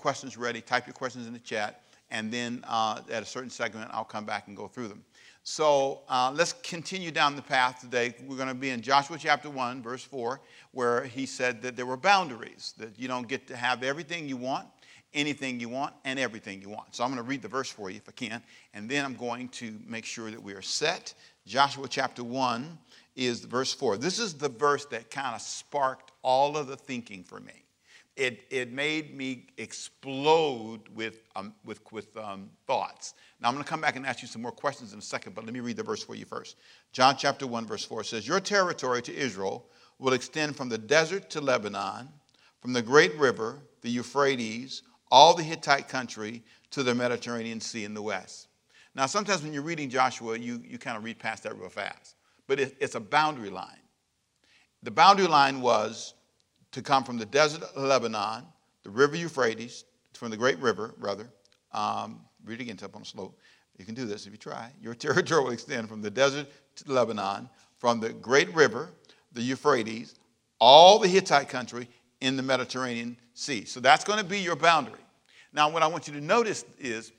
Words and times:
questions 0.00 0.36
ready, 0.36 0.60
type 0.60 0.86
your 0.86 0.94
questions 0.94 1.26
in 1.26 1.32
the 1.32 1.38
chat, 1.38 1.82
and 2.10 2.32
then 2.32 2.64
uh, 2.66 3.00
at 3.10 3.22
a 3.22 3.26
certain 3.26 3.50
segment, 3.50 3.90
I'll 3.92 4.02
come 4.02 4.24
back 4.24 4.48
and 4.48 4.56
go 4.56 4.66
through 4.66 4.88
them. 4.88 5.04
So 5.42 6.00
uh, 6.08 6.32
let's 6.34 6.52
continue 6.52 7.10
down 7.10 7.36
the 7.36 7.42
path 7.42 7.80
today. 7.80 8.14
We're 8.26 8.36
going 8.36 8.48
to 8.48 8.54
be 8.54 8.70
in 8.70 8.82
Joshua 8.82 9.16
chapter 9.18 9.48
1, 9.48 9.82
verse 9.82 10.02
4, 10.02 10.40
where 10.72 11.04
he 11.04 11.26
said 11.26 11.62
that 11.62 11.76
there 11.76 11.86
were 11.86 11.96
boundaries, 11.96 12.74
that 12.78 12.98
you 12.98 13.08
don't 13.08 13.28
get 13.28 13.46
to 13.48 13.56
have 13.56 13.82
everything 13.82 14.28
you 14.28 14.36
want, 14.36 14.66
anything 15.14 15.58
you 15.58 15.68
want, 15.68 15.94
and 16.04 16.18
everything 16.18 16.60
you 16.60 16.68
want. 16.68 16.94
So 16.94 17.04
I'm 17.04 17.10
going 17.10 17.22
to 17.22 17.28
read 17.28 17.42
the 17.42 17.48
verse 17.48 17.70
for 17.70 17.90
you 17.90 17.96
if 17.96 18.08
I 18.08 18.12
can, 18.12 18.42
and 18.74 18.88
then 18.88 19.04
I'm 19.04 19.14
going 19.14 19.48
to 19.50 19.78
make 19.86 20.04
sure 20.04 20.30
that 20.30 20.42
we 20.42 20.54
are 20.54 20.62
set. 20.62 21.14
Joshua 21.46 21.88
chapter 21.88 22.24
1 22.24 22.78
is 23.16 23.40
verse 23.40 23.72
4. 23.74 23.96
This 23.96 24.18
is 24.18 24.34
the 24.34 24.48
verse 24.48 24.84
that 24.86 25.10
kind 25.10 25.34
of 25.34 25.40
sparked 25.40 26.12
all 26.22 26.56
of 26.56 26.66
the 26.68 26.76
thinking 26.76 27.24
for 27.24 27.40
me. 27.40 27.64
It, 28.16 28.42
it 28.50 28.72
made 28.72 29.16
me 29.16 29.46
explode 29.56 30.80
with, 30.94 31.22
um, 31.36 31.54
with, 31.64 31.80
with 31.92 32.14
um, 32.16 32.50
thoughts. 32.66 33.14
Now, 33.40 33.48
I'm 33.48 33.54
going 33.54 33.64
to 33.64 33.70
come 33.70 33.80
back 33.80 33.96
and 33.96 34.04
ask 34.04 34.20
you 34.20 34.28
some 34.28 34.42
more 34.42 34.52
questions 34.52 34.92
in 34.92 34.98
a 34.98 35.02
second, 35.02 35.34
but 35.34 35.44
let 35.44 35.54
me 35.54 35.60
read 35.60 35.76
the 35.76 35.82
verse 35.82 36.02
for 36.02 36.14
you 36.14 36.26
first. 36.26 36.56
John 36.92 37.16
chapter 37.16 37.46
1, 37.46 37.66
verse 37.66 37.84
4 37.84 38.04
says, 38.04 38.26
Your 38.26 38.40
territory 38.40 39.00
to 39.02 39.14
Israel 39.14 39.66
will 39.98 40.12
extend 40.12 40.56
from 40.56 40.68
the 40.68 40.78
desert 40.78 41.30
to 41.30 41.40
Lebanon, 41.40 42.08
from 42.60 42.72
the 42.72 42.82
great 42.82 43.16
river, 43.16 43.60
the 43.82 43.90
Euphrates, 43.90 44.82
all 45.10 45.34
the 45.34 45.42
Hittite 45.42 45.88
country, 45.88 46.42
to 46.72 46.82
the 46.82 46.94
Mediterranean 46.94 47.60
Sea 47.60 47.84
in 47.84 47.94
the 47.94 48.02
west. 48.02 48.48
Now, 48.94 49.06
sometimes 49.06 49.42
when 49.42 49.52
you're 49.52 49.62
reading 49.62 49.88
Joshua, 49.88 50.38
you, 50.38 50.62
you 50.66 50.78
kind 50.78 50.96
of 50.96 51.04
read 51.04 51.18
past 51.18 51.44
that 51.44 51.56
real 51.56 51.68
fast, 51.68 52.16
but 52.46 52.58
it, 52.58 52.76
it's 52.80 52.96
a 52.96 53.00
boundary 53.00 53.50
line. 53.50 53.78
The 54.82 54.90
boundary 54.90 55.26
line 55.26 55.60
was 55.60 56.14
to 56.72 56.82
come 56.82 57.04
from 57.04 57.18
the 57.18 57.26
desert 57.26 57.62
of 57.62 57.82
Lebanon, 57.82 58.44
the 58.82 58.90
river 58.90 59.16
Euphrates, 59.16 59.84
from 60.14 60.30
the 60.30 60.36
great 60.36 60.58
river, 60.58 60.94
rather. 60.98 61.28
Um, 61.72 62.20
read 62.44 62.60
it 62.60 62.64
again, 62.64 62.78
up 62.82 62.96
on 62.96 63.02
a 63.02 63.04
slope. 63.04 63.38
You 63.78 63.84
can 63.84 63.94
do 63.94 64.04
this 64.04 64.26
if 64.26 64.32
you 64.32 64.38
try. 64.38 64.70
Your 64.80 64.94
territory 65.06 65.44
will 65.44 65.52
extend 65.52 65.88
from 65.88 66.02
the 66.02 66.10
desert 66.10 66.46
to 66.76 66.92
Lebanon, 66.92 67.48
from 67.78 68.00
the 68.00 68.10
great 68.10 68.54
river, 68.54 68.90
the 69.32 69.42
Euphrates, 69.42 70.16
all 70.58 70.98
the 70.98 71.08
Hittite 71.08 71.48
country 71.48 71.88
in 72.20 72.36
the 72.36 72.42
Mediterranean 72.42 73.16
Sea. 73.34 73.64
So 73.64 73.80
that's 73.80 74.04
going 74.04 74.18
to 74.18 74.24
be 74.24 74.40
your 74.40 74.56
boundary. 74.56 75.00
Now, 75.52 75.70
what 75.70 75.82
I 75.82 75.86
want 75.86 76.06
you 76.06 76.14
to 76.14 76.20
notice 76.20 76.64
is 76.78 77.12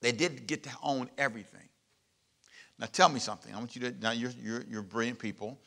they 0.00 0.12
did 0.12 0.46
get 0.46 0.62
to 0.64 0.70
own 0.82 1.10
everything. 1.18 1.60
Now, 2.78 2.86
tell 2.86 3.08
me 3.08 3.20
something. 3.20 3.54
I 3.54 3.58
want 3.58 3.74
you 3.76 3.82
to, 3.82 3.94
now 4.00 4.12
you're, 4.12 4.32
you're, 4.42 4.64
you're 4.68 4.82
brilliant 4.82 5.18
people. 5.18 5.58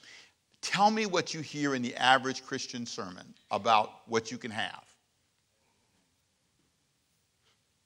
Tell 0.61 0.91
me 0.91 1.05
what 1.05 1.33
you 1.33 1.41
hear 1.41 1.73
in 1.73 1.81
the 1.81 1.95
average 1.95 2.45
Christian 2.45 2.85
sermon 2.85 3.33
about 3.49 4.07
what 4.07 4.31
you 4.31 4.37
can 4.37 4.51
have. 4.51 4.83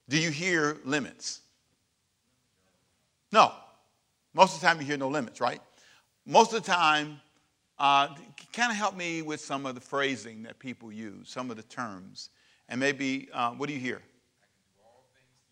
Do 0.09 0.17
you 0.17 0.31
hear 0.31 0.77
limits? 0.83 1.41
No. 3.31 3.51
Most 4.33 4.55
of 4.55 4.61
the 4.61 4.67
time, 4.67 4.79
you 4.79 4.85
hear 4.85 4.97
no 4.97 5.07
limits, 5.07 5.39
right? 5.39 5.61
Most 6.25 6.53
of 6.53 6.63
the 6.63 6.71
time, 6.71 7.19
uh, 7.77 8.07
kind 8.51 8.71
of 8.71 8.77
help 8.77 8.95
me 8.95 9.21
with 9.21 9.39
some 9.39 9.65
of 9.65 9.75
the 9.75 9.81
phrasing 9.81 10.43
that 10.43 10.57
people 10.59 10.91
use, 10.91 11.29
some 11.29 11.51
of 11.51 11.57
the 11.57 11.63
terms. 11.63 12.29
And 12.69 12.79
maybe, 12.79 13.29
uh, 13.33 13.51
what 13.51 13.67
do 13.67 13.73
you 13.73 13.79
hear? 13.79 14.01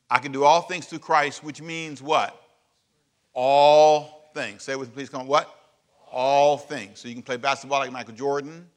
I 0.09 0.19
can 0.19 0.31
do 0.31 0.43
all 0.43 0.61
things 0.61 0.87
through 0.87 0.99
Christ, 0.99 1.43
which 1.43 1.61
means 1.61 2.01
what? 2.01 2.41
All 3.33 4.29
things. 4.33 4.63
Say 4.63 4.75
with 4.75 4.89
me, 4.89 4.95
please. 4.95 5.09
Come 5.09 5.21
on. 5.21 5.27
What? 5.27 5.60
All 6.11 6.57
things. 6.57 6.99
So 6.99 7.07
you 7.07 7.13
can 7.13 7.23
play 7.23 7.37
basketball 7.37 7.79
like 7.79 7.91
Michael 7.91 8.13
Jordan, 8.13 8.67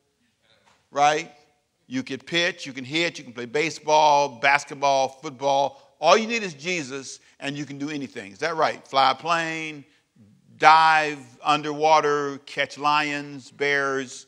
right? 0.90 1.30
You 1.86 2.02
can 2.02 2.18
pitch, 2.18 2.66
you 2.66 2.72
can 2.72 2.84
hit, 2.84 3.18
you 3.18 3.24
can 3.24 3.32
play 3.32 3.46
baseball, 3.46 4.38
basketball, 4.40 5.08
football. 5.08 5.96
All 6.00 6.16
you 6.16 6.26
need 6.26 6.42
is 6.42 6.54
Jesus, 6.54 7.20
and 7.40 7.56
you 7.56 7.64
can 7.64 7.78
do 7.78 7.90
anything. 7.90 8.32
Is 8.32 8.38
that 8.38 8.56
right? 8.56 8.86
Fly 8.86 9.10
a 9.10 9.14
plane, 9.14 9.84
dive 10.58 11.18
underwater, 11.42 12.38
catch 12.46 12.78
lions, 12.78 13.50
bears. 13.50 14.26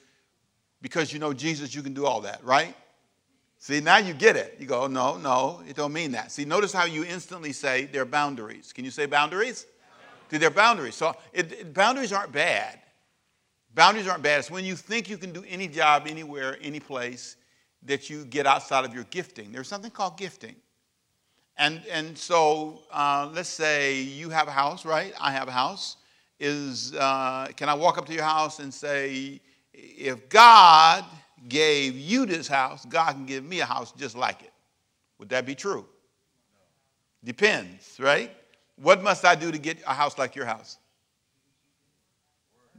Because 0.83 1.13
you 1.13 1.19
know 1.19 1.33
Jesus, 1.33 1.75
you 1.75 1.83
can 1.83 1.95
do 1.95 2.07
all 2.07 2.21
that, 2.23 2.45
right? 2.45 2.75
See, 3.59 3.81
now 3.81 3.97
you 3.99 4.15
get 4.15 4.37
it. 4.37 4.57
You 4.61 4.67
go, 4.67 4.87
no, 4.87 5.17
no, 5.17 5.63
it 5.67 5.75
don't 5.75 5.93
mean 5.93 6.13
that. 6.13 6.31
See, 6.31 6.45
notice 6.45 6.73
how 6.73 6.85
you 6.85 7.05
instantly 7.05 7.53
say 7.53 7.87
there 7.87 8.03
are 8.03 8.05
boundaries. 8.05 8.73
Can 8.73 8.85
you 8.85 8.91
say 8.91 9.07
boundaries? 9.07 9.67
See, 10.31 10.39
there 10.39 10.49
are 10.49 10.53
boundaries. 10.53 10.95
So 10.95 11.17
it, 11.33 11.53
it, 11.53 11.75
boundaries 11.75 12.13
aren't 12.13 12.33
bad. 12.33 12.79
Boundaries 13.77 14.09
aren't 14.09 14.23
bad. 14.23 14.39
It's 14.39 14.51
when 14.51 14.65
you 14.65 14.75
think 14.75 15.11
you 15.11 15.19
can 15.19 15.35
do 15.35 15.45
any 15.47 15.69
job, 15.69 16.07
anywhere, 16.09 16.57
any 16.63 16.81
place, 16.81 17.37
that 17.83 18.09
you 18.09 18.25
get 18.25 18.47
outside 18.47 18.87
of 18.87 18.95
your 18.95 19.05
gifting. 19.11 19.53
There's 19.53 19.69
something 19.69 19.91
called 19.91 20.17
gifting. 20.17 20.57
And, 21.59 21.83
and 21.93 22.17
so 22.17 22.81
uh, 22.91 23.31
let's 23.35 23.51
say 23.51 24.01
you 24.01 24.31
have 24.31 24.49
a 24.49 24.51
house, 24.51 24.87
right? 24.87 25.13
I 25.21 25.31
have 25.31 25.47
a 25.49 25.53
house. 25.53 25.99
Is, 26.41 26.95
uh, 26.95 27.49
can 27.55 27.69
I 27.69 27.75
walk 27.75 27.99
up 27.99 28.07
to 28.07 28.15
your 28.15 28.25
house 28.25 28.61
and 28.61 28.73
say, 28.73 29.43
if 29.75 30.27
God 30.31 31.05
gave 31.47 31.97
you 31.97 32.25
this 32.25 32.49
house, 32.49 32.87
God 32.87 33.13
can 33.13 33.27
give 33.27 33.45
me 33.45 33.61
a 33.61 33.67
house 33.67 33.93
just 33.93 34.17
like 34.17 34.41
it? 34.43 34.55
Would 35.19 35.29
that 35.29 35.45
be 35.45 35.55
true? 35.55 35.85
Depends, 37.23 37.99
right? 38.01 38.31
What 38.77 39.03
must 39.03 39.27
I 39.27 39.35
do 39.35 39.53
to 39.53 39.59
get 39.59 39.83
a 39.87 39.93
house 39.93 40.17
like 40.17 40.35
your 40.35 40.47
house? 40.47 40.79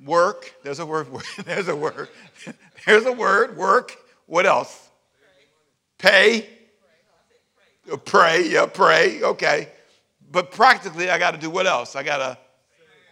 Work. 0.06 0.54
There's 0.64 0.80
a 0.80 0.86
word. 0.86 1.08
There's 1.46 1.68
a 1.68 1.76
word. 1.76 2.10
There's 2.86 3.06
a 3.06 3.12
word. 3.12 3.58
Work. 3.58 3.96
What 4.26 4.46
else? 4.46 4.90
Pay. 5.98 6.50
Uh, 7.92 7.96
pray, 7.96 8.50
yeah, 8.50 8.66
pray, 8.66 9.22
okay. 9.24 9.70
But 10.30 10.52
practically, 10.52 11.10
I 11.10 11.18
got 11.18 11.32
to 11.32 11.38
do 11.38 11.50
what 11.50 11.66
else? 11.66 11.96
I 11.96 12.04
got 12.04 12.18
to 12.18 12.38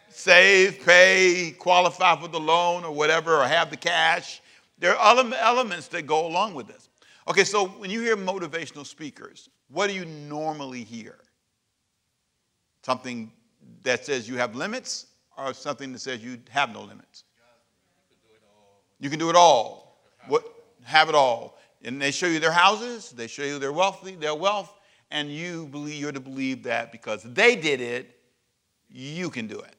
save, 0.09 0.83
pay, 0.85 1.55
qualify 1.57 2.19
for 2.19 2.27
the 2.27 2.39
loan 2.39 2.83
or 2.83 2.91
whatever, 2.91 3.41
or 3.41 3.47
have 3.47 3.69
the 3.69 3.77
cash. 3.77 4.41
There 4.77 4.95
are 4.95 5.33
elements 5.39 5.87
that 5.89 6.05
go 6.05 6.27
along 6.27 6.55
with 6.55 6.67
this. 6.67 6.89
Okay, 7.27 7.43
so 7.45 7.67
when 7.67 7.89
you 7.89 8.01
hear 8.01 8.17
motivational 8.17 8.85
speakers, 8.85 9.49
what 9.69 9.87
do 9.87 9.93
you 9.93 10.05
normally 10.05 10.83
hear? 10.83 11.17
Something 12.83 13.31
that 13.83 14.05
says 14.05 14.27
you 14.27 14.37
have 14.37 14.55
limits, 14.55 15.07
or 15.37 15.53
something 15.53 15.91
that 15.93 15.99
says 15.99 16.23
you 16.23 16.39
have 16.49 16.71
no 16.73 16.81
limits? 16.81 17.23
You 18.99 19.09
can 19.09 19.19
do 19.19 19.29
it 19.29 19.35
all. 19.35 20.01
What? 20.27 20.43
Have 20.83 21.09
it 21.09 21.15
all. 21.15 21.57
And 21.83 22.01
they 22.01 22.11
show 22.11 22.27
you 22.27 22.39
their 22.39 22.51
houses, 22.51 23.11
they 23.11 23.27
show 23.27 23.43
you 23.43 23.59
their 23.59 23.73
wealthy, 23.73 24.15
their 24.15 24.33
wealth, 24.33 24.73
and 25.11 25.29
you 25.29 25.67
believe 25.67 26.01
you're 26.01 26.11
to 26.11 26.19
believe 26.19 26.63
that 26.63 26.91
because 26.91 27.21
they 27.23 27.55
did 27.55 27.81
it, 27.81 28.19
you 28.89 29.29
can 29.29 29.47
do 29.47 29.59
it. 29.59 29.75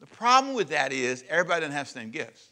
The 0.00 0.06
problem 0.06 0.54
with 0.54 0.68
that 0.68 0.92
is 0.92 1.24
everybody 1.28 1.60
doesn't 1.62 1.76
have 1.76 1.86
the 1.86 1.92
same 1.92 2.10
gifts. 2.10 2.48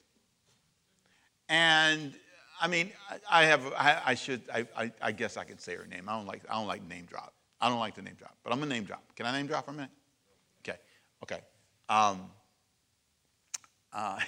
And 1.48 2.14
I 2.60 2.68
mean, 2.68 2.90
I 3.30 3.44
have, 3.44 3.72
I, 3.76 4.00
I 4.06 4.14
should, 4.14 4.42
I, 4.52 4.66
I, 4.76 4.92
I, 5.02 5.12
guess 5.12 5.36
I 5.36 5.44
could 5.44 5.60
say 5.60 5.76
her 5.76 5.86
name. 5.86 6.08
I 6.08 6.16
don't 6.16 6.26
like, 6.26 6.42
I 6.48 6.54
don't 6.54 6.66
like 6.66 6.86
name 6.88 7.04
drop. 7.04 7.34
I 7.60 7.68
don't 7.68 7.78
like 7.78 7.94
the 7.94 8.02
name 8.02 8.14
drop, 8.14 8.36
but 8.42 8.52
I'm 8.52 8.62
a 8.62 8.66
name 8.66 8.84
drop. 8.84 9.02
Can 9.14 9.26
I 9.26 9.32
name 9.32 9.46
drop 9.46 9.66
for 9.66 9.70
a 9.70 9.74
minute? 9.74 9.90
Okay, 10.66 10.78
okay. 11.22 11.40
Um, 11.88 12.30
uh, 13.92 14.18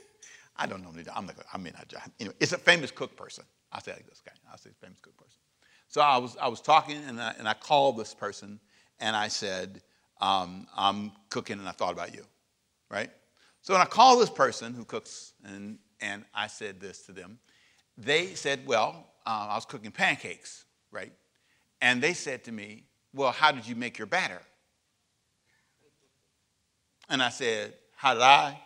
I 0.56 0.66
don't 0.66 0.82
know. 0.82 0.90
I'm 1.14 1.26
not. 1.26 1.36
I 1.52 1.58
mean, 1.58 1.72
I, 1.76 1.82
anyway, 2.20 2.34
it's 2.40 2.52
a 2.52 2.58
famous 2.58 2.90
cook 2.90 3.16
person. 3.16 3.44
I'll 3.72 3.80
say 3.80 3.92
like 3.92 4.06
this 4.08 4.22
guy. 4.24 4.32
I'll 4.50 4.58
say 4.58 4.70
famous 4.80 5.00
cook 5.00 5.16
person. 5.16 5.40
So 5.88 6.00
I 6.00 6.18
was, 6.18 6.36
I 6.40 6.48
was 6.48 6.60
talking 6.60 6.98
and 7.06 7.20
I, 7.20 7.34
and 7.38 7.48
I 7.48 7.54
called 7.54 7.96
this 7.96 8.14
person 8.14 8.60
and 9.00 9.14
I 9.14 9.28
said, 9.28 9.82
um, 10.20 10.66
I'm 10.76 11.12
cooking 11.30 11.58
and 11.58 11.68
I 11.68 11.72
thought 11.72 11.92
about 11.92 12.14
you, 12.14 12.24
right? 12.90 13.10
So 13.62 13.74
when 13.74 13.82
I 13.82 13.86
called 13.86 14.20
this 14.20 14.30
person 14.30 14.74
who 14.74 14.84
cooks 14.84 15.32
and, 15.44 15.78
and 16.00 16.24
I 16.34 16.46
said 16.46 16.80
this 16.80 17.02
to 17.02 17.12
them, 17.12 17.38
they 17.96 18.34
said, 18.34 18.66
well, 18.66 19.06
uh, 19.26 19.48
I 19.50 19.54
was 19.54 19.64
cooking 19.64 19.90
pancakes, 19.90 20.64
right? 20.90 21.12
And 21.80 22.02
they 22.02 22.14
said 22.14 22.44
to 22.44 22.52
me, 22.52 22.84
well, 23.12 23.32
how 23.32 23.52
did 23.52 23.66
you 23.66 23.74
make 23.76 23.98
your 23.98 24.06
batter? 24.06 24.42
And 27.08 27.22
I 27.22 27.28
said, 27.28 27.74
how 27.94 28.14
did 28.14 28.22
I 28.22 28.60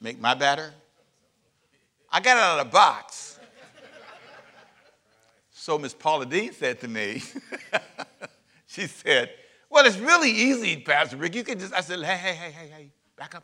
make 0.00 0.20
my 0.20 0.34
batter? 0.34 0.72
I 2.10 2.20
got 2.20 2.36
it 2.36 2.42
out 2.42 2.58
of 2.58 2.66
the 2.66 2.72
box. 2.72 3.38
So 5.66 5.78
Miss 5.78 5.94
Paula 5.94 6.26
Deen 6.26 6.52
said 6.52 6.80
to 6.80 6.88
me, 6.88 7.22
she 8.66 8.86
said, 8.86 9.30
Well, 9.68 9.84
it's 9.84 9.98
really 9.98 10.30
easy, 10.30 10.76
Pastor 10.76 11.16
Rick. 11.16 11.34
You 11.34 11.42
can 11.42 11.58
just, 11.58 11.74
I 11.74 11.80
said, 11.80 11.98
Hey, 12.04 12.16
hey, 12.16 12.34
hey, 12.34 12.52
hey, 12.52 12.68
hey, 12.68 12.92
back 13.16 13.34
up. 13.34 13.42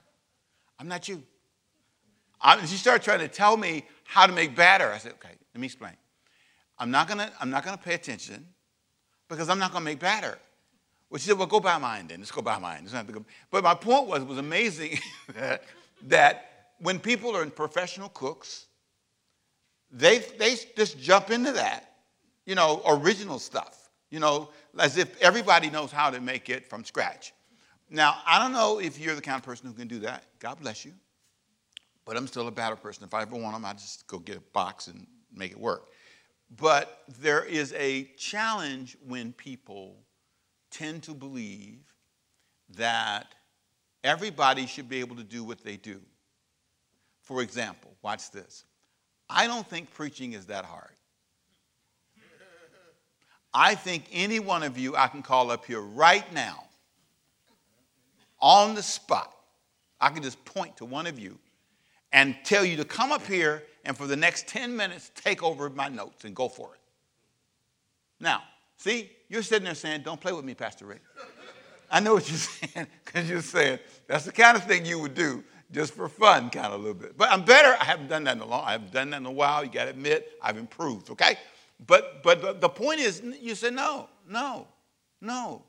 I'm 0.78 0.86
not 0.86 1.08
you. 1.08 1.22
I, 2.40 2.64
she 2.64 2.76
started 2.76 3.02
trying 3.02 3.18
to 3.18 3.28
tell 3.28 3.56
me 3.56 3.84
how 4.04 4.26
to 4.26 4.32
make 4.32 4.54
batter. 4.54 4.92
I 4.92 4.98
said, 4.98 5.14
Okay, 5.14 5.34
let 5.52 5.60
me 5.60 5.66
explain. 5.66 5.94
I'm 6.78 6.92
not 6.92 7.08
gonna, 7.08 7.32
I'm 7.40 7.50
not 7.50 7.64
gonna 7.64 7.76
pay 7.76 7.94
attention 7.94 8.46
because 9.28 9.48
I'm 9.48 9.58
not 9.58 9.72
gonna 9.72 9.84
make 9.84 9.98
batter. 9.98 10.38
Well, 11.12 11.18
she 11.18 11.28
said, 11.28 11.36
Well, 11.36 11.46
go 11.46 11.60
buy 11.60 11.76
mine 11.76 12.08
then. 12.08 12.20
Let's 12.20 12.30
go 12.30 12.40
buy 12.42 12.58
mine. 12.58 12.88
Go. 12.90 13.24
But 13.52 13.62
my 13.62 13.74
point 13.74 14.08
was, 14.08 14.22
it 14.22 14.26
was 14.26 14.38
amazing 14.38 14.98
that, 15.34 15.62
that 16.08 16.70
when 16.80 16.98
people 16.98 17.36
are 17.36 17.44
professional 17.46 18.08
cooks, 18.08 18.66
they, 19.90 20.18
they 20.18 20.56
just 20.74 20.98
jump 20.98 21.30
into 21.30 21.52
that 21.52 21.92
you 22.46 22.54
know, 22.54 22.82
original 22.86 23.38
stuff, 23.38 23.90
you 24.10 24.20
know, 24.20 24.48
as 24.78 24.96
if 24.96 25.20
everybody 25.20 25.70
knows 25.70 25.92
how 25.92 26.10
to 26.10 26.20
make 26.20 26.48
it 26.48 26.68
from 26.68 26.84
scratch. 26.84 27.32
Now, 27.90 28.16
I 28.26 28.38
don't 28.38 28.52
know 28.52 28.80
if 28.80 28.98
you're 28.98 29.14
the 29.14 29.22
kind 29.22 29.36
of 29.36 29.44
person 29.44 29.66
who 29.66 29.74
can 29.74 29.88
do 29.88 30.00
that. 30.00 30.24
God 30.38 30.58
bless 30.60 30.84
you. 30.84 30.92
But 32.04 32.16
I'm 32.16 32.26
still 32.26 32.48
a 32.48 32.50
better 32.50 32.74
person. 32.74 33.04
If 33.04 33.14
I 33.14 33.22
ever 33.22 33.36
want 33.36 33.54
them, 33.54 33.64
I 33.64 33.74
just 33.74 34.06
go 34.06 34.18
get 34.18 34.36
a 34.36 34.40
box 34.52 34.88
and 34.88 35.06
make 35.32 35.52
it 35.52 35.60
work. 35.60 35.88
But 36.56 37.04
there 37.20 37.44
is 37.44 37.72
a 37.74 38.04
challenge 38.16 38.96
when 39.06 39.32
people 39.32 39.96
tend 40.72 41.04
to 41.04 41.14
believe 41.14 41.78
that 42.76 43.34
everybody 44.02 44.66
should 44.66 44.88
be 44.88 45.00
able 45.00 45.16
to 45.16 45.24
do 45.24 45.44
what 45.44 45.62
they 45.62 45.76
do. 45.76 46.00
For 47.22 47.42
example, 47.42 47.92
watch 48.02 48.30
this. 48.30 48.64
I 49.30 49.46
don't 49.46 49.66
think 49.66 49.92
preaching 49.92 50.32
is 50.32 50.46
that 50.46 50.64
hard. 50.64 50.90
I 53.54 53.74
think 53.74 54.04
any 54.12 54.40
one 54.40 54.62
of 54.62 54.78
you 54.78 54.96
I 54.96 55.08
can 55.08 55.22
call 55.22 55.50
up 55.50 55.66
here 55.66 55.80
right 55.80 56.30
now, 56.32 56.64
on 58.42 58.74
the 58.74 58.82
spot. 58.82 59.32
I 60.00 60.10
can 60.10 60.22
just 60.22 60.44
point 60.44 60.76
to 60.78 60.84
one 60.84 61.06
of 61.06 61.18
you 61.18 61.38
and 62.12 62.36
tell 62.44 62.64
you 62.64 62.76
to 62.76 62.84
come 62.84 63.12
up 63.12 63.24
here 63.24 63.62
and 63.84 63.96
for 63.96 64.06
the 64.06 64.16
next 64.16 64.48
10 64.48 64.76
minutes 64.76 65.12
take 65.14 65.42
over 65.42 65.70
my 65.70 65.88
notes 65.88 66.24
and 66.24 66.34
go 66.34 66.48
for 66.48 66.74
it. 66.74 66.80
Now, 68.20 68.42
see, 68.76 69.10
you're 69.32 69.42
sitting 69.42 69.64
there 69.64 69.74
saying, 69.74 70.02
Don't 70.02 70.20
play 70.20 70.32
with 70.32 70.44
me, 70.44 70.54
Pastor 70.54 70.84
Rick. 70.84 71.00
I 71.90 72.00
know 72.00 72.14
what 72.14 72.28
you're 72.28 72.38
saying, 72.38 72.86
because 73.04 73.28
you're 73.28 73.40
saying 73.40 73.78
that's 74.06 74.26
the 74.26 74.32
kind 74.32 74.56
of 74.56 74.64
thing 74.64 74.84
you 74.84 74.98
would 75.00 75.14
do 75.14 75.42
just 75.72 75.94
for 75.94 76.06
fun, 76.06 76.50
kind 76.50 76.66
of 76.66 76.74
a 76.74 76.76
little 76.76 76.94
bit. 76.94 77.16
But 77.16 77.30
I'm 77.30 77.42
better. 77.42 77.74
I 77.80 77.84
haven't 77.84 78.08
done 78.08 78.24
that 78.24 78.36
in 78.36 78.42
a 78.42 78.46
long. 78.46 78.62
I 78.64 78.72
haven't 78.72 78.92
done 78.92 79.08
that 79.10 79.16
in 79.16 79.26
a 79.26 79.32
while. 79.32 79.64
You 79.64 79.70
got 79.70 79.84
to 79.84 79.90
admit, 79.90 80.32
I've 80.42 80.58
improved. 80.58 81.08
Okay, 81.10 81.38
but 81.86 82.22
but 82.22 82.60
the 82.60 82.68
point 82.68 83.00
is, 83.00 83.22
you 83.40 83.54
say 83.54 83.70
no, 83.70 84.08
no, 84.28 84.68
no. 85.22 85.62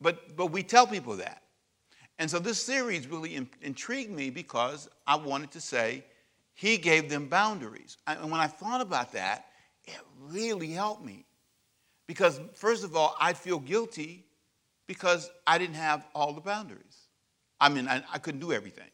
But 0.00 0.34
but 0.34 0.46
we 0.46 0.62
tell 0.62 0.86
people 0.86 1.16
that, 1.16 1.42
and 2.18 2.30
so 2.30 2.38
this 2.38 2.60
series 2.60 3.06
really 3.06 3.34
in, 3.34 3.48
intrigued 3.60 4.10
me 4.10 4.30
because 4.30 4.88
I 5.06 5.16
wanted 5.16 5.50
to 5.52 5.60
say 5.60 6.04
he 6.54 6.78
gave 6.78 7.10
them 7.10 7.26
boundaries, 7.26 7.98
and 8.06 8.30
when 8.30 8.40
I 8.40 8.46
thought 8.46 8.80
about 8.80 9.12
that, 9.12 9.48
it 9.84 9.98
really 10.22 10.70
helped 10.70 11.04
me 11.04 11.26
because 12.12 12.38
first 12.52 12.84
of 12.84 12.94
all, 12.94 13.16
I'd 13.18 13.38
feel 13.38 13.58
guilty 13.58 14.26
because 14.86 15.30
I 15.46 15.56
didn't 15.56 15.76
have 15.76 16.04
all 16.14 16.34
the 16.34 16.42
boundaries. 16.42 17.08
I 17.58 17.70
mean, 17.70 17.88
I, 17.88 18.02
I 18.12 18.18
couldn't 18.18 18.40
do 18.40 18.52
everything. 18.52 18.90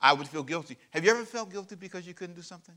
I 0.00 0.12
would 0.12 0.28
feel 0.28 0.44
guilty. 0.44 0.76
Have 0.90 1.04
you 1.04 1.10
ever 1.10 1.24
felt 1.24 1.50
guilty 1.50 1.74
because 1.74 2.06
you 2.06 2.14
couldn't 2.14 2.36
do 2.36 2.42
something? 2.42 2.76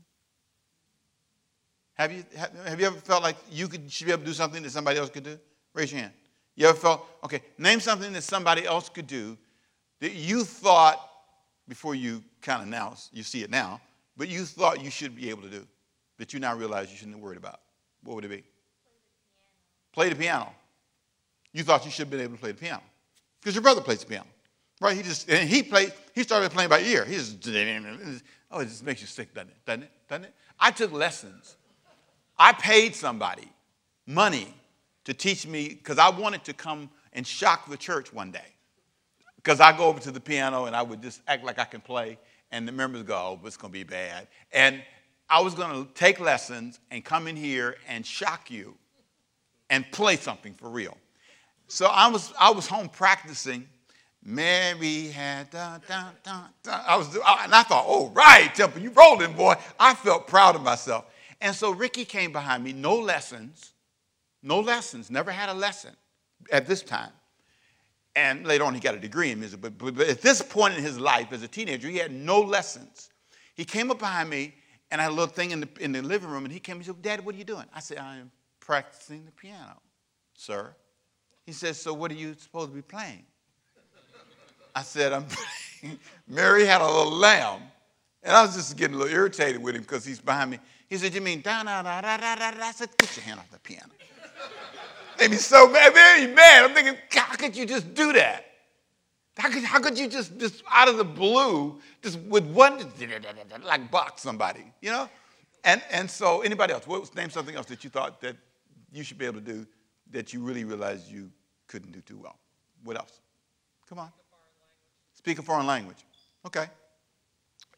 Have 1.94 2.10
you, 2.10 2.24
have, 2.36 2.52
have 2.66 2.80
you 2.80 2.86
ever 2.86 2.96
felt 2.96 3.22
like 3.22 3.36
you 3.52 3.68
could, 3.68 3.88
should 3.88 4.06
be 4.06 4.12
able 4.12 4.22
to 4.22 4.26
do 4.26 4.32
something 4.32 4.64
that 4.64 4.70
somebody 4.70 4.98
else 4.98 5.10
could 5.10 5.22
do? 5.22 5.38
Raise 5.74 5.92
your 5.92 6.00
hand. 6.00 6.12
You 6.56 6.66
ever 6.66 6.76
felt, 6.76 7.06
okay, 7.22 7.40
name 7.56 7.78
something 7.78 8.12
that 8.14 8.24
somebody 8.24 8.66
else 8.66 8.88
could 8.88 9.06
do 9.06 9.38
that 10.00 10.12
you 10.12 10.42
thought, 10.42 10.98
before 11.68 11.94
you 11.94 12.24
kind 12.40 12.62
of 12.62 12.68
now, 12.68 12.96
you 13.12 13.22
see 13.22 13.44
it 13.44 13.50
now, 13.50 13.80
but 14.16 14.28
you 14.28 14.44
thought 14.44 14.82
you 14.82 14.90
should 14.90 15.14
be 15.14 15.30
able 15.30 15.42
to 15.42 15.50
do, 15.50 15.64
that 16.18 16.32
you 16.34 16.40
now 16.40 16.56
realize 16.56 16.90
you 16.90 16.96
shouldn't 16.96 17.14
have 17.14 17.22
worried 17.22 17.38
about. 17.38 17.60
What 18.02 18.16
would 18.16 18.24
it 18.24 18.28
be? 18.28 18.42
Play 19.92 20.08
the 20.08 20.16
piano. 20.16 20.52
You 21.52 21.62
thought 21.64 21.84
you 21.84 21.90
should 21.90 22.04
have 22.04 22.10
been 22.10 22.20
able 22.20 22.34
to 22.34 22.40
play 22.40 22.52
the 22.52 22.58
piano 22.58 22.82
because 23.40 23.54
your 23.54 23.62
brother 23.62 23.80
plays 23.80 24.00
the 24.00 24.06
piano. 24.06 24.26
Right? 24.80 24.96
He 24.96 25.02
just 25.02 25.30
and 25.30 25.48
he 25.48 25.62
played. 25.62 25.92
He 26.14 26.22
started 26.22 26.50
playing 26.50 26.70
by 26.70 26.80
ear. 26.80 27.04
He 27.04 27.14
just 27.14 27.46
oh, 28.50 28.60
it 28.60 28.64
just 28.64 28.84
makes 28.84 29.00
you 29.00 29.06
sick, 29.06 29.34
doesn't 29.34 29.50
it? 29.50 29.56
Doesn't 29.64 29.82
it? 29.84 29.90
Doesn't 30.08 30.24
it? 30.24 30.34
I 30.58 30.70
took 30.70 30.92
lessons. 30.92 31.56
I 32.38 32.52
paid 32.52 32.94
somebody 32.96 33.48
money 34.06 34.52
to 35.04 35.14
teach 35.14 35.46
me 35.46 35.68
because 35.68 35.98
I 35.98 36.10
wanted 36.10 36.44
to 36.44 36.52
come 36.52 36.90
and 37.12 37.26
shock 37.26 37.68
the 37.68 37.76
church 37.76 38.12
one 38.12 38.30
day. 38.30 38.40
Because 39.36 39.60
I 39.60 39.76
go 39.76 39.86
over 39.86 40.00
to 40.00 40.10
the 40.10 40.20
piano 40.20 40.64
and 40.64 40.74
I 40.74 40.82
would 40.82 41.02
just 41.02 41.20
act 41.28 41.44
like 41.44 41.58
I 41.58 41.64
can 41.64 41.80
play, 41.80 42.18
and 42.50 42.66
the 42.66 42.72
members 42.72 43.02
go, 43.02 43.14
"Oh, 43.14 43.46
it's 43.46 43.56
going 43.56 43.72
to 43.72 43.78
be 43.78 43.84
bad." 43.84 44.26
And 44.52 44.82
I 45.28 45.40
was 45.40 45.54
going 45.54 45.84
to 45.84 45.92
take 45.94 46.18
lessons 46.18 46.80
and 46.90 47.04
come 47.04 47.28
in 47.28 47.36
here 47.36 47.76
and 47.88 48.04
shock 48.04 48.50
you 48.50 48.76
and 49.72 49.90
play 49.90 50.14
something 50.14 50.54
for 50.54 50.68
real. 50.68 50.96
So 51.66 51.86
I 51.86 52.08
was 52.08 52.32
I 52.38 52.50
was 52.50 52.68
home 52.68 52.88
practicing 52.88 53.66
Mary 54.24 55.08
had 55.08 55.50
da, 55.50 55.78
da, 55.88 56.10
da, 56.22 56.42
da. 56.62 56.82
I 56.86 56.96
was, 56.96 57.12
and 57.14 57.54
I 57.54 57.64
thought, 57.64 57.84
oh, 57.88 58.10
right, 58.10 58.54
Temple, 58.54 58.80
you 58.80 58.90
rolling, 58.90 59.32
boy. 59.32 59.54
I 59.80 59.94
felt 59.94 60.28
proud 60.28 60.54
of 60.54 60.62
myself. 60.62 61.06
And 61.40 61.54
so 61.54 61.72
Ricky 61.72 62.04
came 62.04 62.30
behind 62.30 62.62
me, 62.62 62.72
no 62.72 62.94
lessons, 62.94 63.72
no 64.42 64.60
lessons, 64.60 65.10
never 65.10 65.32
had 65.32 65.48
a 65.48 65.54
lesson 65.54 65.90
at 66.52 66.68
this 66.68 66.82
time. 66.82 67.10
And 68.14 68.46
later 68.46 68.62
on, 68.64 68.74
he 68.74 68.80
got 68.80 68.94
a 68.94 69.00
degree 69.00 69.32
in 69.32 69.40
music. 69.40 69.60
But, 69.60 69.76
but, 69.76 69.96
but 69.96 70.08
at 70.08 70.20
this 70.20 70.40
point 70.40 70.74
in 70.74 70.84
his 70.84 71.00
life, 71.00 71.32
as 71.32 71.42
a 71.42 71.48
teenager, 71.48 71.88
he 71.88 71.96
had 71.96 72.12
no 72.12 72.40
lessons. 72.40 73.10
He 73.54 73.64
came 73.64 73.90
up 73.90 73.98
behind 73.98 74.30
me, 74.30 74.54
and 74.92 75.00
I 75.00 75.04
had 75.04 75.10
a 75.10 75.14
little 75.16 75.34
thing 75.34 75.50
in 75.50 75.60
the, 75.60 75.68
in 75.80 75.90
the 75.90 76.02
living 76.02 76.28
room, 76.28 76.44
and 76.44 76.52
he 76.52 76.60
came 76.60 76.76
and 76.76 76.86
said, 76.86 77.02
Dad, 77.02 77.24
what 77.24 77.34
are 77.34 77.38
you 77.38 77.44
doing? 77.44 77.64
I 77.74 77.80
said, 77.80 77.98
I 77.98 78.18
am 78.18 78.30
practicing 78.64 79.24
the 79.24 79.32
piano, 79.32 79.80
sir. 80.34 80.74
He 81.44 81.52
says, 81.52 81.80
So 81.80 81.92
what 81.92 82.10
are 82.10 82.14
you 82.14 82.34
supposed 82.38 82.70
to 82.70 82.74
be 82.74 82.82
playing? 82.82 83.24
I 84.74 84.82
said, 84.82 85.12
I'm 85.12 85.26
praying. 85.26 85.98
Mary 86.28 86.64
had 86.64 86.80
a 86.80 86.86
little 86.86 87.12
lamb. 87.12 87.60
And 88.22 88.36
I 88.36 88.42
was 88.42 88.54
just 88.54 88.76
getting 88.76 88.94
a 88.94 88.98
little 88.98 89.12
irritated 89.12 89.60
with 89.60 89.74
him 89.74 89.82
because 89.82 90.04
he's 90.04 90.20
behind 90.20 90.52
me. 90.52 90.60
He 90.88 90.96
said, 90.96 91.12
You 91.12 91.20
mean 91.20 91.42
da 91.42 91.64
da 91.64 91.82
da 91.82 92.00
da 92.00 92.16
da 92.16 92.36
da? 92.36 92.62
I 92.62 92.72
said, 92.72 92.90
Get 92.96 93.16
your 93.16 93.24
hand 93.24 93.40
off 93.40 93.50
the 93.50 93.58
piano. 93.58 93.90
Made 95.18 95.32
me 95.32 95.36
so 95.36 95.68
mad, 95.68 95.92
very 95.92 96.32
mad. 96.32 96.64
I'm 96.64 96.74
thinking, 96.74 96.96
How 97.10 97.34
could 97.34 97.56
you 97.56 97.66
just 97.66 97.92
do 97.94 98.12
that? 98.12 98.46
How 99.36 99.50
could, 99.50 99.64
how 99.64 99.80
could 99.80 99.98
you 99.98 100.08
just, 100.08 100.38
just 100.38 100.62
out 100.70 100.88
of 100.88 100.98
the 100.98 101.04
blue, 101.04 101.80
just 102.02 102.20
with 102.20 102.44
one, 102.44 102.78
like 103.64 103.90
box 103.90 104.22
somebody, 104.22 104.64
you 104.82 104.90
know? 104.90 105.08
And, 105.64 105.82
and 105.90 106.10
so, 106.10 106.42
anybody 106.42 106.74
else, 106.74 106.86
what 106.86 107.00
was, 107.00 107.14
name 107.14 107.30
something 107.30 107.54
else 107.54 107.66
that 107.66 107.82
you 107.82 107.90
thought 107.90 108.20
that 108.20 108.36
you 108.92 109.02
should 109.02 109.18
be 109.18 109.26
able 109.26 109.40
to 109.40 109.52
do 109.52 109.66
that 110.10 110.32
you 110.32 110.42
really 110.42 110.64
realize 110.64 111.10
you 111.10 111.30
couldn't 111.66 111.92
do 111.92 112.00
too 112.00 112.18
well? 112.18 112.38
What 112.84 112.96
else? 112.96 113.20
Come 113.88 113.98
on. 113.98 114.10
Speak 115.14 115.38
a 115.38 115.42
foreign 115.42 115.66
language. 115.66 116.04
Okay. 116.46 116.66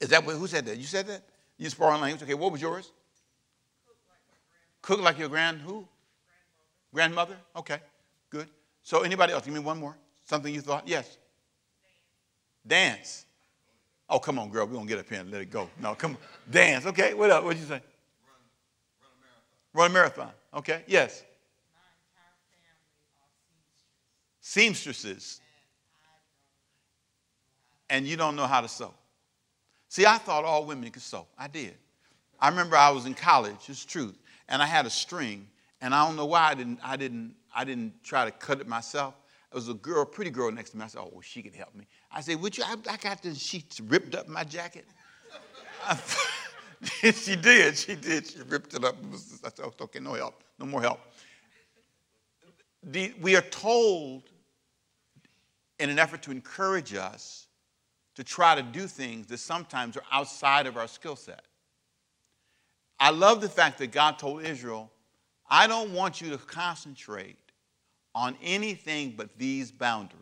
Is 0.01 0.09
that 0.09 0.25
what, 0.25 0.37
who 0.37 0.47
said 0.47 0.67
that? 0.67 0.77
You 0.77 0.85
said 0.85 1.07
that? 1.07 1.23
You 1.59 1.65
use 1.65 1.75
foreign 1.75 2.01
language. 2.01 2.23
Okay, 2.23 2.35
what 2.35 2.51
was 2.51 2.61
yours? 2.61 2.91
Cook 4.83 5.01
like 5.01 5.19
your 5.19 5.29
grand 5.29 5.61
who? 5.61 5.87
Grandmother. 6.93 7.35
Grandmother? 7.35 7.37
Okay, 7.57 7.79
good. 8.31 8.49
So 8.83 9.03
anybody 9.03 9.33
else? 9.33 9.45
Give 9.45 9.55
me 9.55 9.61
one 9.61 9.79
more. 9.79 9.97
Something 10.25 10.55
you 10.55 10.61
thought? 10.61 10.87
Yes. 10.87 11.17
Dance. 12.67 12.97
Dance. 12.97 13.27
Oh, 14.09 14.19
come 14.19 14.39
on, 14.39 14.51
girl. 14.51 14.67
We're 14.67 14.75
going 14.75 14.87
to 14.87 14.89
get 14.89 14.99
up 14.99 15.09
here 15.09 15.21
and 15.21 15.31
let 15.31 15.41
it 15.41 15.51
go. 15.51 15.71
No, 15.81 15.95
come 15.95 16.13
on. 16.13 16.17
Dance. 16.51 16.87
Okay. 16.87 17.15
What 17.15 17.31
else? 17.31 17.45
What'd 17.45 17.61
you 17.61 17.67
say? 17.67 17.81
Run, 17.81 17.81
run 19.03 19.11
a 19.11 19.23
marathon. 19.23 19.73
Run 19.73 19.91
a 19.91 19.95
marathon. 19.95 20.31
Okay. 20.55 20.83
Yes. 20.87 21.23
Seamstresses 24.41 25.41
and 27.91 28.07
you 28.07 28.17
don't 28.17 28.37
know 28.37 28.47
how 28.47 28.61
to 28.61 28.69
sew. 28.69 28.93
See, 29.89 30.07
I 30.07 30.19
thought 30.19 30.45
all 30.45 30.65
women 30.65 30.91
could 30.91 31.03
sew. 31.03 31.27
I 31.39 31.49
did. 31.49 31.75
I 32.41 32.49
remember 32.49 32.77
I 32.77 32.91
was 32.91 33.07
in 33.07 33.15
college, 33.15 33.57
it's 33.69 33.85
truth, 33.85 34.19
and 34.49 34.61
I 34.61 34.67
had 34.67 34.87
a 34.87 34.91
string, 34.91 35.47
and 35.81 35.95
I 35.95 36.05
don't 36.07 36.17
know 36.17 36.27
why 36.27 36.51
I 36.51 36.55
didn't, 36.55 36.81
I 36.83 36.97
didn't, 36.97 37.35
I 37.55 37.65
didn't 37.65 38.03
try 38.03 38.25
to 38.25 38.31
cut 38.33 38.61
it 38.61 38.67
myself. 38.67 39.15
There 39.53 39.59
was 39.59 39.69
a 39.69 39.75
girl, 39.75 40.03
a 40.03 40.07
pretty 40.07 40.31
girl 40.31 40.51
next 40.51 40.71
to 40.71 40.77
me. 40.77 40.85
I 40.85 40.89
said, 40.89 41.03
oh, 41.03 41.11
well, 41.13 41.21
she 41.21 41.43
could 41.43 41.55
help 41.55 41.75
me. 41.75 41.87
I 42.11 42.21
said, 42.21 42.41
would 42.43 42.59
you, 42.59 42.65
I, 42.65 42.75
I 42.91 42.97
got 42.97 43.23
this, 43.23 43.39
she 43.39 43.65
ripped 43.87 44.15
up 44.15 44.27
my 44.27 44.43
jacket. 44.43 44.87
she 47.15 47.37
did, 47.37 47.77
she 47.77 47.95
did. 47.95 48.27
She 48.27 48.41
ripped 48.43 48.75
it 48.75 48.85
up. 48.85 48.97
I 49.13 49.17
said, 49.17 49.65
oh, 49.65 49.73
okay, 49.83 50.01
no 50.01 50.15
help, 50.15 50.43
no 50.59 50.67
more 50.67 50.81
help. 50.81 51.01
The, 52.83 53.15
we 53.21 53.37
are 53.37 53.43
told 53.43 54.25
in 55.79 55.91
an 55.91 55.99
effort 55.99 56.23
to 56.23 56.31
encourage 56.31 56.95
us 56.95 57.47
to 58.15 58.23
try 58.23 58.55
to 58.55 58.63
do 58.63 58.87
things 58.87 59.27
that 59.29 59.39
sometimes 59.39 59.97
are 59.97 60.05
outside 60.13 60.67
of 60.67 60.77
our 60.77 60.87
skill 60.87 61.17
set. 61.17 61.45
I 63.01 63.11
love 63.11 63.41
the 63.41 63.49
fact 63.49 63.79
that 63.79 63.91
God 63.91 64.19
told 64.19 64.45
Israel, 64.45 64.91
I 65.49 65.67
don't 65.67 65.93
want 65.93 66.21
you 66.21 66.31
to 66.31 66.39
concentrate 66.39 67.39
on 68.15 68.37
anything 68.43 69.15
but 69.17 69.37
these 69.37 69.73
boundaries. 69.73 70.21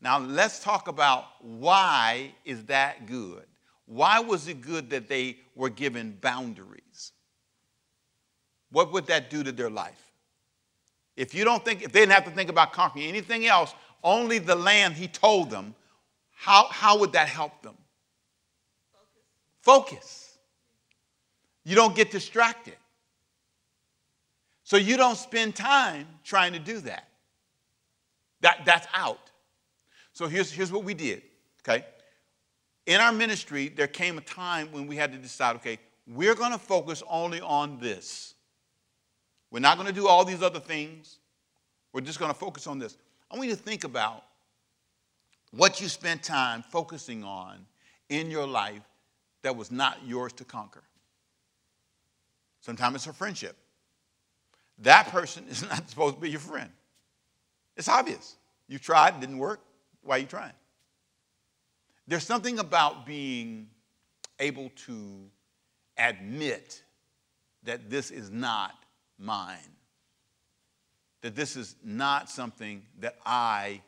Now 0.00 0.18
let's 0.18 0.62
talk 0.62 0.88
about 0.88 1.24
why 1.40 2.34
is 2.44 2.64
that 2.64 3.06
good? 3.06 3.44
Why 3.86 4.20
was 4.20 4.48
it 4.48 4.60
good 4.60 4.90
that 4.90 5.08
they 5.08 5.38
were 5.54 5.70
given 5.70 6.16
boundaries? 6.20 7.12
What 8.70 8.92
would 8.92 9.06
that 9.06 9.30
do 9.30 9.42
to 9.42 9.52
their 9.52 9.70
life? 9.70 10.12
If 11.16 11.34
you 11.34 11.44
don't 11.44 11.64
think, 11.64 11.82
if 11.82 11.92
they 11.92 12.00
didn't 12.00 12.12
have 12.12 12.24
to 12.24 12.30
think 12.30 12.50
about 12.50 12.72
conquering 12.72 13.06
anything 13.06 13.46
else, 13.46 13.72
only 14.02 14.38
the 14.38 14.56
land 14.56 14.94
he 14.94 15.06
told 15.06 15.50
them 15.50 15.74
how, 16.32 16.66
how 16.70 16.98
would 16.98 17.12
that 17.12 17.28
help 17.28 17.62
them? 17.62 17.76
Focus. 19.62 19.92
Focus. 19.92 20.38
You 21.64 21.76
don't 21.76 21.94
get 21.94 22.10
distracted. 22.10 22.76
So 24.64 24.76
you 24.76 24.96
don't 24.96 25.16
spend 25.16 25.54
time 25.54 26.06
trying 26.24 26.52
to 26.54 26.58
do 26.58 26.80
that. 26.80 27.08
That 28.40 28.62
that's 28.64 28.86
out. 28.92 29.30
So 30.12 30.26
here's, 30.26 30.50
here's 30.50 30.70
what 30.70 30.84
we 30.84 30.94
did, 30.94 31.22
okay? 31.62 31.84
In 32.86 33.00
our 33.00 33.12
ministry, 33.12 33.68
there 33.68 33.86
came 33.86 34.18
a 34.18 34.20
time 34.20 34.68
when 34.70 34.86
we 34.86 34.96
had 34.96 35.12
to 35.12 35.18
decide, 35.18 35.56
okay, 35.56 35.78
we're 36.06 36.34
going 36.34 36.52
to 36.52 36.58
focus 36.58 37.02
only 37.08 37.40
on 37.40 37.78
this. 37.78 38.34
We're 39.50 39.60
not 39.60 39.76
going 39.76 39.86
to 39.86 39.94
do 39.94 40.06
all 40.06 40.24
these 40.24 40.42
other 40.42 40.60
things. 40.60 41.16
We're 41.92 42.02
just 42.02 42.18
going 42.18 42.32
to 42.32 42.38
focus 42.38 42.66
on 42.66 42.78
this. 42.78 42.96
I 43.30 43.36
want 43.36 43.48
you 43.48 43.56
to 43.56 43.62
think 43.62 43.84
about 43.84 44.24
what 45.52 45.80
you 45.80 45.88
spent 45.88 46.22
time 46.22 46.62
focusing 46.62 47.24
on 47.24 47.64
in 48.08 48.30
your 48.30 48.46
life 48.46 48.82
that 49.42 49.56
was 49.56 49.70
not 49.70 49.98
yours 50.04 50.32
to 50.34 50.44
conquer. 50.44 50.82
Sometimes 52.60 52.96
it's 52.96 53.06
a 53.06 53.12
friendship. 53.12 53.56
That 54.78 55.08
person 55.08 55.44
is 55.48 55.62
not 55.68 55.88
supposed 55.88 56.16
to 56.16 56.20
be 56.20 56.30
your 56.30 56.40
friend. 56.40 56.70
It's 57.76 57.88
obvious. 57.88 58.36
You 58.68 58.78
tried, 58.78 59.14
it 59.14 59.20
didn't 59.20 59.38
work. 59.38 59.60
Why 60.02 60.16
are 60.16 60.18
you 60.18 60.26
trying? 60.26 60.52
There's 62.06 62.26
something 62.26 62.58
about 62.58 63.06
being 63.06 63.68
able 64.38 64.70
to 64.86 65.30
admit 65.96 66.82
that 67.62 67.88
this 67.88 68.10
is 68.10 68.30
not 68.30 68.74
mine, 69.18 69.58
that 71.22 71.34
this 71.34 71.56
is 71.56 71.76
not 71.82 72.28
something 72.28 72.82
that 73.00 73.16
I 73.24 73.80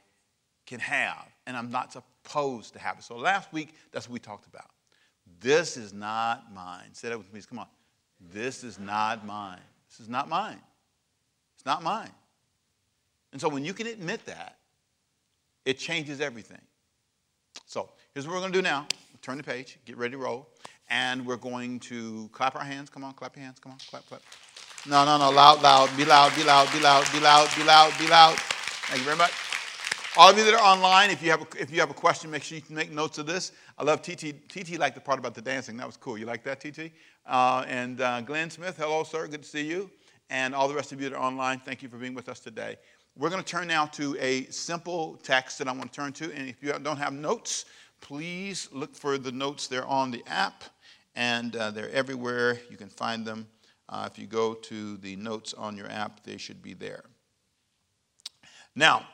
can 0.64 0.80
have, 0.80 1.28
and 1.46 1.56
I'm 1.56 1.70
not 1.70 1.92
supposed 1.92 2.72
to 2.72 2.78
have 2.78 2.98
it. 2.98 3.04
So 3.04 3.16
last 3.16 3.52
week, 3.52 3.74
that's 3.92 4.08
what 4.08 4.14
we 4.14 4.18
talked 4.18 4.46
about. 4.46 4.70
This 5.40 5.76
is 5.76 5.92
not 5.92 6.52
mine. 6.54 6.92
Say 6.92 7.08
that 7.10 7.18
with 7.18 7.32
me. 7.32 7.40
Come 7.48 7.58
on. 7.58 7.66
This 8.32 8.64
is 8.64 8.78
not 8.78 9.26
mine. 9.26 9.60
This 9.90 10.00
is 10.00 10.08
not 10.08 10.28
mine. 10.28 10.60
It's 11.56 11.66
not 11.66 11.82
mine. 11.82 12.10
And 13.32 13.40
so 13.40 13.48
when 13.48 13.64
you 13.64 13.74
can 13.74 13.86
admit 13.86 14.24
that, 14.26 14.56
it 15.64 15.78
changes 15.78 16.20
everything. 16.20 16.60
So 17.66 17.90
here's 18.16 18.26
what 18.26 18.32
we're 18.32 18.40
going 18.40 18.52
to 18.52 18.58
do 18.58 18.62
now. 18.62 18.86
Turn 19.20 19.36
the 19.36 19.42
page, 19.42 19.78
get 19.84 19.98
ready 19.98 20.12
to 20.12 20.16
roll, 20.18 20.48
and 20.88 21.26
we're 21.26 21.36
going 21.36 21.78
to 21.80 22.30
clap 22.32 22.56
our 22.56 22.64
hands. 22.64 22.88
Come 22.88 23.04
on, 23.04 23.12
clap 23.12 23.36
your 23.36 23.44
hands. 23.44 23.58
Come 23.58 23.72
on, 23.72 23.78
clap, 23.90 24.06
clap. 24.06 24.22
No, 24.88 25.04
no, 25.04 25.18
no, 25.18 25.30
loud, 25.30 25.60
loud. 25.60 25.94
Be 25.98 26.06
loud, 26.06 26.34
be 26.34 26.42
loud, 26.42 26.72
be 26.72 26.80
loud, 26.80 27.04
be 27.12 27.20
loud, 27.20 27.50
be 27.54 27.62
loud, 27.62 27.92
be 27.98 28.08
loud. 28.08 28.36
Thank 28.38 29.00
you 29.00 29.04
very 29.04 29.18
much. 29.18 29.32
All 30.16 30.30
of 30.30 30.38
you 30.38 30.44
that 30.44 30.54
are 30.54 30.62
online, 30.62 31.10
if 31.10 31.22
you 31.22 31.30
have 31.30 31.42
a, 31.42 31.46
if 31.60 31.70
you 31.70 31.78
have 31.80 31.90
a 31.90 31.94
question, 31.94 32.30
make 32.30 32.42
sure 32.42 32.56
you 32.56 32.64
make 32.70 32.90
notes 32.90 33.18
of 33.18 33.26
this. 33.26 33.52
I 33.76 33.84
love 33.84 34.00
TT. 34.00 34.48
TT 34.48 34.78
liked 34.78 34.94
the 34.94 35.02
part 35.02 35.18
about 35.18 35.34
the 35.34 35.42
dancing. 35.42 35.76
That 35.76 35.86
was 35.86 35.98
cool. 35.98 36.16
You 36.16 36.24
like 36.24 36.42
that, 36.44 36.58
TT? 36.58 36.92
Uh, 37.26 37.66
and 37.68 38.00
uh, 38.00 38.22
Glenn 38.22 38.48
Smith, 38.48 38.78
hello, 38.78 39.04
sir. 39.04 39.28
Good 39.28 39.42
to 39.42 39.48
see 39.48 39.66
you. 39.66 39.90
And 40.30 40.54
all 40.54 40.68
the 40.68 40.74
rest 40.74 40.90
of 40.90 41.02
you 41.02 41.10
that 41.10 41.16
are 41.16 41.22
online, 41.22 41.58
thank 41.58 41.82
you 41.82 41.90
for 41.90 41.98
being 41.98 42.14
with 42.14 42.30
us 42.30 42.40
today. 42.40 42.76
We're 43.18 43.30
going 43.30 43.42
to 43.42 43.48
turn 43.48 43.68
now 43.68 43.86
to 43.86 44.16
a 44.18 44.44
simple 44.46 45.16
text 45.22 45.58
that 45.58 45.68
I 45.68 45.72
want 45.72 45.92
to 45.92 45.96
turn 45.96 46.12
to. 46.14 46.32
And 46.34 46.48
if 46.48 46.62
you 46.62 46.72
don't 46.82 46.98
have 46.98 47.12
notes, 47.12 47.64
please 48.00 48.68
look 48.72 48.94
for 48.94 49.18
the 49.18 49.32
notes. 49.32 49.66
They're 49.66 49.86
on 49.86 50.10
the 50.10 50.22
app, 50.26 50.64
and 51.14 51.54
uh, 51.56 51.70
they're 51.70 51.90
everywhere. 51.90 52.58
You 52.70 52.76
can 52.76 52.88
find 52.88 53.26
them. 53.26 53.46
Uh, 53.88 54.08
if 54.10 54.18
you 54.18 54.26
go 54.26 54.54
to 54.54 54.96
the 54.96 55.16
notes 55.16 55.54
on 55.54 55.76
your 55.76 55.88
app, 55.88 56.24
they 56.24 56.36
should 56.36 56.62
be 56.62 56.74
there. 56.74 57.04
Now, 58.74 59.06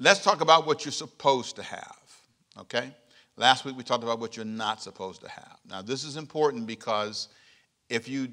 Let's 0.00 0.22
talk 0.22 0.40
about 0.40 0.64
what 0.64 0.84
you're 0.84 0.92
supposed 0.92 1.56
to 1.56 1.62
have, 1.64 1.98
okay? 2.60 2.94
Last 3.36 3.64
week 3.64 3.76
we 3.76 3.82
talked 3.82 4.04
about 4.04 4.20
what 4.20 4.36
you're 4.36 4.44
not 4.44 4.80
supposed 4.80 5.20
to 5.22 5.28
have. 5.28 5.56
Now, 5.68 5.82
this 5.82 6.04
is 6.04 6.16
important 6.16 6.68
because 6.68 7.28
if 7.88 8.08
you 8.08 8.28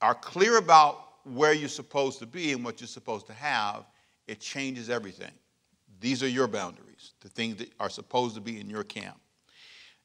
are 0.00 0.14
clear 0.14 0.56
about 0.56 1.04
where 1.24 1.52
you're 1.52 1.68
supposed 1.68 2.20
to 2.20 2.26
be 2.26 2.52
and 2.52 2.64
what 2.64 2.80
you're 2.80 2.88
supposed 2.88 3.26
to 3.26 3.34
have, 3.34 3.84
it 4.26 4.40
changes 4.40 4.88
everything. 4.88 5.32
These 6.00 6.22
are 6.22 6.28
your 6.28 6.48
boundaries, 6.48 7.12
the 7.20 7.28
things 7.28 7.56
that 7.56 7.70
are 7.78 7.90
supposed 7.90 8.34
to 8.36 8.40
be 8.40 8.58
in 8.58 8.70
your 8.70 8.84
camp. 8.84 9.20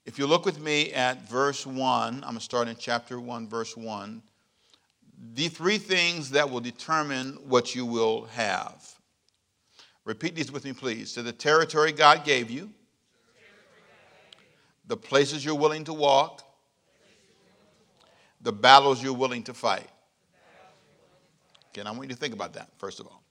If 0.10 0.18
you 0.18 0.26
look 0.26 0.44
with 0.44 0.60
me 0.60 0.92
at 0.92 1.30
verse 1.30 1.68
1, 1.68 1.78
I'm 2.16 2.20
going 2.22 2.34
to 2.34 2.40
start 2.40 2.68
in 2.68 2.76
chapter 2.80 3.20
1, 3.20 3.48
verse 3.48 3.78
1. 3.78 4.24
The 5.36 5.50
three 5.50 5.78
things 5.78 6.32
that 6.32 6.50
will 6.50 6.62
determine 6.62 7.38
what 7.48 7.76
you 7.76 7.86
will 7.86 8.26
have. 8.32 8.92
Repeat 10.06 10.34
these 10.34 10.52
with 10.52 10.66
me, 10.66 10.74
please. 10.74 11.14
To 11.14 11.22
the 11.22 11.32
territory 11.32 11.92
God 11.92 12.26
gave 12.26 12.50
you, 12.50 12.72
the 14.88 14.98
places 14.98 15.46
you're 15.46 15.54
willing 15.54 15.84
to 15.84 15.94
walk, 15.94 16.42
the 18.42 18.52
battles 18.52 19.04
you're 19.04 19.14
willing 19.14 19.44
to 19.44 19.54
fight. 19.54 19.92
Okay, 21.70 21.88
I 21.88 21.92
want 21.92 22.10
you 22.10 22.16
to 22.16 22.20
think 22.20 22.34
about 22.34 22.54
that, 22.54 22.70
first 22.80 23.00
of 23.00 23.06
all. 23.06 23.22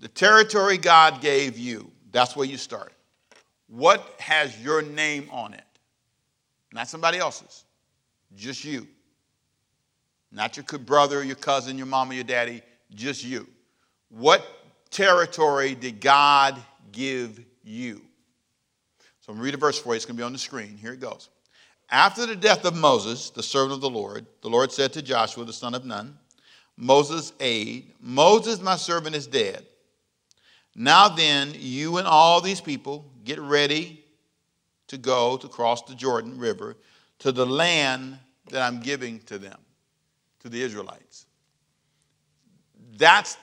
The 0.00 0.08
territory 0.08 0.76
God 0.76 1.22
gave 1.22 1.56
you, 1.56 1.90
that's 2.12 2.36
where 2.36 2.46
you 2.46 2.58
start. 2.58 2.92
What 3.68 4.16
has 4.18 4.62
your 4.62 4.82
name 4.82 5.30
on 5.32 5.54
it? 5.54 5.64
Not 6.74 6.88
somebody 6.88 7.18
else's, 7.18 7.64
just 8.36 8.64
you. 8.64 8.88
Not 10.32 10.56
your 10.56 10.64
brother, 10.80 11.22
your 11.22 11.36
cousin, 11.36 11.78
your 11.78 11.86
mama, 11.86 12.14
your 12.14 12.24
daddy, 12.24 12.62
just 12.92 13.24
you. 13.24 13.46
What 14.10 14.44
territory 14.90 15.76
did 15.76 16.00
God 16.00 16.60
give 16.90 17.40
you? 17.62 18.02
So 19.20 19.30
I'm 19.30 19.36
going 19.36 19.38
to 19.38 19.44
read 19.44 19.54
a 19.54 19.58
verse 19.58 19.78
for 19.78 19.90
you. 19.90 19.94
It's 19.94 20.04
going 20.04 20.16
to 20.16 20.20
be 20.20 20.24
on 20.24 20.32
the 20.32 20.38
screen. 20.38 20.76
Here 20.76 20.92
it 20.92 21.00
goes. 21.00 21.28
After 21.90 22.26
the 22.26 22.34
death 22.34 22.64
of 22.64 22.74
Moses, 22.74 23.30
the 23.30 23.42
servant 23.42 23.74
of 23.74 23.80
the 23.80 23.88
Lord, 23.88 24.26
the 24.42 24.50
Lord 24.50 24.72
said 24.72 24.92
to 24.94 25.02
Joshua, 25.02 25.44
the 25.44 25.52
son 25.52 25.74
of 25.74 25.84
Nun, 25.84 26.18
Moses' 26.76 27.32
aide, 27.38 27.92
Moses, 28.00 28.60
my 28.60 28.74
servant, 28.74 29.14
is 29.14 29.28
dead. 29.28 29.64
Now 30.74 31.08
then, 31.08 31.52
you 31.54 31.98
and 31.98 32.08
all 32.08 32.40
these 32.40 32.60
people 32.60 33.04
get 33.22 33.38
ready 33.38 34.03
to 34.88 34.98
go 34.98 35.36
to 35.36 35.48
cross 35.48 35.82
the 35.82 35.94
Jordan 35.94 36.38
River 36.38 36.76
to 37.20 37.32
the 37.32 37.46
land 37.46 38.18
that 38.50 38.62
I'm 38.62 38.80
giving 38.80 39.20
to 39.20 39.38
them, 39.38 39.58
to 40.40 40.48
the 40.48 40.60
Israelites. 40.60 41.26
That's 42.96 43.36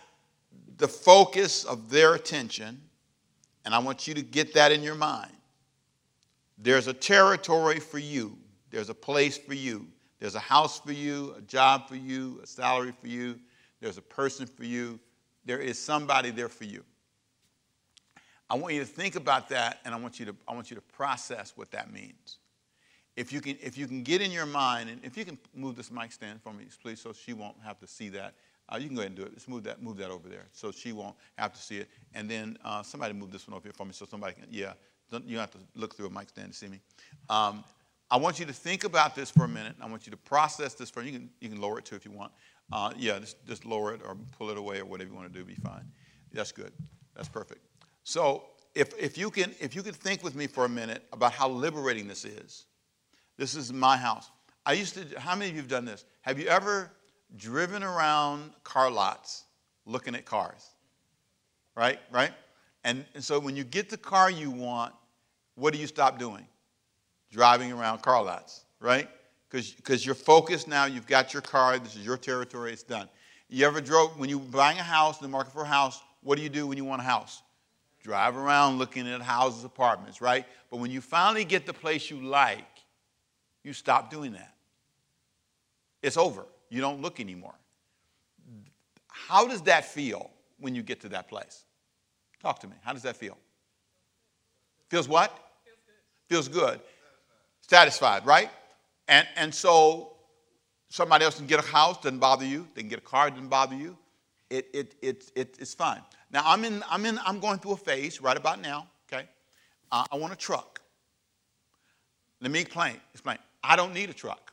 the 0.77 0.88
focus 0.88 1.63
of 1.63 1.89
their 1.89 2.15
attention, 2.15 2.81
and 3.65 3.74
I 3.74 3.79
want 3.79 4.07
you 4.07 4.13
to 4.13 4.21
get 4.21 4.53
that 4.53 4.71
in 4.71 4.83
your 4.83 4.95
mind. 4.95 5.31
There's 6.57 6.88
a 6.88 6.93
territory 6.93 7.79
for 7.79 7.98
you, 7.98 8.38
there's 8.69 8.89
a 8.89 8.95
place 8.95 9.38
for 9.38 9.53
you, 9.53 9.88
there's 10.19 10.36
a 10.36 10.39
house 10.39 10.79
for 10.79 10.91
you, 10.91 11.33
a 11.38 11.41
job 11.41 11.88
for 11.88 11.95
you, 11.95 12.39
a 12.43 12.48
salary 12.48 12.93
for 13.00 13.07
you, 13.07 13.39
there's 13.79 13.98
a 13.98 14.01
person 14.01 14.45
for 14.45 14.63
you, 14.63 15.00
there 15.45 15.60
is 15.60 15.79
somebody 15.79 16.29
there 16.29 16.50
for 16.50 16.65
you. 16.65 16.83
I 18.51 18.55
want 18.55 18.74
you 18.74 18.81
to 18.81 18.86
think 18.86 19.15
about 19.15 19.48
that 19.48 19.79
and 19.86 19.96
I 19.96 19.98
want 19.98 20.20
you 20.20 20.25
to, 20.25 20.36
I 20.46 20.53
want 20.53 20.70
you 20.70 20.75
to 20.75 20.81
process 20.81 21.53
what 21.55 21.72
that 21.72 21.93
means. 21.93 22.39
If 23.15 23.31
you, 23.31 23.39
can, 23.39 23.58
if 23.63 23.77
you 23.77 23.88
can 23.88 24.03
get 24.03 24.20
in 24.20 24.29
your 24.29 24.46
mind, 24.46 24.89
and 24.89 25.00
if 25.05 25.15
you 25.15 25.24
can 25.24 25.38
move 25.55 25.77
this 25.77 25.89
mic 25.89 26.12
stand 26.12 26.41
for 26.41 26.51
me, 26.51 26.65
please, 26.81 27.00
so 27.00 27.13
she 27.13 27.31
won't 27.31 27.55
have 27.63 27.79
to 27.79 27.88
see 27.88 28.10
that. 28.10 28.34
Uh, 28.67 28.75
you 28.75 28.88
can 28.88 28.96
go 28.96 29.03
ahead 29.03 29.12
and 29.12 29.17
do 29.17 29.24
it. 29.24 29.34
Just 29.34 29.48
move 29.48 29.63
that, 29.63 29.81
move 29.81 29.96
that 29.98 30.12
over 30.12 30.27
there 30.27 30.48
so 30.51 30.70
she 30.70 30.91
won't 30.91 31.15
have 31.38 31.53
to 31.53 31.62
see 31.62 31.77
it. 31.77 31.88
And 32.13 32.29
then 32.29 32.58
uh, 32.65 32.84
somebody 32.84 33.13
move 33.13 33.31
this 33.31 33.48
one 33.48 33.55
over 33.55 33.63
here 33.63 33.74
for 33.74 33.86
me 33.86 33.93
so 33.93 34.05
somebody 34.05 34.34
can, 34.34 34.48
yeah, 34.50 34.74
you 35.25 35.38
have 35.38 35.51
to 35.51 35.60
look 35.75 35.96
through 35.96 36.08
a 36.08 36.10
mic 36.10 36.27
stand 36.27 36.51
to 36.51 36.58
see 36.58 36.67
me. 36.67 36.81
Um, 37.29 37.63
I 38.10 38.17
want 38.17 38.38
you 38.38 38.46
to 38.46 38.53
think 38.53 38.84
about 38.84 39.15
this 39.15 39.31
for 39.31 39.46
a 39.46 39.48
minute. 39.48 39.75
I 39.79 39.88
want 39.88 40.05
you 40.05 40.12
to 40.12 40.17
process 40.17 40.74
this 40.74 40.89
for 40.89 41.01
you 41.03 41.13
can 41.13 41.29
you 41.39 41.48
can 41.48 41.62
lower 41.62 41.79
it 41.79 41.86
too 41.86 41.96
if 41.96 42.03
you 42.03 42.12
want. 42.12 42.34
Uh, 42.70 42.91
yeah, 42.98 43.17
just, 43.20 43.46
just 43.46 43.65
lower 43.65 43.93
it 43.93 44.01
or 44.05 44.17
pull 44.38 44.50
it 44.50 44.58
away 44.58 44.79
or 44.79 44.86
whatever 44.86 45.10
you 45.10 45.15
want 45.15 45.31
to 45.31 45.39
do. 45.39 45.46
Be 45.46 45.55
fine. 45.55 45.89
That's 46.34 46.51
good. 46.51 46.74
That's 47.15 47.29
perfect. 47.29 47.70
So 48.03 48.43
if 48.75 48.98
if 49.00 49.17
you 49.17 49.29
can 49.29 49.53
if 49.60 49.75
you 49.75 49.84
could 49.84 49.96
think 49.96 50.24
with 50.24 50.36
me 50.36 50.48
for 50.48 50.65
a 50.65 50.70
minute 50.70 51.03
about 51.13 51.34
how 51.34 51.50
liberating 51.50 52.08
this 52.08 52.25
is. 52.25 52.65
This 53.38 53.55
is 53.55 53.72
my 53.74 53.98
house. 53.98 54.29
I 54.65 54.74
used 54.74 54.96
to. 54.96 55.20
How 55.20 55.36
many 55.36 55.50
of 55.50 55.55
you 55.55 55.62
have 55.62 55.70
done 55.70 55.86
this? 55.86 56.05
Have 56.22 56.39
you 56.39 56.48
ever 56.48 56.91
driven 57.38 57.84
around 57.84 58.51
car 58.63 58.91
lots 58.91 59.46
looking 59.86 60.15
at 60.15 60.25
cars. 60.25 60.70
Right? 61.75 62.00
Right? 62.12 62.31
And, 62.84 63.05
and 63.13 63.24
so 63.24 63.39
when 63.39 63.55
you 63.55 63.63
get 63.63 63.89
the 63.89 63.98
car 63.98 64.29
you 64.29 64.51
want, 64.51 64.93
what 65.55 65.74
do 65.74 65.79
you 65.79 65.88
stop 65.88 66.20
doing? 66.20 66.46
Driving 67.31 67.72
around 67.72 68.01
car 68.01 68.24
lots, 68.24 68.65
right? 68.79 69.08
Because 69.50 70.05
you're 70.05 70.15
focused 70.15 70.67
now, 70.67 70.86
you've 70.86 71.08
got 71.08 71.34
your 71.34 71.41
car, 71.41 71.77
this 71.77 71.96
is 71.96 72.05
your 72.05 72.17
territory, 72.17 72.74
it's 72.74 72.84
done. 72.84 73.08
You 73.50 73.65
ever 73.65 73.81
drove, 73.81 74.17
when 74.17 74.29
you're 74.29 74.39
buying 74.39 74.79
a 74.79 74.84
house, 74.84 75.20
in 75.20 75.25
the 75.25 75.29
market 75.29 75.53
for 75.53 75.63
a 75.63 75.67
house, 75.67 76.01
what 76.24 76.38
do 76.38 76.43
you 76.43 76.50
do 76.50 76.67
when 76.67 76.77
you 76.77 76.86
want 76.86 77.01
a 77.01 77.05
house? 77.05 77.41
Drive 78.03 78.36
around 78.36 78.79
looking 78.79 79.08
at 79.08 79.22
houses, 79.22 79.63
apartments, 79.63 80.22
right? 80.22 80.46
But 80.70 80.77
when 80.77 80.89
you 80.89 81.01
finally 81.01 81.46
get 81.46 81.65
the 81.65 81.74
place 81.74 82.10
you 82.10 82.20
like, 82.22 82.65
you 83.63 83.74
stop 83.74 84.10
doing 84.10 84.34
that. 84.34 84.55
It's 86.01 86.17
over. 86.17 86.46
You 86.70 86.81
don't 86.81 87.01
look 87.01 87.20
anymore. 87.20 87.53
How 89.08 89.48
does 89.48 89.62
that 89.63 89.86
feel 89.86 90.31
when 90.60 90.74
you 90.74 90.81
get 90.81 91.01
to 91.01 91.10
that 91.10 91.27
place? 91.27 91.65
Talk 92.41 92.60
to 92.60 92.67
me. 92.67 92.74
How 92.81 92.93
does 92.93 93.03
that 93.03 93.15
feel? 93.15 93.38
Feels 94.89 95.08
what? 95.08 95.38
Feels 96.27 96.48
good. 96.48 96.79
Satisfied, 97.67 98.25
right? 98.25 98.50
And, 99.08 99.27
and 99.36 99.53
so 99.53 100.13
somebody 100.89 101.24
else 101.24 101.38
can 101.38 101.46
get 101.46 101.60
a 101.60 101.67
house, 101.67 101.98
doesn't 101.98 102.20
bother 102.20 102.46
you. 102.46 102.67
They 102.74 102.81
can 102.81 102.89
get 102.89 103.00
a 103.00 103.03
car, 103.03 103.29
doesn't 103.29 103.48
bother 103.48 103.75
you. 103.75 103.96
it, 104.51 104.67
it, 104.74 104.96
it, 105.01 105.31
it, 105.36 105.58
it's 105.60 105.74
fine. 105.74 106.01
Now, 106.31 106.43
I'm, 106.45 106.63
in, 106.63 106.83
I'm, 106.89 107.05
in, 107.05 107.19
I'm 107.25 107.39
going 107.39 107.59
through 107.59 107.73
a 107.73 107.77
phase 107.77 108.21
right 108.21 108.38
about 108.38 108.61
now, 108.61 108.88
okay? 109.11 109.27
Uh, 109.91 110.05
I 110.11 110.15
want 110.15 110.31
a 110.31 110.38
truck. 110.38 110.79
Let 112.39 112.51
me 112.51 112.61
explain. 112.61 112.95
explain. 113.13 113.38
I 113.63 113.75
don't 113.75 113.93
need 113.93 114.09
a 114.09 114.13
truck. 114.13 114.51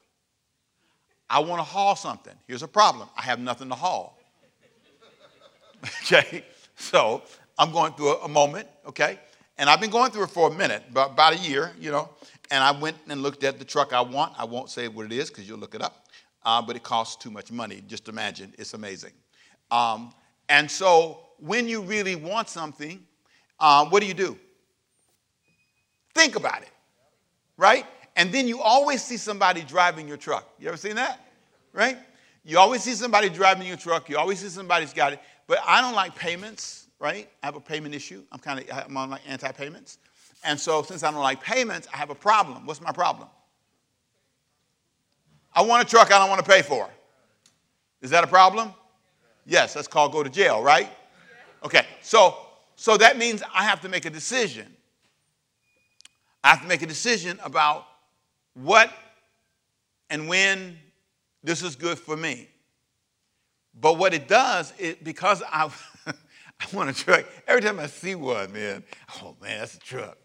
I 1.31 1.41
want 1.41 1.61
to 1.61 1.65
haul 1.65 1.95
something. 1.95 2.35
Here's 2.47 2.63
a 2.63 2.69
problem 2.69 3.09
I 3.17 3.23
have 3.23 3.39
nothing 3.39 3.69
to 3.69 3.75
haul. 3.75 4.19
okay? 6.03 6.45
So 6.77 7.23
I'm 7.59 7.73
going 7.73 7.93
through 7.93 8.17
a, 8.17 8.25
a, 8.25 8.29
moment, 8.29 8.69
okay? 8.87 9.19
And 9.57 9.69
I've 9.71 9.81
been 9.81 9.91
going 9.91 10.11
through 10.11 10.25
it 10.25 10.31
for 10.31 10.51
a 10.51 10.55
minute, 10.55 10.85
about, 10.91 11.13
about 11.13 11.35
a 11.35 11.39
year, 11.39 11.73
you 11.79 11.91
know. 11.91 12.09
And 12.51 12.63
I 12.63 12.73
went 12.73 12.97
and 13.09 13.23
looked 13.23 13.45
at 13.45 13.59
the 13.59 13.65
truck 13.65 13.93
I 13.93 14.01
want. 14.01 14.33
I 14.39 14.45
won't 14.45 14.71
say 14.71 14.89
what 14.89 15.07
it 15.07 15.13
is 15.13 15.29
because 15.29 15.49
you'll 15.49 15.59
look 15.59 15.75
it 15.75 15.83
up. 15.83 16.07
Uh, 16.45 16.63
but 16.63 16.77
it 16.77 16.83
costs 16.83 17.17
too 17.17 17.31
much 17.31 17.53
money. 17.53 17.83
Just 17.87 18.09
imagine. 18.09 18.55
It's 18.59 18.75
amazing. 18.75 19.13
Um, 19.71 20.13
and 20.49 20.71
so 20.71 21.21
when 21.39 21.69
you 21.69 21.83
really 21.83 22.17
want 22.17 22.49
something, 22.49 23.05
uh, 23.61 23.87
what 23.87 24.01
do 24.01 24.07
you 24.07 24.15
do? 24.15 24.39
Think 26.15 26.37
about 26.37 26.63
it, 26.63 26.71
right? 27.57 27.87
And 28.17 28.33
then 28.33 28.49
you 28.49 28.61
always 28.61 29.03
see 29.03 29.17
somebody 29.17 29.63
driving 29.63 30.09
your 30.09 30.17
truck. 30.17 30.49
You 30.59 30.69
ever 30.69 30.77
seen 30.77 30.97
that? 30.97 31.21
Right? 31.73 31.97
You 32.45 32.59
always 32.59 32.83
see 32.83 32.95
somebody 32.95 33.29
driving 33.29 33.67
your 33.67 33.77
truck. 33.77 34.09
You 34.09 34.19
always 34.19 34.41
see 34.41 34.49
somebody's 34.49 34.93
got 34.93 35.13
it. 35.13 35.21
But 35.47 35.61
I 35.67 35.81
don't 35.81 35.95
like 35.95 36.15
payments, 36.17 36.89
right? 36.99 37.29
I 37.43 37.47
have 37.47 37.57
a 37.57 37.61
payment 37.61 37.95
issue. 37.95 38.25
I'm 38.33 38.41
kind 38.41 38.59
of 38.59 38.67
I'm 38.71 38.97
on 38.97 39.11
like 39.11 39.21
anti-payments. 39.29 39.99
And 40.45 40.59
so 40.59 40.83
since 40.83 41.03
I 41.03 41.11
don't 41.11 41.21
like 41.21 41.43
payments, 41.43 41.89
I 41.93 41.97
have 41.97 42.11
a 42.11 42.15
problem. 42.15 42.67
What's 42.67 42.81
my 42.81 42.93
problem? 42.93 43.29
I 45.53 45.63
want 45.63 45.87
a 45.87 45.91
truck 45.91 46.13
I 46.13 46.19
don't 46.19 46.29
want 46.29 46.45
to 46.45 46.51
pay 46.51 46.63
for. 46.63 46.89
Is 48.01 48.11
that 48.11 48.25
a 48.25 48.29
problem? 48.29 48.73
Yes, 49.49 49.73
that's 49.73 49.89
called 49.89 50.13
go 50.13 50.23
to 50.23 50.29
jail, 50.29 50.63
right? 50.63 50.91
Okay, 51.65 51.87
so 52.03 52.37
so 52.77 52.99
that 52.99 53.17
means 53.17 53.43
I 53.53 53.65
have 53.65 53.81
to 53.81 53.89
make 53.89 54.05
a 54.05 54.11
decision. 54.11 54.67
I 56.45 56.51
have 56.51 56.61
to 56.61 56.69
make 56.69 56.83
a 56.83 56.87
decision 56.87 57.41
about 57.43 57.87
what 58.53 58.93
and 60.11 60.29
when 60.29 60.79
this 61.43 61.63
is 61.63 61.77
good 61.77 61.99
for 61.99 62.15
me. 62.15 62.47
But 63.81 63.97
what 63.97 64.13
it 64.13 64.29
does, 64.29 64.75
it 64.79 65.03
because 65.03 65.43
I 65.51 65.71
I 66.07 66.13
want 66.75 66.91
a 66.91 66.93
truck. 66.93 67.25
Every 67.47 67.63
time 67.63 67.81
I 67.81 67.87
see 67.87 68.15
one, 68.15 68.53
man, 68.53 68.85
oh 69.23 69.35
man, 69.41 69.61
that's 69.61 69.77
a 69.77 69.81
truck. 69.81 70.19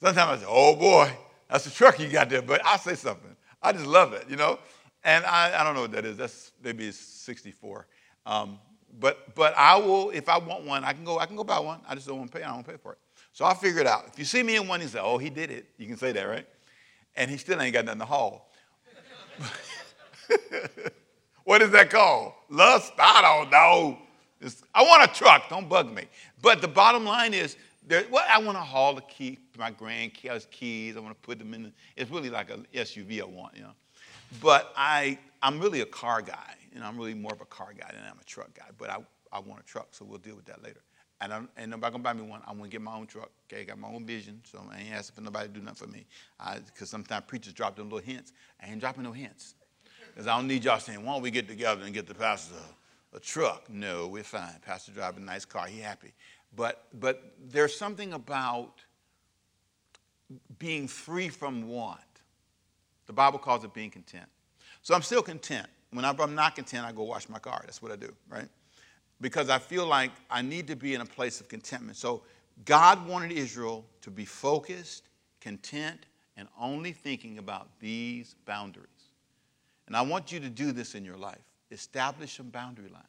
Sometimes 0.00 0.38
I 0.40 0.44
say, 0.44 0.48
oh 0.48 0.76
boy, 0.76 1.12
that's 1.50 1.66
a 1.66 1.70
truck 1.70 1.98
you 1.98 2.08
got 2.08 2.30
there. 2.30 2.42
But 2.42 2.64
I 2.64 2.76
say 2.76 2.94
something. 2.94 3.34
I 3.60 3.72
just 3.72 3.86
love 3.86 4.12
it, 4.12 4.26
you 4.30 4.36
know. 4.36 4.60
And 5.02 5.24
I, 5.24 5.60
I 5.60 5.64
don't 5.64 5.74
know 5.74 5.82
what 5.82 5.92
that 5.92 6.04
is. 6.04 6.16
That's 6.16 6.52
maybe 6.62 6.92
64. 6.92 7.88
Um, 8.26 8.58
but 9.00 9.34
but 9.34 9.54
I 9.56 9.76
will, 9.76 10.10
if 10.10 10.28
I 10.28 10.38
want 10.38 10.64
one, 10.64 10.84
I 10.84 10.92
can 10.92 11.04
go, 11.04 11.18
I 11.18 11.26
can 11.26 11.36
go 11.36 11.44
buy 11.44 11.58
one. 11.58 11.80
I 11.88 11.94
just 11.94 12.06
don't 12.06 12.18
want 12.18 12.30
to 12.30 12.38
pay, 12.38 12.44
I 12.44 12.48
don't 12.48 12.56
want 12.56 12.66
to 12.66 12.72
pay 12.72 12.78
for 12.78 12.92
it. 12.92 12.98
So 13.32 13.44
I'll 13.44 13.54
figure 13.54 13.80
it 13.80 13.86
out. 13.86 14.04
If 14.12 14.18
you 14.18 14.24
see 14.24 14.42
me 14.42 14.56
in 14.56 14.68
one, 14.68 14.80
you 14.80 14.88
say, 14.88 15.00
oh, 15.00 15.18
he 15.18 15.30
did 15.30 15.50
it. 15.50 15.66
You 15.78 15.86
can 15.86 15.96
say 15.96 16.12
that, 16.12 16.22
right? 16.22 16.46
And 17.16 17.30
he 17.30 17.36
still 17.38 17.60
ain't 17.60 17.72
got 17.72 17.84
nothing 17.86 18.00
to 18.00 18.04
haul. 18.04 18.50
what 21.44 21.62
is 21.62 21.70
that 21.70 21.88
called? 21.90 22.32
Lust? 22.50 22.92
I 22.98 23.22
don't 23.22 23.50
know. 23.50 23.98
It's, 24.40 24.62
I 24.74 24.82
want 24.82 25.10
a 25.10 25.14
truck. 25.14 25.48
Don't 25.48 25.68
bug 25.68 25.92
me. 25.92 26.04
But 26.42 26.60
the 26.60 26.68
bottom 26.68 27.04
line 27.04 27.32
is, 27.32 27.56
there, 27.86 28.04
well, 28.10 28.24
I 28.28 28.38
want 28.38 28.56
to 28.56 28.62
haul 28.62 28.94
the 28.94 29.00
key, 29.02 29.38
my 29.58 29.70
grandkids' 29.70 30.48
keys. 30.50 30.96
I 30.96 31.00
want 31.00 31.14
to 31.14 31.26
put 31.26 31.38
them 31.38 31.54
in. 31.54 31.64
The, 31.64 31.72
it's 31.96 32.10
really 32.10 32.30
like 32.30 32.50
an 32.50 32.66
SUV 32.74 33.22
I 33.22 33.24
want, 33.24 33.56
you 33.56 33.62
know. 33.62 33.72
But 34.40 34.72
I, 34.76 35.18
I'm 35.42 35.58
really 35.58 35.80
a 35.80 35.86
car 35.86 36.22
guy. 36.22 36.56
Know, 36.80 36.86
I'm 36.86 36.96
really 36.96 37.14
more 37.14 37.32
of 37.32 37.40
a 37.40 37.46
car 37.46 37.72
guy 37.76 37.90
than 37.92 38.02
I'm 38.08 38.18
a 38.20 38.24
truck 38.24 38.54
guy. 38.54 38.66
But 38.78 38.90
I, 38.90 38.98
I 39.32 39.40
want 39.40 39.60
a 39.60 39.64
truck, 39.64 39.88
so 39.90 40.04
we'll 40.04 40.18
deal 40.18 40.36
with 40.36 40.46
that 40.46 40.62
later. 40.62 40.80
And, 41.20 41.32
I'm, 41.32 41.48
and 41.56 41.70
nobody 41.70 41.92
gonna 41.92 42.02
buy 42.02 42.12
me 42.14 42.22
one. 42.22 42.40
I 42.46 42.50
want 42.50 42.64
to 42.64 42.68
get 42.68 42.82
my 42.82 42.94
own 42.94 43.06
truck. 43.06 43.30
Okay, 43.46 43.62
I 43.62 43.64
got 43.64 43.78
my 43.78 43.88
own 43.88 44.04
vision, 44.04 44.40
so 44.44 44.58
I 44.70 44.80
ain't 44.80 44.92
asking 44.92 45.14
for 45.14 45.20
nobody 45.20 45.48
to 45.48 45.54
do 45.54 45.60
nothing 45.60 45.86
for 45.88 45.92
me. 45.92 46.06
Because 46.66 46.90
sometimes 46.90 47.24
preachers 47.28 47.52
drop 47.52 47.76
them 47.76 47.90
little 47.90 48.00
hints. 48.00 48.32
I 48.60 48.70
ain't 48.70 48.80
dropping 48.80 49.04
no 49.04 49.12
hints. 49.12 49.54
Because 50.08 50.26
I 50.26 50.36
don't 50.36 50.48
need 50.48 50.64
y'all 50.64 50.80
saying, 50.80 51.04
why 51.04 51.12
don't 51.12 51.22
we 51.22 51.30
get 51.30 51.46
together 51.46 51.84
and 51.84 51.94
get 51.94 52.06
the 52.06 52.14
pastor 52.14 52.56
a, 53.12 53.16
a 53.16 53.20
truck? 53.20 53.70
No, 53.70 54.08
we're 54.08 54.24
fine. 54.24 54.56
Pastor 54.62 54.92
driving 54.92 55.22
a 55.22 55.26
nice 55.26 55.44
car. 55.44 55.66
He 55.66 55.78
happy. 55.78 56.12
But, 56.56 56.86
but 56.98 57.34
there's 57.48 57.74
something 57.74 58.12
about 58.12 58.72
being 60.58 60.88
free 60.88 61.28
from 61.28 61.68
want. 61.68 62.00
The 63.06 63.12
Bible 63.12 63.38
calls 63.38 63.64
it 63.64 63.72
being 63.72 63.90
content. 63.90 64.26
So 64.82 64.94
I'm 64.94 65.02
still 65.02 65.22
content. 65.22 65.68
Whenever 65.92 66.22
I'm 66.22 66.34
not 66.34 66.54
content, 66.54 66.86
I 66.86 66.92
go 66.92 67.02
wash 67.02 67.28
my 67.28 67.38
car. 67.38 67.62
That's 67.64 67.82
what 67.82 67.92
I 67.92 67.96
do, 67.96 68.12
right? 68.28 68.48
Because 69.20 69.50
I 69.50 69.58
feel 69.58 69.86
like 69.86 70.10
I 70.30 70.42
need 70.42 70.66
to 70.68 70.76
be 70.76 70.94
in 70.94 71.00
a 71.00 71.06
place 71.06 71.40
of 71.40 71.48
contentment. 71.48 71.96
So 71.96 72.22
God 72.64 73.06
wanted 73.06 73.32
Israel 73.32 73.84
to 74.00 74.10
be 74.10 74.24
focused, 74.24 75.08
content, 75.40 76.06
and 76.36 76.48
only 76.58 76.92
thinking 76.92 77.38
about 77.38 77.68
these 77.78 78.34
boundaries. 78.46 78.88
And 79.86 79.96
I 79.96 80.02
want 80.02 80.32
you 80.32 80.40
to 80.40 80.48
do 80.48 80.72
this 80.72 80.94
in 80.94 81.04
your 81.04 81.18
life. 81.18 81.42
Establish 81.70 82.36
some 82.36 82.48
boundary 82.48 82.88
lines. 82.88 83.06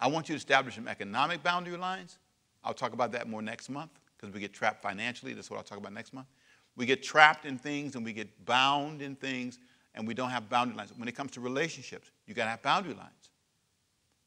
I 0.00 0.08
want 0.08 0.28
you 0.28 0.34
to 0.34 0.36
establish 0.36 0.74
some 0.74 0.88
economic 0.88 1.44
boundary 1.44 1.76
lines. 1.76 2.18
I'll 2.64 2.74
talk 2.74 2.92
about 2.92 3.12
that 3.12 3.28
more 3.28 3.42
next 3.42 3.68
month 3.68 3.90
because 4.16 4.34
we 4.34 4.40
get 4.40 4.52
trapped 4.52 4.82
financially. 4.82 5.32
That's 5.32 5.50
what 5.50 5.58
I'll 5.58 5.62
talk 5.62 5.78
about 5.78 5.92
next 5.92 6.12
month. 6.12 6.26
We 6.74 6.86
get 6.86 7.02
trapped 7.02 7.44
in 7.44 7.58
things 7.58 7.94
and 7.94 8.04
we 8.04 8.12
get 8.12 8.44
bound 8.44 9.02
in 9.02 9.14
things 9.14 9.58
and 9.94 10.06
we 10.06 10.14
don't 10.14 10.30
have 10.30 10.48
boundary 10.48 10.76
lines. 10.76 10.92
When 10.96 11.08
it 11.08 11.14
comes 11.14 11.32
to 11.32 11.40
relationships, 11.40 12.10
you 12.26 12.34
got 12.34 12.44
to 12.44 12.50
have 12.50 12.62
boundary 12.62 12.94
lines. 12.94 13.30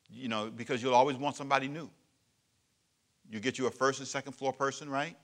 You 0.10 0.28
know, 0.28 0.52
because 0.56 0.84
you'll 0.84 0.94
always 0.94 1.18
want 1.18 1.36
somebody 1.36 1.68
new. 1.68 1.90
You 3.30 3.40
get 3.40 3.58
you 3.58 3.66
a 3.68 3.72
first 3.72 4.00
and 4.00 4.08
second 4.08 4.34
floor 4.34 4.54
person, 4.54 4.90
right? 4.90 5.16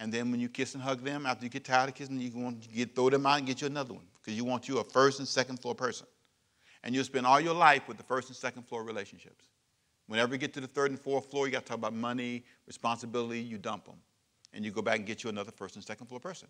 And 0.00 0.12
then 0.12 0.30
when 0.30 0.38
you 0.38 0.48
kiss 0.48 0.74
and 0.74 0.82
hug 0.82 1.02
them, 1.02 1.26
after 1.26 1.44
you 1.44 1.50
get 1.50 1.64
tired 1.64 1.88
of 1.88 1.94
kissing, 1.94 2.20
you 2.20 2.30
want 2.34 2.62
to 2.62 2.68
get, 2.68 2.94
throw 2.94 3.10
them 3.10 3.26
out 3.26 3.38
and 3.38 3.46
get 3.46 3.62
you 3.62 3.66
another 3.66 3.94
one 3.94 4.04
because 4.20 4.36
you 4.36 4.44
want 4.44 4.68
you 4.68 4.78
a 4.78 4.84
first 4.84 5.18
and 5.18 5.26
second 5.26 5.58
floor 5.58 5.74
person. 5.74 6.06
And 6.84 6.94
you'll 6.94 7.04
spend 7.04 7.26
all 7.26 7.40
your 7.40 7.54
life 7.54 7.88
with 7.88 7.96
the 7.96 8.04
first 8.04 8.28
and 8.28 8.36
second 8.36 8.62
floor 8.62 8.84
relationships. 8.84 9.46
Whenever 10.06 10.34
you 10.34 10.38
get 10.38 10.54
to 10.54 10.60
the 10.60 10.66
third 10.66 10.90
and 10.90 11.00
fourth 11.00 11.30
floor, 11.30 11.46
you 11.46 11.52
got 11.52 11.62
to 11.62 11.68
talk 11.68 11.78
about 11.78 11.94
money, 11.94 12.44
responsibility, 12.66 13.40
you 13.40 13.58
dump 13.58 13.86
them. 13.86 13.96
And 14.54 14.64
you 14.64 14.70
go 14.70 14.80
back 14.80 14.98
and 14.98 15.06
get 15.06 15.24
you 15.24 15.30
another 15.30 15.50
first 15.50 15.74
and 15.74 15.84
second 15.84 16.06
floor 16.06 16.20
person. 16.20 16.48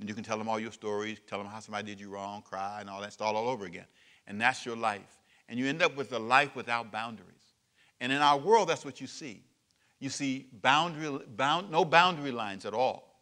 And 0.00 0.08
you 0.08 0.14
can 0.14 0.24
tell 0.24 0.38
them 0.38 0.48
all 0.48 0.58
your 0.58 0.72
stories, 0.72 1.18
tell 1.26 1.38
them 1.38 1.46
how 1.46 1.60
somebody 1.60 1.86
did 1.86 2.00
you 2.00 2.08
wrong, 2.08 2.42
cry, 2.42 2.80
and 2.80 2.88
all 2.88 3.02
that, 3.02 3.12
start 3.12 3.36
all 3.36 3.48
over 3.48 3.66
again. 3.66 3.84
And 4.26 4.40
that's 4.40 4.64
your 4.64 4.76
life. 4.76 5.18
And 5.48 5.58
you 5.58 5.66
end 5.66 5.82
up 5.82 5.94
with 5.96 6.12
a 6.12 6.18
life 6.18 6.56
without 6.56 6.90
boundaries. 6.90 7.26
And 8.00 8.10
in 8.10 8.18
our 8.18 8.38
world, 8.38 8.68
that's 8.68 8.84
what 8.84 9.00
you 9.00 9.06
see. 9.06 9.42
You 9.98 10.08
see 10.08 10.46
boundary, 10.62 11.20
bound, 11.36 11.70
no 11.70 11.84
boundary 11.84 12.30
lines 12.30 12.64
at 12.64 12.72
all. 12.72 13.20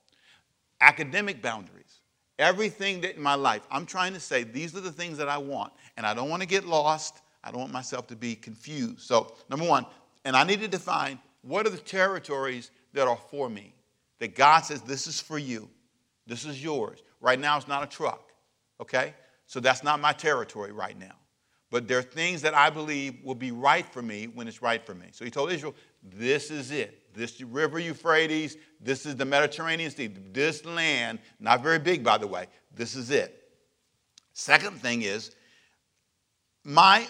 Academic 0.81 1.43
boundaries. 1.43 2.01
Everything 2.38 3.01
that 3.01 3.17
in 3.17 3.23
my 3.23 3.35
life, 3.35 3.62
I'm 3.69 3.85
trying 3.85 4.12
to 4.14 4.21
say 4.21 4.45
these 4.45 4.77
are 4.77 4.81
the 4.81 4.93
things 4.93 5.19
that 5.19 5.29
I 5.29 5.38
want. 5.38 5.73
And 5.97 6.07
I 6.07 6.14
don't 6.14 6.31
want 6.31 6.43
to 6.43 6.49
get 6.49 6.64
lost. 6.64 7.23
I 7.43 7.51
don't 7.51 7.61
want 7.61 7.73
myself 7.73 8.07
to 8.09 8.17
be 8.17 8.37
confused. 8.37 9.01
So, 9.01 9.35
number 9.51 9.67
one, 9.67 9.85
and 10.25 10.37
I 10.37 10.45
need 10.45 10.61
to 10.61 10.69
define 10.69 11.19
what 11.43 11.67
are 11.67 11.71
the 11.71 11.79
territories 11.79 12.71
that 12.93 13.09
are 13.09 13.19
for 13.31 13.49
me? 13.49 13.75
That 14.21 14.37
God 14.37 14.61
says, 14.61 14.83
this 14.83 15.07
is 15.07 15.21
for 15.21 15.38
you, 15.38 15.69
this 16.29 16.45
is 16.45 16.62
yours. 16.62 17.03
Right 17.21 17.41
now, 17.41 17.57
it's 17.57 17.67
not 17.67 17.83
a 17.83 17.87
truck, 17.87 18.31
okay? 18.81 19.14
So 19.47 19.59
that's 19.59 19.83
not 19.83 19.99
my 19.99 20.12
territory 20.12 20.71
right 20.71 20.97
now. 20.97 21.17
But 21.71 21.88
there 21.88 21.99
are 21.99 22.03
things 22.03 22.43
that 22.43 22.55
I 22.55 22.71
believe 22.71 23.19
will 23.25 23.35
be 23.35 23.51
right 23.51 23.87
for 23.87 24.01
me 24.01 24.27
when 24.27 24.47
it's 24.47 24.62
right 24.62 24.85
for 24.85 24.95
me. 24.95 25.07
So 25.12 25.25
he 25.25 25.31
told 25.31 25.51
Israel, 25.51 25.75
this 26.03 26.51
is 26.51 26.71
it. 26.71 27.14
This 27.14 27.41
river 27.41 27.79
Euphrates, 27.79 28.57
this 28.81 29.07
is 29.07 29.17
the 29.17 29.25
Mediterranean 29.25 29.91
Sea, 29.91 30.07
this 30.33 30.64
land, 30.64 31.19
not 31.41 31.62
very 31.62 31.79
big, 31.79 32.05
by 32.05 32.19
the 32.19 32.27
way, 32.27 32.47
this 32.75 32.95
is 32.95 33.11
it. 33.11 33.43
Second 34.35 34.81
thing 34.81 35.03
is, 35.03 35.35
my 36.62 37.07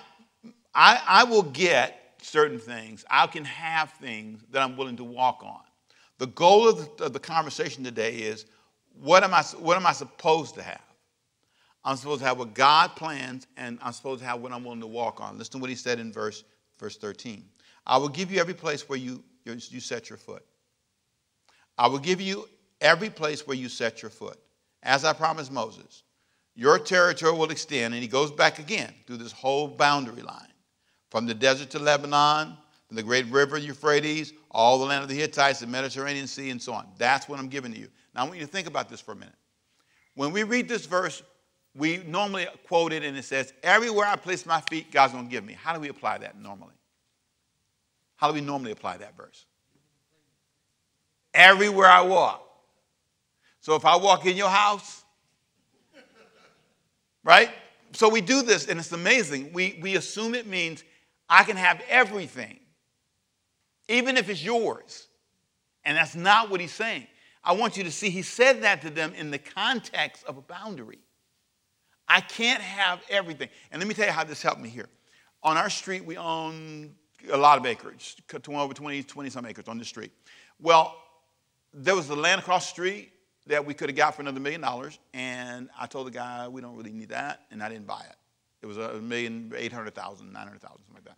I, 0.75 1.03
I 1.07 1.25
will 1.25 1.43
get 1.43 2.15
certain 2.23 2.59
things. 2.59 3.05
I 3.11 3.27
can 3.27 3.45
have 3.45 3.91
things 3.93 4.45
that 4.51 4.63
I'm 4.63 4.77
willing 4.77 4.97
to 4.97 5.05
walk 5.05 5.43
on. 5.43 5.61
The 6.19 6.29
goal 6.29 6.69
of 6.69 6.97
the, 6.97 7.05
of 7.05 7.13
the 7.13 7.21
conversation 7.21 7.85
today 7.85 8.15
is 8.15 8.47
what 9.01 9.23
am, 9.25 9.35
I, 9.35 9.43
what 9.59 9.77
am 9.77 9.87
I 9.87 9.93
supposed 9.93 10.55
to 10.55 10.63
have? 10.63 10.83
I'm 11.85 11.97
supposed 11.97 12.21
to 12.21 12.27
have 12.27 12.39
what 12.39 12.55
God 12.55 12.97
plans, 12.97 13.47
and 13.57 13.79
I'm 13.83 13.93
supposed 13.93 14.21
to 14.21 14.27
have 14.27 14.41
what 14.41 14.53
I'm 14.53 14.65
willing 14.65 14.81
to 14.81 14.87
walk 14.87 15.21
on. 15.21 15.39
Listen 15.39 15.53
to 15.53 15.59
what 15.59 15.71
he 15.71 15.77
said 15.77 15.99
in 15.99 16.13
verse, 16.13 16.45
verse 16.79 16.97
13. 16.97 17.45
I 17.87 17.97
will 17.97 18.09
give 18.09 18.31
you 18.31 18.41
every 18.41 18.55
place 18.55 18.89
where 18.89 18.99
you, 18.99 19.23
you 19.45 19.81
set 19.81 20.11
your 20.11 20.19
foot. 20.19 20.45
I 21.79 21.87
will 21.87 21.99
give 21.99 22.21
you 22.21 22.49
every 22.81 23.09
place 23.09 23.47
where 23.47 23.57
you 23.57 23.69
set 23.69 24.03
your 24.03 24.11
foot, 24.11 24.39
as 24.83 25.05
I 25.05 25.13
promised 25.13 25.53
Moses. 25.53 26.03
Your 26.55 26.79
territory 26.79 27.33
will 27.33 27.51
extend, 27.51 27.95
and 27.95 28.03
he 28.03 28.09
goes 28.09 28.33
back 28.33 28.59
again 28.59 28.93
through 29.07 29.19
this 29.19 29.33
whole 29.33 29.69
boundary 29.69 30.23
line 30.23 30.53
from 31.11 31.25
the 31.25 31.35
desert 31.35 31.71
to 31.71 31.79
Lebanon, 31.79 32.57
from 32.89 32.97
the 32.97 33.03
great 33.03 33.27
river 33.27 33.59
Euphrates, 33.59 34.33
all 34.51 34.79
the 34.79 34.85
land 34.85 35.03
of 35.03 35.09
the 35.09 35.15
Hittites, 35.15 35.61
the 35.61 35.67
Mediterranean 35.67 36.27
Sea, 36.27 36.51
and 36.51 36.61
so 36.61 36.73
on. 36.73 36.87
That's 36.99 37.29
what 37.29 37.39
I'm 37.39 37.49
giving 37.49 37.73
to 37.73 37.79
you. 37.79 37.89
Now, 38.19 38.25
I 38.25 38.27
want 38.27 38.41
you 38.41 38.47
to 38.47 38.51
think 38.51 38.67
about 38.67 38.89
this 38.89 39.01
for 39.01 39.13
a 39.13 39.15
minute. 39.15 39.37
When 40.17 40.33
we 40.33 40.43
read 40.43 40.69
this 40.69 40.87
verse, 40.87 41.23
we 41.77 41.99
normally 41.99 42.49
quote 42.67 42.93
it 42.93 43.05
and 43.05 43.17
it 43.17 43.25
says, 43.25 43.53
Everywhere 43.63 44.07
I 44.07 44.17
place 44.17 44.45
my 44.45 44.61
feet, 44.63 44.91
God's 44.91 45.13
going 45.13 45.27
to 45.27 45.31
give 45.31 45.45
me. 45.45 45.53
How 45.53 45.73
do 45.73 45.79
we 45.79 45.89
apply 45.89 46.19
that 46.19 46.37
normally? 46.37 46.75
How 48.17 48.27
do 48.27 48.35
we 48.35 48.41
normally 48.41 48.73
apply 48.73 48.97
that 48.97 49.17
verse? 49.17 49.47
Everywhere 51.33 51.87
I 51.87 52.01
walk. 52.01 52.43
So 53.61 53.77
if 53.77 53.85
I 53.85 53.95
walk 53.95 54.27
in 54.27 54.37
your 54.37 54.51
house, 54.51 55.05
right? 57.23 57.51
So 57.93 58.09
we 58.09 58.21
do 58.21 58.43
this, 58.43 58.67
and 58.67 58.81
it's 58.81 58.91
amazing. 58.91 59.53
We, 59.53 59.79
we 59.81 59.95
assume 59.95 60.35
it 60.35 60.49
means 60.49 60.83
I 61.29 61.45
can 61.45 61.57
have 61.57 61.81
everything, 61.89 62.59
even 63.89 64.17
if 64.17 64.29
it's 64.29 64.43
yours. 64.43 65.07
And 65.85 65.97
that's 65.97 66.17
not 66.17 66.51
what 66.51 66.61
he's 66.61 66.75
saying. 66.75 67.07
I 67.49 67.53
want 67.53 67.79
you 67.79 67.85
to 67.85 67.91
see 67.91 68.11
he 68.11 68.21
said 68.21 68.63
that 68.63 68.83
to 68.83 68.91
them 68.91 69.15
in 69.15 69.31
the 69.31 69.39
context 69.39 70.23
of 70.27 70.37
a 70.37 70.43
boundary. 70.43 70.99
I 72.07 72.21
can't 72.21 72.61
have 72.61 73.01
everything. 73.09 73.49
And 73.73 73.81
let 73.81 73.89
me 73.89 73.95
tell 73.95 74.05
you 74.05 74.13
how 74.13 74.25
this 74.25 74.43
helped 74.43 74.61
me 74.61 74.69
here. 74.69 74.91
On 75.43 75.57
our 75.57 75.71
street, 75.71 76.05
we 76.05 76.19
own 76.19 76.95
a 77.33 77.37
lot 77.39 77.57
of 77.59 77.65
acreage, 77.65 78.17
over 78.49 78.75
20, 78.75 79.03
20 79.03 79.31
some 79.31 79.47
acres 79.47 79.67
on 79.67 79.79
the 79.79 79.85
street. 79.87 80.13
Well, 80.61 80.95
there 81.73 81.97
was 81.97 82.07
the 82.07 82.17
land 82.17 82.43
across 82.43 82.67
the 82.67 82.73
street 82.73 83.13
that 83.47 83.65
we 83.65 83.73
could 83.73 83.89
have 83.89 83.97
got 83.97 84.15
for 84.15 84.21
another 84.21 84.41
million 84.41 84.61
dollars, 84.61 84.99
and 85.15 85.71
I 85.79 85.87
told 85.87 86.07
the 86.07 86.11
guy 86.11 86.49
we 86.49 86.61
don't 86.61 86.77
really 86.77 86.93
need 86.93 87.09
that, 87.09 87.47
and 87.51 87.63
I 87.63 87.71
didn't 87.71 87.87
buy 87.87 88.05
it. 88.11 88.17
It 88.61 88.67
was 88.67 88.77
a 88.77 89.01
million, 89.01 89.53
eight 89.57 89.73
hundred 89.73 89.95
thousand, 89.95 90.35
nine 90.35 90.45
hundred 90.45 90.61
thousand, 90.61 90.83
something 90.85 90.97
like 90.97 91.05
that. 91.05 91.17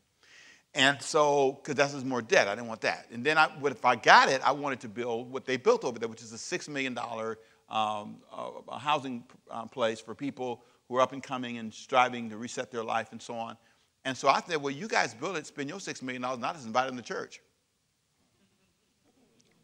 And 0.74 1.02
so, 1.02 1.52
because 1.52 1.74
that's 1.74 1.92
just 1.92 2.06
more 2.06 2.22
debt, 2.22 2.46
I 2.46 2.54
didn't 2.54 2.68
want 2.68 2.82
that. 2.82 3.06
And 3.10 3.24
then, 3.24 3.36
I, 3.36 3.50
if 3.64 3.84
I 3.84 3.96
got 3.96 4.28
it, 4.28 4.40
I 4.44 4.52
wanted 4.52 4.80
to 4.80 4.88
build 4.88 5.30
what 5.30 5.44
they 5.44 5.56
built 5.56 5.84
over 5.84 5.98
there, 5.98 6.08
which 6.08 6.22
is 6.22 6.32
a 6.32 6.38
six 6.38 6.68
million 6.68 6.94
dollar 6.94 7.38
um, 7.68 8.18
uh, 8.32 8.78
housing 8.78 9.24
um, 9.50 9.68
place 9.68 10.00
for 10.00 10.14
people 10.14 10.62
who 10.88 10.96
are 10.96 11.00
up 11.00 11.12
and 11.12 11.22
coming 11.22 11.58
and 11.58 11.72
striving 11.72 12.30
to 12.30 12.36
reset 12.36 12.70
their 12.70 12.84
life 12.84 13.12
and 13.12 13.20
so 13.20 13.34
on. 13.34 13.56
And 14.04 14.16
so 14.16 14.28
I 14.28 14.40
said, 14.40 14.60
well, 14.60 14.72
you 14.72 14.88
guys 14.88 15.14
build 15.14 15.36
it, 15.36 15.46
spend 15.46 15.68
your 15.68 15.78
$6 15.78 16.02
million, 16.02 16.24
and 16.24 16.44
I 16.44 16.52
just 16.52 16.66
invite 16.66 16.86
them 16.86 16.96
to 16.96 17.02
church. 17.02 17.40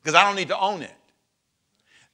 Because 0.03 0.15
I 0.15 0.25
don't 0.25 0.37
need 0.37 0.49
to 0.49 0.59
own 0.59 0.83
it. 0.83 0.95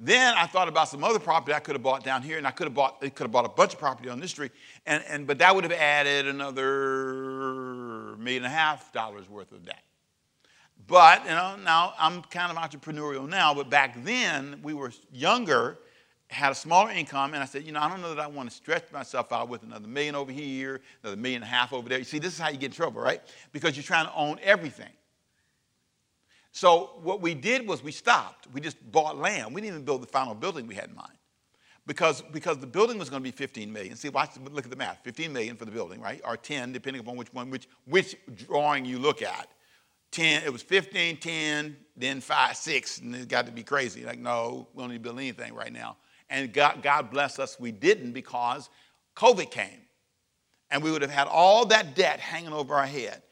Then 0.04 0.34
I 0.36 0.46
thought 0.46 0.66
about 0.66 0.88
some 0.88 1.04
other 1.04 1.20
property 1.20 1.54
I 1.54 1.60
could 1.60 1.76
have 1.76 1.82
bought 1.84 2.02
down 2.02 2.22
here, 2.22 2.36
and 2.36 2.44
I 2.44 2.50
could 2.50 2.66
have 2.66 2.74
bought, 2.74 3.00
could 3.00 3.20
have 3.20 3.30
bought 3.30 3.44
a 3.44 3.48
bunch 3.48 3.74
of 3.74 3.78
property 3.78 4.08
on 4.08 4.18
this 4.18 4.32
street, 4.32 4.50
and, 4.84 5.00
and, 5.06 5.28
but 5.28 5.38
that 5.38 5.54
would 5.54 5.62
have 5.62 5.72
added 5.72 6.26
another 6.26 8.16
million 8.18 8.44
and 8.44 8.52
a 8.52 8.56
half 8.56 8.92
dollars 8.92 9.30
worth 9.30 9.52
of 9.52 9.64
debt. 9.64 9.84
But, 10.88 11.22
you 11.22 11.30
know, 11.30 11.54
now 11.54 11.94
I'm 12.00 12.20
kind 12.22 12.50
of 12.50 12.58
entrepreneurial 12.58 13.28
now, 13.28 13.54
but 13.54 13.70
back 13.70 14.02
then 14.02 14.58
we 14.64 14.74
were 14.74 14.90
younger, 15.12 15.78
had 16.26 16.50
a 16.50 16.56
smaller 16.56 16.90
income, 16.90 17.34
and 17.34 17.42
I 17.42 17.46
said, 17.46 17.62
you 17.62 17.70
know, 17.70 17.80
I 17.80 17.88
don't 17.88 18.00
know 18.00 18.12
that 18.12 18.24
I 18.24 18.26
want 18.26 18.50
to 18.50 18.56
stretch 18.56 18.90
myself 18.90 19.30
out 19.32 19.48
with 19.48 19.62
another 19.62 19.86
million 19.86 20.16
over 20.16 20.32
here, 20.32 20.80
another 21.04 21.16
million 21.16 21.44
and 21.44 21.48
a 21.48 21.54
half 21.54 21.72
over 21.72 21.88
there. 21.88 21.98
You 21.98 22.04
see, 22.04 22.18
this 22.18 22.32
is 22.32 22.40
how 22.40 22.48
you 22.48 22.58
get 22.58 22.66
in 22.66 22.72
trouble, 22.72 23.00
right? 23.00 23.22
Because 23.52 23.76
you're 23.76 23.84
trying 23.84 24.06
to 24.06 24.14
own 24.16 24.40
everything. 24.42 24.90
So 26.52 26.98
what 27.02 27.20
we 27.22 27.34
did 27.34 27.66
was 27.66 27.82
we 27.82 27.92
stopped. 27.92 28.46
We 28.52 28.60
just 28.60 28.76
bought 28.92 29.16
land. 29.16 29.54
We 29.54 29.62
didn't 29.62 29.74
even 29.74 29.84
build 29.84 30.02
the 30.02 30.06
final 30.06 30.34
building 30.34 30.66
we 30.66 30.74
had 30.74 30.90
in 30.90 30.94
mind. 30.94 31.12
Because, 31.86 32.22
because 32.22 32.58
the 32.58 32.66
building 32.66 32.98
was 32.98 33.10
going 33.10 33.22
to 33.22 33.24
be 33.24 33.32
15 33.32 33.72
million. 33.72 33.96
See, 33.96 34.08
watch, 34.08 34.30
look 34.52 34.64
at 34.64 34.70
the 34.70 34.76
math. 34.76 35.00
15 35.02 35.32
million 35.32 35.56
for 35.56 35.64
the 35.64 35.72
building, 35.72 36.00
right? 36.00 36.20
Or 36.24 36.36
10, 36.36 36.72
depending 36.72 37.00
upon 37.00 37.16
which 37.16 37.32
one, 37.32 37.50
which, 37.50 37.68
which 37.86 38.16
drawing 38.46 38.84
you 38.84 38.98
look 38.98 39.20
at. 39.22 39.48
10, 40.12 40.44
it 40.44 40.52
was 40.52 40.62
15, 40.62 41.16
10, 41.16 41.76
then 41.96 42.20
5, 42.20 42.56
6, 42.56 42.98
and 42.98 43.16
it 43.16 43.28
got 43.28 43.46
to 43.46 43.52
be 43.52 43.62
crazy. 43.62 44.04
Like, 44.04 44.18
no, 44.18 44.68
we 44.74 44.82
don't 44.82 44.90
need 44.90 44.98
to 44.98 45.02
build 45.02 45.18
anything 45.18 45.54
right 45.54 45.72
now. 45.72 45.96
And 46.30 46.52
God, 46.52 46.82
God 46.82 47.10
bless 47.10 47.38
us, 47.38 47.58
we 47.58 47.72
didn't 47.72 48.12
because 48.12 48.68
COVID 49.16 49.50
came. 49.50 49.80
And 50.70 50.82
we 50.82 50.90
would 50.90 51.02
have 51.02 51.10
had 51.10 51.28
all 51.28 51.66
that 51.66 51.96
debt 51.96 52.20
hanging 52.20 52.52
over 52.52 52.74
our 52.74 52.86
head. 52.86 53.22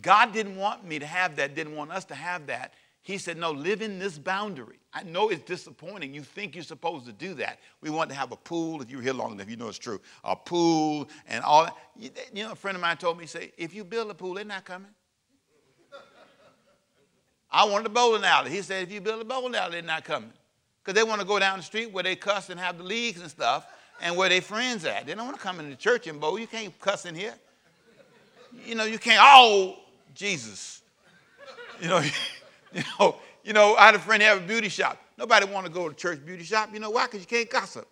God 0.00 0.32
didn't 0.32 0.56
want 0.56 0.84
me 0.84 0.98
to 0.98 1.06
have 1.06 1.36
that, 1.36 1.54
didn't 1.54 1.76
want 1.76 1.92
us 1.92 2.04
to 2.06 2.14
have 2.14 2.46
that. 2.46 2.74
He 3.02 3.18
said, 3.18 3.36
No, 3.36 3.50
live 3.50 3.82
in 3.82 3.98
this 3.98 4.16
boundary. 4.16 4.78
I 4.94 5.02
know 5.02 5.28
it's 5.28 5.42
disappointing. 5.42 6.14
You 6.14 6.22
think 6.22 6.54
you're 6.54 6.64
supposed 6.64 7.06
to 7.06 7.12
do 7.12 7.34
that. 7.34 7.58
We 7.80 7.90
want 7.90 8.10
to 8.10 8.16
have 8.16 8.30
a 8.30 8.36
pool, 8.36 8.80
if 8.80 8.90
you 8.90 8.98
were 8.98 9.02
here 9.02 9.12
long 9.12 9.32
enough, 9.32 9.50
you 9.50 9.56
know 9.56 9.68
it's 9.68 9.78
true. 9.78 10.00
A 10.24 10.36
pool 10.36 11.08
and 11.26 11.42
all 11.44 11.64
that. 11.64 11.76
You 12.32 12.44
know, 12.44 12.52
a 12.52 12.54
friend 12.54 12.76
of 12.76 12.80
mine 12.80 12.96
told 12.96 13.18
me, 13.18 13.26
say, 13.26 13.52
if 13.56 13.74
you 13.74 13.84
build 13.84 14.10
a 14.10 14.14
pool, 14.14 14.34
they're 14.34 14.44
not 14.44 14.64
coming. 14.64 14.90
I 17.50 17.64
wanted 17.64 17.86
a 17.86 17.90
bowling 17.90 18.24
alley. 18.24 18.50
He 18.50 18.62
said, 18.62 18.84
if 18.84 18.92
you 18.92 19.00
build 19.00 19.20
a 19.20 19.24
bowling 19.24 19.54
alley, 19.54 19.72
they're 19.72 19.82
not 19.82 20.04
coming 20.04 20.32
because 20.82 20.94
they 20.98 21.06
want 21.06 21.20
to 21.20 21.26
go 21.26 21.38
down 21.38 21.58
the 21.58 21.64
street 21.64 21.92
where 21.92 22.04
they 22.04 22.16
cuss 22.16 22.50
and 22.50 22.60
have 22.60 22.78
the 22.78 22.84
leagues 22.84 23.20
and 23.20 23.30
stuff 23.30 23.66
and 24.00 24.16
where 24.16 24.28
their 24.28 24.42
friends 24.42 24.84
at. 24.84 25.06
They 25.06 25.14
don't 25.14 25.24
want 25.24 25.36
to 25.36 25.42
come 25.42 25.58
into 25.60 25.76
church 25.76 26.06
and 26.06 26.20
bowl. 26.20 26.38
You 26.38 26.46
can't 26.46 26.78
cuss 26.80 27.06
in 27.06 27.14
here. 27.14 27.34
You 28.66 28.74
know, 28.74 28.84
you 28.84 28.98
can't, 28.98 29.20
oh, 29.22 29.78
Jesus. 30.14 30.82
You 31.80 31.88
know, 31.88 31.98
you 32.72 32.82
know, 32.98 33.16
you 33.44 33.52
know, 33.52 33.74
I 33.76 33.86
had 33.86 33.94
a 33.94 33.98
friend 33.98 34.22
have 34.22 34.38
a 34.38 34.46
beauty 34.46 34.68
shop. 34.68 34.98
Nobody 35.18 35.46
want 35.46 35.66
to 35.66 35.72
go 35.72 35.88
to 35.88 35.94
church 35.94 36.24
beauty 36.24 36.44
shop. 36.44 36.70
You 36.72 36.80
know 36.80 36.90
why? 36.90 37.06
Because 37.06 37.20
you 37.20 37.26
can't 37.26 37.50
gossip. 37.50 37.86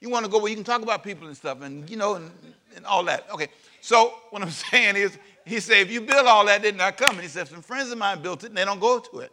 You 0.00 0.08
want 0.08 0.24
to 0.24 0.30
go 0.30 0.38
where 0.38 0.48
you 0.48 0.56
can 0.56 0.64
talk 0.64 0.82
about 0.82 1.04
people 1.04 1.26
and 1.26 1.36
stuff 1.36 1.60
and, 1.62 1.88
you 1.90 1.96
know, 1.96 2.14
and, 2.14 2.30
and 2.74 2.86
all 2.86 3.04
that. 3.04 3.26
Okay, 3.32 3.48
so 3.80 4.14
what 4.30 4.42
I'm 4.42 4.50
saying 4.70 4.96
is, 4.96 5.16
he 5.44 5.58
said, 5.60 5.78
if 5.78 5.90
you 5.90 6.00
build 6.00 6.26
all 6.26 6.46
that, 6.46 6.62
they're 6.62 6.72
not 6.72 6.96
coming. 6.96 7.22
He 7.22 7.28
said, 7.28 7.48
some 7.48 7.62
friends 7.62 7.90
of 7.90 7.98
mine 7.98 8.22
built 8.22 8.44
it 8.44 8.48
and 8.48 8.56
they 8.56 8.64
don't 8.64 8.80
go 8.80 8.98
to 8.98 9.18
it. 9.20 9.32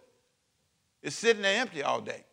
It's 1.03 1.15
sitting 1.15 1.41
there 1.41 1.61
empty 1.61 1.83
all 1.83 2.01
day 2.01 2.23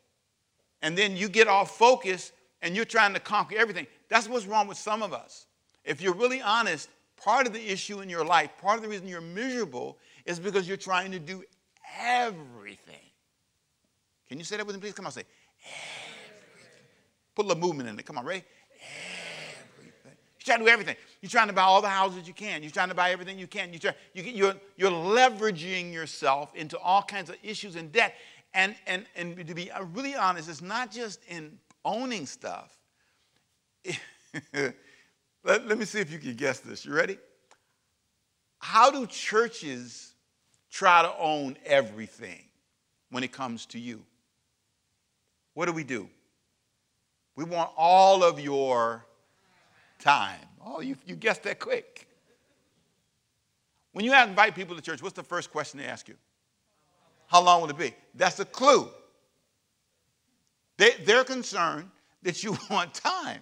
and 0.84 0.98
then 0.98 1.16
you 1.16 1.30
get 1.30 1.48
off 1.48 1.78
focus 1.78 2.30
and 2.60 2.76
you're 2.76 2.84
trying 2.84 3.14
to 3.14 3.20
conquer 3.20 3.56
everything. 3.56 3.86
That's 4.10 4.28
what's 4.28 4.44
wrong 4.44 4.68
with 4.68 4.76
some 4.76 5.02
of 5.02 5.14
us. 5.14 5.46
If 5.82 6.02
you're 6.02 6.12
really 6.12 6.42
honest, 6.42 6.90
part 7.24 7.46
of 7.46 7.54
the 7.54 7.70
issue 7.70 8.00
in 8.00 8.10
your 8.10 8.24
life, 8.24 8.50
part 8.60 8.76
of 8.76 8.82
the 8.82 8.88
reason 8.88 9.08
you're 9.08 9.20
miserable 9.20 9.98
is 10.26 10.38
because 10.38 10.68
you're 10.68 10.76
trying 10.76 11.10
to 11.10 11.18
do 11.18 11.42
everything. 11.98 12.94
Can 14.28 14.38
you 14.38 14.44
say 14.44 14.58
that 14.58 14.66
with 14.66 14.76
me, 14.76 14.80
please? 14.80 14.92
Come 14.92 15.06
on, 15.06 15.12
say 15.12 15.24
everything. 15.64 16.84
Put 17.34 17.46
a 17.46 17.48
little 17.48 17.62
movement 17.62 17.88
in 17.88 17.98
it. 17.98 18.04
Come 18.04 18.18
on, 18.18 18.26
ready? 18.26 18.44
Everything. 19.78 20.12
You're 20.38 20.44
trying 20.44 20.58
to 20.58 20.64
do 20.64 20.70
everything. 20.70 20.96
You're 21.22 21.30
trying 21.30 21.48
to 21.48 21.54
buy 21.54 21.62
all 21.62 21.80
the 21.80 21.88
houses 21.88 22.28
you 22.28 22.34
can. 22.34 22.62
You're 22.62 22.70
trying 22.70 22.90
to 22.90 22.94
buy 22.94 23.10
everything 23.10 23.38
you 23.38 23.46
can. 23.46 23.72
You're, 23.72 23.94
you, 24.12 24.22
you're, 24.22 24.54
you're 24.76 24.90
leveraging 24.90 25.92
yourself 25.92 26.54
into 26.54 26.78
all 26.78 27.02
kinds 27.02 27.30
of 27.30 27.36
issues 27.42 27.76
and 27.76 27.90
debt. 27.90 28.14
And, 28.52 28.76
and, 28.86 29.06
and 29.16 29.46
to 29.46 29.54
be 29.54 29.70
really 29.94 30.14
honest, 30.14 30.48
it's 30.48 30.62
not 30.62 30.92
just 30.92 31.20
in 31.28 31.58
owning 31.84 32.26
stuff. 32.26 32.76
let, 35.44 35.66
let 35.66 35.78
me 35.78 35.84
see 35.84 36.00
if 36.00 36.10
you 36.10 36.18
can 36.18 36.34
guess 36.34 36.60
this. 36.60 36.84
You 36.84 36.94
ready? 36.94 37.18
How 38.58 38.90
do 38.90 39.06
churches 39.06 40.14
try 40.70 41.02
to 41.02 41.12
own 41.18 41.56
everything 41.64 42.42
when 43.10 43.22
it 43.22 43.30
comes 43.30 43.66
to 43.66 43.78
you? 43.78 44.02
What 45.52 45.66
do 45.66 45.72
we 45.72 45.84
do? 45.84 46.08
We 47.36 47.44
want 47.44 47.70
all 47.76 48.24
of 48.24 48.40
your 48.40 49.04
time. 49.98 50.40
Oh, 50.64 50.80
you, 50.80 50.96
you 51.06 51.14
guessed 51.14 51.42
that 51.44 51.58
quick. 51.58 52.08
When 53.92 54.04
you 54.04 54.14
invite 54.14 54.54
people 54.54 54.74
to 54.74 54.82
church, 54.82 55.02
what's 55.02 55.14
the 55.14 55.22
first 55.22 55.52
question 55.52 55.78
they 55.78 55.86
ask 55.86 56.08
you? 56.08 56.16
How 57.26 57.42
long 57.42 57.62
will 57.62 57.70
it 57.70 57.78
be? 57.78 57.94
That's 58.14 58.40
a 58.40 58.44
clue. 58.44 58.88
They, 60.76 60.92
they're 61.04 61.24
concerned 61.24 61.90
that 62.22 62.42
you 62.42 62.56
want 62.70 62.94
time. 62.94 63.40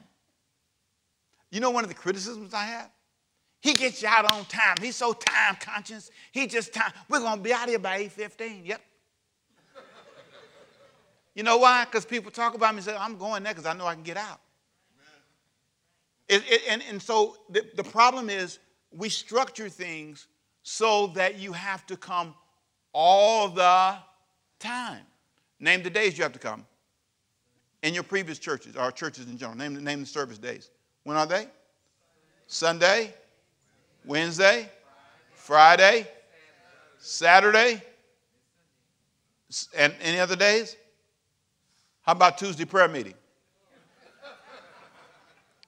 You 1.53 1.61
know 1.61 1.71
one 1.71 1.85
of 1.85 1.91
the 1.91 1.95
criticisms 1.95 2.55
I 2.55 2.65
have? 2.65 2.91
He 3.61 3.75
gets 3.75 4.03
you 4.03 4.09
out 4.09 4.33
on 4.33 4.45
time. 4.47 4.75
He's 4.81 4.97
so 4.97 5.12
time 5.12 5.57
conscious. 5.61 6.11
He 6.33 6.47
just 6.47 6.73
time. 6.73 6.91
We're 7.09 7.21
gonna 7.21 7.41
be 7.41 7.53
out 7.53 7.69
here 7.69 7.79
by 7.79 7.99
8:15. 7.99 8.67
Yep. 8.67 8.81
you 11.35 11.43
know 11.45 11.59
why? 11.59 11.85
Because 11.85 12.07
people 12.07 12.33
talk 12.33 12.55
about 12.55 12.75
me 12.75 12.79
and 12.79 12.87
say, 12.87 12.97
I'm 12.97 13.19
going 13.19 13.45
there 13.45 13.53
because 13.53 13.67
I 13.67 13.75
know 13.75 13.87
I 13.87 13.95
can 13.95 14.03
get 14.03 14.17
out. 14.17 14.41
It, 16.29 16.43
it, 16.49 16.62
and, 16.69 16.83
and 16.88 17.01
so 17.01 17.37
the, 17.51 17.65
the 17.77 17.85
problem 17.85 18.31
is 18.31 18.59
we 18.91 19.11
structure 19.11 19.69
things 19.69 20.27
so 20.62 21.09
that 21.09 21.38
you 21.38 21.53
have 21.53 21.87
to 21.88 21.97
come 21.97 22.35
all 22.95 23.49
the 23.51 23.97
time. 24.59 25.03
Name 25.61 25.83
the 25.83 25.91
days 25.91 26.17
you 26.17 26.25
have 26.25 26.33
to 26.33 26.38
come. 26.38 26.67
In 27.83 27.93
your 27.93 28.05
previous 28.05 28.38
churches, 28.38 28.77
or 28.77 28.91
churches 28.91 29.27
in 29.27 29.37
general, 29.37 29.59
name, 29.59 29.83
name 29.85 30.01
the 30.01 30.07
service 30.07 30.38
days. 30.38 30.71
When 31.05 31.17
are 31.17 31.27
they? 31.27 31.47
Sunday, 32.47 33.15
Wednesday, 34.05 34.69
Friday, 35.35 36.07
Saturday, 36.99 37.83
and 39.77 39.95
any 40.01 40.19
other 40.19 40.37
days? 40.37 40.77
How 42.03 42.12
about 42.12 42.38
Tuesday 42.38 42.65
prayer 42.65 42.88
meeting? 42.88 43.15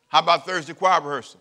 How 0.09 0.21
about 0.21 0.47
Thursday 0.47 0.75
choir 0.75 1.01
rehearsal? 1.01 1.41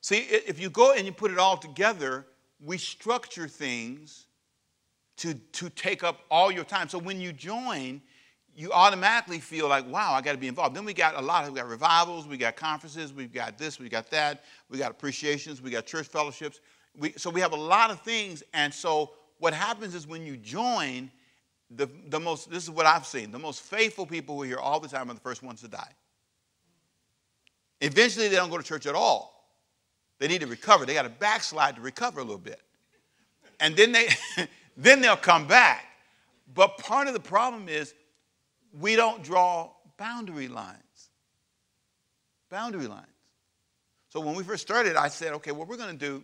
See, 0.00 0.18
if 0.18 0.60
you 0.60 0.70
go 0.70 0.92
and 0.92 1.06
you 1.06 1.12
put 1.12 1.30
it 1.30 1.38
all 1.38 1.56
together, 1.56 2.26
we 2.62 2.78
structure 2.78 3.48
things 3.48 4.26
to, 5.16 5.34
to 5.34 5.70
take 5.70 6.04
up 6.04 6.20
all 6.30 6.52
your 6.52 6.64
time. 6.64 6.88
So 6.88 6.98
when 6.98 7.20
you 7.20 7.32
join, 7.32 8.00
you 8.56 8.72
automatically 8.72 9.40
feel 9.40 9.68
like, 9.68 9.86
wow, 9.88 10.12
I 10.12 10.20
got 10.20 10.32
to 10.32 10.38
be 10.38 10.48
involved. 10.48 10.76
Then 10.76 10.84
we 10.84 10.94
got 10.94 11.16
a 11.16 11.20
lot 11.20 11.44
of, 11.44 11.52
we 11.52 11.60
got 11.60 11.68
revivals, 11.68 12.26
we 12.26 12.36
got 12.36 12.56
conferences, 12.56 13.12
we've 13.12 13.32
got 13.32 13.58
this, 13.58 13.78
we 13.78 13.88
got 13.88 14.10
that, 14.10 14.44
we 14.70 14.78
got 14.78 14.90
appreciations, 14.90 15.60
we 15.60 15.70
got 15.70 15.86
church 15.86 16.06
fellowships. 16.06 16.60
We, 16.96 17.12
so 17.16 17.30
we 17.30 17.40
have 17.40 17.52
a 17.52 17.56
lot 17.56 17.90
of 17.90 18.00
things. 18.02 18.42
And 18.52 18.72
so 18.72 19.12
what 19.38 19.54
happens 19.54 19.94
is 19.94 20.06
when 20.06 20.24
you 20.24 20.36
join, 20.36 21.10
the, 21.70 21.88
the 22.08 22.20
most, 22.20 22.50
this 22.50 22.62
is 22.62 22.70
what 22.70 22.86
I've 22.86 23.06
seen, 23.06 23.32
the 23.32 23.38
most 23.38 23.62
faithful 23.62 24.06
people 24.06 24.36
who 24.36 24.42
are 24.42 24.46
here 24.46 24.58
all 24.58 24.78
the 24.78 24.88
time 24.88 25.10
are 25.10 25.14
the 25.14 25.20
first 25.20 25.42
ones 25.42 25.60
to 25.62 25.68
die. 25.68 25.92
Eventually, 27.80 28.28
they 28.28 28.36
don't 28.36 28.50
go 28.50 28.56
to 28.56 28.62
church 28.62 28.86
at 28.86 28.94
all. 28.94 29.34
They 30.18 30.28
need 30.28 30.40
to 30.42 30.46
recover. 30.46 30.86
They 30.86 30.94
got 30.94 31.02
to 31.02 31.08
backslide 31.08 31.76
to 31.76 31.82
recover 31.82 32.20
a 32.20 32.22
little 32.22 32.38
bit. 32.38 32.60
And 33.58 33.76
then, 33.76 33.92
they, 33.92 34.08
then 34.76 35.00
they'll 35.00 35.16
come 35.16 35.46
back. 35.46 35.84
But 36.54 36.78
part 36.78 37.08
of 37.08 37.14
the 37.14 37.20
problem 37.20 37.68
is 37.68 37.94
we 38.78 38.96
don't 38.96 39.22
draw 39.22 39.70
boundary 39.96 40.48
lines. 40.48 40.78
Boundary 42.50 42.86
lines. 42.86 43.06
So 44.08 44.20
when 44.20 44.34
we 44.34 44.44
first 44.44 44.62
started, 44.62 44.96
I 44.96 45.08
said, 45.08 45.32
okay, 45.34 45.52
what 45.52 45.68
we're 45.68 45.76
going 45.76 45.96
to 45.96 46.06
do 46.06 46.22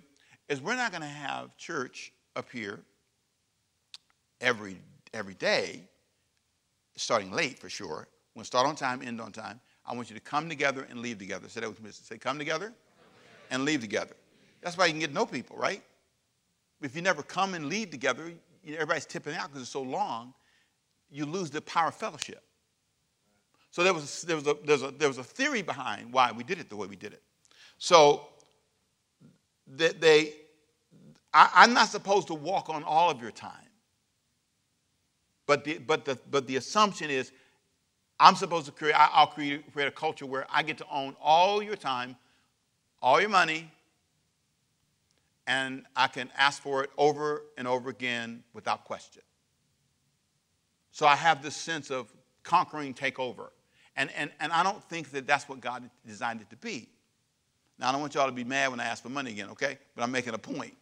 is 0.49 0.61
we're 0.61 0.77
not 0.77 0.93
going 0.93 1.03
to 1.03 1.09
have 1.09 1.57
church 1.57 2.13
up 2.37 2.51
here 2.53 2.81
every, 4.41 4.77
every 5.13 5.35
day, 5.35 5.89
starting 6.97 7.33
late 7.33 7.59
for 7.59 7.69
sure. 7.69 8.07
To 8.39 8.45
start 8.45 8.67
on 8.67 8.75
time, 8.75 9.03
end 9.03 9.21
on 9.21 9.33
time. 9.33 9.61
I 9.85 9.95
want 9.95 10.09
you 10.09 10.15
to 10.15 10.23
come 10.23 10.49
together 10.49 10.87
and 10.89 11.01
leave 11.01 11.19
together. 11.19 11.49
Say 11.49 11.61
that 11.61 11.69
with 11.69 11.83
me. 11.83 11.91
Say, 11.91 12.17
come 12.17 12.39
together 12.39 12.73
and 13.51 13.65
leave 13.65 13.81
together. 13.81 14.15
That's 14.63 14.79
why 14.79 14.87
you 14.87 14.93
can 14.93 15.01
get 15.01 15.13
know 15.13 15.27
people, 15.27 15.57
right? 15.57 15.83
If 16.81 16.97
you 16.97 17.03
never 17.03 17.23
come 17.23 17.55
and 17.55 17.67
leave 17.67 17.91
together, 17.91 18.33
everybody's 18.67 19.05
tipping 19.05 19.35
out 19.35 19.49
because 19.49 19.63
it's 19.63 19.71
so 19.71 19.83
long, 19.83 20.33
you 21.11 21.27
lose 21.27 21.51
the 21.51 21.61
power 21.61 21.89
of 21.89 21.95
fellowship. 21.95 22.43
So 23.71 23.85
there 23.85 23.95
was, 23.95 24.23
there, 24.23 24.37
was 24.37 24.47
a, 24.47 24.57
there, 24.65 24.75
was 24.75 24.83
a, 24.83 24.91
there 24.91 25.09
was 25.09 25.19
a 25.19 25.25
theory 25.25 25.63
behind 25.63 26.13
why 26.13 26.33
we 26.33 26.43
did 26.43 26.59
it 26.59 26.69
the 26.69 26.77
way 26.77 26.87
we 26.87 26.97
did 26.97 27.13
it. 27.13 27.23
So 27.79 28.27
that 29.77 30.01
they, 30.01 30.35
I, 31.33 31.51
I'm 31.55 31.73
not 31.73 31.89
supposed 31.89 32.27
to 32.29 32.35
walk 32.35 32.69
on 32.69 32.83
all 32.83 33.11
of 33.11 33.23
your 33.23 33.31
time. 33.31 33.53
But 35.47 35.65
the, 35.65 35.79
but 35.79 36.05
the, 36.05 36.19
but 36.31 36.47
the 36.47 36.57
assumption 36.57 37.11
is 37.11 37.33
I'm 38.19 38.35
supposed 38.35 38.67
to 38.67 38.73
create, 38.73 38.95
I'll 38.97 39.27
create, 39.27 39.73
create 39.73 39.89
a 39.89 39.93
culture 39.93 40.27
where 40.27 40.47
I 40.51 40.63
get 40.63 40.79
to 40.79 40.87
own 40.93 41.17
all 41.21 41.63
your 41.63 41.77
time, 41.77 42.17
all 43.01 43.21
your 43.21 43.31
money, 43.31 43.71
and 45.47 45.87
I 45.97 46.07
can 46.07 46.31
ask 46.37 46.63
for 46.63 46.85
it 46.85 46.91
over 46.99 47.43
and 47.57 47.67
over 47.67 47.89
again 47.89 48.45
without 48.53 48.85
question. 48.85 49.23
So 51.01 51.07
I 51.07 51.17
have 51.17 51.43
this 51.43 51.57
sense 51.57 51.91
of 51.91 52.13
conquering 52.43 52.93
takeover. 52.93 53.49
And, 53.97 54.11
and, 54.15 54.31
and 54.39 54.53
I 54.53 54.63
don't 54.63 54.85
think 54.85 55.13
that 55.13 55.27
that's 55.27 55.49
what 55.49 55.63
God 55.63 55.89
designed 56.07 56.43
it 56.43 56.51
to 56.51 56.57
be. 56.57 56.91
Now, 57.79 57.89
I 57.89 57.93
don't 57.93 58.03
want 58.03 58.15
y'all 58.15 58.27
to 58.27 58.33
be 58.33 58.45
mad 58.45 58.71
when 58.71 58.81
I 58.81 58.85
ask 58.85 59.03
for 59.03 59.09
money 59.09 59.31
again, 59.31 59.49
okay? 59.49 59.79
But 59.97 60.03
I'm 60.03 60.11
making 60.11 60.35
a 60.35 60.39
point. 60.39 60.77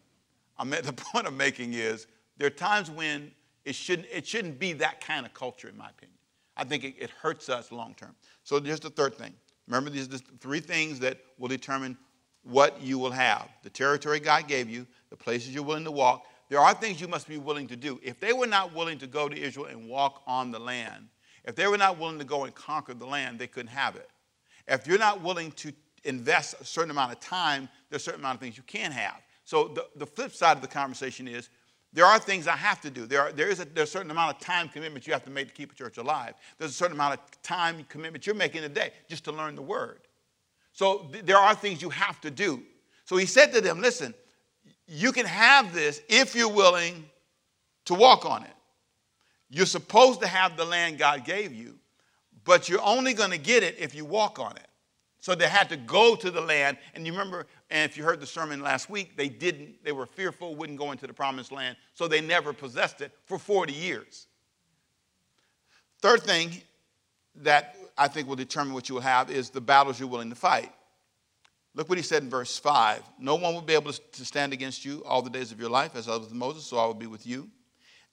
I'm 0.59 0.73
at 0.73 0.83
the 0.83 0.93
point 0.93 1.29
I'm 1.29 1.37
making 1.37 1.75
is 1.75 2.09
there 2.37 2.49
are 2.49 2.51
times 2.51 2.91
when 2.91 3.31
it 3.65 3.77
shouldn't, 3.77 4.09
it 4.13 4.27
shouldn't 4.27 4.59
be 4.59 4.73
that 4.73 5.01
kind 5.01 5.25
of 5.25 5.33
culture, 5.35 5.69
in 5.69 5.77
my 5.77 5.89
opinion. 5.89 6.19
I 6.57 6.65
think 6.65 6.83
it, 6.83 6.97
it 6.99 7.11
hurts 7.11 7.49
us 7.49 7.71
long 7.71 7.95
term. 7.95 8.17
So 8.43 8.61
here's 8.61 8.81
the 8.81 8.91
third 8.91 9.15
thing. 9.15 9.33
Remember, 9.69 9.89
these 9.89 10.07
are 10.07 10.19
the 10.19 10.23
three 10.41 10.59
things 10.59 10.99
that 10.99 11.19
will 11.39 11.47
determine 11.47 11.97
what 12.43 12.83
you 12.83 12.99
will 12.99 13.13
have 13.13 13.49
the 13.63 13.71
territory 13.71 14.19
God 14.19 14.49
gave 14.49 14.69
you, 14.69 14.85
the 15.11 15.17
places 15.17 15.55
you're 15.55 15.63
willing 15.63 15.85
to 15.85 15.93
walk. 15.93 16.27
There 16.49 16.61
are 16.61 16.75
things 16.75 17.01
you 17.01 17.09
must 17.09 17.29
be 17.29 17.37
willing 17.37 17.67
to 17.69 17.77
do. 17.77 18.01
If 18.03 18.21
they 18.21 18.33
were 18.33 18.47
not 18.47 18.75
willing 18.75 18.99
to 18.99 19.07
go 19.07 19.29
to 19.29 19.39
Israel 19.39 19.67
and 19.67 19.89
walk 19.89 20.23
on 20.27 20.51
the 20.51 20.59
land, 20.59 21.09
if 21.45 21.55
they 21.55 21.67
were 21.67 21.79
not 21.79 21.99
willing 21.99 22.19
to 22.19 22.25
go 22.25 22.45
and 22.45 22.55
conquer 22.55 22.95
the 22.95 23.07
land, 23.07 23.39
they 23.39 23.47
couldn't 23.47 23.69
have 23.69 23.97
it. 23.97 24.09
If 24.67 24.87
you're 24.87 24.99
not 24.99 25.23
willing 25.23 25.53
to 25.53 25.73
invest 26.05 26.55
a 26.61 26.65
certain 26.65 26.91
amount 26.91 27.13
of 27.13 27.21
time, 27.21 27.69
there's 27.91 28.03
a 28.03 28.05
certain 28.05 28.21
amount 28.21 28.37
of 28.37 28.41
things 28.41 28.57
you 28.57 28.63
can 28.65 28.93
have. 28.93 29.21
So 29.45 29.69
the, 29.69 29.87
the 29.97 30.07
flip 30.07 30.33
side 30.33 30.57
of 30.57 30.63
the 30.63 30.69
conversation 30.69 31.27
is 31.27 31.49
there 31.93 32.05
are 32.05 32.19
things 32.19 32.47
I 32.47 32.57
have 32.57 32.81
to 32.83 32.91
do. 32.91 33.07
There, 33.07 33.23
are, 33.23 33.33
there 33.33 33.49
is 33.49 33.61
a, 33.61 33.65
there's 33.65 33.89
a 33.89 33.93
certain 33.93 34.11
amount 34.11 34.37
of 34.37 34.41
time 34.41 34.69
commitment 34.69 35.07
you 35.07 35.13
have 35.15 35.25
to 35.25 35.31
make 35.31 35.49
to 35.49 35.55
keep 35.55 35.73
a 35.73 35.75
church 35.75 35.97
alive. 35.97 36.35
There's 36.59 36.71
a 36.73 36.75
certain 36.75 36.97
amount 36.97 37.15
of 37.15 37.43
time 37.43 37.85
commitment 37.89 38.27
you're 38.27 38.35
making 38.35 38.65
a 38.65 38.69
day 38.69 38.93
just 39.09 39.25
to 39.25 39.33
learn 39.33 39.55
the 39.55 39.63
word. 39.63 40.01
So 40.73 41.09
th- 41.13 41.25
there 41.25 41.39
are 41.39 41.55
things 41.55 41.81
you 41.81 41.89
have 41.91 42.21
to 42.21 42.31
do. 42.31 42.63
So 43.07 43.17
he 43.17 43.25
said 43.25 43.53
to 43.55 43.63
them, 43.63 43.81
listen, 43.81 44.13
you 44.89 45.13
can 45.13 45.27
have 45.27 45.75
this 45.75 46.01
if 46.09 46.35
you're 46.35 46.53
willing 46.53 47.05
to 47.85 47.95
walk 47.95 48.25
on 48.25 48.43
it. 48.43 48.55
You're 49.51 49.67
supposed 49.67 50.21
to 50.23 50.27
have 50.27 50.57
the 50.57 50.65
land 50.65 50.99
God 50.99 51.25
gave 51.25 51.53
you, 51.53 51.79
but 52.45 52.69
you're 52.69 52.83
only 52.83 53.15
going 53.15 53.31
to 53.31 53.39
get 53.39 53.63
it 53.63 53.77
if 53.79 53.95
you 53.95 54.05
walk 54.05 54.39
on 54.39 54.57
it. 54.57 54.67
So 55.21 55.35
they 55.35 55.49
had 55.49 55.69
to 55.71 55.77
go 55.77 56.15
to 56.17 56.31
the 56.31 56.41
land. 56.41 56.79
And 56.95 57.05
you 57.05 57.13
remember, 57.13 57.47
and 57.71 57.91
if 57.91 57.97
you 57.97 58.05
heard 58.05 58.21
the 58.21 58.27
sermon 58.27 58.61
last 58.61 58.89
week, 58.89 59.17
they 59.17 59.29
didn't, 59.29 59.85
they 59.85 59.93
were 59.93 60.07
fearful, 60.07 60.55
wouldn't 60.55 60.79
go 60.79 60.93
into 60.93 61.07
the 61.07 61.13
promised 61.13 61.53
land. 61.53 61.77
So 61.95 62.09
they 62.09 62.21
never 62.21 62.53
possessed 62.53 63.01
it 63.01 63.13
for 63.27 63.39
40 63.39 63.73
years. 63.73 64.27
Third 66.01 66.23
thing 66.23 66.51
that 67.37 67.77
I 67.97 68.09
think 68.09 68.29
will 68.29 68.37
determine 68.37 68.73
what 68.73 68.89
you 68.89 68.95
will 68.95 69.03
have 69.03 69.31
is 69.31 69.51
the 69.51 69.61
battles 69.61 69.99
you're 69.99 70.09
willing 70.09 70.31
to 70.31 70.37
fight. 70.37 70.73
Look 71.79 71.89
what 71.89 71.97
he 71.97 72.03
said 72.03 72.25
in 72.25 72.29
verse 72.29 72.59
5 72.59 73.05
No 73.21 73.37
one 73.37 73.55
will 73.55 73.63
be 73.63 73.75
able 73.75 73.93
to 73.93 74.25
stand 74.25 74.53
against 74.53 74.85
you 74.85 75.05
all 75.07 75.23
the 75.23 75.31
days 75.31 75.53
of 75.53 75.61
your 75.61 75.71
life, 75.71 75.95
as 75.95 76.09
I 76.09 76.17
was 76.17 76.23
with 76.23 76.35
Moses, 76.35 76.67
so 76.67 76.77
I 76.77 76.85
will 76.85 76.93
be 76.93 77.07
with 77.07 77.25
you. 77.25 77.49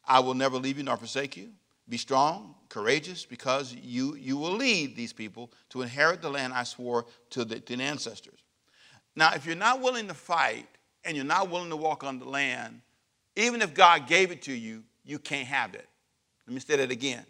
I 0.08 0.20
will 0.20 0.36
never 0.36 0.58
leave 0.58 0.78
you 0.78 0.84
nor 0.84 0.98
forsake 0.98 1.36
you. 1.36 1.50
Be 1.90 1.98
strong, 1.98 2.54
courageous, 2.70 3.26
because 3.26 3.74
you, 3.74 4.16
you 4.18 4.38
will 4.38 4.52
lead 4.52 4.96
these 4.96 5.14
people 5.14 5.52
to 5.70 5.82
inherit 5.82 6.22
the 6.22 6.30
land 6.30 6.54
I 6.54 6.62
swore 6.62 7.08
to 7.32 7.44
the, 7.44 7.60
to 7.60 7.76
the 7.76 7.82
ancestors. 7.82 8.38
Now, 9.16 9.34
if 9.34 9.48
you're 9.48 9.56
not 9.56 9.82
willing 9.82 10.08
to 10.10 10.14
fight 10.14 10.68
and 11.04 11.16
you're 11.18 11.26
not 11.26 11.50
willing 11.50 11.72
to 11.72 11.76
walk 11.76 12.04
on 12.04 12.20
the 12.20 12.26
land, 12.26 12.82
even 13.36 13.64
if 13.64 13.74
God 13.74 14.06
gave 14.06 14.30
it 14.30 14.44
to 14.44 14.54
you, 14.54 14.84
you 15.04 15.18
can't 15.18 15.48
have 15.48 15.74
it. 15.74 15.88
Let 16.46 16.54
me 16.54 16.60
say 16.60 16.76
that 16.76 16.92
again. 16.92 17.26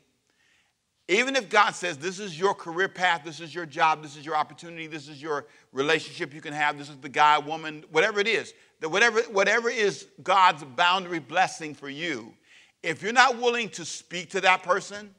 Even 1.07 1.35
if 1.35 1.49
God 1.49 1.71
says 1.71 1.97
this 1.97 2.19
is 2.19 2.37
your 2.39 2.55
career 2.55 2.87
path, 2.87 3.21
this 3.23 3.39
is 3.39 3.53
your 3.53 3.65
job, 3.65 4.01
this 4.01 4.17
is 4.17 4.25
your 4.25 4.35
opportunity, 4.35 4.87
this 4.87 5.07
is 5.07 5.21
your 5.21 5.45
relationship 5.71 6.33
you 6.33 6.41
can 6.41 6.53
have, 6.53 6.77
this 6.77 6.89
is 6.89 6.97
the 6.97 7.09
guy, 7.09 7.37
woman, 7.37 7.83
whatever 7.91 8.19
it 8.19 8.27
is, 8.27 8.53
that 8.79 8.89
whatever, 8.89 9.21
whatever 9.23 9.69
is 9.69 10.07
God's 10.23 10.63
boundary 10.63 11.19
blessing 11.19 11.75
for 11.75 11.89
you, 11.89 12.33
if 12.81 13.03
you're 13.03 13.13
not 13.13 13.37
willing 13.37 13.69
to 13.69 13.85
speak 13.85 14.31
to 14.31 14.41
that 14.41 14.63
person, 14.63 15.13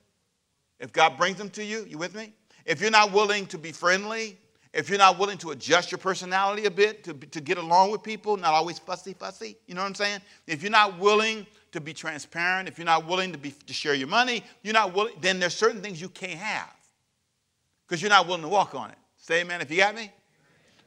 if 0.81 0.93
God 0.93 1.17
brings 1.17 1.39
them 1.39 1.51
to 1.51 1.65
you, 1.65 1.87
you 1.89 1.99
with 1.99 2.15
me? 2.15 2.33
If 2.65 2.81
you're 2.81 2.91
not 2.91 3.13
willing 3.13 3.47
to 3.47 3.59
be 3.59 3.71
friendly, 3.71 4.39
if 4.75 4.91
you're 4.91 4.99
not 4.99 5.19
willing 5.19 5.39
to 5.39 5.53
adjust 5.53 5.91
your 5.91 5.99
personality 5.99 6.67
a 6.67 6.71
bit 6.71 7.05
to, 7.05 7.15
to 7.15 7.41
get 7.41 7.59
along 7.59 7.93
with 7.93 8.03
people, 8.03 8.37
not 8.37 8.53
always 8.53 8.79
fussy, 8.79 9.15
fussy, 9.15 9.57
you 9.67 9.75
know 9.75 9.83
what 9.83 9.89
I'm 9.89 9.95
saying? 9.95 10.21
If 10.47 10.63
you're 10.63 10.71
not 10.71 10.99
willing 10.99 11.47
to 11.73 11.81
be 11.81 11.93
transparent, 11.93 12.69
if 12.69 12.79
you're 12.79 12.85
not 12.87 13.07
willing 13.07 13.33
to, 13.33 13.39
be, 13.39 13.51
to 13.51 13.73
share 13.73 13.95
your 13.95 14.09
money, 14.09 14.43
you're 14.63 14.75
not 14.75 14.95
willing, 14.95 15.15
then 15.21 15.41
there's 15.41 15.55
certain 15.55 15.83
things 15.83 16.01
you 16.01 16.09
can't 16.09 16.39
have 16.39 16.75
because 17.87 18.01
you're 18.01 18.11
not 18.11 18.27
willing 18.27 18.43
to 18.43 18.49
walk 18.49 18.75
on 18.75 18.91
it. 18.91 18.99
Say 19.17 19.41
amen 19.41 19.61
if 19.61 19.71
you 19.71 19.79
got 19.79 19.95
me. 19.95 20.11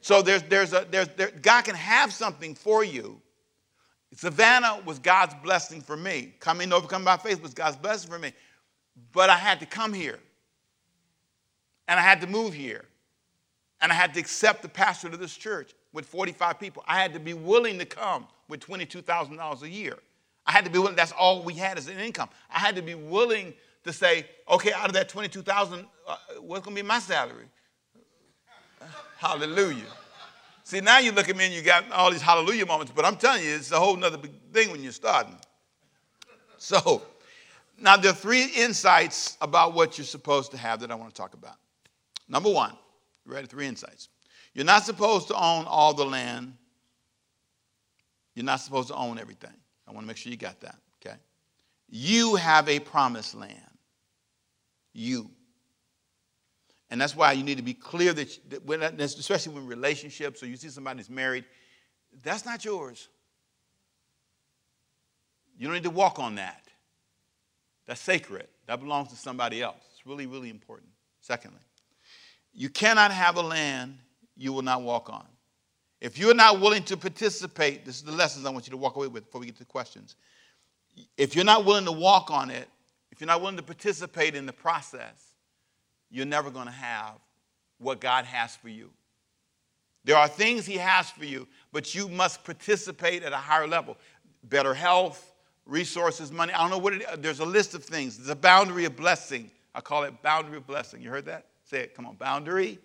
So 0.00 0.22
there's, 0.22 0.42
there's 0.44 0.72
a, 0.72 0.86
there's, 0.90 1.08
there, 1.16 1.30
God 1.30 1.62
can 1.62 1.74
have 1.74 2.12
something 2.12 2.54
for 2.54 2.82
you 2.82 3.20
Savannah 4.14 4.80
was 4.84 4.98
God's 4.98 5.34
blessing 5.42 5.80
for 5.80 5.96
me. 5.96 6.34
Coming 6.40 6.70
to 6.70 6.76
overcome 6.76 7.04
by 7.04 7.16
faith 7.16 7.40
was 7.42 7.54
God's 7.54 7.76
blessing 7.76 8.10
for 8.10 8.18
me. 8.18 8.32
But 9.12 9.30
I 9.30 9.36
had 9.36 9.60
to 9.60 9.66
come 9.66 9.92
here. 9.92 10.18
And 11.86 11.98
I 11.98 12.02
had 12.02 12.20
to 12.20 12.26
move 12.26 12.52
here. 12.52 12.84
And 13.80 13.90
I 13.90 13.94
had 13.94 14.12
to 14.14 14.20
accept 14.20 14.62
the 14.62 14.68
pastor 14.68 15.08
of 15.08 15.18
this 15.18 15.36
church 15.36 15.74
with 15.92 16.06
45 16.06 16.58
people. 16.58 16.84
I 16.86 17.00
had 17.00 17.12
to 17.14 17.20
be 17.20 17.34
willing 17.34 17.78
to 17.78 17.86
come 17.86 18.26
with 18.48 18.60
$22,000 18.60 19.62
a 19.62 19.68
year. 19.68 19.96
I 20.46 20.52
had 20.52 20.64
to 20.64 20.70
be 20.70 20.78
willing, 20.78 20.96
that's 20.96 21.12
all 21.12 21.42
we 21.42 21.54
had 21.54 21.78
as 21.78 21.88
an 21.88 21.98
income. 21.98 22.28
I 22.52 22.58
had 22.58 22.76
to 22.76 22.82
be 22.82 22.94
willing 22.94 23.54
to 23.84 23.92
say, 23.92 24.26
okay, 24.48 24.72
out 24.72 24.86
of 24.86 24.94
that 24.94 25.08
22,000, 25.08 25.86
uh, 26.06 26.16
what's 26.40 26.64
going 26.64 26.76
to 26.76 26.82
be 26.82 26.86
my 26.86 26.98
salary? 26.98 27.46
Hallelujah. 29.18 29.84
See, 30.64 30.80
now 30.80 30.98
you 30.98 31.12
look 31.12 31.28
at 31.28 31.36
me 31.36 31.46
and 31.46 31.54
you 31.54 31.62
got 31.62 31.90
all 31.90 32.10
these 32.12 32.22
hallelujah 32.22 32.64
moments, 32.64 32.92
but 32.94 33.04
I'm 33.04 33.16
telling 33.16 33.42
you, 33.42 33.56
it's 33.56 33.72
a 33.72 33.78
whole 33.78 33.96
nother 33.96 34.18
thing 34.52 34.70
when 34.70 34.84
you're 34.84 34.92
starting. 34.92 35.36
So, 36.58 37.02
now 37.76 37.96
there 37.96 38.12
are 38.12 38.14
three 38.14 38.44
insights 38.56 39.36
about 39.40 39.74
what 39.74 39.98
you're 39.98 40.04
supposed 40.04 40.52
to 40.52 40.56
have 40.58 40.78
that 40.80 40.92
I 40.92 40.94
want 40.94 41.12
to 41.12 41.16
talk 41.16 41.34
about. 41.34 41.56
Number 42.28 42.52
one, 42.52 42.72
ready? 43.26 43.48
Three 43.48 43.66
insights. 43.66 44.10
You're 44.54 44.66
not 44.66 44.84
supposed 44.84 45.28
to 45.28 45.34
own 45.34 45.64
all 45.66 45.94
the 45.94 46.04
land. 46.04 46.54
You're 48.34 48.44
not 48.44 48.60
supposed 48.60 48.88
to 48.88 48.94
own 48.94 49.18
everything. 49.18 49.54
I 49.90 49.92
want 49.92 50.04
to 50.04 50.08
make 50.08 50.16
sure 50.16 50.30
you 50.30 50.38
got 50.38 50.60
that, 50.60 50.76
okay? 51.04 51.16
You 51.88 52.36
have 52.36 52.68
a 52.68 52.78
promised 52.78 53.34
land. 53.34 53.56
You. 54.92 55.30
And 56.90 57.00
that's 57.00 57.16
why 57.16 57.32
you 57.32 57.42
need 57.42 57.56
to 57.56 57.64
be 57.64 57.74
clear 57.74 58.12
that, 58.12 58.64
when, 58.64 58.82
especially 58.82 59.54
when 59.54 59.66
relationships 59.66 60.44
or 60.44 60.46
you 60.46 60.56
see 60.56 60.68
somebody 60.68 60.98
that's 60.98 61.10
married, 61.10 61.44
that's 62.22 62.44
not 62.44 62.64
yours. 62.64 63.08
You 65.58 65.66
don't 65.66 65.74
need 65.74 65.82
to 65.82 65.90
walk 65.90 66.20
on 66.20 66.36
that. 66.36 66.64
That's 67.86 68.00
sacred. 68.00 68.46
That 68.66 68.80
belongs 68.80 69.08
to 69.08 69.16
somebody 69.16 69.60
else. 69.60 69.82
It's 69.92 70.06
really, 70.06 70.26
really 70.26 70.50
important. 70.50 70.90
Secondly, 71.20 71.60
you 72.54 72.68
cannot 72.68 73.10
have 73.10 73.36
a 73.36 73.42
land 73.42 73.98
you 74.36 74.52
will 74.52 74.62
not 74.62 74.82
walk 74.82 75.10
on. 75.10 75.26
If 76.00 76.18
you're 76.18 76.34
not 76.34 76.60
willing 76.60 76.82
to 76.84 76.96
participate, 76.96 77.84
this 77.84 77.96
is 77.96 78.02
the 78.02 78.12
lessons 78.12 78.46
I 78.46 78.50
want 78.50 78.66
you 78.66 78.70
to 78.70 78.76
walk 78.76 78.96
away 78.96 79.08
with 79.08 79.26
before 79.26 79.40
we 79.40 79.46
get 79.46 79.58
to 79.58 79.64
questions. 79.64 80.16
If 81.16 81.36
you're 81.36 81.44
not 81.44 81.64
willing 81.64 81.84
to 81.84 81.92
walk 81.92 82.30
on 82.30 82.50
it, 82.50 82.68
if 83.12 83.20
you're 83.20 83.28
not 83.28 83.40
willing 83.40 83.56
to 83.56 83.62
participate 83.62 84.34
in 84.34 84.46
the 84.46 84.52
process, 84.52 85.34
you're 86.10 86.26
never 86.26 86.50
going 86.50 86.66
to 86.66 86.72
have 86.72 87.14
what 87.78 88.00
God 88.00 88.24
has 88.24 88.56
for 88.56 88.68
you. 88.68 88.90
There 90.04 90.16
are 90.16 90.28
things 90.28 90.64
He 90.64 90.76
has 90.76 91.10
for 91.10 91.26
you, 91.26 91.46
but 91.72 91.94
you 91.94 92.08
must 92.08 92.44
participate 92.44 93.22
at 93.22 93.32
a 93.32 93.36
higher 93.36 93.66
level. 93.66 93.98
Better 94.44 94.72
health, 94.72 95.34
resources, 95.66 96.32
money. 96.32 96.52
I 96.54 96.58
don't 96.58 96.70
know 96.70 96.78
what 96.78 96.94
it 96.94 97.02
is. 97.02 97.18
There's 97.18 97.40
a 97.40 97.44
list 97.44 97.74
of 97.74 97.84
things. 97.84 98.16
There's 98.16 98.30
a 98.30 98.36
boundary 98.36 98.86
of 98.86 98.96
blessing. 98.96 99.50
I 99.74 99.82
call 99.82 100.04
it 100.04 100.22
boundary 100.22 100.56
of 100.56 100.66
blessing. 100.66 101.02
You 101.02 101.10
heard 101.10 101.26
that? 101.26 101.46
Say 101.64 101.80
it. 101.80 101.94
Come 101.94 102.06
on. 102.06 102.14
Boundary 102.16 102.78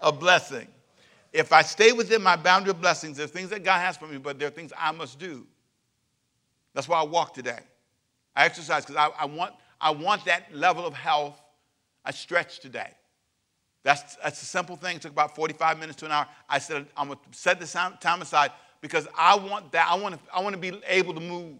of 0.00 0.18
blessing. 0.18 0.66
If 1.32 1.52
I 1.52 1.62
stay 1.62 1.92
within 1.92 2.22
my 2.22 2.36
boundary 2.36 2.70
of 2.70 2.80
blessings, 2.80 3.16
there's 3.16 3.30
things 3.30 3.50
that 3.50 3.62
God 3.62 3.78
has 3.78 3.96
for 3.96 4.06
me, 4.06 4.18
but 4.18 4.38
there 4.38 4.48
are 4.48 4.52
things 4.52 4.72
I 4.76 4.90
must 4.90 5.18
do. 5.18 5.46
That's 6.74 6.88
why 6.88 7.00
I 7.00 7.04
walk 7.04 7.34
today. 7.34 7.58
I 8.34 8.44
exercise 8.44 8.84
because 8.84 8.96
I, 8.96 9.10
I, 9.22 9.26
want, 9.26 9.54
I 9.80 9.90
want 9.90 10.24
that 10.24 10.54
level 10.54 10.86
of 10.86 10.94
health. 10.94 11.40
I 12.04 12.10
stretch 12.10 12.60
today. 12.60 12.90
That's, 13.82 14.16
that's 14.16 14.42
a 14.42 14.44
simple 14.44 14.76
thing. 14.76 14.96
It 14.96 15.02
took 15.02 15.12
about 15.12 15.34
45 15.34 15.78
minutes 15.78 15.98
to 16.00 16.06
an 16.06 16.12
hour. 16.12 16.26
I 16.48 16.58
said, 16.58 16.86
I'm 16.96 17.08
going 17.08 17.18
to 17.18 17.38
set 17.38 17.60
this 17.60 17.72
time 17.72 18.22
aside 18.22 18.52
because 18.80 19.08
I 19.16 19.36
want 19.36 19.72
that. 19.72 19.88
I 19.90 19.94
want 19.96 20.14
to, 20.14 20.20
I 20.34 20.40
want 20.40 20.54
to 20.54 20.60
be 20.60 20.80
able 20.86 21.14
to 21.14 21.20
move. 21.20 21.56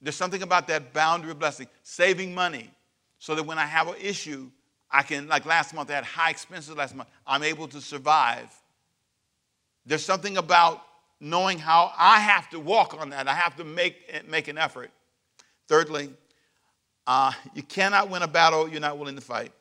There's 0.00 0.16
something 0.16 0.42
about 0.42 0.66
that 0.68 0.92
boundary 0.92 1.30
of 1.30 1.38
blessing, 1.38 1.68
saving 1.82 2.34
money 2.34 2.70
so 3.18 3.34
that 3.34 3.44
when 3.44 3.58
I 3.58 3.66
have 3.66 3.88
an 3.88 3.94
issue, 4.00 4.50
I 4.92 5.02
can, 5.02 5.26
like 5.26 5.46
last 5.46 5.72
month, 5.74 5.90
I 5.90 5.94
had 5.94 6.04
high 6.04 6.30
expenses 6.30 6.76
last 6.76 6.94
month, 6.94 7.08
I'm 7.26 7.42
able 7.42 7.66
to 7.68 7.80
survive. 7.80 8.54
There's 9.86 10.04
something 10.04 10.36
about 10.36 10.82
knowing 11.18 11.58
how 11.58 11.92
I 11.96 12.20
have 12.20 12.50
to 12.50 12.60
walk 12.60 13.00
on 13.00 13.10
that. 13.10 13.26
I 13.26 13.34
have 13.34 13.56
to 13.56 13.64
make, 13.64 14.28
make 14.28 14.48
an 14.48 14.58
effort. 14.58 14.90
Thirdly, 15.68 16.10
uh, 17.06 17.32
you 17.54 17.62
cannot 17.62 18.10
win 18.10 18.22
a 18.22 18.28
battle 18.28 18.68
you're 18.68 18.80
not 18.80 18.98
willing 18.98 19.14
to 19.16 19.20
fight. 19.20 19.52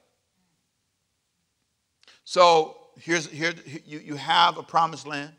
So 2.23 2.77
here's, 2.97 3.27
here, 3.27 3.53
you, 3.85 3.99
you 3.99 4.15
have 4.15 4.57
a 4.57 4.63
promised 4.63 5.07
land. 5.07 5.33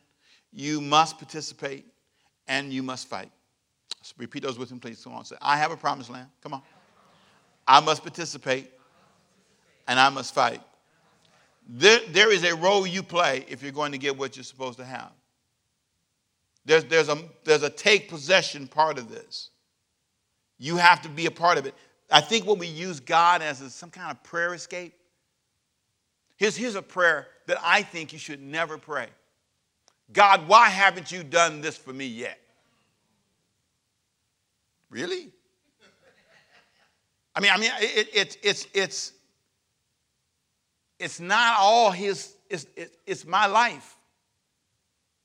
You 0.53 0.81
must 0.81 1.19
participate 1.19 1.87
and 2.49 2.73
you 2.73 2.83
must 2.83 3.09
fight. 3.09 3.31
So 4.03 4.15
repeat 4.19 4.43
those 4.43 4.59
with 4.59 4.73
me, 4.73 4.79
please. 4.79 5.03
Come 5.05 5.15
on. 5.15 5.25
Say, 5.25 5.37
I 5.41 5.57
have 5.57 5.71
a 5.71 5.77
promised 5.77 6.11
land. 6.11 6.29
Come 6.43 6.55
on. 6.55 6.63
I 7.67 7.81
must 7.81 8.03
participate 8.03 8.71
and 9.87 9.99
I 9.99 10.09
must 10.09 10.35
fight. 10.35 10.61
There, 11.69 12.01
there 12.09 12.33
is 12.33 12.45
a 12.45 12.55
role 12.57 12.87
you 12.87 13.03
play 13.03 13.45
if 13.49 13.63
you're 13.63 13.73
going 13.73 13.93
to 13.93 13.99
get 13.99 14.17
what 14.17 14.37
you're 14.37 14.45
supposed 14.45 14.79
to 14.79 14.85
have. 14.85 15.13
There's, 16.65 16.85
there's, 16.85 17.09
a, 17.09 17.19
there's 17.45 17.63
a 17.63 17.71
take 17.71 18.09
possession 18.09 18.69
part 18.69 18.99
of 18.99 19.11
this. 19.11 19.51
You 20.59 20.77
have 20.77 21.03
to 21.03 21.09
be 21.09 21.27
a 21.27 21.31
part 21.31 21.59
of 21.59 21.67
it. 21.67 21.75
I 22.11 22.21
think 22.21 22.47
when 22.47 22.59
we 22.59 22.67
use 22.67 23.01
God 23.01 23.43
as 23.43 23.61
a, 23.61 23.71
some 23.71 23.91
kind 23.91 24.11
of 24.11 24.23
prayer 24.23 24.55
escape, 24.55 24.95
here's, 26.37 26.57
here's 26.57 26.75
a 26.75 26.83
prayer 26.83 27.27
that 27.47 27.59
I 27.63 27.83
think 27.83 28.13
you 28.13 28.19
should 28.19 28.41
never 28.41 28.79
pray 28.79 29.09
God, 30.13 30.47
why 30.47 30.69
haven't 30.69 31.11
you 31.11 31.23
done 31.23 31.61
this 31.63 31.77
for 31.77 31.93
me 31.93 32.07
yet? 32.07 32.39
Really? 34.91 35.31
I 37.35 37.41
mean, 37.41 37.51
I 37.51 37.57
mean, 37.57 37.71
it, 37.81 38.09
it, 38.13 38.37
it's, 38.43 38.67
it's, 38.75 39.13
it's 41.03 41.19
not 41.19 41.57
all 41.59 41.91
his, 41.91 42.35
it's, 42.49 42.67
it, 42.77 42.97
it's 43.07 43.27
my 43.27 43.47
life. 43.47 43.97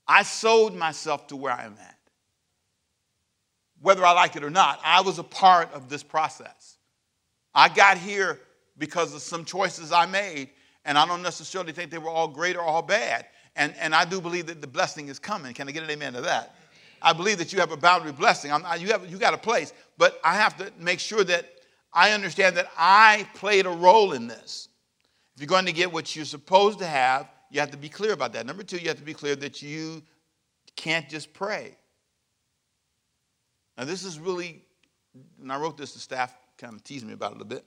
I 0.07 0.23
sold 0.23 0.75
myself 0.75 1.27
to 1.27 1.35
where 1.35 1.53
I 1.53 1.65
am 1.65 1.75
at. 1.79 1.97
Whether 3.81 4.03
I 4.03 4.13
like 4.13 4.35
it 4.35 4.43
or 4.43 4.49
not, 4.49 4.79
I 4.83 5.01
was 5.01 5.19
a 5.19 5.23
part 5.23 5.71
of 5.73 5.87
this 5.87 6.01
process. 6.01 6.77
I 7.53 7.69
got 7.69 7.97
here 7.97 8.39
because 8.77 9.13
of 9.13 9.21
some 9.21 9.45
choices 9.45 9.91
I 9.91 10.07
made, 10.07 10.49
and 10.83 10.97
I 10.97 11.05
don't 11.05 11.21
necessarily 11.21 11.73
think 11.73 11.91
they 11.91 11.99
were 11.99 12.09
all 12.09 12.27
great 12.27 12.55
or 12.55 12.63
all 12.63 12.81
bad. 12.81 13.27
And, 13.55 13.75
and 13.79 13.93
I 13.93 14.03
do 14.05 14.19
believe 14.19 14.47
that 14.47 14.61
the 14.61 14.67
blessing 14.67 15.09
is 15.09 15.19
coming. 15.19 15.53
Can 15.53 15.67
I 15.67 15.71
get 15.71 15.83
an 15.83 15.91
amen 15.91 16.13
to 16.13 16.21
that? 16.21 16.55
I 17.03 17.13
believe 17.13 17.37
that 17.37 17.53
you 17.53 17.59
have 17.59 17.71
a 17.71 17.77
boundary 17.77 18.13
blessing. 18.13 18.51
I'm, 18.51 18.63
you, 18.81 18.87
have, 18.87 19.07
you 19.09 19.17
got 19.17 19.35
a 19.35 19.37
place, 19.37 19.73
but 19.97 20.19
I 20.23 20.35
have 20.35 20.57
to 20.57 20.71
make 20.79 20.99
sure 20.99 21.23
that 21.23 21.45
I 21.93 22.11
understand 22.11 22.57
that 22.57 22.71
I 22.75 23.27
played 23.35 23.67
a 23.67 23.71
role 23.71 24.13
in 24.13 24.25
this. 24.25 24.69
If 25.37 25.41
you're 25.41 25.47
going 25.49 25.67
to 25.67 25.71
get 25.71 25.93
what 25.93 26.15
you're 26.15 26.25
supposed 26.25 26.79
to 26.79 26.87
have, 26.87 27.29
you 27.51 27.59
have 27.59 27.69
to 27.69 27.77
be 27.77 27.89
clear 27.89 28.11
about 28.11 28.33
that. 28.33 28.47
Number 28.47 28.63
two, 28.63 28.77
you 28.77 28.87
have 28.87 28.97
to 28.97 29.03
be 29.03 29.13
clear 29.13 29.35
that 29.35 29.61
you 29.61 30.01
can't 30.75 31.07
just 31.07 31.31
pray. 31.31 31.77
Now, 33.77 33.85
this 33.85 34.03
is 34.03 34.17
really, 34.19 34.63
and 35.39 35.51
I 35.51 35.59
wrote 35.59 35.77
this, 35.77 35.93
the 35.93 35.99
staff 35.99 36.35
kind 36.57 36.73
of 36.73 36.83
teased 36.83 37.05
me 37.05 37.13
about 37.13 37.33
it 37.33 37.35
a 37.35 37.37
little 37.37 37.49
bit. 37.49 37.63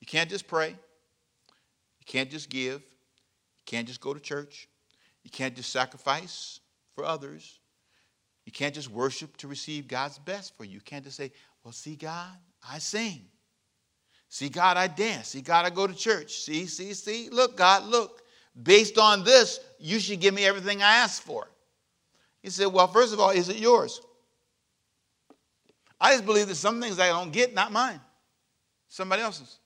You 0.00 0.06
can't 0.06 0.28
just 0.28 0.46
pray. 0.46 0.68
You 0.68 2.04
can't 2.04 2.30
just 2.30 2.50
give. 2.50 2.82
You 2.82 3.64
can't 3.64 3.88
just 3.88 4.02
go 4.02 4.12
to 4.12 4.20
church. 4.20 4.68
You 5.24 5.30
can't 5.30 5.56
just 5.56 5.72
sacrifice 5.72 6.60
for 6.94 7.06
others. 7.06 7.58
You 8.44 8.52
can't 8.52 8.74
just 8.74 8.90
worship 8.90 9.34
to 9.38 9.48
receive 9.48 9.88
God's 9.88 10.18
best 10.18 10.54
for 10.58 10.64
you. 10.64 10.74
You 10.74 10.80
can't 10.82 11.04
just 11.04 11.16
say, 11.16 11.32
Well, 11.64 11.72
see, 11.72 11.96
God, 11.96 12.36
I 12.70 12.80
sing. 12.80 13.24
See, 14.28 14.48
God, 14.48 14.76
I 14.76 14.88
dance. 14.88 15.28
See, 15.28 15.40
God, 15.40 15.64
I 15.64 15.70
go 15.70 15.86
to 15.86 15.94
church. 15.94 16.40
See, 16.40 16.66
see, 16.66 16.92
see. 16.92 17.28
Look, 17.30 17.56
God, 17.56 17.84
look. 17.84 18.22
Based 18.60 18.98
on 18.98 19.24
this, 19.24 19.60
you 19.78 20.00
should 20.00 20.20
give 20.20 20.34
me 20.34 20.44
everything 20.44 20.82
I 20.82 20.96
ask 20.96 21.22
for. 21.22 21.48
He 22.42 22.50
said, 22.50 22.66
Well, 22.66 22.88
first 22.88 23.12
of 23.12 23.20
all, 23.20 23.30
is 23.30 23.48
it 23.48 23.56
yours? 23.56 24.00
I 26.00 26.12
just 26.12 26.26
believe 26.26 26.48
that 26.48 26.54
some 26.54 26.80
things 26.80 26.98
I 26.98 27.08
don't 27.08 27.32
get, 27.32 27.54
not 27.54 27.72
mine, 27.72 28.00
somebody 28.88 29.22
else's. 29.22 29.58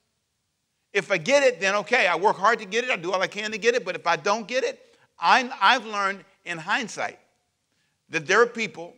If 0.91 1.11
I 1.11 1.17
get 1.17 1.43
it, 1.43 1.59
then 1.59 1.75
okay, 1.75 2.07
I 2.07 2.15
work 2.15 2.37
hard 2.37 2.59
to 2.59 2.65
get 2.65 2.83
it, 2.83 2.89
I 2.89 2.95
do 2.95 3.11
all 3.11 3.21
I 3.21 3.27
can 3.27 3.51
to 3.51 3.57
get 3.57 3.75
it, 3.75 3.83
but 3.83 3.95
if 3.95 4.05
I 4.05 4.15
don't 4.15 4.47
get 4.47 4.63
it, 4.63 4.95
I, 5.19 5.49
I've 5.61 5.85
learned 5.85 6.23
in 6.45 6.57
hindsight 6.57 7.19
that 8.09 8.27
there 8.27 8.41
are 8.41 8.47
people, 8.47 8.95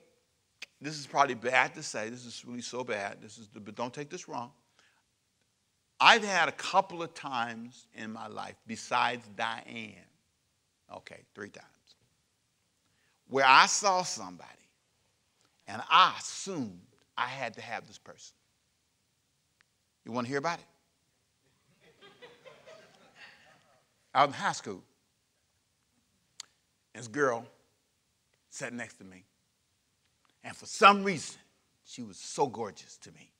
this 0.82 0.97
is 0.97 1.08
probably 1.08 1.36
bad 1.36 1.73
to 1.75 1.84
say, 1.84 2.10
this 2.10 2.25
is 2.25 2.43
really 2.45 2.62
so 2.62 2.84
bad, 2.84 3.21
this 3.21 3.38
is, 3.38 3.47
but 3.47 3.75
don't 3.75 3.93
take 3.93 4.10
this 4.10 4.28
wrong. 4.28 4.51
I've 5.99 6.23
had 6.23 6.49
a 6.49 6.53
couple 6.53 7.01
of 7.01 7.13
times 7.13 7.88
in 7.93 8.12
my 8.12 8.27
life, 8.27 8.55
besides 8.67 9.25
Diane, 9.36 9.93
okay, 10.93 11.21
three 11.34 11.49
times, 11.49 11.65
where 13.27 13.45
I 13.47 13.65
saw 13.65 14.03
somebody 14.03 14.49
and 15.67 15.81
I 15.89 16.15
assumed 16.19 16.81
I 17.17 17.27
had 17.27 17.53
to 17.55 17.62
have 17.62 17.88
this 17.88 17.97
person. 17.97 18.36
You 20.03 20.12
want 20.12 20.27
to 20.27 20.29
hear 20.29 20.39
about 20.39 20.60
it? 20.60 20.65
Out 24.13 24.29
in 24.29 24.34
high 24.34 24.51
school, 24.53 24.81
this 26.93 27.08
girl 27.08 27.45
sat 28.49 28.71
next 28.71 28.95
to 28.95 29.03
me. 29.03 29.25
And 30.43 30.55
for 30.55 30.65
some 30.65 31.03
reason, 31.03 31.38
she 31.84 32.03
was 32.03 32.17
so 32.17 32.47
gorgeous 32.47 32.97
to 32.99 33.12
me. 33.12 33.31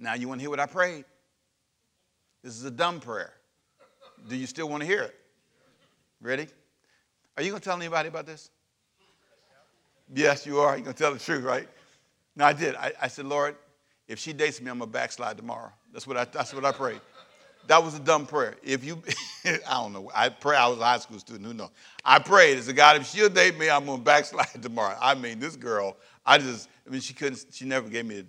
Now, 0.00 0.14
you 0.14 0.26
want 0.26 0.40
to 0.40 0.42
hear 0.42 0.50
what 0.50 0.60
I 0.60 0.66
prayed? 0.66 1.04
This 2.42 2.56
is 2.56 2.64
a 2.64 2.70
dumb 2.70 3.00
prayer. 3.00 3.34
Do 4.28 4.34
you 4.34 4.46
still 4.46 4.68
want 4.68 4.80
to 4.80 4.86
hear 4.86 5.02
it? 5.02 5.14
Ready? 6.22 6.48
Are 7.36 7.42
you 7.42 7.50
going 7.50 7.60
to 7.60 7.64
tell 7.64 7.76
anybody 7.76 8.08
about 8.08 8.26
this? 8.26 8.50
Yes, 10.12 10.46
you 10.46 10.58
are. 10.58 10.76
You're 10.76 10.84
going 10.84 10.94
to 10.96 11.02
tell 11.02 11.12
the 11.12 11.18
truth, 11.18 11.44
right? 11.44 11.68
No, 12.34 12.46
I 12.46 12.54
did. 12.54 12.74
I, 12.76 12.92
I 13.00 13.08
said, 13.08 13.26
Lord, 13.26 13.56
if 14.08 14.18
she 14.18 14.32
dates 14.32 14.60
me, 14.60 14.70
I'm 14.70 14.78
going 14.78 14.90
to 14.90 14.92
backslide 14.92 15.36
tomorrow. 15.36 15.70
That's 15.92 16.06
what 16.06 16.16
I, 16.16 16.24
that's 16.24 16.52
what 16.54 16.64
I 16.64 16.72
prayed. 16.72 17.00
That 17.66 17.82
was 17.84 17.94
a 17.94 18.00
dumb 18.00 18.26
prayer. 18.26 18.56
If 18.62 18.82
you, 18.82 19.02
I 19.44 19.58
don't 19.68 19.92
know. 19.92 20.10
I 20.14 20.30
pray. 20.30 20.56
I 20.56 20.66
was 20.66 20.78
a 20.78 20.84
high 20.84 20.98
school 20.98 21.18
student. 21.18 21.46
Who 21.46 21.54
knows? 21.54 21.70
I 22.04 22.18
prayed. 22.18 22.58
As 22.58 22.68
a 22.68 22.72
God, 22.72 22.96
if 22.96 23.06
she'll 23.06 23.28
date 23.28 23.58
me, 23.58 23.68
I'm 23.68 23.86
to 23.86 23.98
backslide 23.98 24.48
tomorrow. 24.62 24.96
I 25.00 25.14
mean, 25.14 25.38
this 25.38 25.56
girl, 25.56 25.96
I 26.24 26.38
just, 26.38 26.68
I 26.86 26.90
mean, 26.90 27.00
she 27.00 27.14
couldn't, 27.14 27.44
she 27.52 27.66
never 27.66 27.88
gave 27.88 28.06
me, 28.06 28.20
a, 28.20 28.24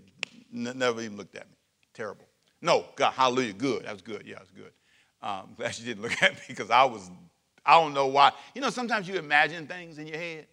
never 0.51 1.01
even 1.01 1.17
looked 1.17 1.35
at 1.35 1.49
me. 1.49 1.55
Terrible. 1.93 2.25
No, 2.61 2.85
God, 2.95 3.11
hallelujah, 3.11 3.53
good. 3.53 3.85
That 3.85 3.93
was 3.93 4.01
good. 4.01 4.23
Yeah, 4.25 4.35
it 4.35 4.41
was 4.41 4.51
good. 4.51 4.71
Um, 5.21 5.53
glad 5.57 5.75
she 5.75 5.83
didn't 5.83 6.03
look 6.03 6.21
at 6.21 6.33
me 6.33 6.41
because 6.47 6.69
I 6.69 6.83
was, 6.83 7.09
I 7.65 7.79
don't 7.79 7.93
know 7.93 8.07
why. 8.07 8.31
You 8.55 8.61
know, 8.61 8.69
sometimes 8.69 9.07
you 9.07 9.17
imagine 9.17 9.67
things 9.67 9.97
in 9.97 10.07
your 10.07 10.17
head. 10.17 10.47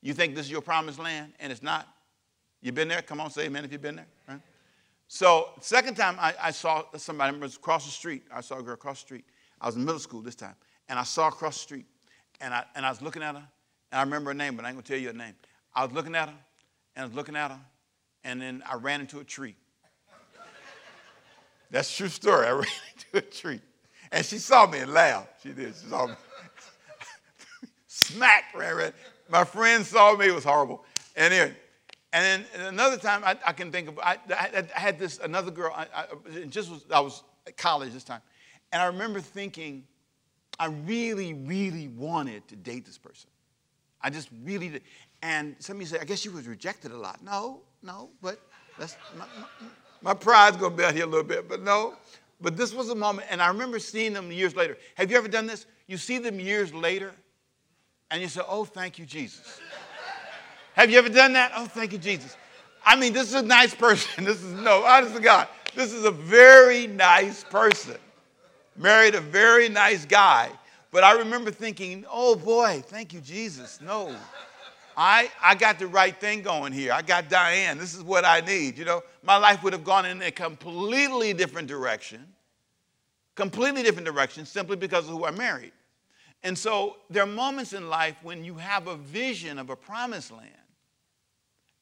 You 0.00 0.14
think 0.14 0.34
this 0.34 0.46
is 0.46 0.52
your 0.52 0.60
promised 0.60 0.98
land, 0.98 1.32
and 1.40 1.50
it's 1.50 1.62
not. 1.62 1.88
You've 2.62 2.74
been 2.74 2.88
there? 2.88 3.02
Come 3.02 3.20
on, 3.20 3.30
say 3.30 3.46
amen 3.46 3.64
if 3.64 3.72
you've 3.72 3.82
been 3.82 3.96
there. 3.96 4.06
Right? 4.28 4.40
So, 5.08 5.50
second 5.60 5.94
time 5.96 6.16
I, 6.20 6.34
I 6.40 6.50
saw 6.50 6.84
somebody 6.96 7.36
was 7.38 7.56
across 7.56 7.84
the 7.84 7.90
street. 7.90 8.24
I 8.32 8.40
saw 8.40 8.58
a 8.58 8.62
girl 8.62 8.74
across 8.74 9.00
the 9.00 9.06
street. 9.06 9.24
I 9.60 9.66
was 9.66 9.76
in 9.76 9.84
middle 9.84 10.00
school 10.00 10.20
this 10.20 10.34
time, 10.34 10.54
and 10.88 10.98
I 10.98 11.02
saw 11.02 11.24
her 11.24 11.28
across 11.28 11.54
the 11.54 11.62
street, 11.62 11.86
and 12.40 12.54
I, 12.54 12.64
and 12.74 12.84
I 12.84 12.90
was 12.90 13.02
looking 13.02 13.22
at 13.22 13.34
her, 13.34 13.48
and 13.90 13.98
I 13.98 14.02
remember 14.02 14.30
her 14.30 14.34
name, 14.34 14.54
but 14.54 14.64
I 14.64 14.68
ain't 14.68 14.76
gonna 14.76 14.86
tell 14.86 14.98
you 14.98 15.08
her 15.08 15.14
name. 15.14 15.34
I 15.74 15.84
was 15.84 15.92
looking 15.92 16.14
at 16.14 16.28
her, 16.28 16.34
and 16.94 17.04
I 17.04 17.06
was 17.06 17.14
looking 17.16 17.36
at 17.36 17.50
her, 17.50 17.60
and 18.24 18.40
then 18.40 18.62
I 18.68 18.74
ran 18.76 19.00
into 19.00 19.18
a 19.18 19.24
tree. 19.24 19.56
That's 21.70 21.92
a 21.92 21.96
true 21.96 22.08
story. 22.08 22.46
I 22.46 22.50
ran 22.52 22.64
into 22.94 23.26
a 23.26 23.30
tree. 23.30 23.60
And 24.10 24.24
she 24.24 24.38
saw 24.38 24.66
me 24.66 24.78
and 24.78 24.92
laughed. 24.92 25.42
She 25.42 25.50
did. 25.50 25.74
She 25.74 25.88
saw 25.88 26.06
me. 26.06 26.14
smack 27.86 28.44
ran 28.54 28.76
right. 28.76 28.94
My 29.28 29.44
friend 29.44 29.84
saw 29.84 30.16
me. 30.16 30.28
It 30.28 30.34
was 30.34 30.44
horrible. 30.44 30.84
And 31.14 31.32
then, 31.32 31.54
and 32.12 32.46
then 32.54 32.66
another 32.66 32.96
time 32.96 33.22
I, 33.24 33.36
I 33.46 33.52
can 33.52 33.70
think 33.70 33.88
of, 33.88 33.98
I, 33.98 34.18
I, 34.30 34.64
I, 34.74 34.80
had 34.80 34.98
this 34.98 35.18
another 35.18 35.50
girl. 35.50 35.72
I, 35.76 35.86
I 35.94 36.44
just 36.46 36.70
was 36.70 36.84
I 36.90 37.00
was 37.00 37.22
at 37.46 37.56
college 37.56 37.92
this 37.92 38.04
time, 38.04 38.22
and 38.72 38.80
I 38.80 38.86
remember 38.86 39.20
thinking, 39.20 39.84
I 40.58 40.66
really, 40.66 41.34
really 41.34 41.88
wanted 41.88 42.48
to 42.48 42.56
date 42.56 42.86
this 42.86 42.96
person. 42.96 43.28
I 44.00 44.10
just 44.10 44.28
really 44.42 44.68
did. 44.68 44.82
And 45.22 45.56
some 45.58 45.76
of 45.76 45.82
you 45.82 45.86
say, 45.86 45.98
I 46.00 46.04
guess 46.04 46.24
you 46.24 46.30
was 46.30 46.46
rejected 46.46 46.92
a 46.92 46.96
lot. 46.96 47.22
No, 47.22 47.60
no, 47.82 48.10
but 48.22 48.40
that's 48.78 48.96
my, 49.16 49.26
my 50.02 50.14
pride's 50.14 50.56
gonna 50.56 50.74
be 50.74 50.84
out 50.84 50.94
here 50.94 51.04
a 51.04 51.08
little 51.08 51.26
bit, 51.26 51.48
but 51.48 51.62
no. 51.62 51.94
But 52.40 52.56
this 52.56 52.72
was 52.72 52.88
a 52.90 52.94
moment, 52.94 53.26
and 53.30 53.42
I 53.42 53.48
remember 53.48 53.78
seeing 53.78 54.12
them 54.12 54.30
years 54.30 54.54
later. 54.54 54.76
Have 54.94 55.10
you 55.10 55.16
ever 55.16 55.28
done 55.28 55.46
this? 55.46 55.66
You 55.86 55.96
see 55.96 56.18
them 56.18 56.38
years 56.38 56.72
later, 56.72 57.12
and 58.10 58.22
you 58.22 58.28
say, 58.28 58.42
Oh, 58.46 58.64
thank 58.64 58.98
you, 58.98 59.06
Jesus. 59.06 59.60
Have 60.74 60.90
you 60.90 60.98
ever 60.98 61.08
done 61.08 61.32
that? 61.32 61.52
Oh, 61.56 61.66
thank 61.66 61.92
you, 61.92 61.98
Jesus. 61.98 62.36
I 62.86 62.94
mean, 62.94 63.12
this 63.12 63.28
is 63.28 63.34
a 63.34 63.42
nice 63.42 63.74
person. 63.74 64.24
This 64.24 64.42
is, 64.42 64.52
no, 64.52 64.84
honest 64.84 65.16
to 65.16 65.20
God, 65.20 65.48
this 65.74 65.92
is 65.92 66.04
a 66.04 66.10
very 66.10 66.86
nice 66.86 67.42
person. 67.44 67.96
Married 68.76 69.16
a 69.16 69.20
very 69.20 69.68
nice 69.68 70.04
guy. 70.04 70.50
But 70.90 71.04
I 71.04 71.18
remember 71.18 71.50
thinking, 71.50 72.04
oh 72.10 72.36
boy, 72.36 72.82
thank 72.86 73.12
you, 73.12 73.20
Jesus. 73.20 73.80
No. 73.80 74.14
I, 75.00 75.30
I 75.40 75.54
got 75.54 75.78
the 75.78 75.86
right 75.86 76.18
thing 76.20 76.42
going 76.42 76.72
here. 76.72 76.92
I 76.92 77.02
got 77.02 77.28
Diane. 77.28 77.78
This 77.78 77.94
is 77.94 78.02
what 78.02 78.24
I 78.24 78.40
need. 78.40 78.76
You 78.76 78.84
know, 78.84 79.02
my 79.22 79.36
life 79.36 79.62
would 79.62 79.72
have 79.72 79.84
gone 79.84 80.04
in 80.04 80.20
a 80.22 80.32
completely 80.32 81.32
different 81.32 81.68
direction, 81.68 82.26
completely 83.36 83.84
different 83.84 84.06
direction, 84.06 84.44
simply 84.44 84.74
because 84.74 85.04
of 85.04 85.12
who 85.12 85.24
I 85.24 85.30
married. 85.30 85.70
And 86.42 86.58
so 86.58 86.96
there 87.10 87.22
are 87.22 87.26
moments 87.26 87.74
in 87.74 87.88
life 87.88 88.16
when 88.24 88.44
you 88.44 88.54
have 88.54 88.88
a 88.88 88.96
vision 88.96 89.60
of 89.60 89.70
a 89.70 89.76
promised 89.76 90.32
land, 90.32 90.50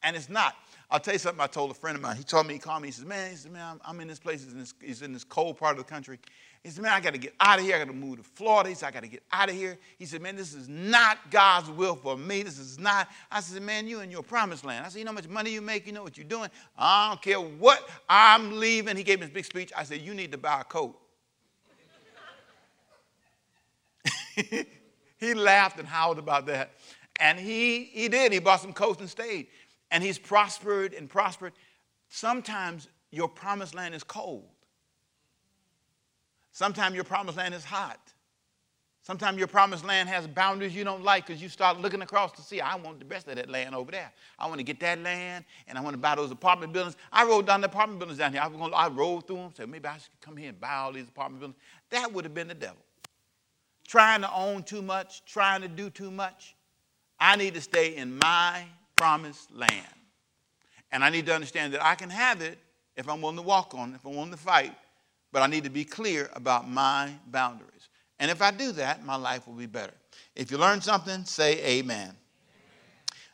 and 0.03 0.15
it's 0.15 0.29
not. 0.29 0.55
I'll 0.91 1.01
tell 1.01 1.15
you 1.15 1.19
something 1.19 1.41
I 1.41 1.47
told 1.47 1.71
a 1.71 1.75
friend 1.75 1.97
of 1.97 2.03
mine. 2.03 2.17
He 2.17 2.23
told 2.23 2.47
me, 2.47 2.53
he 2.53 2.61
called 2.61 2.83
me, 2.83 2.89
he 2.89 2.93
says, 2.93 3.07
Man, 3.07 3.31
he 3.31 3.37
said, 3.37 3.51
Man, 3.51 3.81
I'm, 3.83 3.99
in 4.01 4.09
this 4.09 4.19
place, 4.19 4.45
he's 4.45 4.53
in 4.53 4.59
this, 4.59 4.75
he's 4.83 5.01
in 5.01 5.15
this 5.15 5.25
cold 5.25 5.57
part 5.57 5.79
of 5.79 5.79
the 5.79 5.91
country. 5.91 6.19
He 6.67 6.73
said, 6.73 6.83
Man, 6.83 6.93
I 6.93 6.99
got 6.99 7.13
to 7.13 7.19
get 7.19 7.33
out 7.39 7.61
of 7.61 7.65
here. 7.65 7.77
I 7.77 7.79
got 7.79 7.87
to 7.87 7.93
move 7.93 8.17
to 8.17 8.25
Florida. 8.25 8.69
He 8.69 8.75
said, 8.75 8.89
I 8.89 8.91
got 8.91 9.05
to 9.05 9.09
get 9.09 9.23
out 9.31 9.49
of 9.49 9.55
here. 9.55 9.79
He 10.01 10.05
said, 10.05 10.21
Man, 10.21 10.35
this 10.35 10.53
is 10.53 10.69
not 10.69 11.31
God's 11.31 11.71
will 11.71 11.95
for 11.95 12.17
me. 12.17 12.43
This 12.43 12.59
is 12.59 12.77
not. 12.77 13.09
I 13.31 13.39
said, 13.39 13.63
Man, 13.63 13.87
you 13.87 14.01
in 14.01 14.11
your 14.11 14.25
promised 14.25 14.65
land. 14.65 14.85
I 14.85 14.89
said, 14.89 14.99
You 14.99 15.05
know 15.05 15.13
how 15.13 15.15
much 15.15 15.29
money 15.29 15.51
you 15.51 15.63
make? 15.63 15.87
You 15.87 15.93
know 15.93 16.03
what 16.03 16.19
you're 16.19 16.27
doing? 16.27 16.51
I 16.77 17.11
don't 17.11 17.23
care 17.23 17.39
what. 17.39 17.89
I'm 18.09 18.59
leaving. 18.59 18.97
He 18.97 19.05
gave 19.05 19.21
me 19.21 19.27
this 19.27 19.33
big 19.33 19.45
speech. 19.45 19.71
I 19.77 19.85
said, 19.85 20.01
You 20.01 20.13
need 20.13 20.33
to 20.33 20.39
buy 20.39 20.63
a 20.63 20.65
coat. 20.65 20.99
he 25.19 25.35
laughed 25.35 25.79
and 25.79 25.87
howled 25.87 26.19
about 26.19 26.47
that. 26.47 26.73
And 27.21 27.39
he, 27.39 27.85
he 27.85 28.09
did. 28.09 28.33
He 28.33 28.41
bought 28.41 28.61
some 28.61 28.73
coats 28.73 28.99
and 28.99 29.09
stayed. 29.09 29.47
And 29.93 30.03
he's 30.03 30.19
prospered 30.19 30.95
and 30.95 31.09
prospered. 31.09 31.53
Sometimes 32.09 32.89
your 33.13 33.29
promised 33.29 33.77
land 33.77 33.95
is 33.95 34.03
cold. 34.03 34.49
Sometimes 36.57 36.95
your 36.95 37.05
promised 37.05 37.37
land 37.37 37.53
is 37.53 37.67
hot. 37.67 38.01
Sometimes 39.03 39.37
your 39.37 39.47
promised 39.47 39.85
land 39.85 40.09
has 40.09 40.27
boundaries 40.27 40.75
you 40.75 40.85
don't 40.85 41.05
like 41.05 41.27
because 41.27 41.43
you 41.43 41.51
start 41.51 41.79
looking 41.83 42.01
across 42.01 42.33
to 42.33 42.41
see, 42.41 42.63
I 42.63 42.77
want 42.77 42.99
the 42.99 43.05
best 43.05 43.29
of 43.29 43.37
that 43.37 43.51
land 43.51 43.75
over 43.75 43.93
there. 43.93 44.11
I 44.39 44.47
want 44.47 44.61
to 44.61 44.65
get 44.65 44.81
that 44.81 44.99
land 45.01 45.45
and 45.69 45.77
I 45.77 45.83
want 45.83 45.93
to 45.93 45.99
buy 45.99 46.15
those 46.15 46.31
apartment 46.31 46.73
buildings. 46.73 46.97
I 47.13 47.27
rode 47.27 47.47
down 47.47 47.61
the 47.61 47.67
apartment 47.67 47.99
buildings 47.99 48.19
down 48.19 48.33
here. 48.33 48.41
I, 48.41 48.47
was 48.47 48.57
going, 48.57 48.73
I 48.73 48.89
rode 48.89 49.27
through 49.27 49.37
them, 49.37 49.51
said 49.55 49.69
maybe 49.69 49.87
I 49.87 49.99
should 49.99 50.19
come 50.23 50.35
here 50.35 50.49
and 50.49 50.59
buy 50.59 50.77
all 50.77 50.95
these 50.95 51.07
apartment 51.09 51.41
buildings. 51.41 51.61
That 51.91 52.11
would 52.11 52.25
have 52.25 52.33
been 52.33 52.49
the 52.49 52.55
devil. 52.55 52.83
Trying 53.87 54.23
to 54.23 54.35
own 54.35 54.63
too 54.63 54.81
much, 54.81 55.27
trying 55.27 55.61
to 55.61 55.69
do 55.69 55.91
too 55.91 56.11
much. 56.11 56.57
I 57.21 57.37
need 57.37 57.53
to 57.53 57.61
stay 57.61 57.97
in 57.97 58.19
my 58.23 58.65
promised 58.97 59.53
land. 59.53 59.85
And 60.91 61.05
I 61.05 61.11
need 61.11 61.27
to 61.27 61.35
understand 61.35 61.75
that 61.75 61.85
I 61.85 61.97
can 61.97 62.09
have 62.09 62.41
it 62.41 62.59
if 62.97 63.11
I'm 63.11 63.21
willing 63.21 63.37
to 63.37 63.43
walk 63.43 63.75
on 63.75 63.93
it, 63.93 63.97
if 63.97 64.07
I'm 64.07 64.15
willing 64.15 64.31
to 64.31 64.39
fight, 64.39 64.75
but 65.37 65.43
I 65.43 65.49
need 65.49 65.65
to 65.65 65.71
be 65.71 65.85
clear 65.85 66.31
about 66.33 66.67
my 66.67 67.13
boundaries. 67.27 67.91
And 68.19 68.31
if 68.31 68.41
I 68.41 68.51
do 68.51 68.73
that, 68.73 69.05
my 69.05 69.17
life 69.17 69.47
will 69.47 69.53
be 69.53 69.67
better. 69.67 69.93
If 70.35 70.51
you 70.51 70.57
learn 70.57 70.81
something, 70.81 71.27
say 71.27 71.59
amen. 71.59 71.99
amen. 71.99 72.15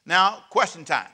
Now, 0.05 0.43
question 0.51 0.85
time. 0.85 1.07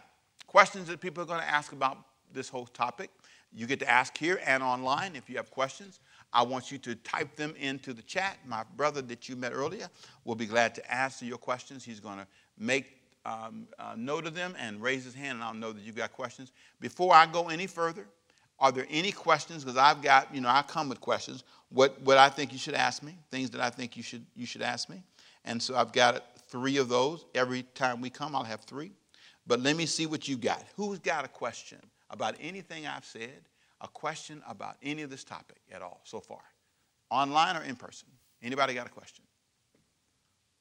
Questions 0.47 0.89
that 0.89 0.99
people 0.99 1.23
are 1.23 1.27
going 1.27 1.43
to 1.43 1.47
ask 1.47 1.73
about 1.73 1.99
this 2.33 2.49
whole 2.49 2.65
topic. 2.65 3.11
You 3.53 3.67
get 3.67 3.81
to 3.81 3.91
ask 3.91 4.17
here 4.17 4.41
and 4.47 4.63
online 4.63 5.15
if 5.15 5.29
you 5.29 5.37
have 5.37 5.51
questions. 5.51 6.01
I 6.33 6.43
want 6.43 6.73
you 6.73 6.79
to 6.79 6.95
type 6.95 7.37
them 7.37 7.55
into 7.59 7.93
the 7.93 8.01
chat. 8.01 8.39
My 8.47 8.65
brother 8.75 9.03
that 9.03 9.29
you 9.29 9.37
met 9.37 9.53
earlier 9.53 9.91
will 10.25 10.37
be 10.37 10.47
glad 10.47 10.75
to 10.77 10.91
answer 10.91 11.27
your 11.27 11.37
questions. 11.37 11.85
He's 11.85 12.01
going 12.01 12.17
to 12.17 12.27
make 12.57 12.87
um, 13.27 13.69
note 13.95 14.27
of 14.27 14.35
them 14.35 14.55
and 14.59 14.81
raise 14.81 15.05
his 15.05 15.13
hand, 15.13 15.35
and 15.35 15.45
I'll 15.45 15.53
know 15.53 15.73
that 15.73 15.83
you've 15.83 15.97
got 15.97 16.13
questions. 16.13 16.51
Before 16.81 17.13
I 17.13 17.27
go 17.27 17.51
any 17.51 17.67
further, 17.67 18.07
are 18.61 18.73
there 18.73 18.87
any 18.91 19.13
questions? 19.13 19.65
Because 19.65 19.79
I've 19.79 20.03
got, 20.03 20.35
you 20.35 20.41
know, 20.41 20.49
I 20.49 20.63
come 20.63 20.89
with 20.89 21.01
questions. 21.01 21.45
What, 21.71 22.01
what 22.03 22.19
I 22.19 22.29
think 22.29 22.53
you 22.53 22.59
should 22.59 22.75
ask 22.75 23.03
me, 23.03 23.17
things 23.31 23.51
that 23.51 23.61
I 23.61 23.71
think 23.71 23.97
you 23.97 24.03
should, 24.03 24.25
you 24.35 24.47
should 24.47 24.63
ask 24.63 24.89
me. 24.89 25.03
And 25.45 25.63
so 25.63 25.77
I've 25.77 25.93
got 25.93 26.25
three 26.49 26.79
of 26.79 26.89
those. 26.89 27.25
Every 27.35 27.63
time 27.75 28.01
we 28.01 28.11
come, 28.11 28.35
I'll 28.35 28.45
have 28.45 28.63
three. 28.63 28.93
But 29.47 29.61
let 29.61 29.77
me 29.77 29.87
see 29.87 30.07
what 30.07 30.29
you 30.29 30.37
got. 30.37 30.63
Who's 30.77 30.99
got 30.99 31.25
a 31.25 31.29
question 31.29 31.79
about 32.11 32.35
anything 32.41 32.87
I've 32.87 33.05
said? 33.05 33.43
A 33.81 33.89
question 33.89 34.43
about 34.49 34.77
any 34.83 35.03
of 35.03 35.11
this 35.11 35.23
topic 35.23 35.59
at 35.71 35.83
all 35.83 36.01
so 36.05 36.21
far? 36.21 36.41
Online 37.11 37.57
or 37.57 37.63
in 37.63 37.77
person? 37.77 38.09
Anybody 38.43 38.75
got 38.75 38.87
a 38.87 38.91
question? 38.91 39.25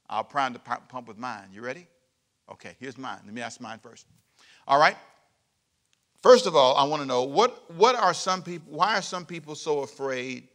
I'll 0.10 0.24
prime 0.24 0.54
the 0.54 0.60
pump 0.60 1.08
with 1.08 1.18
mine. 1.18 1.50
You 1.52 1.62
ready? 1.62 1.88
Okay, 2.50 2.76
here's 2.80 2.98
mine. 2.98 3.20
Let 3.26 3.34
me 3.34 3.42
ask 3.42 3.60
mine 3.60 3.80
first. 3.80 4.06
All 4.68 4.80
right. 4.80 4.96
First 6.22 6.48
of 6.48 6.56
all, 6.56 6.76
I 6.76 6.84
want 6.84 7.02
to 7.02 7.08
know 7.08 7.24
what, 7.24 7.72
what 7.76 7.96
are 7.96 8.14
some 8.14 8.42
people, 8.42 8.74
why 8.74 8.98
are 8.98 9.02
some 9.02 9.26
people 9.26 9.56
so 9.56 9.82
afraid 9.82 10.48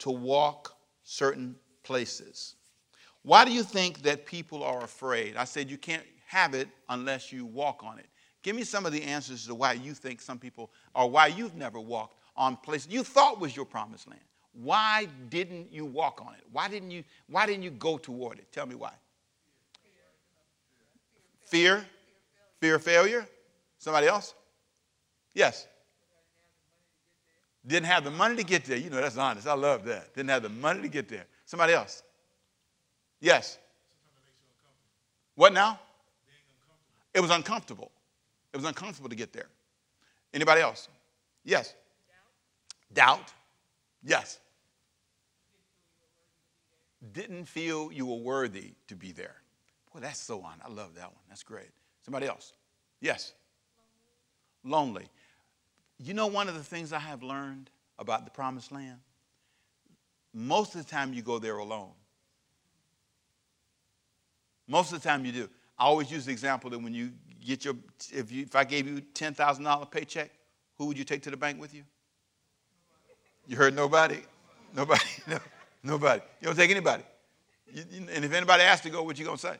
to 0.00 0.10
walk 0.10 0.76
certain 1.04 1.56
places? 1.82 2.56
Why 3.22 3.44
do 3.44 3.52
you 3.52 3.62
think 3.62 4.02
that 4.02 4.26
people 4.26 4.62
are 4.62 4.82
afraid? 4.82 5.36
I 5.36 5.44
said 5.44 5.70
you 5.70 5.78
can't 5.78 6.02
have 6.26 6.54
it 6.54 6.68
unless 6.88 7.32
you 7.32 7.46
walk 7.46 7.82
on 7.84 7.98
it. 7.98 8.06
Give 8.42 8.54
me 8.54 8.64
some 8.64 8.84
of 8.84 8.92
the 8.92 9.02
answers 9.02 9.46
to 9.46 9.54
why 9.54 9.72
you 9.72 9.94
think 9.94 10.20
some 10.20 10.38
people, 10.38 10.70
or 10.94 11.08
why 11.08 11.28
you've 11.28 11.54
never 11.54 11.80
walked 11.80 12.18
on 12.36 12.56
places 12.56 12.92
you 12.92 13.04
thought 13.04 13.40
was 13.40 13.56
your 13.56 13.64
promised 13.64 14.08
land. 14.08 14.20
Why 14.52 15.08
didn't 15.30 15.72
you 15.72 15.84
walk 15.84 16.20
on 16.24 16.34
it? 16.34 16.42
Why 16.52 16.68
didn't 16.68 16.90
you, 16.90 17.04
why 17.28 17.46
didn't 17.46 17.62
you 17.62 17.70
go 17.70 17.96
toward 17.98 18.38
it? 18.38 18.52
Tell 18.52 18.66
me 18.66 18.74
why. 18.74 18.92
Fear? 21.44 21.84
Fear 22.60 22.74
of 22.76 22.82
failure? 22.82 23.26
Somebody 23.78 24.06
else? 24.06 24.34
Yes. 25.34 25.66
Didn't 27.66 27.86
have 27.86 28.04
the 28.04 28.10
money 28.10 28.36
to 28.36 28.44
get 28.44 28.64
there. 28.64 28.76
You 28.76 28.90
know, 28.90 29.00
that's 29.00 29.16
honest. 29.16 29.46
I 29.46 29.54
love 29.54 29.84
that. 29.84 30.14
Didn't 30.14 30.30
have 30.30 30.42
the 30.42 30.48
money 30.48 30.82
to 30.82 30.88
get 30.88 31.08
there. 31.08 31.24
Somebody 31.44 31.72
else. 31.72 32.02
Yes. 33.20 33.58
What 35.34 35.52
now? 35.52 35.80
It 37.12 37.20
was 37.20 37.30
uncomfortable. 37.30 37.90
It 38.52 38.56
was 38.56 38.66
uncomfortable 38.66 39.08
to 39.08 39.16
get 39.16 39.32
there. 39.32 39.48
Anybody 40.32 40.60
else? 40.60 40.88
Yes. 41.44 41.74
Doubt. 42.94 43.18
Doubt. 43.18 43.32
Yes. 44.04 44.38
Didn't 47.12 47.46
feel 47.46 47.90
you 47.92 48.06
were 48.06 48.16
worthy 48.16 48.72
to 48.88 48.94
be 48.94 49.12
there. 49.12 49.36
Boy, 49.92 50.00
that's 50.00 50.20
so 50.20 50.42
on. 50.42 50.54
I 50.64 50.68
love 50.68 50.94
that 50.96 51.06
one. 51.06 51.22
That's 51.28 51.42
great. 51.42 51.70
Somebody 52.02 52.26
else? 52.26 52.52
Yes. 53.00 53.32
Lonely. 54.64 54.92
Lonely. 54.92 55.08
You 55.98 56.14
know, 56.14 56.26
one 56.26 56.48
of 56.48 56.54
the 56.54 56.62
things 56.62 56.92
I 56.92 56.98
have 56.98 57.22
learned 57.22 57.70
about 57.98 58.24
the 58.24 58.30
promised 58.30 58.72
land? 58.72 58.98
Most 60.32 60.74
of 60.74 60.84
the 60.84 60.90
time, 60.90 61.12
you 61.12 61.22
go 61.22 61.38
there 61.38 61.58
alone. 61.58 61.92
Most 64.66 64.92
of 64.92 65.00
the 65.00 65.08
time, 65.08 65.24
you 65.24 65.32
do. 65.32 65.48
I 65.78 65.84
always 65.84 66.10
use 66.10 66.26
the 66.26 66.32
example 66.32 66.70
that 66.70 66.78
when 66.78 66.94
you 66.94 67.12
get 67.44 67.64
your, 67.64 67.74
if, 68.12 68.32
you, 68.32 68.42
if 68.42 68.56
I 68.56 68.64
gave 68.64 68.88
you 68.88 69.00
$10,000 69.14 69.90
paycheck, 69.90 70.30
who 70.76 70.86
would 70.86 70.98
you 70.98 71.04
take 71.04 71.22
to 71.22 71.30
the 71.30 71.36
bank 71.36 71.60
with 71.60 71.74
you? 71.74 71.84
You 73.46 73.56
heard 73.56 73.74
nobody? 73.74 74.20
Nobody? 74.74 75.04
No, 75.26 75.38
nobody. 75.82 76.22
You 76.40 76.46
don't 76.46 76.56
take 76.56 76.70
anybody. 76.70 77.02
You, 77.72 77.82
and 78.12 78.24
if 78.24 78.32
anybody 78.32 78.62
asks 78.62 78.82
to 78.84 78.90
go, 78.90 79.02
what 79.02 79.18
you 79.18 79.24
going 79.24 79.36
to 79.36 79.42
say? 79.42 79.56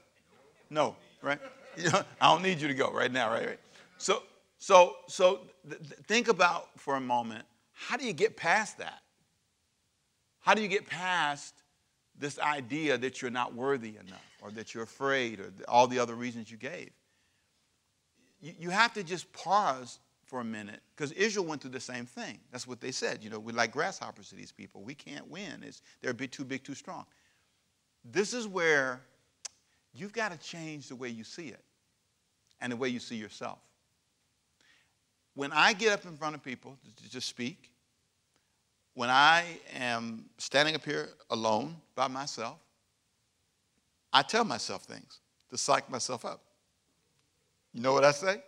No, 0.70 0.96
right? 1.20 1.38
You 1.76 1.90
know, 1.92 2.02
I 2.20 2.32
don't 2.32 2.42
need 2.42 2.60
you 2.60 2.68
to 2.68 2.74
go 2.74 2.90
right 2.90 3.12
now, 3.12 3.30
right? 3.30 3.46
right? 3.46 3.58
So, 3.98 4.22
so, 4.64 4.96
so 5.08 5.40
th- 5.68 5.78
think 6.06 6.28
about 6.28 6.80
for 6.80 6.96
a 6.96 7.00
moment 7.00 7.44
how 7.74 7.98
do 7.98 8.06
you 8.06 8.14
get 8.14 8.34
past 8.34 8.78
that? 8.78 9.02
How 10.40 10.54
do 10.54 10.62
you 10.62 10.68
get 10.68 10.86
past 10.86 11.52
this 12.18 12.38
idea 12.38 12.96
that 12.96 13.20
you're 13.20 13.30
not 13.30 13.54
worthy 13.54 13.90
enough 13.90 14.24
or 14.40 14.50
that 14.52 14.72
you're 14.72 14.84
afraid 14.84 15.38
or 15.38 15.52
all 15.68 15.86
the 15.86 15.98
other 15.98 16.14
reasons 16.14 16.50
you 16.50 16.56
gave? 16.56 16.88
You, 18.40 18.54
you 18.58 18.70
have 18.70 18.94
to 18.94 19.02
just 19.02 19.30
pause 19.34 19.98
for 20.24 20.40
a 20.40 20.44
minute 20.44 20.80
because 20.96 21.12
Israel 21.12 21.44
went 21.44 21.60
through 21.60 21.72
the 21.72 21.78
same 21.78 22.06
thing. 22.06 22.38
That's 22.50 22.66
what 22.66 22.80
they 22.80 22.90
said. 22.90 23.22
You 23.22 23.28
know, 23.28 23.38
we're 23.38 23.54
like 23.54 23.70
grasshoppers 23.70 24.30
to 24.30 24.34
these 24.34 24.50
people. 24.50 24.82
We 24.82 24.94
can't 24.94 25.28
win. 25.28 25.62
It's, 25.62 25.82
they're 26.00 26.12
a 26.12 26.14
bit 26.14 26.32
too 26.32 26.46
big, 26.46 26.64
too 26.64 26.74
strong. 26.74 27.04
This 28.02 28.32
is 28.32 28.48
where 28.48 29.02
you've 29.92 30.14
got 30.14 30.32
to 30.32 30.38
change 30.38 30.88
the 30.88 30.96
way 30.96 31.10
you 31.10 31.22
see 31.22 31.48
it 31.48 31.62
and 32.62 32.72
the 32.72 32.76
way 32.76 32.88
you 32.88 32.98
see 32.98 33.16
yourself. 33.16 33.58
When 35.34 35.52
I 35.52 35.72
get 35.72 35.92
up 35.92 36.04
in 36.04 36.16
front 36.16 36.34
of 36.34 36.42
people 36.42 36.78
to 37.02 37.10
just 37.10 37.28
speak, 37.28 37.70
when 38.94 39.10
I 39.10 39.44
am 39.74 40.26
standing 40.38 40.74
up 40.74 40.84
here 40.84 41.08
alone 41.30 41.76
by 41.96 42.08
myself, 42.08 42.58
I 44.12 44.22
tell 44.22 44.44
myself 44.44 44.84
things 44.84 45.20
to 45.50 45.58
psych 45.58 45.90
myself 45.90 46.24
up. 46.24 46.40
You 47.72 47.82
know 47.82 47.92
what 47.92 48.04
I 48.04 48.12
say? 48.12 48.40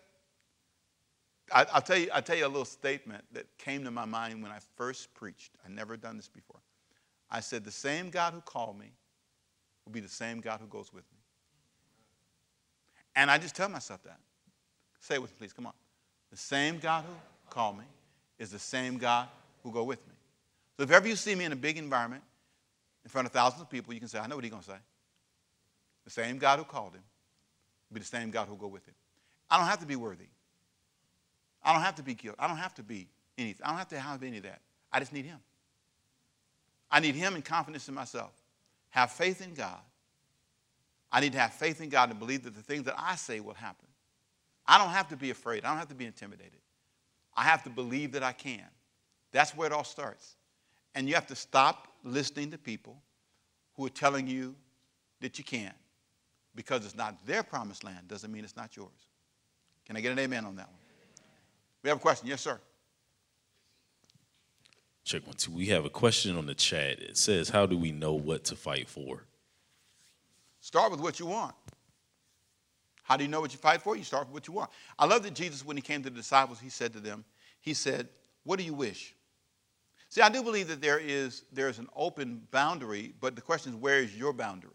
I, 1.52 1.66
will 1.74 1.80
tell 1.80 1.98
you, 1.98 2.08
I'll 2.12 2.22
tell 2.22 2.36
you 2.36 2.46
a 2.46 2.48
little 2.48 2.64
statement 2.64 3.24
that 3.32 3.46
came 3.58 3.84
to 3.84 3.90
my 3.90 4.04
mind 4.04 4.42
when 4.42 4.52
I 4.52 4.58
first 4.76 5.12
preached. 5.14 5.52
I 5.64 5.68
never 5.68 5.96
done 5.96 6.16
this 6.16 6.28
before. 6.28 6.60
I 7.30 7.40
said, 7.40 7.64
The 7.64 7.72
same 7.72 8.10
God 8.10 8.32
who 8.32 8.40
called 8.40 8.78
me 8.78 8.92
will 9.84 9.92
be 9.92 10.00
the 10.00 10.08
same 10.08 10.40
God 10.40 10.60
who 10.60 10.66
goes 10.66 10.92
with 10.92 11.04
me. 11.12 11.18
And 13.16 13.30
I 13.30 13.38
just 13.38 13.56
tell 13.56 13.68
myself 13.68 14.02
that. 14.04 14.20
Say 15.00 15.16
it 15.16 15.22
with 15.22 15.30
me, 15.32 15.36
please. 15.38 15.52
Come 15.52 15.66
on. 15.66 15.72
The 16.36 16.42
same 16.42 16.78
God 16.78 17.02
who 17.08 17.14
called 17.48 17.78
me 17.78 17.84
is 18.38 18.50
the 18.50 18.58
same 18.58 18.98
God 18.98 19.26
who 19.62 19.72
go 19.72 19.84
with 19.84 20.06
me. 20.06 20.12
So 20.76 20.82
if 20.82 20.90
ever 20.90 21.08
you 21.08 21.16
see 21.16 21.34
me 21.34 21.46
in 21.46 21.52
a 21.52 21.56
big 21.56 21.78
environment 21.78 22.22
in 23.06 23.08
front 23.08 23.24
of 23.24 23.32
thousands 23.32 23.62
of 23.62 23.70
people, 23.70 23.94
you 23.94 24.00
can 24.00 24.08
say, 24.10 24.18
I 24.18 24.26
know 24.26 24.34
what 24.34 24.44
he's 24.44 24.50
going 24.50 24.62
to 24.62 24.68
say. 24.68 24.76
The 26.04 26.10
same 26.10 26.36
God 26.36 26.58
who 26.58 26.66
called 26.66 26.92
him 26.92 27.00
will 27.88 27.94
be 27.94 28.00
the 28.00 28.06
same 28.06 28.30
God 28.30 28.48
who 28.48 28.50
will 28.50 28.60
go 28.60 28.66
with 28.66 28.86
him. 28.86 28.92
I 29.48 29.56
don't 29.56 29.66
have 29.66 29.78
to 29.78 29.86
be 29.86 29.96
worthy. 29.96 30.26
I 31.64 31.72
don't 31.72 31.80
have 31.80 31.94
to 31.94 32.02
be 32.02 32.12
guilty. 32.12 32.38
I 32.38 32.48
don't 32.48 32.58
have 32.58 32.74
to 32.74 32.82
be 32.82 33.08
anything. 33.38 33.64
I 33.64 33.70
don't 33.70 33.78
have 33.78 33.88
to 33.88 33.98
have 33.98 34.22
any 34.22 34.36
of 34.36 34.42
that. 34.42 34.60
I 34.92 34.98
just 34.98 35.14
need 35.14 35.24
him. 35.24 35.38
I 36.90 37.00
need 37.00 37.14
him 37.14 37.34
and 37.34 37.42
confidence 37.42 37.88
in 37.88 37.94
myself. 37.94 38.34
Have 38.90 39.10
faith 39.10 39.40
in 39.40 39.54
God. 39.54 39.80
I 41.10 41.20
need 41.20 41.32
to 41.32 41.38
have 41.38 41.54
faith 41.54 41.80
in 41.80 41.88
God 41.88 42.10
and 42.10 42.18
believe 42.18 42.44
that 42.44 42.54
the 42.54 42.60
things 42.60 42.82
that 42.82 42.96
I 42.98 43.16
say 43.16 43.40
will 43.40 43.54
happen. 43.54 43.85
I 44.68 44.78
don't 44.78 44.90
have 44.90 45.08
to 45.08 45.16
be 45.16 45.30
afraid. 45.30 45.64
I 45.64 45.68
don't 45.68 45.78
have 45.78 45.88
to 45.88 45.94
be 45.94 46.06
intimidated. 46.06 46.60
I 47.36 47.42
have 47.44 47.62
to 47.64 47.70
believe 47.70 48.12
that 48.12 48.22
I 48.22 48.32
can. 48.32 48.64
That's 49.32 49.54
where 49.54 49.66
it 49.66 49.72
all 49.72 49.84
starts. 49.84 50.36
And 50.94 51.08
you 51.08 51.14
have 51.14 51.26
to 51.26 51.36
stop 51.36 51.88
listening 52.02 52.50
to 52.52 52.58
people 52.58 52.96
who 53.76 53.84
are 53.86 53.90
telling 53.90 54.26
you 54.26 54.54
that 55.20 55.38
you 55.38 55.44
can't. 55.44 55.74
Because 56.54 56.86
it's 56.86 56.96
not 56.96 57.26
their 57.26 57.42
promised 57.42 57.84
land 57.84 58.08
doesn't 58.08 58.32
mean 58.32 58.42
it's 58.42 58.56
not 58.56 58.76
yours. 58.76 58.90
Can 59.84 59.96
I 59.96 60.00
get 60.00 60.12
an 60.12 60.18
amen 60.18 60.46
on 60.46 60.56
that 60.56 60.68
one? 60.68 60.78
We 61.82 61.90
have 61.90 61.98
a 61.98 62.00
question. 62.00 62.26
Yes, 62.28 62.40
sir. 62.40 62.58
Check 65.04 65.24
one, 65.26 65.36
two. 65.36 65.52
We 65.52 65.66
have 65.66 65.84
a 65.84 65.90
question 65.90 66.36
on 66.36 66.46
the 66.46 66.54
chat. 66.54 66.98
It 66.98 67.16
says, 67.16 67.50
How 67.50 67.66
do 67.66 67.78
we 67.78 67.92
know 67.92 68.14
what 68.14 68.42
to 68.44 68.56
fight 68.56 68.88
for? 68.88 69.22
Start 70.60 70.90
with 70.90 71.00
what 71.00 71.20
you 71.20 71.26
want. 71.26 71.54
How 73.06 73.16
do 73.16 73.22
you 73.22 73.30
know 73.30 73.40
what 73.40 73.52
you 73.52 73.58
fight 73.58 73.80
for? 73.82 73.96
You 73.96 74.02
start 74.02 74.26
with 74.26 74.34
what 74.34 74.48
you 74.48 74.52
want. 74.52 74.68
I 74.98 75.06
love 75.06 75.22
that 75.22 75.34
Jesus, 75.34 75.64
when 75.64 75.76
he 75.76 75.80
came 75.80 76.02
to 76.02 76.10
the 76.10 76.16
disciples, 76.16 76.58
he 76.58 76.68
said 76.68 76.92
to 76.94 77.00
them, 77.00 77.24
He 77.60 77.72
said, 77.72 78.08
What 78.42 78.58
do 78.58 78.64
you 78.64 78.74
wish? 78.74 79.14
See, 80.08 80.20
I 80.20 80.28
do 80.28 80.42
believe 80.42 80.66
that 80.68 80.80
there 80.80 80.98
is, 80.98 81.44
there 81.52 81.68
is 81.68 81.78
an 81.78 81.86
open 81.94 82.42
boundary, 82.50 83.12
but 83.20 83.36
the 83.36 83.42
question 83.42 83.74
is, 83.74 83.78
where 83.78 83.98
is 84.00 84.16
your 84.16 84.32
boundary? 84.32 84.70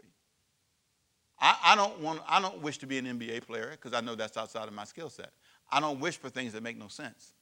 I, 1.39 1.57
I 1.63 1.75
don't, 1.75 1.99
want, 1.99 2.21
I 2.27 2.41
don't 2.41 2.61
wish 2.61 2.77
to 2.79 2.85
be 2.85 2.97
an 2.97 3.05
NBA 3.05 3.47
player 3.47 3.71
because 3.71 3.93
I 3.93 4.01
know 4.01 4.15
that's 4.15 4.37
outside 4.37 4.67
of 4.67 4.73
my 4.73 4.83
skill 4.83 5.09
set. 5.09 5.31
I 5.69 5.79
don't 5.79 5.99
wish 5.99 6.17
for 6.17 6.29
things 6.29 6.53
that 6.53 6.63
make 6.63 6.77
no 6.77 6.87
sense. 6.87 7.33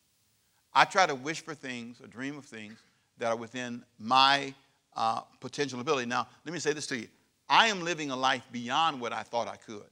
I 0.73 0.85
try 0.85 1.05
to 1.05 1.15
wish 1.15 1.41
for 1.41 1.53
things 1.53 1.99
or 2.01 2.07
dream 2.07 2.37
of 2.37 2.45
things 2.45 2.79
that 3.17 3.27
are 3.27 3.35
within 3.35 3.83
my 3.99 4.53
uh, 4.95 5.21
potential 5.39 5.79
ability. 5.79 6.07
Now, 6.07 6.27
let 6.45 6.53
me 6.53 6.59
say 6.59 6.73
this 6.73 6.87
to 6.87 6.97
you 6.97 7.07
I 7.47 7.67
am 7.67 7.81
living 7.81 8.11
a 8.11 8.15
life 8.15 8.43
beyond 8.51 9.01
what 9.01 9.13
I 9.13 9.23
thought 9.23 9.47
I 9.47 9.57
could. 9.57 9.89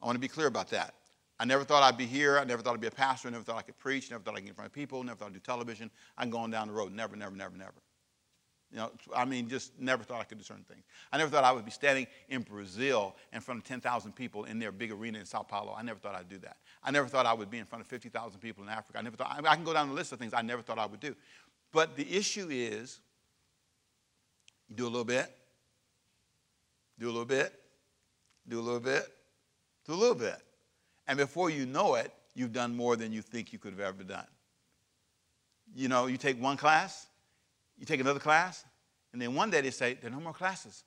I 0.00 0.06
want 0.06 0.16
to 0.16 0.20
be 0.20 0.28
clear 0.28 0.46
about 0.46 0.70
that. 0.70 0.94
I 1.40 1.44
never 1.44 1.62
thought 1.62 1.82
I'd 1.82 1.96
be 1.96 2.06
here. 2.06 2.38
I 2.38 2.44
never 2.44 2.62
thought 2.62 2.74
I'd 2.74 2.80
be 2.80 2.88
a 2.88 2.90
pastor. 2.90 3.28
I 3.28 3.30
never 3.30 3.44
thought 3.44 3.56
I 3.56 3.62
could 3.62 3.78
preach. 3.78 4.10
Never 4.10 4.22
thought 4.22 4.36
I'd 4.36 4.40
get 4.40 4.48
in 4.48 4.54
front 4.54 4.66
of 4.66 4.72
people. 4.72 5.02
Never 5.04 5.16
thought 5.16 5.28
I'd 5.28 5.34
do 5.34 5.40
television. 5.40 5.90
I'm 6.16 6.30
going 6.30 6.50
down 6.50 6.68
the 6.68 6.74
road. 6.74 6.92
Never, 6.92 7.16
never, 7.16 7.34
never, 7.34 7.56
never. 7.56 7.74
You 8.70 8.78
know, 8.78 8.90
I 9.16 9.24
mean, 9.24 9.48
just 9.48 9.72
never 9.78 10.02
thought 10.02 10.20
I 10.20 10.24
could 10.24 10.36
do 10.36 10.44
certain 10.44 10.64
things. 10.64 10.84
I 11.10 11.16
never 11.16 11.30
thought 11.30 11.42
I 11.42 11.52
would 11.52 11.64
be 11.64 11.70
standing 11.70 12.06
in 12.28 12.42
Brazil 12.42 13.16
in 13.32 13.40
front 13.40 13.60
of 13.60 13.66
10,000 13.66 14.12
people 14.14 14.44
in 14.44 14.58
their 14.58 14.72
big 14.72 14.92
arena 14.92 15.18
in 15.18 15.24
Sao 15.24 15.42
Paulo. 15.42 15.74
I 15.76 15.82
never 15.82 15.98
thought 15.98 16.14
I'd 16.14 16.28
do 16.28 16.38
that. 16.38 16.58
I 16.82 16.90
never 16.90 17.08
thought 17.08 17.24
I 17.24 17.32
would 17.32 17.50
be 17.50 17.58
in 17.58 17.64
front 17.64 17.80
of 17.82 17.88
50,000 17.88 18.40
people 18.40 18.64
in 18.64 18.68
Africa. 18.68 18.98
I 18.98 19.02
never 19.02 19.16
thought, 19.16 19.42
I 19.42 19.54
can 19.54 19.64
go 19.64 19.72
down 19.72 19.88
the 19.88 19.94
list 19.94 20.12
of 20.12 20.18
things 20.18 20.34
I 20.34 20.42
never 20.42 20.60
thought 20.60 20.78
I 20.78 20.84
would 20.84 21.00
do. 21.00 21.16
But 21.72 21.96
the 21.96 22.14
issue 22.14 22.48
is, 22.50 23.00
you 24.68 24.76
do 24.76 24.84
a 24.84 24.90
little 24.90 25.04
bit, 25.04 25.34
do 26.98 27.06
a 27.06 27.12
little 27.12 27.24
bit, 27.24 27.54
do 28.46 28.60
a 28.60 28.60
little 28.60 28.80
bit, 28.80 29.08
a 29.88 29.98
little 29.98 30.14
bit. 30.14 30.40
And 31.06 31.16
before 31.16 31.50
you 31.50 31.66
know 31.66 31.94
it, 31.94 32.12
you've 32.34 32.52
done 32.52 32.76
more 32.76 32.96
than 32.96 33.12
you 33.12 33.22
think 33.22 33.52
you 33.52 33.58
could 33.58 33.72
have 33.72 33.80
ever 33.80 34.04
done. 34.04 34.26
You 35.74 35.88
know, 35.88 36.06
you 36.06 36.16
take 36.16 36.40
one 36.40 36.56
class, 36.56 37.06
you 37.78 37.86
take 37.86 38.00
another 38.00 38.20
class, 38.20 38.64
and 39.12 39.20
then 39.20 39.34
one 39.34 39.50
day 39.50 39.60
they 39.60 39.70
say, 39.70 39.94
there 39.94 40.10
are 40.10 40.14
no 40.14 40.20
more 40.20 40.32
classes. 40.32 40.84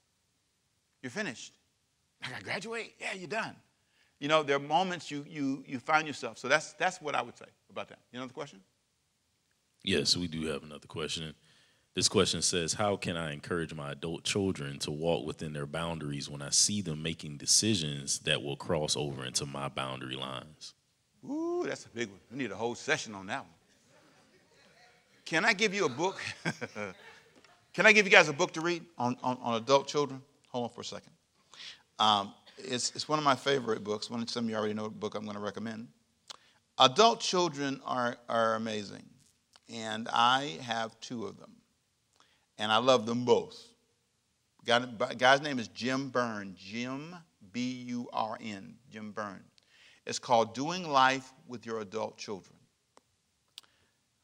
You're 1.01 1.09
finished. 1.09 1.53
I 2.23 2.29
got 2.29 2.39
to 2.39 2.43
graduate? 2.43 2.93
Yeah, 2.99 3.13
you're 3.13 3.27
done. 3.27 3.55
You 4.19 4.27
know, 4.27 4.43
there 4.43 4.55
are 4.55 4.59
moments 4.59 5.09
you, 5.09 5.25
you, 5.27 5.63
you 5.67 5.79
find 5.79 6.05
yourself. 6.05 6.37
So 6.37 6.47
that's, 6.47 6.73
that's 6.73 7.01
what 7.01 7.15
I 7.15 7.23
would 7.23 7.37
say 7.37 7.45
about 7.71 7.89
that. 7.89 7.99
You 8.11 8.19
know 8.19 8.27
the 8.27 8.33
question? 8.33 8.59
Yes, 9.83 10.15
we 10.15 10.27
do 10.27 10.45
have 10.45 10.61
another 10.61 10.85
question. 10.87 11.33
This 11.93 12.07
question 12.07 12.41
says, 12.41 12.73
How 12.73 12.95
can 12.95 13.17
I 13.17 13.33
encourage 13.33 13.73
my 13.73 13.91
adult 13.91 14.23
children 14.23 14.79
to 14.79 14.91
walk 14.91 15.25
within 15.25 15.51
their 15.51 15.65
boundaries 15.65 16.29
when 16.29 16.41
I 16.41 16.49
see 16.49 16.81
them 16.81 17.03
making 17.03 17.35
decisions 17.37 18.19
that 18.19 18.41
will 18.41 18.55
cross 18.55 18.95
over 18.95 19.25
into 19.25 19.45
my 19.45 19.67
boundary 19.67 20.15
lines? 20.15 20.73
Ooh, 21.29 21.65
that's 21.67 21.85
a 21.85 21.89
big 21.89 22.09
one. 22.09 22.19
We 22.31 22.37
need 22.37 22.51
a 22.51 22.55
whole 22.55 22.75
session 22.75 23.13
on 23.13 23.27
that 23.27 23.41
one. 23.41 23.49
Can 25.25 25.43
I 25.43 25.53
give 25.53 25.73
you 25.73 25.85
a 25.85 25.89
book? 25.89 26.19
Can 27.73 27.85
I 27.85 27.91
give 27.91 28.05
you 28.05 28.11
guys 28.11 28.29
a 28.29 28.33
book 28.33 28.53
to 28.53 28.61
read 28.61 28.83
on, 28.97 29.17
on, 29.21 29.37
on 29.41 29.55
adult 29.55 29.87
children? 29.87 30.21
Hold 30.49 30.65
on 30.65 30.69
for 30.69 30.81
a 30.81 30.85
second. 30.85 31.11
Um, 31.99 32.33
it's, 32.57 32.91
it's 32.95 33.07
one 33.07 33.19
of 33.19 33.25
my 33.25 33.35
favorite 33.35 33.83
books. 33.83 34.09
One, 34.09 34.25
some 34.27 34.45
of 34.45 34.49
you 34.49 34.55
already 34.55 34.73
know 34.73 34.85
the 34.85 34.89
book 34.89 35.15
I'm 35.15 35.23
going 35.23 35.35
to 35.35 35.43
recommend. 35.43 35.87
Adult 36.79 37.19
children 37.19 37.81
are, 37.85 38.17
are 38.27 38.55
amazing, 38.55 39.03
and 39.71 40.07
I 40.11 40.57
have 40.61 40.99
two 41.01 41.25
of 41.25 41.37
them 41.37 41.51
and 42.57 42.71
I 42.71 42.77
love 42.77 43.05
them 43.05 43.25
both. 43.25 43.59
God, 44.65 45.17
guy's 45.17 45.41
name 45.41 45.59
is 45.59 45.67
Jim 45.69 46.09
Burn, 46.09 46.55
Jim, 46.57 47.15
B 47.51 47.83
U 47.87 48.07
R 48.13 48.37
N, 48.41 48.75
Jim 48.91 49.11
Burn. 49.11 49.43
It's 50.05 50.19
called 50.19 50.53
Doing 50.53 50.87
Life 50.87 51.31
with 51.47 51.65
Your 51.65 51.81
Adult 51.81 52.17
Children. 52.17 52.55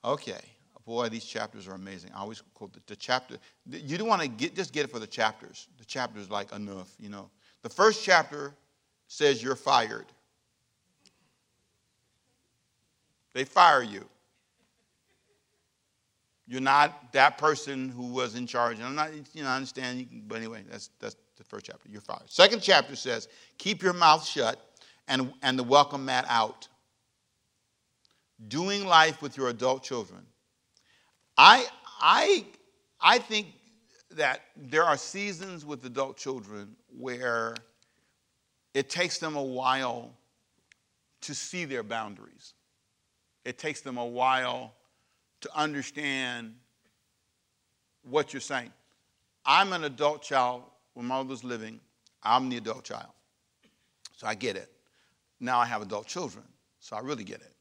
Okay, 0.06 0.40
boy, 0.86 1.10
these 1.10 1.26
chapters 1.26 1.68
are 1.68 1.74
amazing. 1.74 2.12
I 2.16 2.20
always 2.20 2.42
quote 2.54 2.74
the, 2.74 2.82
the 2.88 2.96
chapter. 2.96 3.38
You 3.70 3.98
don't 3.98 4.08
want 4.08 4.22
to 4.22 4.28
get 4.28 4.56
just 4.56 4.74
get 4.74 4.86
it 4.86 4.92
for 4.92 5.00
the 5.00 5.08
chapters. 5.08 5.68
The 5.78 5.86
chapters 5.86 6.30
like 6.30 6.52
enough, 6.54 6.94
you 7.00 7.10
know. 7.10 7.30
The 7.64 7.70
first 7.70 8.04
chapter 8.04 8.54
says 9.08 9.42
you're 9.42 9.56
fired. 9.56 10.06
They 13.34 13.44
fire 13.44 13.84
you. 13.84 14.08
You're 16.48 16.62
not 16.62 17.12
that 17.12 17.38
person 17.38 17.90
who 17.90 18.08
was 18.08 18.36
in 18.36 18.48
charge. 18.48 18.78
And 18.78 18.86
I'm 18.86 18.96
not, 18.96 19.12
you 19.34 19.44
know, 19.44 19.50
I 19.50 19.58
understand, 19.58 20.10
can, 20.10 20.24
but 20.28 20.38
anyway, 20.38 20.64
that's, 20.70 20.90
that's 21.00 21.18
the 21.36 21.44
first 21.44 21.66
chapter. 21.66 21.90
You're 21.90 22.02
fired. 22.02 22.30
Second 22.30 22.62
chapter 22.62 22.96
says, 22.96 23.28
keep 23.58 23.84
your 23.84 23.94
mouth 23.94 24.26
shut 24.26 24.60
and, 25.10 25.34
and 25.42 25.60
the 25.60 25.64
welcome 25.64 26.06
mat 26.06 26.26
out. 26.30 26.70
Doing 28.48 28.86
life 28.86 29.22
with 29.22 29.36
your 29.36 29.50
adult 29.50 29.84
children. 29.84 30.22
I, 31.38 31.66
I, 32.00 32.46
I 33.02 33.18
think 33.20 33.48
that 34.12 34.42
there 34.56 34.84
are 34.84 34.96
seasons 34.96 35.66
with 35.66 35.84
adult 35.86 36.18
children 36.18 36.76
where 36.98 37.56
it 38.74 38.90
takes 38.90 39.18
them 39.18 39.36
a 39.36 39.44
while 39.44 40.14
to 41.22 41.36
see 41.36 41.66
their 41.66 41.84
boundaries. 41.84 42.54
It 43.44 43.58
takes 43.58 43.82
them 43.82 43.98
a 43.98 44.06
while 44.06 44.74
to 45.42 45.50
understand 45.56 46.56
what 48.04 48.34
you're 48.34 48.42
saying. 48.42 48.72
I'm 49.46 49.74
an 49.74 49.84
adult 49.84 50.22
child 50.22 50.64
when 50.94 51.06
my 51.06 51.22
mother's 51.22 51.44
living. 51.44 51.80
I'm 52.24 52.50
the 52.50 52.58
adult 52.58 52.84
child. 52.84 53.12
So 54.18 54.28
I 54.28 54.36
get 54.36 54.56
it. 54.56 54.72
Now 55.40 55.60
I 55.60 55.66
have 55.66 55.82
adult 55.82 56.08
children, 56.08 56.44
so 56.80 56.96
I 56.96 57.00
really 57.02 57.24
get 57.24 57.42
it. 57.42 57.54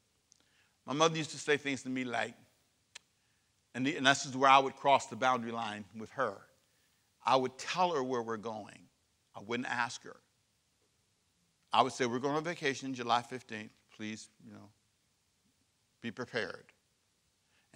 My 0.85 0.93
mother 0.93 1.17
used 1.17 1.31
to 1.31 1.37
say 1.37 1.57
things 1.57 1.83
to 1.83 1.89
me 1.89 2.03
like, 2.03 2.33
and, 3.75 3.85
the, 3.85 3.95
and 3.95 4.07
this 4.07 4.25
is 4.25 4.35
where 4.35 4.49
I 4.49 4.57
would 4.57 4.75
cross 4.75 5.05
the 5.07 5.15
boundary 5.15 5.51
line 5.51 5.85
with 5.95 6.09
her. 6.11 6.35
I 7.23 7.35
would 7.35 7.57
tell 7.57 7.91
her 7.91 8.01
where 8.01 8.23
we're 8.23 8.37
going. 8.37 8.79
I 9.35 9.41
wouldn't 9.45 9.69
ask 9.69 10.03
her. 10.03 10.15
I 11.71 11.83
would 11.83 11.91
say, 11.91 12.05
We're 12.05 12.19
going 12.19 12.35
on 12.35 12.43
vacation 12.43 12.93
July 12.93 13.21
15th. 13.21 13.69
Please, 13.95 14.29
you 14.45 14.53
know, 14.53 14.69
be 16.01 16.09
prepared. 16.09 16.65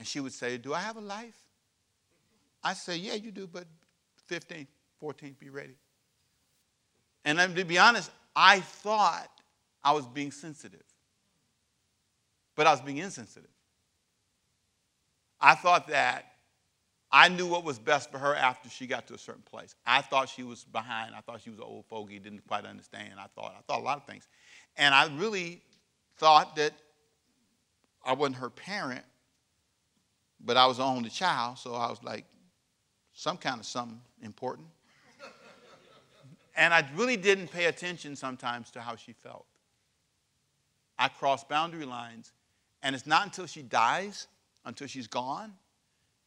And 0.01 0.07
she 0.07 0.19
would 0.19 0.33
say, 0.33 0.57
Do 0.57 0.73
I 0.73 0.79
have 0.79 0.97
a 0.97 0.99
life? 0.99 1.37
I 2.63 2.73
say, 2.73 2.97
Yeah, 2.97 3.13
you 3.13 3.29
do, 3.29 3.45
but 3.45 3.65
15, 4.25 4.65
14, 4.99 5.35
be 5.39 5.51
ready. 5.51 5.75
And 7.23 7.37
to 7.55 7.63
be 7.63 7.77
honest, 7.77 8.09
I 8.35 8.61
thought 8.61 9.29
I 9.83 9.91
was 9.91 10.07
being 10.07 10.31
sensitive, 10.31 10.81
but 12.55 12.65
I 12.65 12.71
was 12.71 12.81
being 12.81 12.97
insensitive. 12.97 13.51
I 15.39 15.53
thought 15.53 15.87
that 15.89 16.25
I 17.11 17.29
knew 17.29 17.45
what 17.45 17.63
was 17.63 17.77
best 17.77 18.11
for 18.11 18.17
her 18.17 18.33
after 18.33 18.71
she 18.71 18.87
got 18.87 19.05
to 19.09 19.13
a 19.13 19.19
certain 19.19 19.43
place. 19.43 19.75
I 19.85 20.01
thought 20.01 20.29
she 20.29 20.41
was 20.41 20.63
behind. 20.63 21.13
I 21.13 21.21
thought 21.21 21.41
she 21.41 21.51
was 21.51 21.59
an 21.59 21.65
old 21.65 21.85
fogey, 21.85 22.17
didn't 22.17 22.47
quite 22.47 22.65
understand. 22.65 23.19
I 23.19 23.27
thought, 23.35 23.53
I 23.55 23.61
thought 23.67 23.81
a 23.81 23.83
lot 23.83 23.97
of 23.97 24.07
things. 24.07 24.27
And 24.77 24.95
I 24.95 25.15
really 25.15 25.61
thought 26.17 26.55
that 26.55 26.73
I 28.03 28.13
wasn't 28.13 28.37
her 28.37 28.49
parent, 28.49 29.05
but 30.45 30.57
I 30.57 30.65
was 30.65 30.77
the 30.77 30.83
only 30.83 31.09
child, 31.09 31.57
so 31.57 31.73
I 31.73 31.89
was 31.89 32.03
like, 32.03 32.25
some 33.13 33.37
kind 33.37 33.59
of 33.59 33.65
something 33.65 34.01
important. 34.23 34.67
and 36.55 36.73
I 36.73 36.87
really 36.95 37.17
didn't 37.17 37.49
pay 37.51 37.65
attention 37.65 38.15
sometimes 38.15 38.71
to 38.71 38.81
how 38.81 38.95
she 38.95 39.13
felt. 39.13 39.45
I 40.97 41.07
crossed 41.07 41.49
boundary 41.49 41.85
lines, 41.85 42.31
and 42.83 42.95
it's 42.95 43.07
not 43.07 43.25
until 43.25 43.45
she 43.45 43.61
dies, 43.61 44.27
until 44.65 44.87
she's 44.87 45.07
gone, 45.07 45.53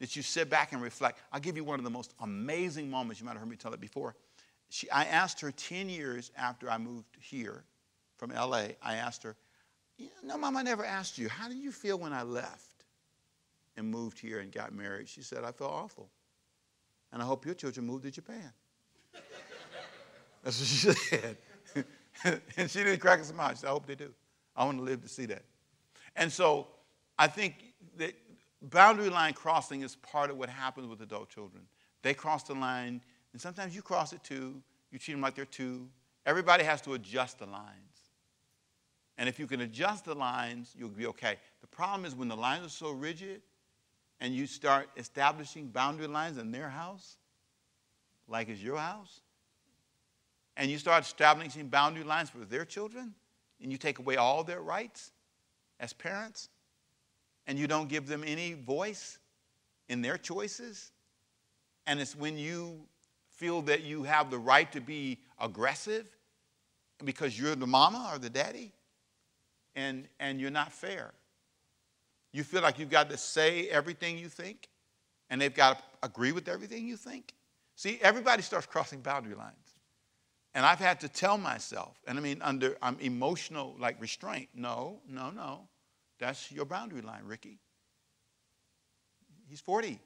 that 0.00 0.16
you 0.16 0.22
sit 0.22 0.50
back 0.50 0.72
and 0.72 0.82
reflect. 0.82 1.20
I'll 1.32 1.40
give 1.40 1.56
you 1.56 1.64
one 1.64 1.78
of 1.78 1.84
the 1.84 1.90
most 1.90 2.14
amazing 2.20 2.90
moments. 2.90 3.20
You 3.20 3.26
might 3.26 3.32
have 3.32 3.40
heard 3.40 3.50
me 3.50 3.56
tell 3.56 3.72
it 3.72 3.80
before. 3.80 4.14
She, 4.68 4.90
I 4.90 5.04
asked 5.04 5.40
her 5.40 5.52
10 5.52 5.88
years 5.88 6.32
after 6.36 6.70
I 6.70 6.78
moved 6.78 7.16
here 7.20 7.64
from 8.16 8.30
LA, 8.30 8.68
I 8.82 8.96
asked 8.96 9.22
her, 9.22 9.36
No, 10.22 10.36
Mom, 10.36 10.56
I 10.56 10.62
never 10.62 10.84
asked 10.84 11.18
you, 11.18 11.28
how 11.28 11.48
did 11.48 11.58
you 11.58 11.72
feel 11.72 11.98
when 11.98 12.12
I 12.12 12.22
left 12.22 12.73
and 13.76 13.90
moved 13.90 14.18
here 14.18 14.40
and 14.40 14.52
got 14.52 14.74
married? 14.74 15.08
She 15.08 15.22
said, 15.22 15.44
I 15.44 15.52
felt 15.52 15.72
awful. 15.72 16.08
And 17.12 17.22
I 17.22 17.24
hope 17.24 17.44
your 17.44 17.54
children 17.54 17.86
moved 17.86 18.04
to 18.04 18.10
Japan. 18.10 18.52
That's 20.42 20.58
what 20.58 20.68
she 20.68 20.92
said. 20.92 21.36
and 22.56 22.70
she 22.70 22.82
didn't 22.82 22.98
crack 22.98 23.20
a 23.20 23.24
smile. 23.24 23.50
She 23.50 23.58
said, 23.58 23.68
I 23.68 23.70
hope 23.70 23.86
they 23.86 23.94
do. 23.94 24.12
I 24.56 24.64
want 24.64 24.78
to 24.78 24.84
live 24.84 25.02
to 25.02 25.08
see 25.08 25.26
that. 25.26 25.42
And 26.16 26.30
so 26.32 26.68
I 27.18 27.26
think 27.26 27.74
that 27.96 28.14
boundary 28.62 29.10
line 29.10 29.32
crossing 29.32 29.82
is 29.82 29.96
part 29.96 30.30
of 30.30 30.36
what 30.36 30.48
happens 30.48 30.86
with 30.88 31.00
adult 31.02 31.28
children. 31.28 31.64
They 32.02 32.14
cross 32.14 32.42
the 32.44 32.54
line, 32.54 33.00
and 33.32 33.40
sometimes 33.40 33.74
you 33.74 33.82
cross 33.82 34.12
it 34.12 34.22
too. 34.22 34.60
You 34.90 34.98
treat 34.98 35.14
them 35.14 35.20
like 35.20 35.34
they're 35.34 35.44
two. 35.44 35.88
Everybody 36.26 36.64
has 36.64 36.80
to 36.82 36.94
adjust 36.94 37.38
the 37.38 37.46
lines. 37.46 37.94
And 39.16 39.28
if 39.28 39.38
you 39.38 39.46
can 39.46 39.60
adjust 39.60 40.04
the 40.04 40.14
lines, 40.14 40.74
you'll 40.76 40.88
be 40.88 41.06
okay. 41.06 41.36
The 41.60 41.66
problem 41.66 42.04
is 42.04 42.14
when 42.14 42.28
the 42.28 42.36
lines 42.36 42.66
are 42.66 42.70
so 42.70 42.90
rigid 42.90 43.42
and 44.24 44.34
you 44.34 44.46
start 44.46 44.88
establishing 44.96 45.68
boundary 45.68 46.06
lines 46.06 46.38
in 46.38 46.50
their 46.50 46.70
house, 46.70 47.18
like 48.26 48.48
it's 48.48 48.62
your 48.62 48.78
house, 48.78 49.20
and 50.56 50.70
you 50.70 50.78
start 50.78 51.04
establishing 51.04 51.68
boundary 51.68 52.04
lines 52.04 52.30
for 52.30 52.38
their 52.38 52.64
children, 52.64 53.12
and 53.60 53.70
you 53.70 53.76
take 53.76 53.98
away 53.98 54.16
all 54.16 54.42
their 54.42 54.62
rights 54.62 55.12
as 55.78 55.92
parents, 55.92 56.48
and 57.46 57.58
you 57.58 57.66
don't 57.66 57.90
give 57.90 58.06
them 58.06 58.24
any 58.26 58.54
voice 58.54 59.18
in 59.90 60.00
their 60.00 60.16
choices, 60.16 60.90
and 61.86 62.00
it's 62.00 62.16
when 62.16 62.38
you 62.38 62.80
feel 63.30 63.60
that 63.60 63.82
you 63.82 64.04
have 64.04 64.30
the 64.30 64.38
right 64.38 64.72
to 64.72 64.80
be 64.80 65.18
aggressive 65.38 66.16
because 67.04 67.38
you're 67.38 67.56
the 67.56 67.66
mama 67.66 68.08
or 68.10 68.18
the 68.18 68.30
daddy 68.30 68.72
and, 69.76 70.08
and 70.18 70.40
you're 70.40 70.50
not 70.50 70.72
fair. 70.72 71.12
You 72.34 72.42
feel 72.42 72.62
like 72.62 72.80
you've 72.80 72.90
got 72.90 73.08
to 73.10 73.16
say 73.16 73.68
everything 73.68 74.18
you 74.18 74.28
think 74.28 74.68
and 75.30 75.40
they've 75.40 75.54
got 75.54 75.78
to 75.78 75.84
agree 76.02 76.32
with 76.32 76.48
everything 76.48 76.88
you 76.88 76.96
think. 76.96 77.32
See, 77.76 78.00
everybody 78.02 78.42
starts 78.42 78.66
crossing 78.66 79.00
boundary 79.00 79.36
lines. 79.36 79.54
And 80.52 80.66
I've 80.66 80.80
had 80.80 80.98
to 81.00 81.08
tell 81.08 81.38
myself, 81.38 81.96
and 82.08 82.18
I 82.18 82.20
mean, 82.20 82.42
under 82.42 82.76
I'm 82.82 82.98
emotional 83.00 83.76
like 83.78 84.00
restraint. 84.00 84.48
No, 84.52 85.00
no, 85.08 85.30
no. 85.30 85.68
That's 86.18 86.50
your 86.50 86.64
boundary 86.64 87.02
line, 87.02 87.22
Ricky. 87.24 87.60
He's 89.48 89.60
40. 89.60 90.00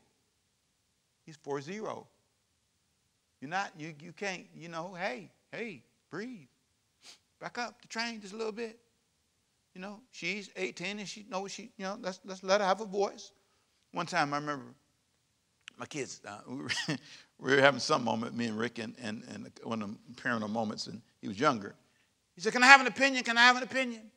He's 1.24 1.36
40. 1.36 1.72
You're 1.72 2.04
not, 3.42 3.72
you, 3.78 3.94
you 4.00 4.12
can't, 4.12 4.44
you 4.54 4.68
know, 4.68 4.94
hey, 4.98 5.30
hey, 5.50 5.82
breathe. 6.10 6.48
Back 7.40 7.56
up 7.56 7.80
the 7.80 7.88
train 7.88 8.20
just 8.20 8.34
a 8.34 8.36
little 8.36 8.52
bit. 8.52 8.78
You 9.78 9.82
know, 9.82 10.00
she's 10.10 10.50
18 10.56 10.98
and 10.98 11.08
she 11.08 11.24
knows 11.30 11.52
she, 11.52 11.70
you 11.76 11.84
know, 11.84 11.96
let's, 12.02 12.18
let's 12.24 12.42
let 12.42 12.60
her 12.60 12.66
have 12.66 12.80
a 12.80 12.84
voice. 12.84 13.30
One 13.92 14.06
time 14.06 14.34
I 14.34 14.38
remember 14.38 14.74
my 15.78 15.86
kids, 15.86 16.20
uh, 16.26 16.38
we, 16.48 16.56
were, 16.56 16.70
we, 17.38 17.54
were, 17.54 17.60
having 17.60 17.78
some 17.78 18.02
moment, 18.02 18.36
me 18.36 18.46
and 18.46 18.58
Rick, 18.58 18.80
and, 18.80 18.96
and, 19.00 19.22
and 19.32 19.48
one 19.62 19.80
of 19.80 19.90
the 19.90 20.20
parental 20.20 20.48
moments, 20.48 20.88
and 20.88 21.00
he 21.22 21.28
was 21.28 21.38
younger. 21.38 21.76
He 22.34 22.40
said, 22.40 22.52
Can 22.52 22.64
I 22.64 22.66
have 22.66 22.80
an 22.80 22.88
opinion? 22.88 23.22
Can 23.22 23.38
I 23.38 23.42
have 23.42 23.56
an 23.56 23.62
opinion? 23.62 24.10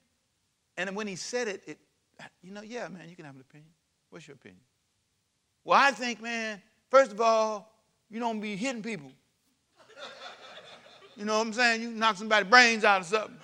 And 0.77 0.95
when 0.95 1.05
he 1.05 1.15
said 1.15 1.47
it, 1.47 1.61
it, 1.67 1.77
you 2.41 2.51
know, 2.51 2.63
yeah, 2.63 2.87
man, 2.87 3.07
you 3.07 3.15
can 3.15 3.25
have 3.25 3.35
an 3.35 3.41
opinion. 3.41 3.69
What's 4.09 4.27
your 4.27 4.37
opinion? 4.37 4.61
Well, 5.63 5.79
I 5.79 5.91
think, 5.91 6.23
man, 6.23 6.59
first 6.89 7.11
of 7.11 7.21
all, 7.21 7.71
you 8.09 8.19
don't 8.19 8.39
be 8.39 8.55
hitting 8.55 8.81
people. 8.81 9.11
You 11.15 11.25
know 11.25 11.37
what 11.37 11.45
I'm 11.45 11.53
saying? 11.53 11.83
You 11.83 11.91
knock 11.91 12.17
somebody's 12.17 12.49
brains 12.49 12.83
out 12.83 13.01
or 13.01 13.03
something. 13.03 13.37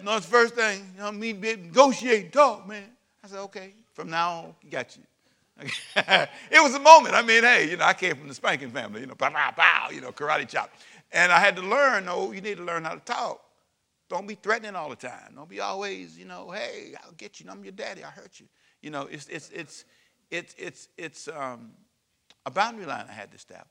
You 0.00 0.06
know, 0.06 0.16
it's 0.16 0.24
the 0.24 0.32
first 0.32 0.54
thing. 0.54 0.94
You 0.96 1.02
know, 1.02 1.12
me 1.12 1.34
negotiate, 1.34 2.32
talk, 2.32 2.66
man. 2.66 2.84
I 3.22 3.28
said, 3.28 3.40
okay, 3.40 3.74
from 3.92 4.08
now 4.08 4.30
on, 4.30 4.54
got 4.70 4.96
you. 4.96 5.02
it 5.96 6.62
was 6.62 6.74
a 6.74 6.78
moment. 6.78 7.14
I 7.14 7.20
mean, 7.20 7.42
hey, 7.42 7.70
you 7.70 7.76
know, 7.76 7.84
I 7.84 7.92
came 7.92 8.16
from 8.16 8.28
the 8.28 8.34
spanking 8.34 8.70
family, 8.70 9.02
you 9.02 9.06
know, 9.06 9.14
pow, 9.14 9.28
pow, 9.28 9.50
pow, 9.50 9.90
you 9.90 10.00
know, 10.00 10.10
karate 10.10 10.48
chop. 10.48 10.70
And 11.12 11.30
I 11.30 11.38
had 11.38 11.54
to 11.56 11.62
learn, 11.62 12.06
no, 12.06 12.32
you 12.32 12.40
need 12.40 12.56
to 12.56 12.64
learn 12.64 12.84
how 12.84 12.94
to 12.94 13.00
talk. 13.00 13.42
Don't 14.08 14.26
be 14.26 14.36
threatening 14.36 14.74
all 14.74 14.88
the 14.88 14.96
time. 14.96 15.34
Don't 15.36 15.50
be 15.50 15.60
always, 15.60 16.18
you 16.18 16.24
know, 16.24 16.50
hey, 16.50 16.94
I'll 17.04 17.12
get 17.12 17.38
you. 17.38 17.50
I'm 17.50 17.62
your 17.62 17.72
daddy. 17.72 18.02
I 18.02 18.08
hurt 18.08 18.40
you. 18.40 18.46
You 18.80 18.88
know, 18.88 19.02
it's 19.02 19.28
it's 19.28 19.50
it's 19.50 19.84
it's 20.30 20.54
it's 20.58 20.88
it's 20.96 21.28
um, 21.28 21.72
a 22.46 22.50
boundary 22.50 22.86
line 22.86 23.04
I 23.06 23.12
had 23.12 23.30
to 23.32 23.36
establish. 23.36 23.68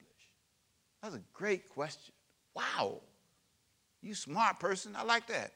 That's 1.01 1.15
a 1.15 1.21
great 1.33 1.67
question. 1.69 2.13
Wow, 2.55 3.01
you 4.03 4.13
smart 4.13 4.59
person. 4.59 4.95
I 4.95 5.03
like 5.03 5.25
that. 5.27 5.53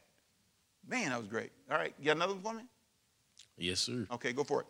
Man, 0.87 1.09
that 1.09 1.19
was 1.19 1.27
great. 1.27 1.51
All 1.71 1.77
right, 1.77 1.93
you 1.99 2.05
got 2.05 2.17
another 2.17 2.33
one 2.33 2.43
for 2.43 2.53
me? 2.53 2.63
Yes, 3.57 3.79
sir. 3.79 4.07
Okay, 4.11 4.33
go 4.33 4.43
for 4.43 4.61
it. 4.61 4.67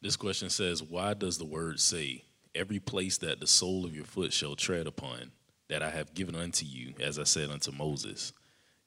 This 0.00 0.16
question 0.16 0.50
says, 0.50 0.82
"Why 0.82 1.14
does 1.14 1.38
the 1.38 1.44
word 1.44 1.80
say, 1.80 2.24
every 2.54 2.78
place 2.78 3.18
that 3.18 3.40
the 3.40 3.46
sole 3.46 3.84
of 3.84 3.94
your 3.94 4.04
foot 4.04 4.32
shall 4.32 4.56
tread 4.56 4.86
upon, 4.86 5.32
that 5.68 5.82
I 5.82 5.90
have 5.90 6.14
given 6.14 6.34
unto 6.34 6.64
you, 6.64 6.94
as 7.00 7.18
I 7.18 7.24
said 7.24 7.50
unto 7.50 7.72
Moses?" 7.72 8.32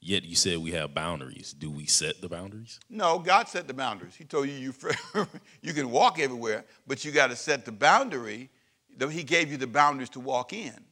Yet 0.02 0.24
you 0.24 0.34
said 0.34 0.58
we 0.58 0.72
have 0.72 0.94
boundaries. 0.94 1.52
Do 1.52 1.70
we 1.70 1.84
set 1.84 2.22
the 2.22 2.28
boundaries? 2.28 2.80
No, 2.88 3.18
God 3.18 3.48
set 3.48 3.68
the 3.68 3.74
boundaries. 3.74 4.14
He 4.14 4.24
told 4.24 4.48
you 4.48 4.54
you, 4.54 4.74
you 5.62 5.74
can 5.74 5.90
walk 5.90 6.18
everywhere, 6.18 6.64
but 6.86 7.04
you 7.04 7.12
got 7.12 7.26
to 7.28 7.36
set 7.36 7.66
the 7.66 7.72
boundary. 7.72 8.48
He 9.10 9.22
gave 9.22 9.50
you 9.50 9.58
the 9.58 9.66
boundaries 9.66 10.08
to 10.10 10.20
walk 10.20 10.54
in. 10.54 10.84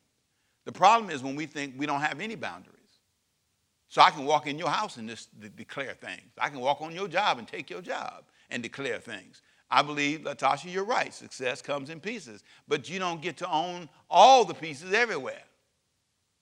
The 0.67 0.73
problem 0.73 1.11
is 1.11 1.23
when 1.23 1.37
we 1.37 1.47
think 1.47 1.75
we 1.79 1.87
don't 1.87 2.03
have 2.03 2.21
any 2.21 2.35
boundaries. 2.35 2.78
So 3.89 4.03
I 4.03 4.11
can 4.11 4.27
walk 4.27 4.47
in 4.47 4.59
your 4.59 4.69
house 4.69 4.99
and 4.99 5.09
just 5.09 5.29
declare 5.57 5.95
things. 5.95 6.31
I 6.39 6.51
can 6.51 6.61
walk 6.61 6.83
on 6.83 6.95
your 6.95 7.09
job 7.09 7.39
and 7.39 7.49
take 7.49 7.71
your 7.71 7.81
job 7.81 8.25
and 8.51 8.63
declare 8.63 8.99
things. 8.99 9.43
I 9.71 9.83
believe, 9.83 10.21
Latasha, 10.21 10.73
you're 10.73 10.85
right. 10.85 11.13
Success 11.13 11.61
comes 11.63 11.91
in 11.91 12.01
pieces, 12.01 12.43
but 12.67 12.89
you 12.89 12.99
don't 12.99 13.21
get 13.21 13.37
to 13.39 13.51
own 13.51 13.89
all 14.11 14.45
the 14.45 14.55
pieces 14.55 14.93
everywhere. 14.93 15.43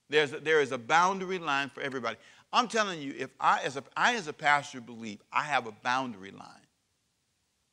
There's 0.09 0.33
a, 0.33 0.39
there 0.39 0.61
is 0.61 0.71
a 0.71 0.77
boundary 0.77 1.39
line 1.39 1.69
for 1.69 1.81
everybody. 1.81 2.17
I'm 2.53 2.67
telling 2.67 3.01
you, 3.01 3.13
if 3.17 3.29
I 3.39 3.61
as 3.63 3.75
a, 3.75 3.83
I 3.95 4.15
as 4.15 4.27
a 4.27 4.33
pastor 4.33 4.79
believe 4.79 5.19
I 5.31 5.43
have 5.43 5.67
a 5.67 5.73
boundary 5.83 6.31
line. 6.31 6.47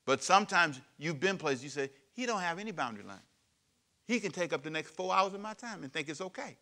But 0.04 0.22
sometimes 0.22 0.80
you've 0.98 1.20
been 1.20 1.38
places 1.38 1.64
you 1.64 1.70
say, 1.70 1.90
he 2.12 2.26
don't 2.26 2.40
have 2.40 2.58
any 2.58 2.72
boundary 2.72 3.04
line. 3.04 3.22
He 4.06 4.20
can 4.20 4.32
take 4.32 4.52
up 4.52 4.62
the 4.62 4.70
next 4.70 4.90
four 4.90 5.14
hours 5.14 5.32
of 5.34 5.40
my 5.40 5.54
time 5.54 5.82
and 5.82 5.92
think 5.92 6.08
it's 6.08 6.20
okay. 6.20 6.56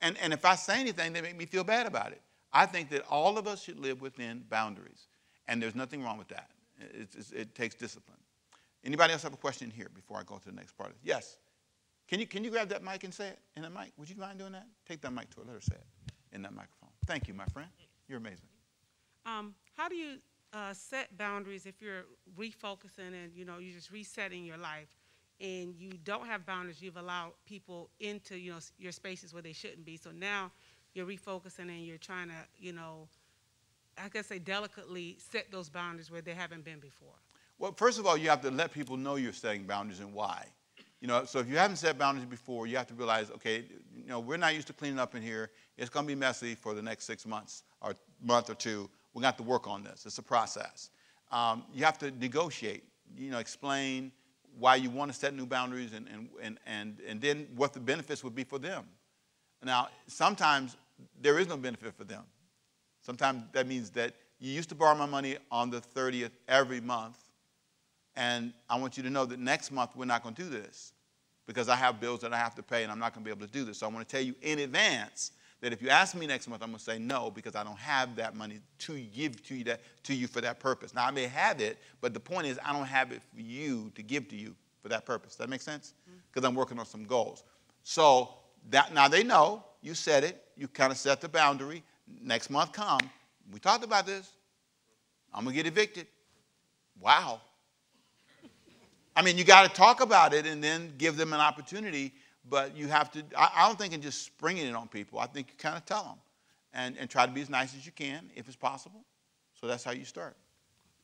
And, 0.00 0.16
and 0.22 0.32
if 0.32 0.44
I 0.44 0.54
say 0.54 0.80
anything, 0.80 1.12
they 1.12 1.20
make 1.20 1.36
me 1.36 1.44
feel 1.44 1.64
bad 1.64 1.86
about 1.86 2.12
it. 2.12 2.22
I 2.52 2.66
think 2.66 2.90
that 2.90 3.02
all 3.08 3.38
of 3.38 3.46
us 3.46 3.62
should 3.62 3.78
live 3.78 4.00
within 4.00 4.44
boundaries. 4.48 5.06
And 5.48 5.62
there's 5.62 5.74
nothing 5.74 6.02
wrong 6.02 6.18
with 6.18 6.28
that. 6.28 6.50
It's, 6.94 7.14
it's, 7.14 7.32
it 7.32 7.54
takes 7.54 7.74
discipline. 7.74 8.18
Anybody 8.84 9.12
else 9.12 9.22
have 9.22 9.34
a 9.34 9.38
question 9.38 9.70
here 9.70 9.88
before 9.94 10.18
I 10.18 10.22
go 10.22 10.36
to 10.36 10.44
the 10.44 10.54
next 10.54 10.76
part? 10.76 10.94
Yes. 11.02 11.36
Can 12.08 12.18
you, 12.18 12.26
can 12.26 12.42
you 12.42 12.50
grab 12.50 12.68
that 12.70 12.82
mic 12.82 13.04
and 13.04 13.12
say 13.12 13.28
it 13.28 13.38
in 13.56 13.62
the 13.62 13.70
mic? 13.70 13.92
Would 13.98 14.08
you 14.08 14.16
mind 14.16 14.38
doing 14.38 14.52
that? 14.52 14.66
Take 14.88 15.00
that 15.02 15.12
mic 15.12 15.30
to 15.30 15.40
her. 15.40 15.46
Let 15.46 15.54
her 15.54 15.60
say 15.60 15.76
it 15.76 16.12
in 16.32 16.42
that 16.42 16.54
microphone. 16.54 16.90
Thank 17.06 17.28
you, 17.28 17.34
my 17.34 17.44
friend. 17.46 17.68
You're 18.08 18.18
amazing. 18.18 18.48
Um, 19.26 19.54
how 19.76 19.88
do 19.88 19.94
you 19.94 20.16
uh, 20.52 20.72
set 20.72 21.16
boundaries 21.16 21.66
if 21.66 21.80
you're 21.80 22.04
refocusing 22.38 23.12
and 23.12 23.32
you 23.34 23.44
know 23.44 23.58
you're 23.58 23.74
just 23.74 23.90
resetting 23.92 24.44
your 24.44 24.56
life 24.56 24.88
and 25.40 25.74
you 25.78 25.92
don't 26.04 26.26
have 26.26 26.46
boundaries? 26.46 26.80
You've 26.80 26.96
allowed 26.96 27.32
people 27.46 27.90
into 28.00 28.38
you 28.38 28.52
know 28.52 28.58
your 28.78 28.92
spaces 28.92 29.32
where 29.32 29.42
they 29.42 29.52
shouldn't 29.52 29.84
be. 29.84 29.96
So 29.96 30.10
now 30.10 30.50
you're 30.94 31.06
refocusing 31.06 31.68
and 31.68 31.84
you're 31.84 31.98
trying 31.98 32.28
to 32.28 32.34
you 32.58 32.72
know, 32.72 33.08
I 33.98 34.08
guess 34.08 34.26
say 34.26 34.38
delicately 34.38 35.18
set 35.30 35.50
those 35.50 35.68
boundaries 35.68 36.10
where 36.10 36.22
they 36.22 36.34
haven't 36.34 36.64
been 36.64 36.78
before. 36.80 37.14
Well, 37.58 37.72
first 37.72 37.98
of 37.98 38.06
all, 38.06 38.16
you 38.16 38.30
have 38.30 38.40
to 38.42 38.50
let 38.50 38.72
people 38.72 38.96
know 38.96 39.16
you're 39.16 39.34
setting 39.34 39.64
boundaries 39.64 40.00
and 40.00 40.14
why. 40.14 40.46
You 41.00 41.08
know, 41.08 41.24
so 41.24 41.38
if 41.38 41.48
you 41.48 41.56
haven't 41.56 41.76
set 41.76 41.98
boundaries 41.98 42.26
before, 42.26 42.66
you 42.66 42.76
have 42.76 42.86
to 42.88 42.94
realize, 42.94 43.30
okay, 43.30 43.64
you 43.94 44.06
know, 44.06 44.20
we're 44.20 44.36
not 44.36 44.54
used 44.54 44.66
to 44.66 44.74
cleaning 44.74 44.98
up 44.98 45.14
in 45.14 45.22
here. 45.22 45.50
It's 45.78 45.88
going 45.88 46.06
to 46.06 46.08
be 46.08 46.14
messy 46.14 46.54
for 46.54 46.74
the 46.74 46.82
next 46.82 47.04
six 47.04 47.26
months 47.26 47.64
or 47.80 47.94
month 48.22 48.50
or 48.50 48.54
two. 48.54 48.88
We're 49.12 49.22
going 49.22 49.22
to 49.22 49.26
have 49.26 49.36
to 49.38 49.42
work 49.42 49.66
on 49.66 49.82
this. 49.82 50.04
It's 50.04 50.18
a 50.18 50.22
process. 50.22 50.90
Um, 51.32 51.64
you 51.72 51.84
have 51.84 51.98
to 51.98 52.10
negotiate, 52.12 52.84
you 53.16 53.30
know, 53.30 53.38
explain 53.38 54.12
why 54.58 54.76
you 54.76 54.90
want 54.90 55.10
to 55.10 55.16
set 55.18 55.34
new 55.34 55.46
boundaries 55.46 55.92
and, 55.94 56.06
and, 56.08 56.28
and, 56.42 56.58
and, 56.66 56.98
and 57.06 57.20
then 57.20 57.46
what 57.56 57.72
the 57.72 57.80
benefits 57.80 58.22
would 58.22 58.34
be 58.34 58.44
for 58.44 58.58
them. 58.58 58.84
Now, 59.62 59.88
sometimes 60.06 60.76
there 61.20 61.38
is 61.38 61.48
no 61.48 61.56
benefit 61.56 61.94
for 61.94 62.04
them. 62.04 62.22
Sometimes 63.02 63.44
that 63.52 63.66
means 63.66 63.90
that 63.90 64.14
you 64.38 64.52
used 64.52 64.68
to 64.70 64.74
borrow 64.74 64.94
my 64.94 65.06
money 65.06 65.36
on 65.50 65.70
the 65.70 65.80
30th 65.80 66.30
every 66.48 66.80
month, 66.80 67.18
and 68.16 68.52
I 68.68 68.78
want 68.78 68.96
you 68.96 69.02
to 69.02 69.10
know 69.10 69.26
that 69.26 69.38
next 69.38 69.70
month 69.70 69.90
we're 69.94 70.06
not 70.06 70.22
going 70.22 70.34
to 70.34 70.42
do 70.42 70.48
this 70.48 70.92
because 71.46 71.68
I 71.68 71.76
have 71.76 72.00
bills 72.00 72.20
that 72.20 72.32
I 72.32 72.38
have 72.38 72.54
to 72.56 72.62
pay 72.62 72.82
and 72.82 72.92
I'm 72.92 72.98
not 72.98 73.12
going 73.12 73.24
to 73.24 73.28
be 73.28 73.36
able 73.36 73.46
to 73.46 73.52
do 73.52 73.64
this. 73.64 73.78
So 73.78 73.86
I 73.86 73.90
want 73.90 74.08
to 74.08 74.16
tell 74.16 74.24
you 74.24 74.34
in 74.42 74.60
advance 74.60 75.32
that 75.60 75.72
if 75.72 75.82
you 75.82 75.88
ask 75.88 76.14
me 76.14 76.26
next 76.26 76.48
month, 76.48 76.62
I'm 76.62 76.68
going 76.68 76.78
to 76.78 76.84
say 76.84 76.98
no 76.98 77.30
because 77.30 77.54
I 77.54 77.64
don't 77.64 77.78
have 77.78 78.16
that 78.16 78.34
money 78.34 78.60
to 78.80 79.00
give 79.00 79.42
to 79.46 79.54
you, 79.56 79.64
that, 79.64 79.80
to 80.04 80.14
you 80.14 80.26
for 80.26 80.40
that 80.40 80.58
purpose. 80.58 80.94
Now, 80.94 81.06
I 81.06 81.10
may 81.10 81.26
have 81.26 81.60
it, 81.60 81.78
but 82.00 82.14
the 82.14 82.20
point 82.20 82.46
is, 82.46 82.58
I 82.64 82.72
don't 82.72 82.86
have 82.86 83.12
it 83.12 83.22
for 83.34 83.40
you 83.40 83.90
to 83.94 84.02
give 84.02 84.28
to 84.28 84.36
you 84.36 84.54
for 84.82 84.88
that 84.88 85.04
purpose. 85.04 85.32
Does 85.32 85.38
that 85.38 85.50
make 85.50 85.60
sense? 85.60 85.92
Because 86.04 86.42
mm-hmm. 86.42 86.46
I'm 86.46 86.54
working 86.54 86.78
on 86.78 86.86
some 86.86 87.04
goals. 87.04 87.44
So 87.82 88.30
that, 88.68 88.92
now 88.92 89.08
they 89.08 89.22
know 89.22 89.64
you 89.80 89.94
said 89.94 90.24
it, 90.24 90.42
you 90.56 90.68
kind 90.68 90.92
of 90.92 90.98
set 90.98 91.20
the 91.20 91.28
boundary. 91.28 91.82
Next 92.22 92.50
month 92.50 92.72
come, 92.72 93.00
we 93.52 93.58
talked 93.58 93.84
about 93.84 94.06
this. 94.06 94.30
I'm 95.32 95.46
to 95.46 95.52
get 95.52 95.66
evicted. 95.66 96.06
Wow. 97.00 97.40
I 99.16 99.22
mean, 99.22 99.38
you 99.38 99.44
got 99.44 99.68
to 99.68 99.74
talk 99.74 100.00
about 100.00 100.34
it 100.34 100.46
and 100.46 100.62
then 100.62 100.92
give 100.98 101.16
them 101.16 101.32
an 101.32 101.40
opportunity 101.40 102.12
but 102.48 102.76
you 102.76 102.88
have 102.88 103.10
to, 103.12 103.24
I, 103.36 103.50
I 103.56 103.66
don't 103.66 103.78
think 103.78 103.92
in 103.92 104.00
just 104.00 104.24
springing 104.24 104.66
it 104.66 104.74
on 104.74 104.88
people. 104.88 105.18
I 105.18 105.26
think 105.26 105.48
you 105.50 105.54
kind 105.56 105.76
of 105.76 105.84
tell 105.84 106.02
them 106.02 106.18
and, 106.72 106.96
and 106.98 107.10
try 107.10 107.26
to 107.26 107.32
be 107.32 107.42
as 107.42 107.50
nice 107.50 107.74
as 107.74 107.84
you 107.84 107.92
can 107.92 108.30
if 108.34 108.46
it's 108.46 108.56
possible. 108.56 109.04
So 109.58 109.66
that's 109.66 109.84
how 109.84 109.92
you 109.92 110.04
start. 110.04 110.36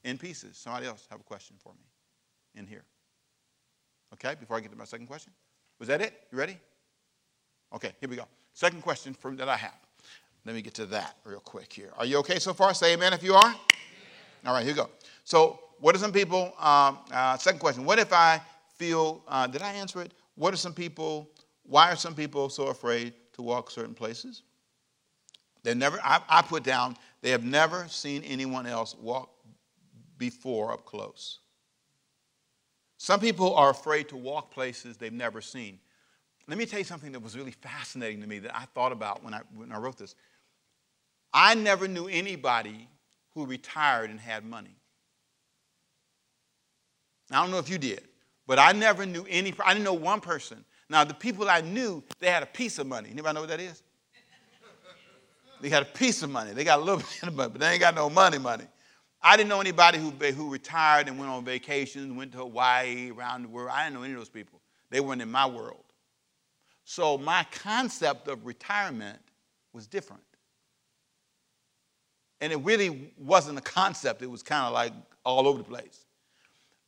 In 0.05 0.19
pieces. 0.19 0.57
Somebody 0.57 0.87
else 0.87 1.07
have 1.11 1.21
a 1.21 1.25
question 1.25 1.57
for 1.59 1.73
me 1.73 2.61
in 2.61 2.67
here. 2.67 2.85
Okay, 4.15 4.35
before 4.39 4.57
I 4.57 4.61
get 4.61 4.71
to 4.71 4.79
my 4.79 4.85
second 4.85 5.07
question. 5.07 5.33
Was 5.79 5.89
that 5.89 6.01
it? 6.01 6.15
You 6.33 6.39
ready? 6.39 6.59
Okay, 7.75 7.93
here 8.01 8.09
we 8.09 8.17
go. 8.17 8.27
Second 8.53 8.83
question 8.83 9.17
that 9.37 9.49
I 9.49 9.57
have. 9.57 9.75
Let 10.45 10.55
me 10.55 10.63
get 10.63 10.75
to 10.75 10.87
that 10.87 11.17
real 11.25 11.41
quick 11.41 11.73
here. 11.73 11.91
Are 11.99 12.07
you 12.07 12.19
okay 12.19 12.39
so 12.39 12.55
far? 12.55 12.73
Say 12.73 12.95
amen 12.95 13.13
if 13.13 13.23
you 13.23 13.35
are. 13.35 13.45
Amen. 13.45 13.57
All 14.47 14.55
right, 14.55 14.65
here 14.65 14.73
we 14.73 14.77
go. 14.77 14.91
So, 15.25 15.61
what 15.81 15.95
are 15.95 15.99
some 15.99 16.13
people? 16.13 16.55
Um, 16.59 16.99
uh, 17.13 17.37
second 17.37 17.59
question. 17.59 17.85
What 17.85 17.99
if 17.99 18.13
I 18.13 18.41
feel? 18.77 19.23
Uh, 19.27 19.47
did 19.47 19.61
I 19.63 19.73
answer 19.73 20.01
it? 20.01 20.13
What 20.37 20.55
are 20.55 20.59
some 20.59 20.73
people, 20.73 21.31
why 21.65 21.91
are 21.91 21.97
some 21.97 22.15
people 22.15 22.49
so 22.49 22.69
afraid 22.69 23.15
to 23.33 23.43
walk 23.43 23.71
certain 23.71 23.95
places? 23.95 24.43
They 25.63 25.75
never, 25.75 25.99
I, 26.05 26.21
I 26.29 26.43
put 26.43 26.63
down, 26.63 26.97
they 27.23 27.31
have 27.31 27.45
never 27.45 27.89
seen 27.89 28.23
anyone 28.23 28.67
else 28.67 28.95
walk 28.95 29.31
before 30.17 30.73
up 30.73 30.85
close. 30.85 31.41
Some 32.99 33.19
people 33.19 33.55
are 33.55 33.71
afraid 33.71 34.09
to 34.11 34.17
walk 34.17 34.51
places 34.53 34.97
they've 34.97 35.13
never 35.13 35.41
seen. 35.41 35.79
Let 36.49 36.59
me 36.59 36.67
tell 36.67 36.79
you 36.79 36.85
something 36.85 37.13
that 37.13 37.21
was 37.21 37.37
really 37.37 37.51
fascinating 37.51 38.21
to 38.21 38.27
me 38.27 38.39
that 38.41 38.57
I 38.57 38.67
thought 38.75 38.93
about 38.93 39.25
when 39.25 39.35
I, 39.35 39.41
when 39.55 39.73
I 39.73 39.79
wrote 39.79 39.99
this. 39.99 40.15
I 41.33 41.55
never 41.55 41.89
knew 41.89 42.07
anybody 42.07 42.89
who 43.35 43.47
retired 43.47 44.11
and 44.11 44.21
had 44.21 44.45
money. 44.45 44.77
I 47.31 47.43
don't 47.43 47.51
know 47.51 47.59
if 47.59 47.69
you 47.69 47.79
did. 47.79 48.03
But 48.47 48.59
I 48.61 48.73
never 48.73 49.05
knew 49.05 49.27
any, 49.29 49.53
I 49.65 49.73
didn't 49.73 49.85
know 49.85 49.95
one 49.95 50.21
person. 50.21 50.65
Now, 50.89 51.03
the 51.03 51.15
people 51.15 51.51
I 51.51 51.63
knew, 51.63 52.03
they 52.21 52.31
had 52.31 52.45
a 52.45 52.47
piece 52.47 52.79
of 52.79 52.87
money. 52.87 53.11
Anybody 53.11 53.35
know 53.35 53.41
what 53.41 53.51
that 53.51 53.61
is? 53.61 53.83
They 55.61 55.69
had 55.69 55.83
a 55.83 55.87
piece 55.87 56.23
of 56.23 56.31
money. 56.31 56.53
They 56.53 56.65
got 56.65 56.79
a 56.79 56.83
little 56.83 56.99
bit 57.21 57.23
of 57.25 57.35
money, 57.35 57.51
but 57.51 57.61
they 57.61 57.73
ain't 57.73 57.81
got 57.81 57.95
no 57.95 58.09
money 58.09 58.39
money. 58.39 58.65
I 59.21 59.37
didn't 59.37 59.49
know 59.49 59.61
anybody 59.61 59.99
who, 59.99 60.11
who 60.11 60.53
retired 60.53 61.09
and 61.09 61.19
went 61.19 61.31
on 61.31 61.45
vacations, 61.45 62.13
went 62.13 62.33
to 62.33 62.39
Hawaii, 62.39 63.11
around 63.11 63.43
the 63.43 63.49
world. 63.49 63.71
I 63.73 63.85
didn't 63.85 63.97
know 63.97 64.05
any 64.05 64.13
of 64.13 64.21
those 64.21 64.29
people. 64.29 64.61
They 64.91 65.01
weren't 65.01 65.23
in 65.23 65.31
my 65.31 65.47
world. 65.47 65.86
So 66.89 67.19
my 67.19 67.45
concept 67.51 68.29
of 68.29 68.47
retirement 68.47 69.19
was 69.73 69.89
different. 69.89 70.23
And 72.41 72.53
it 72.53 72.59
really 72.59 73.13
wasn't 73.19 73.59
a 73.59 73.63
concept, 73.63 74.23
it 74.23 74.31
was 74.31 74.45
kind 74.45 74.65
of 74.65 74.73
like 74.73 74.93
all 75.25 75.49
over 75.49 75.59
the 75.59 75.65
place. 75.65 76.07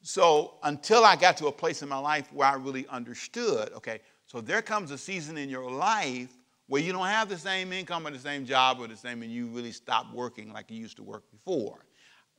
So 0.00 0.54
until 0.62 1.04
I 1.04 1.16
got 1.16 1.36
to 1.38 1.48
a 1.48 1.52
place 1.52 1.82
in 1.82 1.88
my 1.88 1.98
life 1.98 2.32
where 2.32 2.46
I 2.46 2.54
really 2.54 2.86
understood, 2.86 3.72
okay, 3.72 3.98
so 4.24 4.40
there 4.40 4.62
comes 4.62 4.92
a 4.92 4.98
season 4.98 5.36
in 5.36 5.48
your 5.48 5.68
life 5.68 6.32
where 6.68 6.80
you 6.80 6.92
don't 6.92 7.08
have 7.08 7.28
the 7.28 7.36
same 7.36 7.72
income 7.72 8.06
or 8.06 8.12
the 8.12 8.20
same 8.20 8.46
job 8.46 8.78
or 8.78 8.86
the 8.86 8.96
same, 8.96 9.22
and 9.22 9.32
you 9.32 9.48
really 9.48 9.72
stop 9.72 10.14
working 10.14 10.52
like 10.52 10.70
you 10.70 10.76
used 10.76 10.98
to 10.98 11.02
work 11.02 11.24
before. 11.32 11.84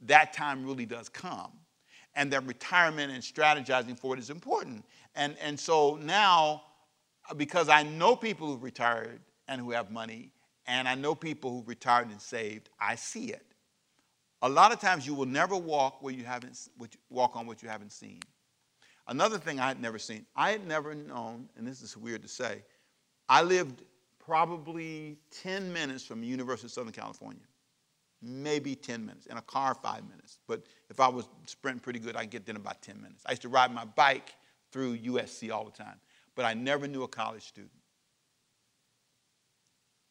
That 0.04 0.32
time 0.32 0.66
really 0.66 0.86
does 0.86 1.10
come. 1.10 1.52
And 2.16 2.32
that 2.32 2.46
retirement 2.46 3.12
and 3.12 3.22
strategizing 3.22 4.00
for 4.00 4.14
it 4.14 4.20
is 4.20 4.30
important. 4.30 4.86
And, 5.16 5.36
and 5.42 5.60
so 5.60 6.00
now, 6.02 6.62
because 7.38 7.70
I 7.70 7.84
know 7.84 8.16
people 8.16 8.48
who've 8.48 8.64
retired 8.64 9.22
and 9.48 9.62
who 9.62 9.72
have 9.72 9.92
money, 9.92 10.32
and 10.68 10.88
I 10.88 10.96
know 10.96 11.16
people 11.16 11.52
who've 11.52 11.68
retired 11.68 12.10
and 12.10 12.22
saved, 12.22 12.70
I 12.80 12.96
see 12.96 13.26
it. 13.26 13.46
A 14.42 14.50
lot 14.50 14.72
of 14.72 14.80
times 14.80 15.06
you 15.06 15.14
will 15.14 15.26
never 15.26 15.56
walk 15.56 16.02
where 16.02 16.14
you 16.14 16.24
haven't 16.24 16.58
walk 17.10 17.36
on 17.36 17.46
what 17.46 17.62
you 17.62 17.70
haven't 17.70 17.92
seen. 17.92 18.20
Another 19.08 19.38
thing 19.38 19.60
I 19.60 19.68
had 19.68 19.82
never 19.82 19.98
seen, 19.98 20.26
I 20.36 20.52
had 20.52 20.68
never 20.68 20.94
known, 20.94 21.50
and 21.58 21.66
this 21.68 21.82
is 21.82 21.98
weird 21.98 22.22
to 22.22 22.28
say, 22.28 22.64
I 23.28 23.42
lived 23.42 23.84
probably 24.20 25.18
10 25.42 25.74
minutes 25.74 26.06
from 26.06 26.22
the 26.22 26.28
University 26.28 26.68
of 26.68 26.72
Southern 26.72 26.94
California. 26.94 27.42
Maybe 28.22 28.76
10 28.76 29.04
minutes. 29.04 29.26
In 29.26 29.38
a 29.38 29.42
car, 29.42 29.74
five 29.74 30.08
minutes. 30.08 30.38
But 30.48 30.64
if 30.90 31.00
I 31.00 31.08
was 31.08 31.28
sprinting 31.48 31.80
pretty 31.80 32.00
good, 32.00 32.16
I'd 32.16 32.30
get 32.30 32.46
there 32.46 32.54
in 32.54 32.62
about 32.62 32.82
10 32.84 33.02
minutes. 33.02 33.24
I 33.26 33.32
used 33.32 33.42
to 33.42 33.50
ride 33.50 33.74
my 33.74 33.86
bike 33.86 34.34
through 34.72 34.98
USC 34.98 35.52
all 35.52 35.66
the 35.66 35.72
time. 35.72 36.00
But 36.40 36.46
I 36.46 36.54
never 36.54 36.88
knew 36.88 37.04
a 37.04 37.08
college 37.10 37.44
student. 37.44 37.74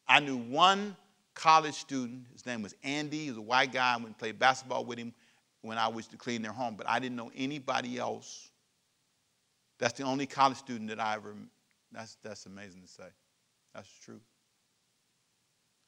I 0.07 0.19
knew 0.19 0.37
one 0.37 0.95
college 1.33 1.73
student. 1.73 2.27
His 2.31 2.45
name 2.45 2.61
was 2.61 2.75
Andy. 2.83 3.23
He 3.23 3.29
was 3.29 3.39
a 3.39 3.41
white 3.41 3.73
guy. 3.73 3.93
I 3.93 3.95
went 3.95 4.09
and 4.09 4.17
played 4.19 4.37
basketball 4.37 4.85
with 4.85 4.99
him 4.99 5.11
when 5.63 5.79
I 5.79 5.87
was 5.87 6.05
to 6.09 6.17
clean 6.17 6.43
their 6.43 6.51
home, 6.51 6.75
but 6.77 6.87
I 6.87 6.99
didn't 6.99 7.15
know 7.15 7.31
anybody 7.35 7.97
else. 7.97 8.51
That's 9.79 9.93
the 9.93 10.03
only 10.03 10.27
college 10.27 10.57
student 10.57 10.91
that 10.91 10.99
I 10.99 11.15
ever, 11.15 11.33
that's, 11.91 12.15
that's 12.21 12.45
amazing 12.45 12.83
to 12.83 12.87
say. 12.87 13.07
That's 13.73 13.89
true. 14.05 14.21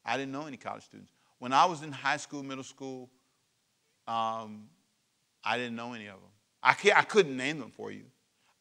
I 0.04 0.18
didn't 0.18 0.32
know 0.32 0.48
any 0.48 0.58
college 0.58 0.86
students. 0.86 1.12
When 1.38 1.54
I 1.54 1.66
was 1.66 1.84
in 1.84 1.92
high 1.92 2.18
school, 2.18 2.42
middle 2.42 2.64
school, 2.64 3.12
um, 4.08 4.70
I 5.44 5.58
didn't 5.58 5.76
know 5.76 5.94
any 5.94 6.08
of 6.08 6.16
them. 6.16 6.32
I, 6.64 6.76
I 6.96 7.04
couldn't 7.04 7.38
name 7.38 7.60
them 7.60 7.70
for 7.70 7.92
you. 7.92 8.06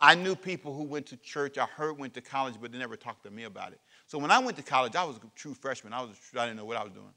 I 0.00 0.14
knew 0.14 0.34
people 0.34 0.74
who 0.74 0.84
went 0.84 1.06
to 1.06 1.16
church, 1.18 1.58
I 1.58 1.66
heard 1.66 1.98
went 1.98 2.14
to 2.14 2.22
college, 2.22 2.54
but 2.60 2.72
they 2.72 2.78
never 2.78 2.96
talked 2.96 3.24
to 3.24 3.30
me 3.30 3.44
about 3.44 3.72
it. 3.72 3.80
So 4.06 4.18
when 4.18 4.30
I 4.30 4.38
went 4.38 4.56
to 4.56 4.62
college, 4.62 4.96
I 4.96 5.04
was 5.04 5.16
a 5.16 5.20
true 5.34 5.52
freshman. 5.52 5.92
I 5.92 6.00
was 6.00 6.16
I 6.36 6.46
didn't 6.46 6.56
know 6.56 6.64
what 6.64 6.78
I 6.78 6.84
was 6.84 6.92
doing. 6.92 7.12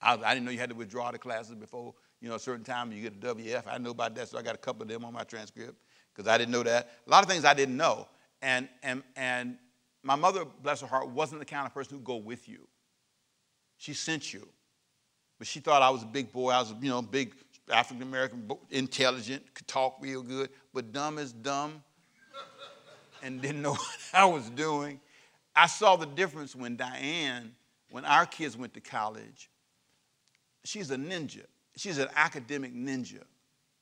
I, 0.00 0.14
I 0.14 0.34
didn't 0.34 0.44
know 0.46 0.52
you 0.52 0.58
had 0.58 0.70
to 0.70 0.76
withdraw 0.76 1.10
the 1.10 1.18
classes 1.18 1.54
before 1.54 1.94
you 2.20 2.28
know 2.28 2.36
a 2.36 2.38
certain 2.38 2.64
time. 2.64 2.92
You 2.92 3.02
get 3.02 3.14
a 3.14 3.34
WF. 3.34 3.64
I 3.66 3.78
know 3.78 3.90
about 3.90 4.14
that, 4.14 4.28
so 4.28 4.38
I 4.38 4.42
got 4.42 4.54
a 4.54 4.58
couple 4.58 4.82
of 4.82 4.88
them 4.88 5.04
on 5.04 5.12
my 5.12 5.24
transcript 5.24 5.74
because 6.14 6.28
I 6.28 6.38
didn't 6.38 6.52
know 6.52 6.62
that. 6.62 6.90
A 7.06 7.10
lot 7.10 7.24
of 7.24 7.28
things 7.28 7.44
I 7.44 7.54
didn't 7.54 7.76
know, 7.76 8.06
and 8.42 8.68
and 8.82 9.02
and 9.16 9.58
my 10.02 10.14
mother, 10.14 10.44
bless 10.62 10.80
her 10.80 10.86
heart, 10.86 11.08
wasn't 11.08 11.40
the 11.40 11.46
kind 11.46 11.66
of 11.66 11.74
person 11.74 11.96
who'd 11.96 12.04
go 12.04 12.16
with 12.16 12.48
you. 12.48 12.66
She 13.76 13.92
sent 13.92 14.32
you, 14.32 14.48
but 15.38 15.46
she 15.46 15.60
thought 15.60 15.82
I 15.82 15.90
was 15.90 16.04
a 16.04 16.06
big 16.06 16.32
boy. 16.32 16.50
I 16.50 16.60
was 16.60 16.72
you 16.80 16.90
know 16.90 16.98
a 16.98 17.02
big 17.02 17.34
African 17.70 18.02
American, 18.02 18.50
intelligent, 18.70 19.54
could 19.54 19.66
talk 19.66 19.96
real 20.00 20.22
good, 20.22 20.50
but 20.72 20.92
dumb 20.92 21.18
as 21.18 21.32
dumb, 21.32 21.82
and 23.22 23.40
didn't 23.40 23.62
know 23.62 23.72
what 23.74 23.98
I 24.12 24.24
was 24.24 24.48
doing. 24.50 25.00
I 25.54 25.66
saw 25.66 25.96
the 25.96 26.06
difference 26.06 26.54
when 26.54 26.76
Diane, 26.76 27.54
when 27.90 28.04
our 28.04 28.26
kids 28.26 28.56
went 28.56 28.74
to 28.74 28.80
college, 28.80 29.50
she's 30.64 30.90
a 30.90 30.96
ninja. 30.96 31.44
She's 31.76 31.98
an 31.98 32.08
academic 32.14 32.74
ninja. 32.74 33.22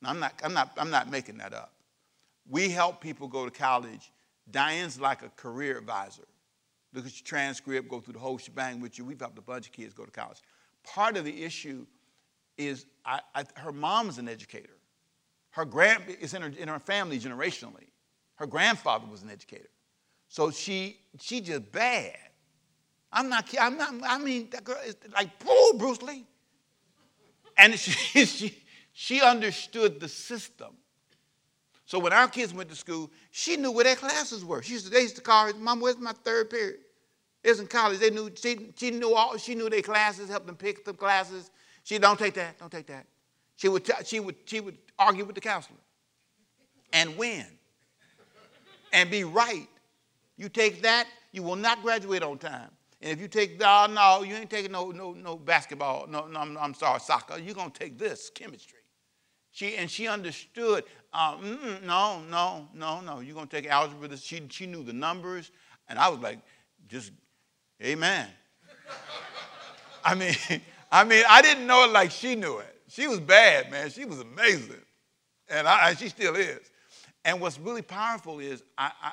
Now, 0.01 0.09
I'm 0.09 0.19
not, 0.19 0.33
I'm 0.43 0.53
not, 0.53 0.71
I'm 0.77 0.89
not 0.89 1.09
making 1.09 1.37
that 1.37 1.53
up. 1.53 1.73
We 2.49 2.69
help 2.69 3.01
people 3.01 3.27
go 3.27 3.45
to 3.45 3.51
college. 3.51 4.11
Diane's 4.49 4.99
like 4.99 5.21
a 5.21 5.29
career 5.29 5.77
advisor. 5.77 6.23
Look 6.93 7.05
at 7.05 7.11
your 7.11 7.25
transcript, 7.25 7.87
go 7.87 7.99
through 7.99 8.13
the 8.13 8.19
whole 8.19 8.37
shebang 8.37 8.81
with 8.81 8.97
you. 8.97 9.05
We've 9.05 9.19
helped 9.19 9.37
a 9.37 9.41
bunch 9.41 9.67
of 9.67 9.73
kids 9.73 9.93
go 9.93 10.05
to 10.05 10.11
college. 10.11 10.39
Part 10.83 11.17
of 11.17 11.25
the 11.25 11.43
issue 11.43 11.85
is 12.57 12.85
I, 13.05 13.21
I, 13.35 13.43
her 13.57 13.71
mom's 13.71 14.17
an 14.17 14.27
educator. 14.27 14.78
Her 15.51 15.65
grand 15.65 16.03
is 16.19 16.33
in 16.33 16.41
her, 16.41 16.51
in 16.57 16.67
her 16.67 16.79
family 16.79 17.19
generationally. 17.19 17.87
Her 18.35 18.47
grandfather 18.47 19.07
was 19.07 19.23
an 19.23 19.29
educator. 19.29 19.69
So 20.27 20.51
she 20.51 20.99
she 21.19 21.41
just 21.41 21.71
bad. 21.71 22.15
I'm 23.11 23.29
not 23.29 23.53
I'm 23.59 23.77
not 23.77 23.93
I 24.03 24.17
mean 24.19 24.49
that 24.51 24.63
girl 24.63 24.77
is 24.85 24.95
like 25.13 25.29
oh 25.45 25.75
Bruce 25.77 26.01
Lee. 26.01 26.25
And 27.57 27.77
she 27.77 27.91
she 28.25 28.63
she 28.93 29.21
understood 29.21 29.99
the 29.99 30.07
system. 30.07 30.75
So 31.89 31.97
when 31.97 32.13
our 32.13 32.27
kids 32.27 32.53
went 32.53 32.69
to 32.69 32.75
school, 32.75 33.09
she 33.31 33.57
knew 33.57 33.71
where 33.71 33.83
their 33.83 33.95
classes 33.95 34.45
were. 34.45 34.61
She 34.61 34.73
used 34.73 34.85
to, 34.85 34.91
they 34.91 35.01
used 35.01 35.15
to 35.15 35.23
call 35.23 35.47
her, 35.47 35.53
Mom, 35.55 35.79
where's 35.79 35.97
my 35.97 36.11
third 36.11 36.51
period? 36.51 36.81
It 37.43 37.49
was 37.49 37.59
in 37.59 37.65
college. 37.65 37.97
They 37.97 38.11
knew, 38.11 38.29
she, 38.35 38.71
she 38.77 38.91
knew 38.91 39.15
all, 39.15 39.37
she 39.37 39.55
knew 39.55 39.71
their 39.71 39.81
classes, 39.81 40.29
helped 40.29 40.45
them 40.45 40.55
pick 40.55 40.85
the 40.85 40.93
classes. 40.93 41.49
She, 41.83 41.97
don't 41.97 42.19
take 42.19 42.35
that, 42.35 42.59
don't 42.59 42.71
take 42.71 42.85
that. 42.87 43.07
She 43.55 43.69
would, 43.69 43.85
t- 43.85 43.93
she 44.05 44.19
would, 44.19 44.35
she 44.45 44.59
would 44.59 44.77
argue 44.99 45.25
with 45.25 45.35
the 45.35 45.41
counselor 45.41 45.79
and 46.93 47.17
win 47.17 47.45
and 48.93 49.09
be 49.09 49.23
right. 49.23 49.67
You 50.37 50.49
take 50.49 50.81
that, 50.83 51.07
you 51.31 51.43
will 51.43 51.55
not 51.55 51.81
graduate 51.81 52.23
on 52.23 52.37
time. 52.37 52.69
And 53.01 53.11
if 53.11 53.21
you 53.21 53.27
take, 53.27 53.59
no, 53.59 53.87
no, 53.87 54.23
you 54.23 54.35
ain't 54.35 54.49
taking 54.49 54.71
no, 54.71 54.91
no, 54.91 55.13
no 55.13 55.37
basketball, 55.37 56.07
no, 56.07 56.27
no 56.27 56.39
I'm, 56.39 56.57
I'm 56.57 56.73
sorry, 56.73 56.99
soccer. 56.99 57.39
You're 57.39 57.55
going 57.55 57.71
to 57.71 57.79
take 57.79 57.97
this, 57.97 58.29
chemistry. 58.29 58.79
She, 59.51 59.77
and 59.77 59.89
she 59.89 60.07
understood, 60.07 60.83
um, 61.13 61.79
no, 61.85 62.21
no, 62.29 62.67
no, 62.73 63.01
no. 63.01 63.19
You're 63.19 63.35
going 63.35 63.47
to 63.47 63.55
take 63.61 63.69
algebra. 63.69 64.15
She, 64.17 64.41
she 64.49 64.67
knew 64.67 64.83
the 64.83 64.93
numbers. 64.93 65.51
And 65.87 65.97
I 65.97 66.09
was 66.09 66.19
like, 66.19 66.39
just, 66.87 67.11
amen. 67.81 68.27
I 70.03 70.15
mean, 70.15 70.35
I 70.91 71.03
mean, 71.03 71.23
I 71.27 71.41
didn't 71.41 71.67
know 71.67 71.85
it 71.85 71.91
like 71.91 72.11
she 72.11 72.35
knew 72.35 72.57
it. 72.59 72.75
She 72.89 73.07
was 73.07 73.19
bad, 73.19 73.71
man. 73.71 73.89
She 73.91 74.05
was 74.05 74.19
amazing. 74.19 74.81
And, 75.49 75.67
I, 75.67 75.93
she 75.95 76.09
still 76.09 76.35
is. 76.35 76.59
And 77.25 77.41
what's 77.41 77.59
really 77.59 77.81
powerful 77.81 78.39
is 78.39 78.63
I, 78.77 78.91
I, 79.01 79.11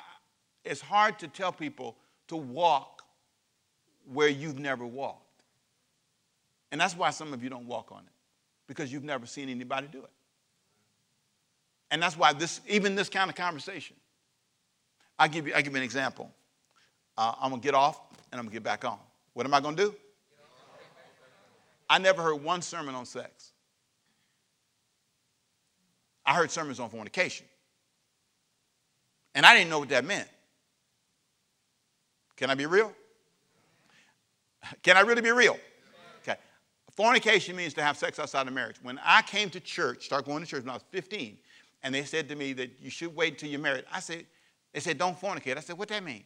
it's 0.63 0.81
hard 0.81 1.19
to 1.19 1.27
tell 1.27 1.51
people 1.51 1.97
to 2.27 2.35
walk 2.35 3.01
where 4.11 4.29
you've 4.29 4.59
never 4.59 4.85
walked. 4.85 5.23
And 6.71 6.79
that's 6.79 6.95
why 6.95 7.09
some 7.11 7.33
of 7.33 7.43
you 7.43 7.49
don't 7.49 7.65
walk 7.65 7.91
on 7.91 7.99
it, 7.99 8.13
because 8.67 8.91
you've 8.91 9.03
never 9.03 9.25
seen 9.25 9.49
anybody 9.49 9.87
do 9.91 9.99
it. 9.99 10.11
And 11.89 12.01
that's 12.01 12.17
why 12.17 12.33
this, 12.33 12.59
even 12.67 12.95
this 12.95 13.09
kind 13.09 13.29
of 13.29 13.35
conversation, 13.35 13.95
i 15.17 15.27
give 15.27 15.47
you, 15.47 15.53
i 15.55 15.61
give 15.61 15.71
you 15.71 15.77
an 15.77 15.83
example. 15.83 16.29
Uh, 17.17 17.33
I'm 17.41 17.51
to 17.51 17.57
get 17.57 17.73
off 17.73 17.99
and 18.31 18.39
I'm 18.39 18.47
to 18.47 18.53
get 18.53 18.63
back 18.63 18.85
on. 18.85 18.99
What 19.33 19.45
am 19.45 19.53
I 19.53 19.61
to 19.61 19.75
do? 19.75 19.95
I 21.89 21.97
never 21.99 22.21
heard 22.21 22.43
one 22.43 22.61
sermon 22.61 22.95
on 22.95 23.05
sex. 23.05 23.53
I 26.27 26.33
heard 26.33 26.51
sermons 26.51 26.81
on 26.81 26.89
fornication. 26.89 27.47
And 29.33 29.45
I 29.45 29.55
didn't 29.55 29.69
know 29.69 29.79
what 29.79 29.89
that 29.89 30.03
meant. 30.03 30.27
Can 32.35 32.49
I 32.49 32.55
be 32.55 32.65
real? 32.65 32.91
Can 34.83 34.97
I 34.97 35.01
really 35.01 35.21
be 35.21 35.31
real? 35.31 35.57
Okay. 36.21 36.35
Fornication 36.91 37.55
means 37.55 37.73
to 37.75 37.81
have 37.81 37.95
sex 37.95 38.19
outside 38.19 38.45
of 38.45 38.53
marriage. 38.53 38.75
When 38.81 38.99
I 39.03 39.21
came 39.21 39.49
to 39.51 39.59
church, 39.61 40.05
started 40.05 40.27
going 40.27 40.43
to 40.43 40.49
church 40.49 40.63
when 40.63 40.71
I 40.71 40.73
was 40.73 40.83
15, 40.91 41.37
and 41.83 41.95
they 41.95 42.03
said 42.03 42.27
to 42.29 42.35
me 42.35 42.51
that 42.53 42.71
you 42.79 42.89
should 42.89 43.15
wait 43.15 43.33
until 43.33 43.49
you're 43.49 43.61
married. 43.61 43.85
I 43.91 44.01
said, 44.01 44.25
they 44.73 44.81
said, 44.81 44.97
don't 44.97 45.19
fornicate. 45.19 45.57
I 45.57 45.61
said, 45.61 45.77
what 45.77 45.87
that 45.89 46.03
mean? 46.03 46.23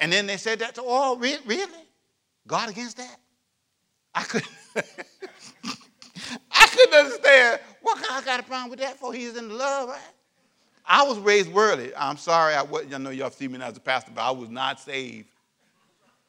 And 0.00 0.12
then 0.12 0.26
they 0.26 0.38
said 0.38 0.58
that, 0.60 0.74
to, 0.76 0.82
oh, 0.84 1.16
really? 1.16 1.68
God 2.46 2.70
against 2.70 2.96
that? 2.96 3.16
I 4.14 4.22
couldn't, 4.22 4.50
couldn't 6.74 6.94
understand 6.94 7.60
what 7.82 8.02
God 8.06 8.24
got 8.24 8.40
a 8.40 8.42
problem 8.42 8.70
with 8.70 8.80
that 8.80 8.98
for. 8.98 9.12
He's 9.12 9.36
in 9.36 9.56
love, 9.56 9.88
right? 9.88 10.00
I 10.86 11.02
was 11.04 11.18
raised 11.18 11.50
worldly. 11.52 11.92
I'm 11.96 12.16
sorry, 12.16 12.54
I, 12.54 12.62
wasn't. 12.62 12.94
I 12.94 12.98
know 12.98 13.10
y'all 13.10 13.30
see 13.30 13.48
me 13.48 13.58
now 13.58 13.68
as 13.68 13.76
a 13.76 13.80
pastor, 13.80 14.12
but 14.14 14.22
I 14.22 14.30
was 14.30 14.50
not 14.50 14.80
saved. 14.80 15.28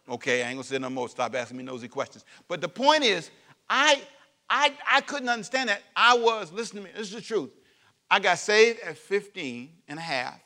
Okay, 0.07 0.43
I 0.43 0.47
ain't 0.47 0.55
gonna 0.55 0.63
say 0.63 0.77
no 0.77 0.89
more. 0.89 1.09
Stop 1.09 1.35
asking 1.35 1.57
me 1.57 1.63
nosy 1.63 1.87
questions. 1.87 2.23
But 2.47 2.61
the 2.61 2.69
point 2.69 3.03
is, 3.03 3.31
I 3.69 4.01
I, 4.49 4.73
I 4.87 5.01
couldn't 5.01 5.29
understand 5.29 5.69
that. 5.69 5.81
I 5.95 6.17
was, 6.17 6.51
listen 6.51 6.77
to 6.77 6.83
me, 6.83 6.91
this 6.95 7.07
is 7.07 7.13
the 7.13 7.21
truth. 7.21 7.49
I 8.09 8.19
got 8.19 8.37
saved 8.37 8.79
at 8.81 8.97
15 8.97 9.69
and 9.87 9.99
a 9.99 10.01
half. 10.01 10.39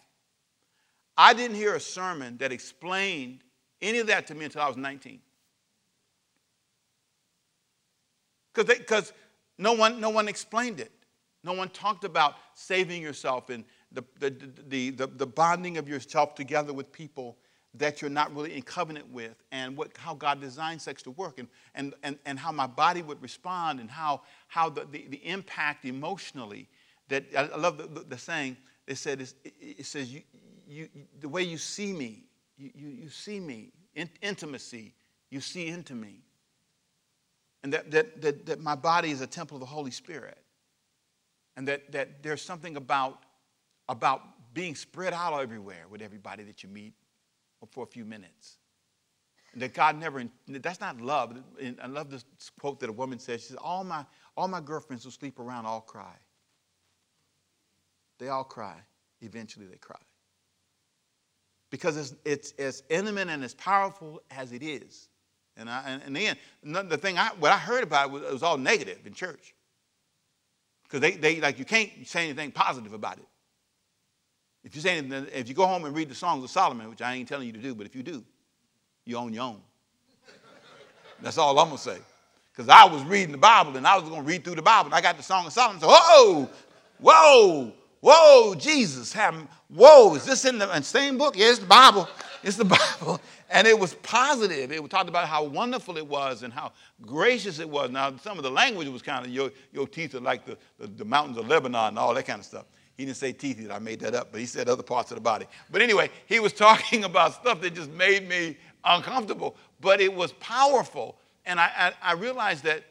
I 1.18 1.34
didn't 1.34 1.58
hear 1.58 1.76
a 1.76 1.80
sermon 1.82 2.38
that 2.38 2.52
explained 2.52 3.40
any 3.82 4.00
of 4.00 4.08
that 4.08 4.28
to 4.28 4.36
me 4.36 4.46
until 4.46 4.62
I 4.62 4.68
was 4.68 4.78
19. 4.78 5.20
Because 8.54 9.12
no 9.60 9.74
one, 9.74 10.00
no 10.00 10.10
one 10.10 10.28
explained 10.28 10.80
it. 10.80 10.92
No 11.44 11.54
one 11.54 11.70
talked 11.70 12.04
about 12.04 12.36
saving 12.56 13.02
yourself 13.02 13.50
and 13.50 13.64
the, 13.92 14.04
the, 14.20 14.30
the, 14.68 15.08
the, 15.08 15.28
bonding 15.28 15.78
of 15.78 15.88
yourself 15.88 16.36
together 16.36 16.74
with 16.74 16.92
people 16.92 17.38
that 17.76 18.02
you're 18.02 18.10
not 18.10 18.34
really 18.36 18.56
in 18.56 18.62
covenant 18.62 19.12
with 19.12 19.36
and 19.52 19.76
what, 19.78 19.96
how 19.98 20.14
God 20.14 20.42
designed 20.42 20.82
sex 20.82 21.04
to 21.04 21.12
work 21.12 21.40
and, 21.40 21.48
and, 21.76 21.94
and, 22.04 22.18
and 22.26 22.40
how 22.40 22.52
my 22.52 22.68
body 22.68 23.02
would 23.02 23.22
respond 23.22 23.80
and 23.80 23.90
how, 23.90 24.22
how 24.48 24.70
the, 24.70 24.86
the, 24.92 25.06
the 25.10 25.28
impact 25.28 25.86
emotionally 25.86 26.68
that 27.10 27.26
I 27.38 27.56
love 27.56 27.78
the, 27.78 27.88
the, 27.88 28.02
the 28.02 28.18
saying, 28.18 28.58
they 28.86 28.96
said, 28.96 29.22
it, 29.22 29.34
it 29.44 29.86
says, 29.86 30.14
you, 30.14 30.22
you, 30.68 30.90
the 31.20 31.30
way 31.30 31.44
you 31.44 31.58
see 31.58 31.94
me, 31.94 32.24
you, 32.58 32.72
you, 32.76 32.88
you 32.90 33.10
see 33.10 33.40
me, 33.40 33.72
in, 33.96 34.10
intimacy, 34.22 34.94
you 35.30 35.42
see 35.42 35.68
into 35.68 35.96
me. 35.96 36.22
And 37.64 37.74
that, 37.74 37.92
that, 37.92 38.22
that, 38.22 38.46
that 38.46 38.62
my 38.62 38.76
body 38.76 39.12
is 39.12 39.22
a 39.22 39.28
temple 39.28 39.58
of 39.58 39.62
the 39.62 39.68
Holy 39.68 39.92
Spirit. 39.92 40.38
And 41.58 41.68
that, 41.68 41.92
that 41.92 42.24
there's 42.24 42.42
something 42.42 42.78
about, 42.78 43.24
about 43.90 44.22
being 44.54 44.76
spread 44.76 45.14
out 45.14 45.40
everywhere 45.40 45.86
with 45.90 46.02
everybody 46.02 46.44
that 46.44 46.64
you 46.64 46.70
meet 46.70 46.94
for 47.72 47.84
a 47.84 47.88
few 47.88 48.06
minutes. 48.06 48.58
That 49.56 49.74
God 49.74 50.00
never, 50.00 50.24
that's 50.48 50.80
not 50.80 51.02
love. 51.02 51.36
I 51.82 51.88
love 51.88 52.10
this 52.12 52.24
quote 52.60 52.80
that 52.80 52.90
a 52.90 52.94
woman 52.94 53.20
says. 53.20 53.42
She 53.42 53.48
says, 53.48 53.58
all 53.58 53.84
my, 53.84 54.06
all 54.38 54.48
my 54.48 54.62
girlfriends 54.62 55.04
who 55.04 55.12
sleep 55.12 55.40
around 55.40 55.66
all 55.66 55.82
cry. 55.82 56.16
They 58.20 58.28
all 58.30 58.44
cry. 58.44 58.76
Eventually 59.22 59.66
they 59.66 59.78
cry. 59.78 60.00
Because 61.72 61.98
it's, 61.98 62.16
it's 62.26 62.52
as 62.54 62.84
intimate 62.90 63.28
and 63.28 63.44
as 63.44 63.54
powerful 63.56 64.22
as 64.32 64.52
it 64.52 64.64
is. 64.64 65.10
And, 65.58 65.70
I, 65.70 65.84
and, 65.88 66.04
and 66.06 66.76
then 66.76 66.90
the 66.90 66.98
thing 66.98 67.18
I, 67.18 67.30
what 67.40 67.52
I 67.52 67.58
heard 67.58 67.84
about 67.84 68.08
it 68.08 68.12
was, 68.12 68.24
was 68.24 68.44
all 68.44 68.58
negative 68.58 69.00
in 69.06 69.14
church. 69.14 69.54
Because 70.84 71.02
they, 71.02 71.12
they, 71.12 71.40
like, 71.40 71.60
you 71.60 71.66
can't 71.66 71.92
say 72.06 72.26
anything 72.26 72.52
positive 72.52 72.94
about 72.94 73.18
it. 73.18 73.26
If 74.64 74.76
you 74.76 74.82
say 74.82 74.98
anything, 74.98 75.28
if 75.34 75.48
you 75.48 75.54
go 75.54 75.66
home 75.66 75.86
and 75.86 75.96
read 75.96 76.10
the 76.10 76.16
Songs 76.16 76.44
of 76.44 76.50
Solomon, 76.50 76.90
which 76.90 77.02
I 77.02 77.14
ain't 77.14 77.28
telling 77.28 77.48
you 77.48 77.54
to 77.54 77.60
do, 77.60 77.76
but 77.76 77.86
if 77.86 77.96
you 77.96 78.04
do, 78.04 78.24
you 79.06 79.18
own 79.18 79.34
your 79.34 79.44
own. 79.44 79.62
That's 81.22 81.38
all 81.38 81.58
I'm 81.60 81.68
gonna 81.68 81.78
say. 81.78 81.98
Because 82.52 82.70
I 82.70 82.86
was 82.86 83.04
reading 83.04 83.32
the 83.32 83.38
Bible 83.38 83.78
and 83.78 83.86
I 83.86 83.98
was 83.98 84.10
gonna 84.10 84.24
read 84.24 84.44
through 84.44 84.56
the 84.56 84.62
Bible 84.62 84.88
and 84.88 84.96
I 84.96 85.02
got 85.02 85.18
the 85.18 85.24
Song 85.24 85.46
of 85.46 85.54
Solomon. 85.54 85.82
So, 85.82 85.88
whoa, 85.90 86.50
whoa, 87.00 87.74
whoa, 88.02 88.56
Jesus, 88.56 89.14
have, 89.14 89.36
whoa, 89.70 90.16
is 90.16 90.26
this 90.26 90.46
in 90.46 90.58
the 90.58 90.82
same 90.82 91.18
book? 91.18 91.38
Yeah, 91.38 91.50
it's 91.50 91.60
the 91.60 91.66
Bible. 91.66 92.08
It's 92.44 92.58
the 92.58 92.66
Bible. 93.00 93.20
And 93.50 93.68
it 93.68 93.78
was 93.78 93.96
positive. 93.96 94.72
It 94.72 94.90
talked 94.90 95.10
about 95.10 95.28
how 95.28 95.44
wonderful 95.44 95.98
it 95.98 96.08
was 96.08 96.44
and 96.44 96.54
how 96.54 96.72
gracious 97.02 97.60
it 97.60 97.70
was. 97.70 97.90
Now, 97.90 98.16
some 98.18 98.38
of 98.38 98.44
the 98.44 98.52
language 98.52 98.88
was 98.88 99.02
kind 99.02 99.26
of 99.26 99.32
your, 99.32 99.52
your 99.72 99.88
teeth 99.88 100.16
are 100.16 100.20
like 100.20 100.46
the, 100.46 100.58
the, 100.78 100.88
the 100.88 101.06
mountains 101.06 101.38
of 101.38 101.48
Lebanon 101.48 101.90
and 101.90 102.00
all 102.00 102.14
that 102.14 102.26
kind 102.26 102.40
of 102.40 102.46
stuff. 102.46 102.66
He 102.96 103.06
didn't 103.06 103.18
say 103.18 103.32
teeth, 103.32 103.66
I 103.72 103.80
made 103.80 104.02
that 104.02 104.14
up, 104.14 104.30
but 104.32 104.42
he 104.42 104.46
said 104.46 104.68
other 104.68 104.84
parts 104.84 105.10
of 105.12 105.16
the 105.16 105.22
body. 105.22 105.46
But 105.72 105.82
anyway, 105.82 106.10
he 106.26 106.40
was 106.40 106.52
talking 106.68 107.06
about 107.06 107.34
stuff 107.34 107.62
that 107.62 107.74
just 107.74 107.90
made 107.92 108.28
me 108.28 108.58
uncomfortable, 108.84 109.56
but 109.80 110.02
it 110.02 110.14
was 110.14 110.34
powerful. 110.34 111.18
And 111.46 111.60
I, 111.60 111.94
I, 112.04 112.12
I 112.12 112.14
realized 112.14 112.66
that, 112.66 112.84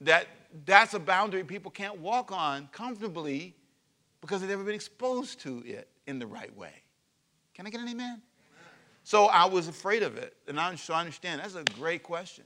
that 0.00 0.26
that's 0.66 0.94
a 0.94 0.98
boundary 0.98 1.44
people 1.44 1.70
can't 1.70 1.98
walk 1.98 2.32
on 2.32 2.68
comfortably 2.72 3.54
because 4.20 4.40
they've 4.40 4.50
never 4.50 4.64
been 4.64 4.74
exposed 4.74 5.40
to 5.40 5.62
it 5.66 5.88
in 6.06 6.18
the 6.18 6.26
right 6.26 6.54
way. 6.56 6.72
Can 7.54 7.66
I 7.66 7.70
get 7.70 7.80
an 7.80 7.88
amen? 7.88 8.22
So 9.04 9.26
I 9.26 9.46
was 9.46 9.68
afraid 9.68 10.02
of 10.02 10.16
it, 10.16 10.34
and 10.46 10.58
I, 10.60 10.74
so 10.76 10.94
I 10.94 11.00
understand. 11.00 11.40
That's 11.40 11.54
a 11.54 11.64
great 11.78 12.02
question, 12.02 12.44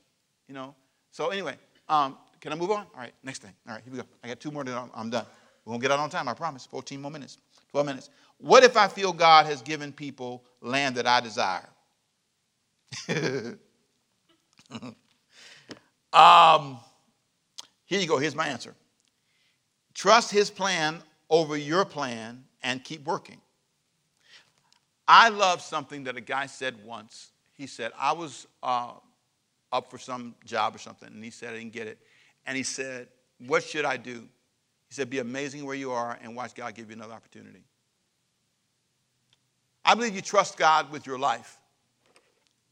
you 0.48 0.54
know. 0.54 0.74
So 1.10 1.28
anyway, 1.28 1.56
um, 1.88 2.16
can 2.40 2.52
I 2.52 2.56
move 2.56 2.70
on? 2.70 2.86
All 2.94 3.00
right, 3.00 3.12
next 3.22 3.42
thing. 3.42 3.52
All 3.68 3.74
right, 3.74 3.82
here 3.84 3.92
we 3.92 3.98
go. 3.98 4.04
I 4.22 4.28
got 4.28 4.40
two 4.40 4.50
more, 4.50 4.64
then 4.64 4.78
I'm, 4.94 5.10
done. 5.10 5.26
We 5.64 5.70
won't 5.70 5.82
get 5.82 5.90
out 5.90 5.98
on 5.98 6.08
time, 6.10 6.28
I 6.28 6.34
promise. 6.34 6.64
14 6.66 7.00
more 7.00 7.10
minutes, 7.10 7.38
12 7.72 7.86
minutes. 7.86 8.10
What 8.38 8.64
if 8.64 8.76
I 8.76 8.88
feel 8.88 9.12
God 9.12 9.46
has 9.46 9.62
given 9.62 9.92
people 9.92 10.44
land 10.60 10.96
that 10.96 11.06
I 11.06 11.20
desire? 11.20 11.68
um, 16.12 16.78
here 17.84 18.00
you 18.00 18.06
go. 18.06 18.18
Here's 18.18 18.34
my 18.34 18.46
answer 18.46 18.74
trust 19.94 20.30
his 20.30 20.50
plan 20.50 21.02
over 21.30 21.56
your 21.56 21.84
plan 21.84 22.44
and 22.62 22.84
keep 22.84 23.04
working. 23.04 23.40
I 25.08 25.28
love 25.28 25.60
something 25.60 26.04
that 26.04 26.16
a 26.16 26.20
guy 26.20 26.46
said 26.46 26.74
once. 26.84 27.30
He 27.52 27.66
said, 27.66 27.92
I 27.98 28.12
was 28.12 28.46
uh, 28.62 28.92
up 29.72 29.90
for 29.90 29.98
some 29.98 30.34
job 30.44 30.74
or 30.74 30.78
something, 30.78 31.08
and 31.08 31.22
he 31.22 31.30
said, 31.30 31.54
I 31.54 31.58
didn't 31.58 31.72
get 31.72 31.86
it. 31.86 31.98
And 32.46 32.56
he 32.56 32.62
said, 32.62 33.08
What 33.46 33.62
should 33.62 33.84
I 33.84 33.96
do? 33.96 34.20
He 34.88 34.94
said, 34.94 35.08
Be 35.08 35.18
amazing 35.18 35.64
where 35.64 35.76
you 35.76 35.92
are 35.92 36.18
and 36.22 36.34
watch 36.34 36.54
God 36.54 36.74
give 36.74 36.90
you 36.90 36.96
another 36.96 37.14
opportunity. 37.14 37.62
I 39.84 39.94
believe 39.94 40.14
you 40.14 40.22
trust 40.22 40.56
God 40.56 40.90
with 40.90 41.06
your 41.06 41.18
life. 41.18 41.58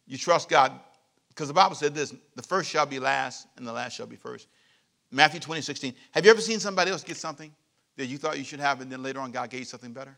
You 0.06 0.18
trust 0.18 0.48
God 0.48 0.72
because 1.28 1.48
the 1.48 1.54
Bible 1.54 1.76
said 1.76 1.94
this 1.94 2.14
the 2.34 2.42
first 2.42 2.68
shall 2.68 2.86
be 2.86 2.98
last 2.98 3.46
and 3.56 3.66
the 3.66 3.72
last 3.72 3.94
shall 3.94 4.06
be 4.06 4.16
first. 4.16 4.48
Matthew 5.10 5.38
20, 5.38 5.60
16. 5.60 5.94
Have 6.10 6.24
you 6.24 6.30
ever 6.30 6.40
seen 6.40 6.58
somebody 6.58 6.90
else 6.90 7.04
get 7.04 7.16
something? 7.16 7.52
that 7.96 8.06
you 8.06 8.18
thought 8.18 8.38
you 8.38 8.44
should 8.44 8.60
have, 8.60 8.80
and 8.80 8.90
then 8.90 9.02
later 9.02 9.20
on 9.20 9.30
God 9.30 9.50
gave 9.50 9.60
you 9.60 9.66
something 9.66 9.92
better? 9.92 10.16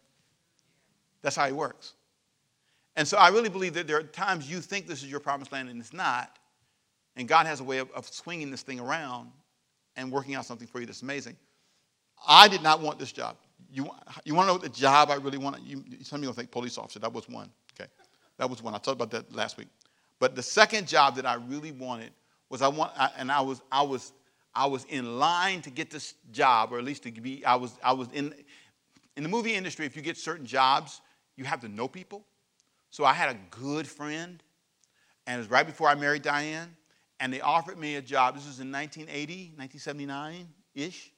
That's 1.23 1.37
how 1.37 1.47
He 1.47 1.53
works. 1.53 1.95
And 2.97 3.07
so 3.07 3.19
I 3.19 3.29
really 3.29 3.51
believe 3.51 3.75
that 3.75 3.87
there 3.87 3.99
are 3.99 4.03
times 4.03 4.51
you 4.51 4.61
think 4.61 4.87
this 4.87 5.03
is 5.03 5.11
your 5.11 5.21
promised 5.21 5.53
land 5.53 5.69
and 5.69 5.79
it's 5.81 5.93
not. 5.93 6.39
And 7.17 7.29
God 7.29 7.47
has 7.47 7.61
a 7.61 7.65
way 7.65 7.79
of, 7.79 7.91
of 7.93 8.07
swinging 8.07 8.51
this 8.51 8.63
thing 8.63 8.81
around 8.81 9.31
and 9.97 10.11
working 10.11 10.35
out 10.35 10.45
something 10.45 10.67
for 10.67 10.81
you 10.81 10.87
that's 10.87 11.03
amazing. 11.03 11.37
I 12.27 12.49
did 12.49 12.63
not 12.63 12.81
want 12.81 12.99
this 12.99 13.13
job. 13.13 13.37
You, 13.71 13.91
you 14.25 14.35
want 14.35 14.47
to 14.47 14.49
know 14.49 14.53
what 14.55 14.63
the 14.63 14.69
job 14.69 15.11
I 15.11 15.17
really 15.17 15.39
wanted? 15.39 15.63
You, 15.63 15.85
some 16.03 16.19
of 16.19 16.23
you 16.23 16.29
will 16.29 16.35
think 16.35 16.51
police 16.51 16.79
officer. 16.79 16.99
That 16.99 17.13
was 17.13 17.29
one. 17.29 17.51
Okay. 17.79 17.91
That 18.39 18.49
was 18.49 18.63
one. 18.63 18.75
I 18.75 18.79
talked 18.79 19.01
about 19.01 19.11
that 19.11 19.35
last 19.35 19.59
week. 19.59 19.69
But 20.19 20.35
the 20.35 20.43
second 20.43 20.89
job 20.89 21.17
that 21.17 21.27
I 21.27 21.35
really 21.35 21.73
wanted 21.73 22.13
was 22.49 22.63
I 22.63 22.69
want, 22.69 22.93
and 23.19 23.31
I 23.31 23.41
was, 23.41 23.61
I 23.71 23.83
was, 23.83 24.13
I 24.55 24.67
was 24.67 24.85
in 24.85 25.19
line 25.19 25.61
to 25.63 25.71
get 25.71 25.91
this 25.91 26.15
job, 26.33 26.73
or 26.73 26.79
at 26.79 26.85
least 26.85 27.03
to 27.03 27.11
be, 27.11 27.45
I 27.45 27.57
was, 27.57 27.73
I 27.83 27.93
was 27.93 28.09
in, 28.13 28.35
in 29.17 29.23
the 29.23 29.29
movie 29.29 29.55
industry, 29.55 29.85
if 29.85 29.97
you 29.97 30.03
get 30.03 30.17
certain 30.17 30.47
jobs, 30.47 31.03
you 31.37 31.45
have 31.45 31.61
to 31.61 31.69
know 31.69 31.89
people. 31.89 32.25
So 32.97 33.05
I 33.05 33.13
had 33.13 33.29
a 33.29 33.39
good 33.51 33.87
friend, 33.87 34.43
and 35.27 35.35
it 35.35 35.39
was 35.39 35.51
right 35.51 35.67
before 35.67 35.87
I 35.87 35.95
married 35.95 36.23
Diane, 36.23 36.75
and 37.21 37.31
they 37.31 37.43
offered 37.43 37.77
me 37.77 37.97
a 37.97 38.01
job. 38.01 38.37
This 38.37 38.47
was 38.47 38.59
in 38.59 38.73
1980, 38.73 39.53
1979 39.55 40.49
ish. 40.75 41.13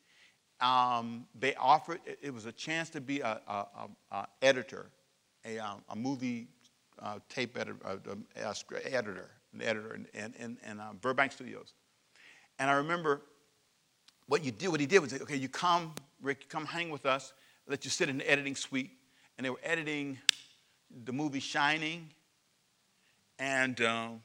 Um, 0.61 1.26
they 1.39 1.55
offered, 1.55 2.01
it 2.20 2.35
was 2.35 2.47
a 2.47 2.51
chance 2.51 2.91
to 2.91 3.01
be 3.01 3.20
a, 3.20 3.41
a, 3.47 3.53
a, 3.53 3.89
a 4.11 4.26
editor, 4.43 4.91
a, 5.45 5.61
um, 5.61 5.83
movie 5.95 6.49
uh, 7.01 7.20
tape 7.29 7.57
editor, 7.57 7.79
uh, 7.85 8.14
editor, 8.85 9.31
an 9.53 9.62
editor 9.62 9.95
in, 9.95 10.07
in, 10.14 10.35
in, 10.37 10.59
in 10.68 10.81
uh, 10.81 10.95
Burbank 11.01 11.31
Studios. 11.31 11.74
And 12.59 12.68
I 12.68 12.72
remember 12.72 13.22
what 14.26 14.45
you 14.45 14.51
did, 14.51 14.70
what 14.70 14.81
he 14.81 14.87
did 14.87 14.99
was, 14.99 15.14
okay, 15.14 15.37
you 15.37 15.49
come, 15.49 15.95
Rick, 16.22 16.49
come 16.49 16.66
hang 16.66 16.91
with 16.91 17.07
us, 17.07 17.35
let 17.68 17.85
you 17.85 17.91
sit 17.93 18.09
in 18.09 18.18
the 18.18 18.29
editing 18.29 18.57
suite. 18.57 18.91
And 19.37 19.45
they 19.45 19.51
were 19.51 19.61
editing 19.62 20.18
the 21.05 21.12
movie 21.12 21.41
Shining 21.41 22.09
and 23.39 23.80
um, 23.80 24.20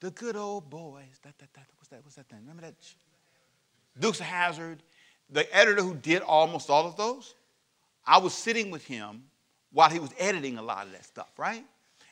the 0.00 0.10
good 0.10 0.36
old 0.36 0.70
boys. 0.70 1.04
That, 1.22 1.38
that, 1.38 1.52
that, 1.54 1.66
what's 1.76 1.88
that? 1.88 2.04
What's 2.04 2.16
that 2.16 2.28
thing? 2.28 2.40
Remember 2.40 2.62
that? 2.62 2.74
Dukes 3.98 4.20
of 4.20 4.26
Hazzard. 4.26 4.82
The 5.30 5.52
editor 5.56 5.82
who 5.82 5.94
did 5.94 6.22
almost 6.22 6.68
all 6.68 6.86
of 6.86 6.96
those, 6.96 7.34
I 8.06 8.18
was 8.18 8.34
sitting 8.34 8.70
with 8.70 8.84
him 8.84 9.24
while 9.72 9.88
he 9.88 9.98
was 9.98 10.10
editing 10.18 10.58
a 10.58 10.62
lot 10.62 10.86
of 10.86 10.92
that 10.92 11.04
stuff, 11.04 11.30
right? 11.38 11.64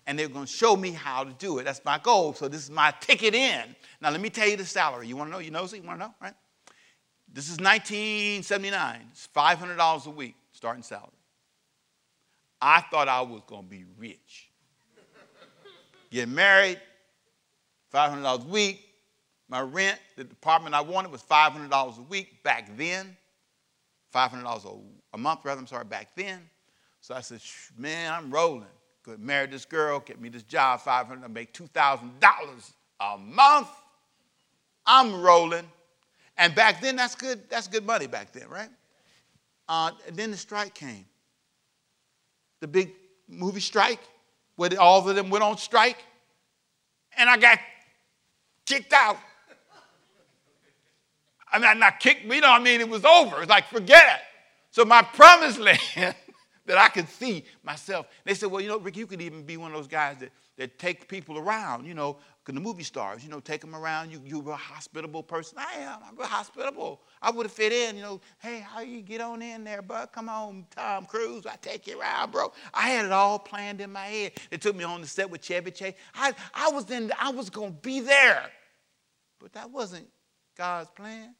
And 0.06 0.18
they 0.18 0.26
were 0.26 0.32
going 0.32 0.46
to 0.46 0.52
show 0.52 0.74
me 0.74 0.90
how 0.90 1.22
to 1.22 1.30
do 1.32 1.58
it. 1.58 1.64
That's 1.64 1.84
my 1.84 1.98
goal. 1.98 2.32
So 2.32 2.48
this 2.48 2.62
is 2.62 2.70
my 2.70 2.92
ticket 3.00 3.34
in. 3.34 3.62
Now 4.00 4.10
let 4.10 4.20
me 4.20 4.30
tell 4.30 4.48
you 4.48 4.56
the 4.56 4.64
salary. 4.64 5.06
You 5.06 5.16
want 5.16 5.28
to 5.28 5.32
know? 5.32 5.38
You 5.38 5.50
know? 5.50 5.64
You 5.64 5.82
want 5.82 6.00
to 6.00 6.06
know? 6.06 6.14
Right? 6.20 6.34
This 7.32 7.44
is 7.44 7.58
1979. 7.58 9.00
It's 9.12 9.28
$500 9.34 10.06
a 10.06 10.10
week 10.10 10.34
starting 10.52 10.82
salary. 10.82 11.10
I 12.64 12.80
thought 12.80 13.08
I 13.08 13.20
was 13.22 13.42
going 13.48 13.64
to 13.64 13.68
be 13.68 13.84
rich. 13.98 14.48
Get 16.12 16.28
married, 16.28 16.80
$500 17.92 18.44
a 18.44 18.48
week. 18.48 18.88
My 19.48 19.60
rent, 19.60 19.98
the 20.16 20.22
apartment 20.22 20.74
I 20.74 20.80
wanted 20.80 21.10
was 21.10 21.22
$500 21.22 21.98
a 21.98 22.02
week 22.02 22.42
back 22.44 22.74
then. 22.76 23.16
$500 24.14 24.80
a 25.12 25.18
month, 25.18 25.40
rather, 25.42 25.60
I'm 25.60 25.66
sorry, 25.66 25.84
back 25.84 26.14
then. 26.14 26.38
So 27.00 27.14
I 27.14 27.20
said, 27.20 27.40
man, 27.76 28.12
I'm 28.12 28.30
rolling. 28.30 28.66
Could 29.02 29.18
marry 29.18 29.48
this 29.48 29.64
girl, 29.64 29.98
get 29.98 30.20
me 30.20 30.28
this 30.28 30.44
job, 30.44 30.80
500 30.80 31.24
I 31.24 31.28
make 31.28 31.52
$2,000 31.52 32.72
a 33.00 33.18
month. 33.18 33.68
I'm 34.86 35.20
rolling. 35.20 35.68
And 36.38 36.54
back 36.54 36.80
then, 36.80 36.94
that's 36.94 37.16
good, 37.16 37.50
that's 37.50 37.66
good 37.66 37.84
money 37.84 38.06
back 38.06 38.32
then, 38.32 38.48
right? 38.48 38.70
Uh, 39.68 39.90
then 40.12 40.30
the 40.30 40.36
strike 40.36 40.74
came 40.74 41.06
the 42.62 42.68
big 42.68 42.92
movie 43.28 43.60
strike, 43.60 43.98
where 44.54 44.70
all 44.80 45.06
of 45.06 45.16
them 45.16 45.28
went 45.30 45.42
on 45.42 45.58
strike, 45.58 45.98
and 47.18 47.28
I 47.28 47.36
got 47.36 47.58
kicked 48.64 48.92
out. 48.92 49.18
I 51.52 51.58
mean, 51.58 51.80
not 51.80 51.98
kicked 51.98 52.24
me, 52.24 52.36
you 52.36 52.40
know, 52.40 52.52
I 52.52 52.60
mean, 52.60 52.80
it 52.80 52.88
was 52.88 53.04
over. 53.04 53.42
It's 53.42 53.50
like, 53.50 53.66
forget 53.66 54.04
it. 54.04 54.20
So 54.70 54.84
my 54.84 55.02
promised 55.02 55.58
land 55.58 55.80
that 56.66 56.78
I 56.78 56.88
could 56.88 57.08
see 57.08 57.44
myself. 57.64 58.06
They 58.24 58.34
said, 58.34 58.50
well, 58.50 58.60
you 58.60 58.68
know, 58.68 58.78
Rick, 58.78 58.96
you 58.96 59.08
could 59.08 59.20
even 59.20 59.42
be 59.42 59.56
one 59.56 59.72
of 59.72 59.76
those 59.76 59.88
guys 59.88 60.18
that, 60.18 60.30
that 60.56 60.78
take 60.78 61.08
people 61.08 61.38
around, 61.38 61.84
you 61.84 61.94
know, 61.94 62.18
the 62.46 62.60
movie 62.60 62.82
stars, 62.82 63.22
you 63.22 63.30
know, 63.30 63.38
take 63.38 63.60
them 63.60 63.74
around. 63.74 64.10
You, 64.10 64.20
you're 64.24 64.50
a 64.50 64.56
hospitable 64.56 65.22
person. 65.22 65.58
I 65.58 65.80
am. 65.80 66.00
I'm 66.06 66.16
real 66.16 66.26
hospitable. 66.26 67.00
I 67.20 67.30
would 67.30 67.46
have 67.46 67.52
fit 67.52 67.72
in, 67.72 67.96
you 67.96 68.02
know. 68.02 68.20
Hey, 68.38 68.58
how 68.58 68.80
you 68.80 69.00
get 69.00 69.20
on 69.20 69.42
in 69.42 69.62
there, 69.62 69.80
bud? 69.80 70.10
Come 70.12 70.28
on, 70.28 70.66
Tom 70.74 71.06
Cruise. 71.06 71.46
I 71.46 71.54
take 71.56 71.86
you 71.86 72.00
around, 72.00 72.32
bro. 72.32 72.52
I 72.74 72.88
had 72.90 73.04
it 73.04 73.12
all 73.12 73.38
planned 73.38 73.80
in 73.80 73.92
my 73.92 74.06
head. 74.06 74.32
They 74.50 74.56
took 74.56 74.74
me 74.74 74.82
on 74.82 75.00
the 75.00 75.06
set 75.06 75.30
with 75.30 75.40
Chevy 75.40 75.70
Chase. 75.70 75.94
I, 76.14 76.32
I 76.52 76.70
was 76.70 76.90
in. 76.90 77.12
I 77.20 77.30
was 77.30 77.48
gonna 77.48 77.70
be 77.70 78.00
there, 78.00 78.50
but 79.38 79.52
that 79.52 79.70
wasn't 79.70 80.08
God's 80.56 80.90
plan. 80.90 81.34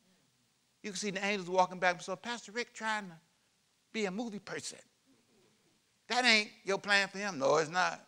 You 0.84 0.90
can 0.90 0.98
see 0.98 1.10
the 1.10 1.24
angels 1.24 1.50
walking 1.50 1.80
back. 1.80 1.94
And 1.94 2.02
so 2.02 2.14
Pastor 2.14 2.52
Rick 2.52 2.74
trying 2.74 3.06
to 3.06 3.16
be 3.92 4.04
a 4.04 4.10
movie 4.10 4.38
person. 4.38 4.78
That 6.08 6.24
ain't 6.24 6.50
your 6.64 6.78
plan 6.78 7.08
for 7.08 7.18
him. 7.18 7.38
No, 7.38 7.56
it's 7.56 7.70
not. 7.70 8.04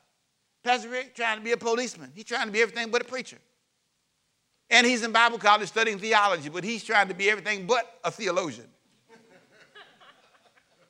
Pastor 0.64 0.88
Rick 0.88 1.14
trying 1.14 1.38
to 1.38 1.44
be 1.44 1.52
a 1.52 1.56
policeman. 1.58 2.10
He's 2.14 2.24
trying 2.24 2.46
to 2.46 2.52
be 2.52 2.62
everything 2.62 2.90
but 2.90 3.02
a 3.02 3.04
preacher. 3.04 3.36
And 4.70 4.86
he's 4.86 5.02
in 5.04 5.12
Bible 5.12 5.38
college 5.38 5.68
studying 5.68 5.98
theology, 5.98 6.48
but 6.48 6.64
he's 6.64 6.82
trying 6.82 7.08
to 7.08 7.14
be 7.14 7.30
everything 7.30 7.66
but 7.66 8.00
a 8.02 8.10
theologian. 8.10 8.66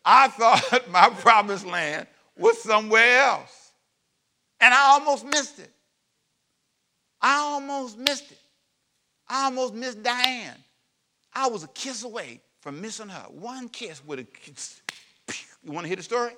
I 0.04 0.28
thought 0.70 0.88
my 0.90 1.08
promised 1.08 1.66
land 1.66 2.06
was 2.38 2.62
somewhere 2.62 3.20
else. 3.20 3.72
And 4.60 4.72
I 4.72 4.92
almost 4.92 5.24
missed 5.26 5.58
it. 5.58 5.72
I 7.20 7.36
almost 7.38 7.98
missed 7.98 8.30
it. 8.30 8.38
I 9.28 9.46
almost 9.46 9.74
missed 9.74 10.02
Diane. 10.02 10.56
I 11.32 11.48
was 11.48 11.64
a 11.64 11.68
kiss 11.68 12.04
away 12.04 12.40
from 12.60 12.80
missing 12.80 13.08
her. 13.08 13.26
One 13.30 13.68
kiss 13.68 14.00
a 14.08 14.22
kiss. 14.22 14.80
You 15.64 15.72
want 15.72 15.84
to 15.84 15.88
hear 15.88 15.96
the 15.96 16.02
story? 16.02 16.32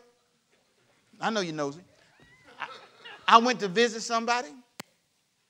I 1.20 1.28
know 1.30 1.41
you 1.41 1.53
knows 1.53 1.76
it. 1.76 1.84
I 3.27 3.39
went 3.39 3.61
to 3.61 3.68
visit 3.68 4.03
somebody. 4.03 4.49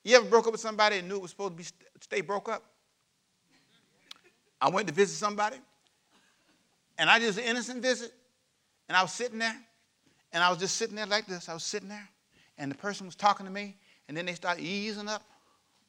You 0.02 0.16
ever 0.16 0.26
broke 0.26 0.46
up 0.46 0.52
with 0.52 0.60
somebody 0.60 0.98
and 0.98 1.08
knew 1.08 1.16
it 1.16 1.22
was 1.22 1.32
supposed 1.32 1.52
to 1.52 1.56
be 1.56 1.64
stay 2.00 2.20
broke 2.20 2.48
up? 2.48 2.62
I 4.60 4.70
went 4.70 4.88
to 4.88 4.94
visit 4.94 5.16
somebody, 5.16 5.56
and 6.96 7.10
I 7.10 7.18
just 7.18 7.38
an 7.38 7.44
innocent 7.44 7.82
visit, 7.82 8.12
and 8.88 8.96
I 8.96 9.02
was 9.02 9.12
sitting 9.12 9.38
there, 9.38 9.56
and 10.32 10.42
I 10.42 10.48
was 10.48 10.58
just 10.58 10.76
sitting 10.76 10.96
there 10.96 11.06
like 11.06 11.26
this. 11.26 11.48
I 11.48 11.54
was 11.54 11.64
sitting 11.64 11.88
there, 11.88 12.08
and 12.56 12.70
the 12.70 12.76
person 12.76 13.04
was 13.04 13.16
talking 13.16 13.44
to 13.44 13.52
me, 13.52 13.76
and 14.08 14.16
then 14.16 14.24
they 14.24 14.34
started 14.34 14.62
easing 14.62 15.08
up 15.08 15.22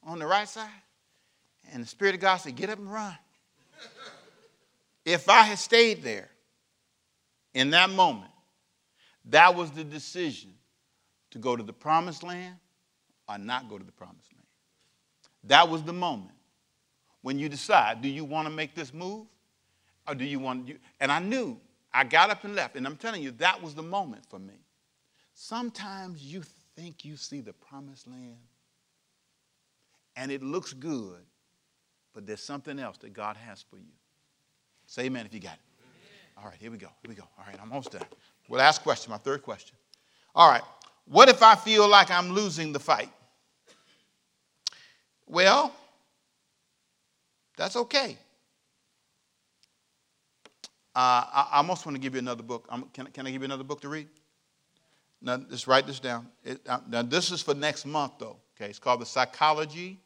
on 0.02 0.18
the 0.18 0.26
right 0.26 0.48
side, 0.48 0.68
and 1.72 1.82
the 1.82 1.88
Spirit 1.88 2.14
of 2.14 2.20
God 2.20 2.36
said, 2.36 2.56
"Get 2.56 2.68
up 2.68 2.78
and 2.78 2.92
run." 2.92 3.16
if 5.04 5.28
I 5.28 5.42
had 5.42 5.58
stayed 5.58 6.02
there 6.02 6.28
in 7.54 7.70
that 7.70 7.88
moment, 7.88 8.32
that 9.26 9.54
was 9.54 9.70
the 9.70 9.84
decision 9.84 10.57
to 11.30 11.38
go 11.38 11.56
to 11.56 11.62
the 11.62 11.72
promised 11.72 12.22
land 12.22 12.56
or 13.28 13.38
not 13.38 13.68
go 13.68 13.78
to 13.78 13.84
the 13.84 13.92
promised 13.92 14.32
land. 14.32 14.46
That 15.44 15.68
was 15.68 15.82
the 15.82 15.92
moment 15.92 16.34
when 17.22 17.38
you 17.38 17.48
decide 17.48 18.02
do 18.02 18.08
you 18.08 18.24
want 18.24 18.48
to 18.48 18.54
make 18.54 18.74
this 18.74 18.92
move 18.92 19.26
or 20.06 20.14
do 20.14 20.24
you 20.24 20.38
want 20.38 20.66
to? 20.66 20.76
And 21.00 21.12
I 21.12 21.18
knew 21.18 21.58
I 21.92 22.04
got 22.04 22.30
up 22.30 22.44
and 22.44 22.54
left. 22.54 22.76
And 22.76 22.86
I'm 22.86 22.96
telling 22.96 23.22
you, 23.22 23.30
that 23.32 23.62
was 23.62 23.74
the 23.74 23.82
moment 23.82 24.24
for 24.28 24.38
me. 24.38 24.54
Sometimes 25.34 26.22
you 26.22 26.42
think 26.76 27.04
you 27.04 27.16
see 27.16 27.40
the 27.40 27.52
promised 27.52 28.06
land 28.06 28.36
and 30.16 30.32
it 30.32 30.42
looks 30.42 30.72
good, 30.72 31.22
but 32.14 32.26
there's 32.26 32.42
something 32.42 32.78
else 32.78 32.98
that 32.98 33.12
God 33.12 33.36
has 33.36 33.62
for 33.62 33.76
you. 33.76 33.92
Say 34.86 35.04
amen 35.04 35.26
if 35.26 35.34
you 35.34 35.40
got 35.40 35.54
it. 35.54 35.60
All 36.36 36.44
right, 36.44 36.56
here 36.58 36.70
we 36.70 36.78
go. 36.78 36.88
Here 37.02 37.08
we 37.08 37.14
go. 37.14 37.24
All 37.38 37.44
right, 37.46 37.56
I'm 37.60 37.70
almost 37.70 37.92
done. 37.92 38.02
Well, 38.48 38.58
last 38.58 38.82
question, 38.82 39.10
my 39.10 39.18
third 39.18 39.42
question. 39.42 39.76
All 40.34 40.48
right. 40.48 40.62
What 41.08 41.30
if 41.30 41.42
I 41.42 41.54
feel 41.54 41.88
like 41.88 42.10
I'm 42.10 42.32
losing 42.32 42.72
the 42.72 42.80
fight? 42.80 43.10
Well, 45.26 45.74
that's 47.56 47.76
okay. 47.76 48.18
Uh, 50.94 51.24
I, 51.32 51.48
almost 51.54 51.86
want 51.86 51.96
to 51.96 52.00
give 52.00 52.14
you 52.14 52.18
another 52.18 52.42
book. 52.42 52.68
can, 52.92 53.06
can 53.06 53.26
I 53.26 53.30
give 53.30 53.40
you 53.40 53.46
another 53.46 53.64
book 53.64 53.80
to 53.82 53.88
read? 53.88 54.08
Now, 55.22 55.38
just 55.38 55.66
write 55.66 55.86
this 55.86 56.00
down. 56.00 56.28
It, 56.44 56.60
uh, 56.68 56.80
now, 56.88 57.02
this 57.02 57.30
is 57.30 57.40
for 57.40 57.54
next 57.54 57.86
month, 57.86 58.14
though. 58.18 58.36
Okay, 58.56 58.68
it's 58.68 58.78
called 58.78 59.00
The 59.00 59.06
Psychology 59.06 60.00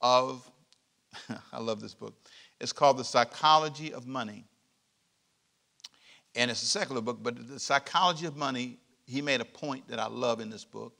of, 0.00 0.50
I 1.52 1.60
love 1.60 1.80
this 1.80 1.94
book. 1.94 2.14
It's 2.60 2.72
called 2.72 2.98
The 2.98 3.04
Psychology 3.04 3.92
of 3.92 4.06
Money. 4.06 4.44
And 6.34 6.50
it's 6.50 6.62
a 6.62 6.66
secular 6.66 7.00
book, 7.00 7.18
but 7.22 7.48
The 7.48 7.60
Psychology 7.60 8.26
of 8.26 8.36
Money 8.36 8.78
he 9.06 9.22
made 9.22 9.40
a 9.40 9.44
point 9.44 9.88
that 9.88 9.98
I 9.98 10.06
love 10.06 10.40
in 10.40 10.50
this 10.50 10.64
book. 10.64 10.94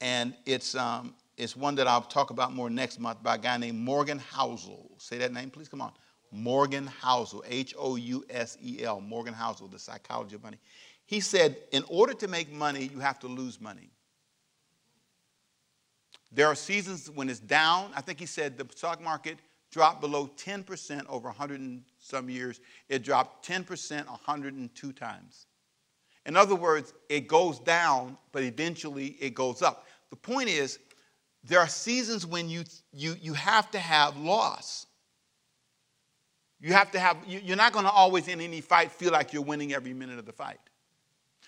And 0.00 0.34
it's, 0.44 0.74
um, 0.74 1.14
it's 1.36 1.56
one 1.56 1.74
that 1.76 1.86
I'll 1.86 2.02
talk 2.02 2.30
about 2.30 2.52
more 2.52 2.68
next 2.68 3.00
month 3.00 3.22
by 3.22 3.36
a 3.36 3.38
guy 3.38 3.56
named 3.56 3.78
Morgan 3.78 4.18
Housel. 4.18 4.90
Say 4.98 5.18
that 5.18 5.32
name, 5.32 5.50
please. 5.50 5.68
Come 5.68 5.80
on. 5.80 5.92
Morgan 6.32 6.90
Housel, 7.02 7.42
H 7.46 7.74
O 7.78 7.96
U 7.96 8.24
S 8.28 8.58
E 8.62 8.82
L, 8.82 9.00
Morgan 9.00 9.32
Housel, 9.32 9.70
The 9.70 9.78
Psychology 9.78 10.34
of 10.34 10.42
Money. 10.42 10.58
He 11.06 11.20
said, 11.20 11.56
in 11.70 11.84
order 11.88 12.14
to 12.14 12.28
make 12.28 12.52
money, 12.52 12.90
you 12.92 12.98
have 12.98 13.18
to 13.20 13.28
lose 13.28 13.60
money. 13.60 13.90
There 16.32 16.46
are 16.46 16.54
seasons 16.54 17.08
when 17.08 17.28
it's 17.28 17.38
down. 17.38 17.92
I 17.94 18.00
think 18.00 18.18
he 18.18 18.26
said 18.26 18.58
the 18.58 18.66
stock 18.74 19.00
market 19.00 19.38
dropped 19.70 20.00
below 20.00 20.28
10% 20.36 21.06
over 21.08 21.28
100 21.28 21.60
and 21.60 21.82
some 21.98 22.28
years. 22.28 22.60
It 22.88 23.02
dropped 23.02 23.46
10% 23.46 24.06
102 24.06 24.92
times. 24.92 25.46
In 26.26 26.36
other 26.36 26.56
words, 26.56 26.92
it 27.08 27.28
goes 27.28 27.60
down, 27.60 28.18
but 28.32 28.42
eventually 28.42 29.16
it 29.20 29.34
goes 29.34 29.62
up. 29.62 29.86
The 30.10 30.16
point 30.16 30.48
is, 30.48 30.78
there 31.44 31.60
are 31.60 31.68
seasons 31.68 32.26
when 32.26 32.48
you, 32.48 32.64
you, 32.92 33.14
you 33.22 33.32
have 33.34 33.70
to 33.70 33.78
have 33.78 34.16
loss. 34.16 34.86
You 36.60 36.72
have 36.72 36.90
to 36.90 36.98
have, 36.98 37.16
you, 37.26 37.40
you're 37.44 37.56
not 37.56 37.72
going 37.72 37.84
to 37.84 37.90
always 37.90 38.26
in 38.26 38.40
any 38.40 38.60
fight 38.60 38.90
feel 38.90 39.12
like 39.12 39.32
you're 39.32 39.42
winning 39.42 39.72
every 39.72 39.94
minute 39.94 40.18
of 40.18 40.26
the 40.26 40.32
fight. 40.32 40.58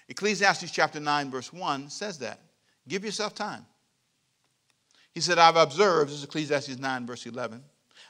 Ecclesiastes 0.08 0.70
chapter 0.70 1.00
9, 1.00 1.30
verse 1.30 1.52
1 1.52 1.90
says 1.90 2.18
that. 2.20 2.40
Give 2.86 3.04
yourself 3.04 3.34
time. 3.34 3.66
He 5.12 5.20
said, 5.20 5.38
I've 5.38 5.56
observed, 5.56 6.10
this 6.10 6.18
is 6.18 6.24
Ecclesiastes 6.24 6.78
9, 6.78 7.06
verse 7.06 7.26
11. 7.26 7.64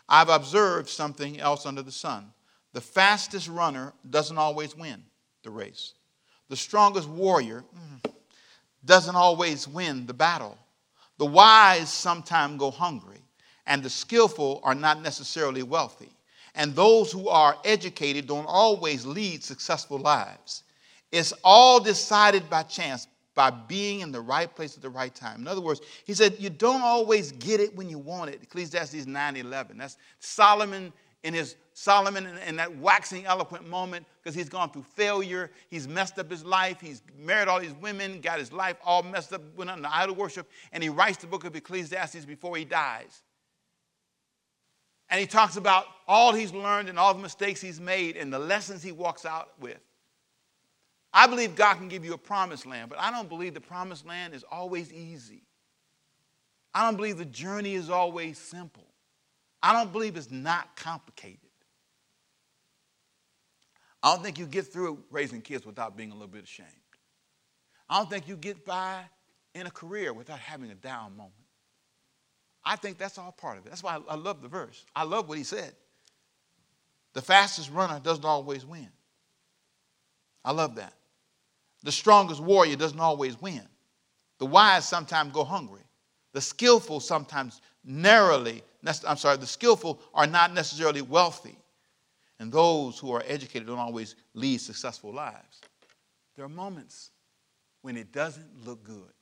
I've 0.07 0.29
observed 0.29 0.91
something 0.91 1.41
else 1.41 1.65
under 1.65 1.83
the 1.83 1.93
sun. 1.93 2.33
The 2.75 2.81
fastest 2.83 3.49
runner 3.49 3.95
doesn't 4.09 4.37
always 4.37 4.77
win 4.77 5.03
the 5.43 5.51
race. 5.51 5.95
The 6.49 6.57
strongest 6.57 7.09
warrior 7.09 7.65
doesn't 8.85 9.17
always 9.17 9.69
win 9.69 10.07
the 10.07 10.15
battle. 10.15 10.57
The 11.19 11.27
wise 11.27 11.93
sometimes 11.93 12.59
go 12.59 12.71
hungry, 12.71 13.21
and 13.67 13.83
the 13.83 13.91
skillful 13.91 14.61
are 14.63 14.75
not 14.75 15.03
necessarily 15.03 15.63
wealthy. 15.63 16.11
And 16.55 16.75
those 16.75 17.13
who 17.13 17.29
are 17.29 17.57
educated 17.65 18.27
don't 18.27 18.47
always 18.47 19.05
lead 19.05 19.45
successful 19.45 19.99
lives. 19.99 20.63
It's 21.13 21.33
all 21.45 21.81
decided 21.81 22.49
by 22.49 22.63
chance 22.65 23.07
by 23.35 23.51
being 23.51 24.01
in 24.01 24.11
the 24.11 24.21
right 24.21 24.53
place 24.53 24.77
at 24.77 24.83
the 24.83 24.91
right 24.91 25.15
time. 25.15 25.41
In 25.43 25.49
other 25.49 25.61
words, 25.61 25.81
he 26.05 26.15
said, 26.15 26.35
you 26.41 26.51
don't 26.51 26.83
always 26.83 27.31
get 27.33 27.61
it 27.61 27.75
when 27.77 27.89
you 27.89 27.99
want 27.99 28.31
it. 28.31 28.43
Ecclesiastes 28.43 29.07
9:11. 29.07 29.79
That's 29.79 29.97
Solomon 30.19 30.93
in 31.23 31.35
his 31.35 31.55
Solomon 31.81 32.27
in, 32.27 32.57
that 32.57 32.77
waxing 32.79 33.25
eloquent 33.25 33.69
moment 33.69 34.05
because 34.21 34.35
he's 34.35 34.49
gone 34.49 34.69
through 34.69 34.83
failure. 34.83 35.49
He's 35.71 35.87
messed 35.87 36.19
up 36.19 36.29
his 36.29 36.45
life. 36.45 36.81
He's 36.81 37.03
married 37.17 37.47
all 37.47 37.61
these 37.61 37.75
women, 37.75 38.21
got 38.21 38.41
his 38.41 38.53
life 38.53 38.77
all 38.85 39.05
messed 39.05 39.33
up, 39.33 39.43
went 39.57 39.71
the 39.81 39.97
idol 39.97 40.17
worship, 40.17 40.51
and 40.73 40.83
he 40.83 40.89
writes 40.89 41.19
the 41.19 41.29
book 41.29 41.45
of 41.45 41.55
Ecclesiastes 41.55 42.25
before 42.25 42.57
he 42.57 42.65
dies. 42.65 43.23
And 45.09 45.21
he 45.21 45.27
talks 45.27 45.57
about 45.57 45.85
all 46.09 46.33
he's 46.33 46.53
learned 46.53 46.89
and 46.89 46.99
all 46.99 47.15
the 47.15 47.23
mistakes 47.23 47.61
he's 47.61 47.81
made 47.81 48.17
and 48.17 48.33
the 48.33 48.41
lessons 48.41 48.83
he 48.83 48.91
walks 48.91 49.25
out 49.25 49.51
with. 49.61 49.79
I 51.13 51.29
believe 51.29 51.55
God 51.55 51.77
can 51.77 51.87
give 51.87 52.05
you 52.05 52.13
a 52.13 52.19
promised 52.19 52.67
land, 52.67 52.91
but 52.91 52.99
I 52.99 53.13
don't 53.13 53.29
believe 53.29 53.55
the 53.55 53.61
promised 53.61 54.05
land 54.05 54.35
is 54.35 54.45
always 54.51 54.93
easy. 54.93 55.45
I 56.75 56.85
don't 56.87 56.97
believe 56.97 57.19
the 57.19 57.25
journey 57.25 57.75
is 57.75 57.89
always 57.89 58.37
simple. 58.37 58.89
I 59.63 59.73
don't 59.73 59.93
believe 59.93 60.17
it's 60.17 60.33
not 60.33 60.75
complicated. 60.75 61.48
I 64.03 64.15
don't 64.15 64.23
think 64.23 64.39
you 64.39 64.47
get 64.47 64.67
through 64.67 65.03
raising 65.11 65.41
kids 65.41 65.67
without 65.67 65.97
being 65.97 66.11
a 66.11 66.15
little 66.15 66.29
bit 66.29 66.45
ashamed. 66.45 66.69
I 67.89 67.99
don't 67.99 68.11
think 68.11 68.29
you 68.29 68.37
get 68.37 68.65
by 68.65 69.03
in 69.55 69.67
a 69.67 69.71
career 69.71 70.13
without 70.13 70.39
having 70.39 70.71
a 70.71 70.75
down 70.75 71.17
moment. 71.17 71.35
I 72.65 72.77
think 72.77 72.99
that's 72.99 73.19
all 73.19 73.33
part 73.33 73.59
of 73.59 73.67
it. 73.67 73.71
That's 73.71 73.83
why 73.83 73.99
I 74.09 74.15
love 74.15 74.43
the 74.43 74.49
verse. 74.49 74.85
I 74.95 75.05
love 75.05 75.29
what 75.29 75.39
he 75.39 75.45
said. 75.45 75.73
The 77.15 77.23
fastest 77.23 77.71
runner 77.71 77.99
doesn't 77.99 78.25
always 78.25 78.65
win. 78.65 78.89
I 80.45 80.53
love 80.53 80.77
that. 80.77 80.93
The 81.83 81.93
strongest 81.93 82.41
warrior 82.41 82.77
doesn't 82.77 83.01
always 83.01 83.41
win. 83.41 83.63
The 84.39 84.47
wise 84.47 84.87
sometimes 84.87 85.33
go 85.33 85.45
hungry. 85.45 85.83
The 86.33 86.41
skillful 86.41 87.01
sometimes 87.01 87.61
narrowly, 87.85 88.63
I'm 89.07 89.17
sorry, 89.17 89.39
the 89.39 89.47
skillful 89.47 90.01
are 90.15 90.27
not 90.27 90.53
necessarily 90.53 91.03
wealthy. 91.03 91.58
And 92.39 92.53
those 92.53 92.99
who 92.99 93.13
are 93.13 93.23
educated 93.27 93.67
don't 93.67 93.79
always 93.79 94.15
lead 94.35 94.61
successful 94.61 95.13
lives. 95.13 95.61
There 96.37 96.45
are 96.45 96.49
moments 96.49 97.11
when 97.83 97.97
it 97.97 98.13
doesn't 98.13 98.65
look 98.65 98.85
good. 98.85 99.13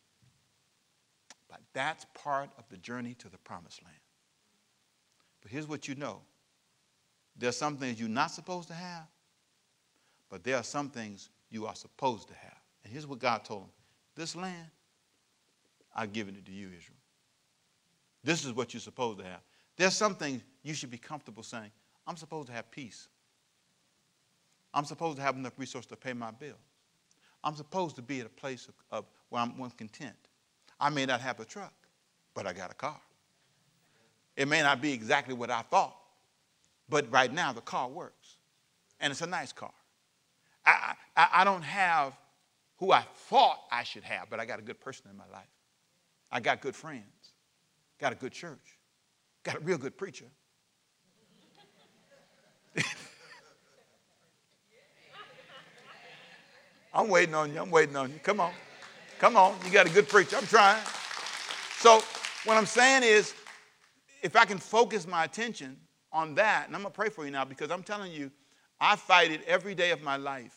But 1.48 1.60
that's 1.72 2.04
part 2.14 2.50
of 2.58 2.68
the 2.68 2.76
journey 2.76 3.14
to 3.14 3.28
the 3.28 3.38
promised 3.38 3.82
land. 3.82 3.96
But 5.40 5.50
here's 5.50 5.68
what 5.68 5.88
you 5.88 5.94
know 5.94 6.20
there's 7.38 7.56
some 7.56 7.76
things 7.76 8.00
you're 8.00 8.08
not 8.08 8.30
supposed 8.30 8.68
to 8.68 8.74
have, 8.74 9.06
but 10.30 10.42
there 10.42 10.56
are 10.56 10.62
some 10.62 10.90
things 10.90 11.28
you 11.50 11.66
are 11.66 11.74
supposed 11.74 12.28
to 12.28 12.34
have. 12.34 12.56
And 12.82 12.92
here's 12.92 13.06
what 13.06 13.18
God 13.18 13.44
told 13.44 13.62
him 13.62 13.70
This 14.14 14.34
land, 14.34 14.70
I've 15.94 16.12
given 16.12 16.34
it 16.34 16.44
to 16.46 16.52
you, 16.52 16.66
Israel. 16.66 16.98
This 18.24 18.44
is 18.44 18.52
what 18.52 18.74
you're 18.74 18.80
supposed 18.80 19.18
to 19.18 19.24
have. 19.24 19.40
There's 19.76 19.94
some 19.94 20.16
things 20.16 20.42
you 20.62 20.74
should 20.74 20.90
be 20.90 20.98
comfortable 20.98 21.42
saying, 21.42 21.70
I'm 22.06 22.16
supposed 22.16 22.48
to 22.48 22.52
have 22.52 22.70
peace. 22.70 23.08
I'm 24.72 24.84
supposed 24.84 25.16
to 25.16 25.22
have 25.22 25.36
enough 25.36 25.54
resources 25.56 25.88
to 25.90 25.96
pay 25.96 26.12
my 26.12 26.30
bills. 26.30 26.58
I'm 27.42 27.54
supposed 27.54 27.96
to 27.96 28.02
be 28.02 28.20
at 28.20 28.26
a 28.26 28.30
place 28.30 28.68
of, 28.68 28.74
of 28.90 29.04
where 29.30 29.42
I'm 29.42 29.70
content. 29.70 30.16
I 30.78 30.90
may 30.90 31.06
not 31.06 31.20
have 31.20 31.40
a 31.40 31.44
truck, 31.44 31.72
but 32.34 32.46
I 32.46 32.52
got 32.52 32.70
a 32.70 32.74
car. 32.74 33.00
It 34.36 34.48
may 34.48 34.62
not 34.62 34.82
be 34.82 34.92
exactly 34.92 35.34
what 35.34 35.50
I 35.50 35.62
thought, 35.62 35.96
but 36.88 37.10
right 37.10 37.32
now 37.32 37.52
the 37.52 37.62
car 37.62 37.88
works. 37.88 38.36
And 39.00 39.10
it's 39.10 39.22
a 39.22 39.26
nice 39.26 39.52
car. 39.52 39.72
I, 40.64 40.94
I, 41.16 41.28
I 41.32 41.44
don't 41.44 41.62
have 41.62 42.12
who 42.78 42.92
I 42.92 43.02
thought 43.02 43.60
I 43.70 43.82
should 43.82 44.04
have, 44.04 44.28
but 44.28 44.40
I 44.40 44.44
got 44.44 44.58
a 44.58 44.62
good 44.62 44.80
person 44.80 45.06
in 45.10 45.16
my 45.16 45.26
life. 45.32 45.46
I 46.30 46.40
got 46.40 46.60
good 46.60 46.76
friends, 46.76 47.32
got 47.98 48.12
a 48.12 48.16
good 48.16 48.32
church, 48.32 48.78
got 49.42 49.56
a 49.56 49.60
real 49.60 49.78
good 49.78 49.96
preacher. 49.96 50.26
I'm 56.94 57.08
waiting 57.08 57.34
on 57.34 57.52
you. 57.52 57.60
I'm 57.60 57.70
waiting 57.70 57.96
on 57.96 58.10
you. 58.12 58.18
Come 58.20 58.40
on. 58.40 58.52
Come 59.18 59.36
on. 59.36 59.56
You 59.64 59.70
got 59.70 59.86
a 59.86 59.90
good 59.90 60.08
preacher. 60.08 60.36
I'm 60.36 60.46
trying. 60.46 60.82
So, 61.78 62.02
what 62.44 62.56
I'm 62.56 62.66
saying 62.66 63.02
is, 63.02 63.34
if 64.22 64.36
I 64.36 64.44
can 64.44 64.58
focus 64.58 65.06
my 65.06 65.24
attention 65.24 65.76
on 66.12 66.34
that, 66.36 66.66
and 66.66 66.74
I'm 66.74 66.82
going 66.82 66.92
to 66.92 66.96
pray 66.96 67.08
for 67.10 67.24
you 67.24 67.30
now 67.30 67.44
because 67.44 67.70
I'm 67.70 67.82
telling 67.82 68.12
you, 68.12 68.30
I 68.80 68.96
fight 68.96 69.30
it 69.30 69.42
every 69.46 69.74
day 69.74 69.90
of 69.90 70.02
my 70.02 70.16
life. 70.16 70.56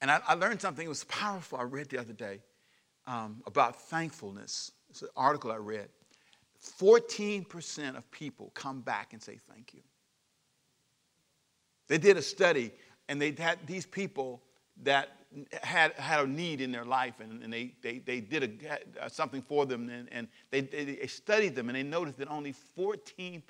And 0.00 0.10
I, 0.10 0.20
I 0.26 0.34
learned 0.34 0.60
something, 0.60 0.84
it 0.84 0.88
was 0.88 1.04
powerful, 1.04 1.58
I 1.58 1.62
read 1.62 1.88
the 1.88 1.98
other 1.98 2.12
day 2.12 2.40
um, 3.06 3.42
about 3.46 3.80
thankfulness. 3.80 4.72
It's 4.90 5.02
an 5.02 5.08
article 5.16 5.50
I 5.50 5.56
read. 5.56 5.88
14% 6.80 7.96
of 7.96 8.10
people 8.10 8.50
come 8.54 8.80
back 8.80 9.12
and 9.12 9.22
say 9.22 9.38
thank 9.50 9.74
you. 9.74 9.80
They 11.88 11.98
did 11.98 12.16
a 12.16 12.22
study, 12.22 12.72
and 13.08 13.20
they 13.20 13.32
had 13.32 13.58
these 13.66 13.86
people 13.86 14.42
that 14.82 15.10
had, 15.62 15.92
had 15.92 16.24
a 16.24 16.26
need 16.26 16.60
in 16.60 16.72
their 16.72 16.84
life, 16.84 17.20
and, 17.20 17.42
and 17.42 17.52
they, 17.52 17.74
they, 17.82 17.98
they 17.98 18.20
did 18.20 18.64
a, 18.64 19.04
uh, 19.04 19.08
something 19.08 19.42
for 19.42 19.66
them, 19.66 19.88
and, 19.88 20.08
and 20.10 20.28
they, 20.50 20.62
they 20.62 21.06
studied 21.06 21.54
them, 21.54 21.68
and 21.68 21.76
they 21.76 21.82
noticed 21.82 22.18
that 22.18 22.28
only 22.28 22.54
14%, 22.76 23.42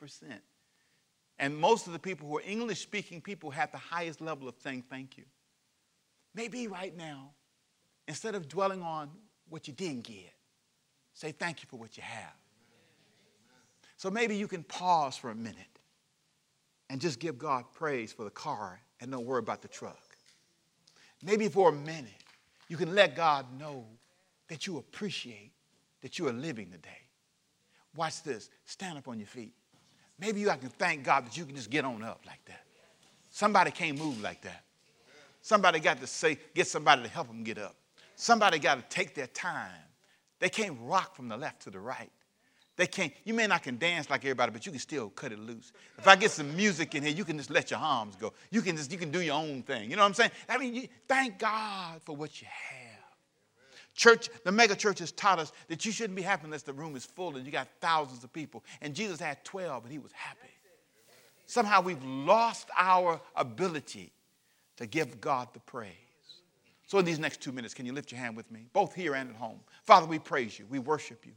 and 1.39 1.57
most 1.57 1.87
of 1.87 1.93
the 1.93 1.99
people 1.99 2.29
who 2.29 2.39
are 2.39 2.43
English 2.47 2.81
speaking 2.81 3.21
people 3.21 3.51
had 3.51 3.73
the 3.73 3.79
highest 3.79 4.21
level 4.21 4.49
of 4.49 4.55
saying 4.63 4.85
thank 4.89 5.19
you. 5.19 5.25
Maybe 6.35 6.67
right 6.67 6.97
now, 6.97 7.31
instead 8.09 8.35
of 8.35 8.49
dwelling 8.49 8.83
on 8.83 9.11
what 9.49 9.67
you 9.69 9.75
didn't 9.75 10.05
get, 10.05 10.33
say 11.15 11.33
thank 11.33 11.63
you 11.63 11.69
for 11.69 11.77
what 11.77 11.97
you 11.97 12.03
have. 12.03 12.35
So 13.97 14.11
maybe 14.11 14.37
you 14.37 14.49
can 14.49 14.63
pause 14.63 15.17
for 15.17 15.31
a 15.31 15.35
minute 15.35 15.76
and 16.91 17.01
just 17.01 17.19
give 17.19 17.39
God 17.39 17.65
praise 17.75 18.13
for 18.13 18.25
the 18.25 18.31
car 18.31 18.81
and 19.01 19.11
don't 19.11 19.27
worry 19.27 19.41
about 19.41 19.63
the 19.63 19.69
truck. 19.69 19.99
Maybe 21.23 21.49
for 21.49 21.71
a 21.71 21.73
minute, 21.73 22.23
you 22.69 22.77
can 22.77 22.95
let 22.95 23.17
God 23.17 23.47
know 23.59 23.87
that 24.49 24.67
you 24.67 24.79
appreciate 24.79 25.53
that 26.03 26.19
you 26.19 26.29
are 26.29 26.33
living 26.33 26.71
today. 26.71 27.01
Watch 27.97 28.23
this. 28.23 28.51
Stand 28.65 28.99
up 28.99 29.09
on 29.09 29.19
your 29.19 29.27
feet. 29.27 29.53
Maybe 30.19 30.41
you 30.41 30.51
I 30.51 30.57
can 30.57 30.69
thank 30.69 31.05
God 31.05 31.27
that 31.27 31.37
you 31.37 31.45
can 31.45 31.57
just 31.57 31.71
get 31.71 31.85
on 31.85 32.03
up 32.03 32.21
like 32.27 32.45
that. 32.47 32.63
Somebody 33.31 33.71
can't 33.71 33.99
move 33.99 34.21
like 34.23 34.43
that. 34.43 34.65
Somebody 35.43 35.79
got 35.81 36.01
to 36.01 36.07
say, 36.07 36.39
get 36.55 36.67
somebody 36.67 37.03
to 37.03 37.09
help 37.09 37.29
them 37.29 37.45
get 37.45 37.59
up. 37.59 37.77
Somebody 38.17 38.59
got 38.59 38.77
to 38.77 38.85
take 38.95 39.15
their 39.15 39.27
time. 39.29 39.71
They 40.39 40.49
can't 40.49 40.77
rock 40.83 41.15
from 41.15 41.29
the 41.29 41.37
left 41.37 41.63
to 41.63 41.71
the 41.71 41.79
right. 41.79 42.11
They 42.77 42.87
can't, 42.87 43.13
you 43.25 43.33
may 43.33 43.47
not 43.47 43.63
can 43.63 43.79
dance 43.79 44.11
like 44.11 44.23
everybody, 44.25 44.53
but 44.53 44.67
you 44.67 44.73
can 44.73 44.79
still 44.81 45.09
cut 45.09 45.33
it 45.33 45.39
loose. 45.39 45.73
If 45.97 46.07
I 46.07 46.15
get 46.15 46.31
some 46.31 46.55
music 46.55 46.95
in 46.95 47.03
here, 47.03 47.13
you 47.13 47.25
can 47.25 47.39
just 47.39 47.51
let 47.51 47.71
your 47.71 47.81
arms 47.81 48.17
go. 48.17 48.35
You 48.51 48.61
can 48.61 48.77
just, 48.77 48.93
you 48.93 48.99
can 48.99 49.11
do 49.11 49.21
your 49.23 49.35
own 49.35 49.63
thing. 49.63 49.91
You 49.91 49.97
know 49.97 50.03
what 50.03 50.09
I'm 50.09 50.15
saying? 50.15 50.31
I 50.49 50.59
mean, 50.59 50.75
you, 50.75 50.89
thank 51.09 51.39
God 51.39 52.03
for 52.05 52.15
what 52.15 52.41
you 52.41 52.47
have. 52.47 52.97
Church, 53.95 54.29
the 54.45 54.53
mega 54.53 54.77
church 54.77 54.99
has 54.99 55.11
taught 55.11 55.39
us 55.39 55.53
that 55.69 55.87
you 55.87 55.93
shouldn't 55.93 56.17
be 56.17 56.23
happy 56.23 56.45
unless 56.45 56.63
the 56.63 56.75
room 56.75 56.97
is 56.97 57.07
full 57.07 57.37
and 57.37 57.47
you 57.47 57.53
got 57.53 57.67
thousands 57.81 58.23
of 58.25 58.33
people. 58.33 58.63
And 58.83 58.95
Jesus 58.95 59.19
had 59.19 59.43
12 59.43 59.85
and 59.85 59.93
he 59.93 59.99
was 59.99 60.13
happy. 60.13 60.51
Somehow 61.47 61.81
we've 61.81 62.05
lost 62.05 62.69
our 62.77 63.21
ability 63.37 64.13
to 64.77 64.87
give 64.87 65.19
God 65.21 65.49
the 65.55 65.61
praise. 65.61 65.93
So, 66.87 66.99
in 66.99 67.05
these 67.05 67.19
next 67.19 67.41
two 67.41 67.53
minutes, 67.53 67.75
can 67.75 67.87
you 67.87 67.93
lift 67.93 68.13
your 68.13 68.21
hand 68.21 68.37
with 68.37 68.51
me, 68.53 68.67
both 68.73 68.95
here 68.95 69.15
and 69.15 69.31
at 69.31 69.37
home? 69.37 69.59
Father, 69.85 70.07
we 70.07 70.19
praise 70.19 70.57
you. 70.59 70.67
We 70.69 70.79
worship 70.79 71.27
you. 71.27 71.33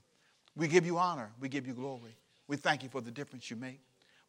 We 0.56 0.68
give 0.68 0.86
you 0.86 0.98
honor. 0.98 1.32
We 1.40 1.50
give 1.50 1.68
you 1.68 1.74
glory. 1.74 2.16
We 2.48 2.58
thank 2.58 2.84
you 2.84 2.90
for 2.90 3.02
the 3.02 3.12
difference 3.12 3.50
you 3.50 3.56
make. 3.56 3.80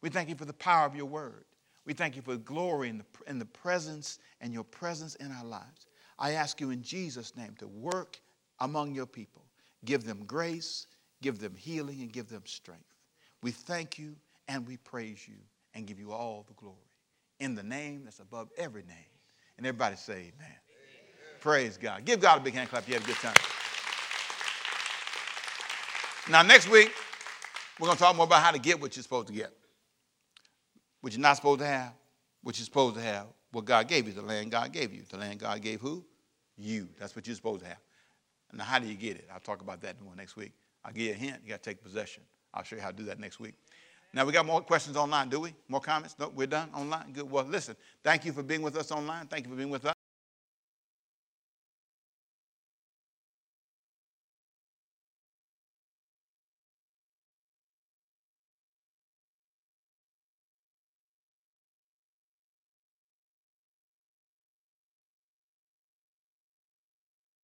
We 0.01 0.09
thank 0.09 0.29
you 0.29 0.35
for 0.35 0.45
the 0.45 0.53
power 0.53 0.85
of 0.85 0.95
your 0.95 1.05
word. 1.05 1.45
We 1.85 1.93
thank 1.93 2.15
you 2.15 2.21
for 2.21 2.33
the 2.33 2.37
glory 2.39 2.89
in 2.89 2.99
the, 2.99 3.05
in 3.27 3.39
the 3.39 3.45
presence 3.45 4.19
and 4.39 4.53
your 4.53 4.63
presence 4.63 5.15
in 5.15 5.31
our 5.31 5.45
lives. 5.45 5.87
I 6.19 6.33
ask 6.33 6.61
you 6.61 6.69
in 6.69 6.83
Jesus' 6.83 7.35
name 7.35 7.55
to 7.57 7.67
work 7.67 8.19
among 8.59 8.93
your 8.93 9.07
people. 9.07 9.43
Give 9.85 10.03
them 10.03 10.23
grace, 10.25 10.85
give 11.21 11.39
them 11.39 11.55
healing, 11.55 12.01
and 12.01 12.13
give 12.13 12.29
them 12.29 12.43
strength. 12.45 12.83
We 13.41 13.51
thank 13.51 13.97
you 13.97 14.15
and 14.47 14.67
we 14.67 14.77
praise 14.77 15.27
you 15.27 15.37
and 15.73 15.87
give 15.87 15.99
you 15.99 16.11
all 16.11 16.45
the 16.47 16.53
glory. 16.53 16.77
In 17.39 17.55
the 17.55 17.63
name 17.63 18.03
that's 18.03 18.19
above 18.19 18.49
every 18.57 18.83
name. 18.83 18.97
And 19.57 19.65
everybody 19.65 19.95
say, 19.95 20.13
Amen. 20.13 20.31
amen. 20.39 20.59
Praise 21.39 21.77
God. 21.77 22.05
Give 22.05 22.19
God 22.19 22.39
a 22.39 22.43
big 22.43 22.53
hand 22.53 22.69
clap. 22.69 22.87
You 22.87 22.93
had 22.93 23.03
a 23.03 23.07
good 23.07 23.15
time. 23.15 23.33
Now, 26.29 26.43
next 26.43 26.69
week, 26.69 26.91
we're 27.79 27.87
going 27.87 27.97
to 27.97 28.03
talk 28.03 28.15
more 28.15 28.25
about 28.25 28.43
how 28.43 28.51
to 28.51 28.59
get 28.59 28.79
what 28.79 28.95
you're 28.95 29.03
supposed 29.03 29.27
to 29.27 29.33
get. 29.33 29.51
What 31.01 31.13
you're 31.13 31.21
not 31.21 31.37
supposed 31.37 31.61
to 31.61 31.65
have, 31.65 31.93
what 32.43 32.59
you're 32.59 32.65
supposed 32.65 32.95
to 32.95 33.01
have, 33.01 33.25
what 33.51 33.65
God 33.65 33.87
gave 33.87 34.07
you, 34.07 34.13
the 34.13 34.21
land 34.21 34.51
God 34.51 34.71
gave 34.71 34.93
you. 34.93 35.01
The 35.09 35.17
land 35.17 35.39
God 35.39 35.59
gave 35.61 35.81
who? 35.81 36.05
You. 36.57 36.89
That's 36.99 37.15
what 37.15 37.25
you're 37.25 37.35
supposed 37.35 37.63
to 37.63 37.69
have. 37.69 37.79
Now, 38.53 38.65
how 38.65 38.77
do 38.77 38.87
you 38.87 38.93
get 38.93 39.17
it? 39.17 39.27
I'll 39.33 39.39
talk 39.39 39.61
about 39.61 39.81
that 39.81 39.99
more 40.01 40.15
next 40.15 40.35
week. 40.35 40.51
I'll 40.85 40.93
give 40.93 41.03
you 41.03 41.11
a 41.11 41.15
hint. 41.15 41.37
You 41.43 41.49
got 41.49 41.63
to 41.63 41.69
take 41.69 41.81
possession. 41.81 42.23
I'll 42.53 42.63
show 42.63 42.75
you 42.75 42.81
how 42.81 42.91
to 42.91 42.97
do 42.97 43.05
that 43.05 43.19
next 43.19 43.39
week. 43.39 43.55
Now, 44.13 44.25
we 44.25 44.31
got 44.31 44.45
more 44.45 44.61
questions 44.61 44.97
online, 44.97 45.29
do 45.29 45.39
we? 45.39 45.55
More 45.69 45.81
comments? 45.81 46.15
No, 46.19 46.29
we're 46.29 46.47
done 46.47 46.69
online? 46.75 47.13
Good. 47.13 47.31
Well, 47.31 47.45
listen, 47.45 47.75
thank 48.03 48.25
you 48.25 48.33
for 48.33 48.43
being 48.43 48.61
with 48.61 48.75
us 48.75 48.91
online. 48.91 49.25
Thank 49.27 49.45
you 49.45 49.51
for 49.51 49.57
being 49.57 49.69
with 49.69 49.85
us. 49.85 49.95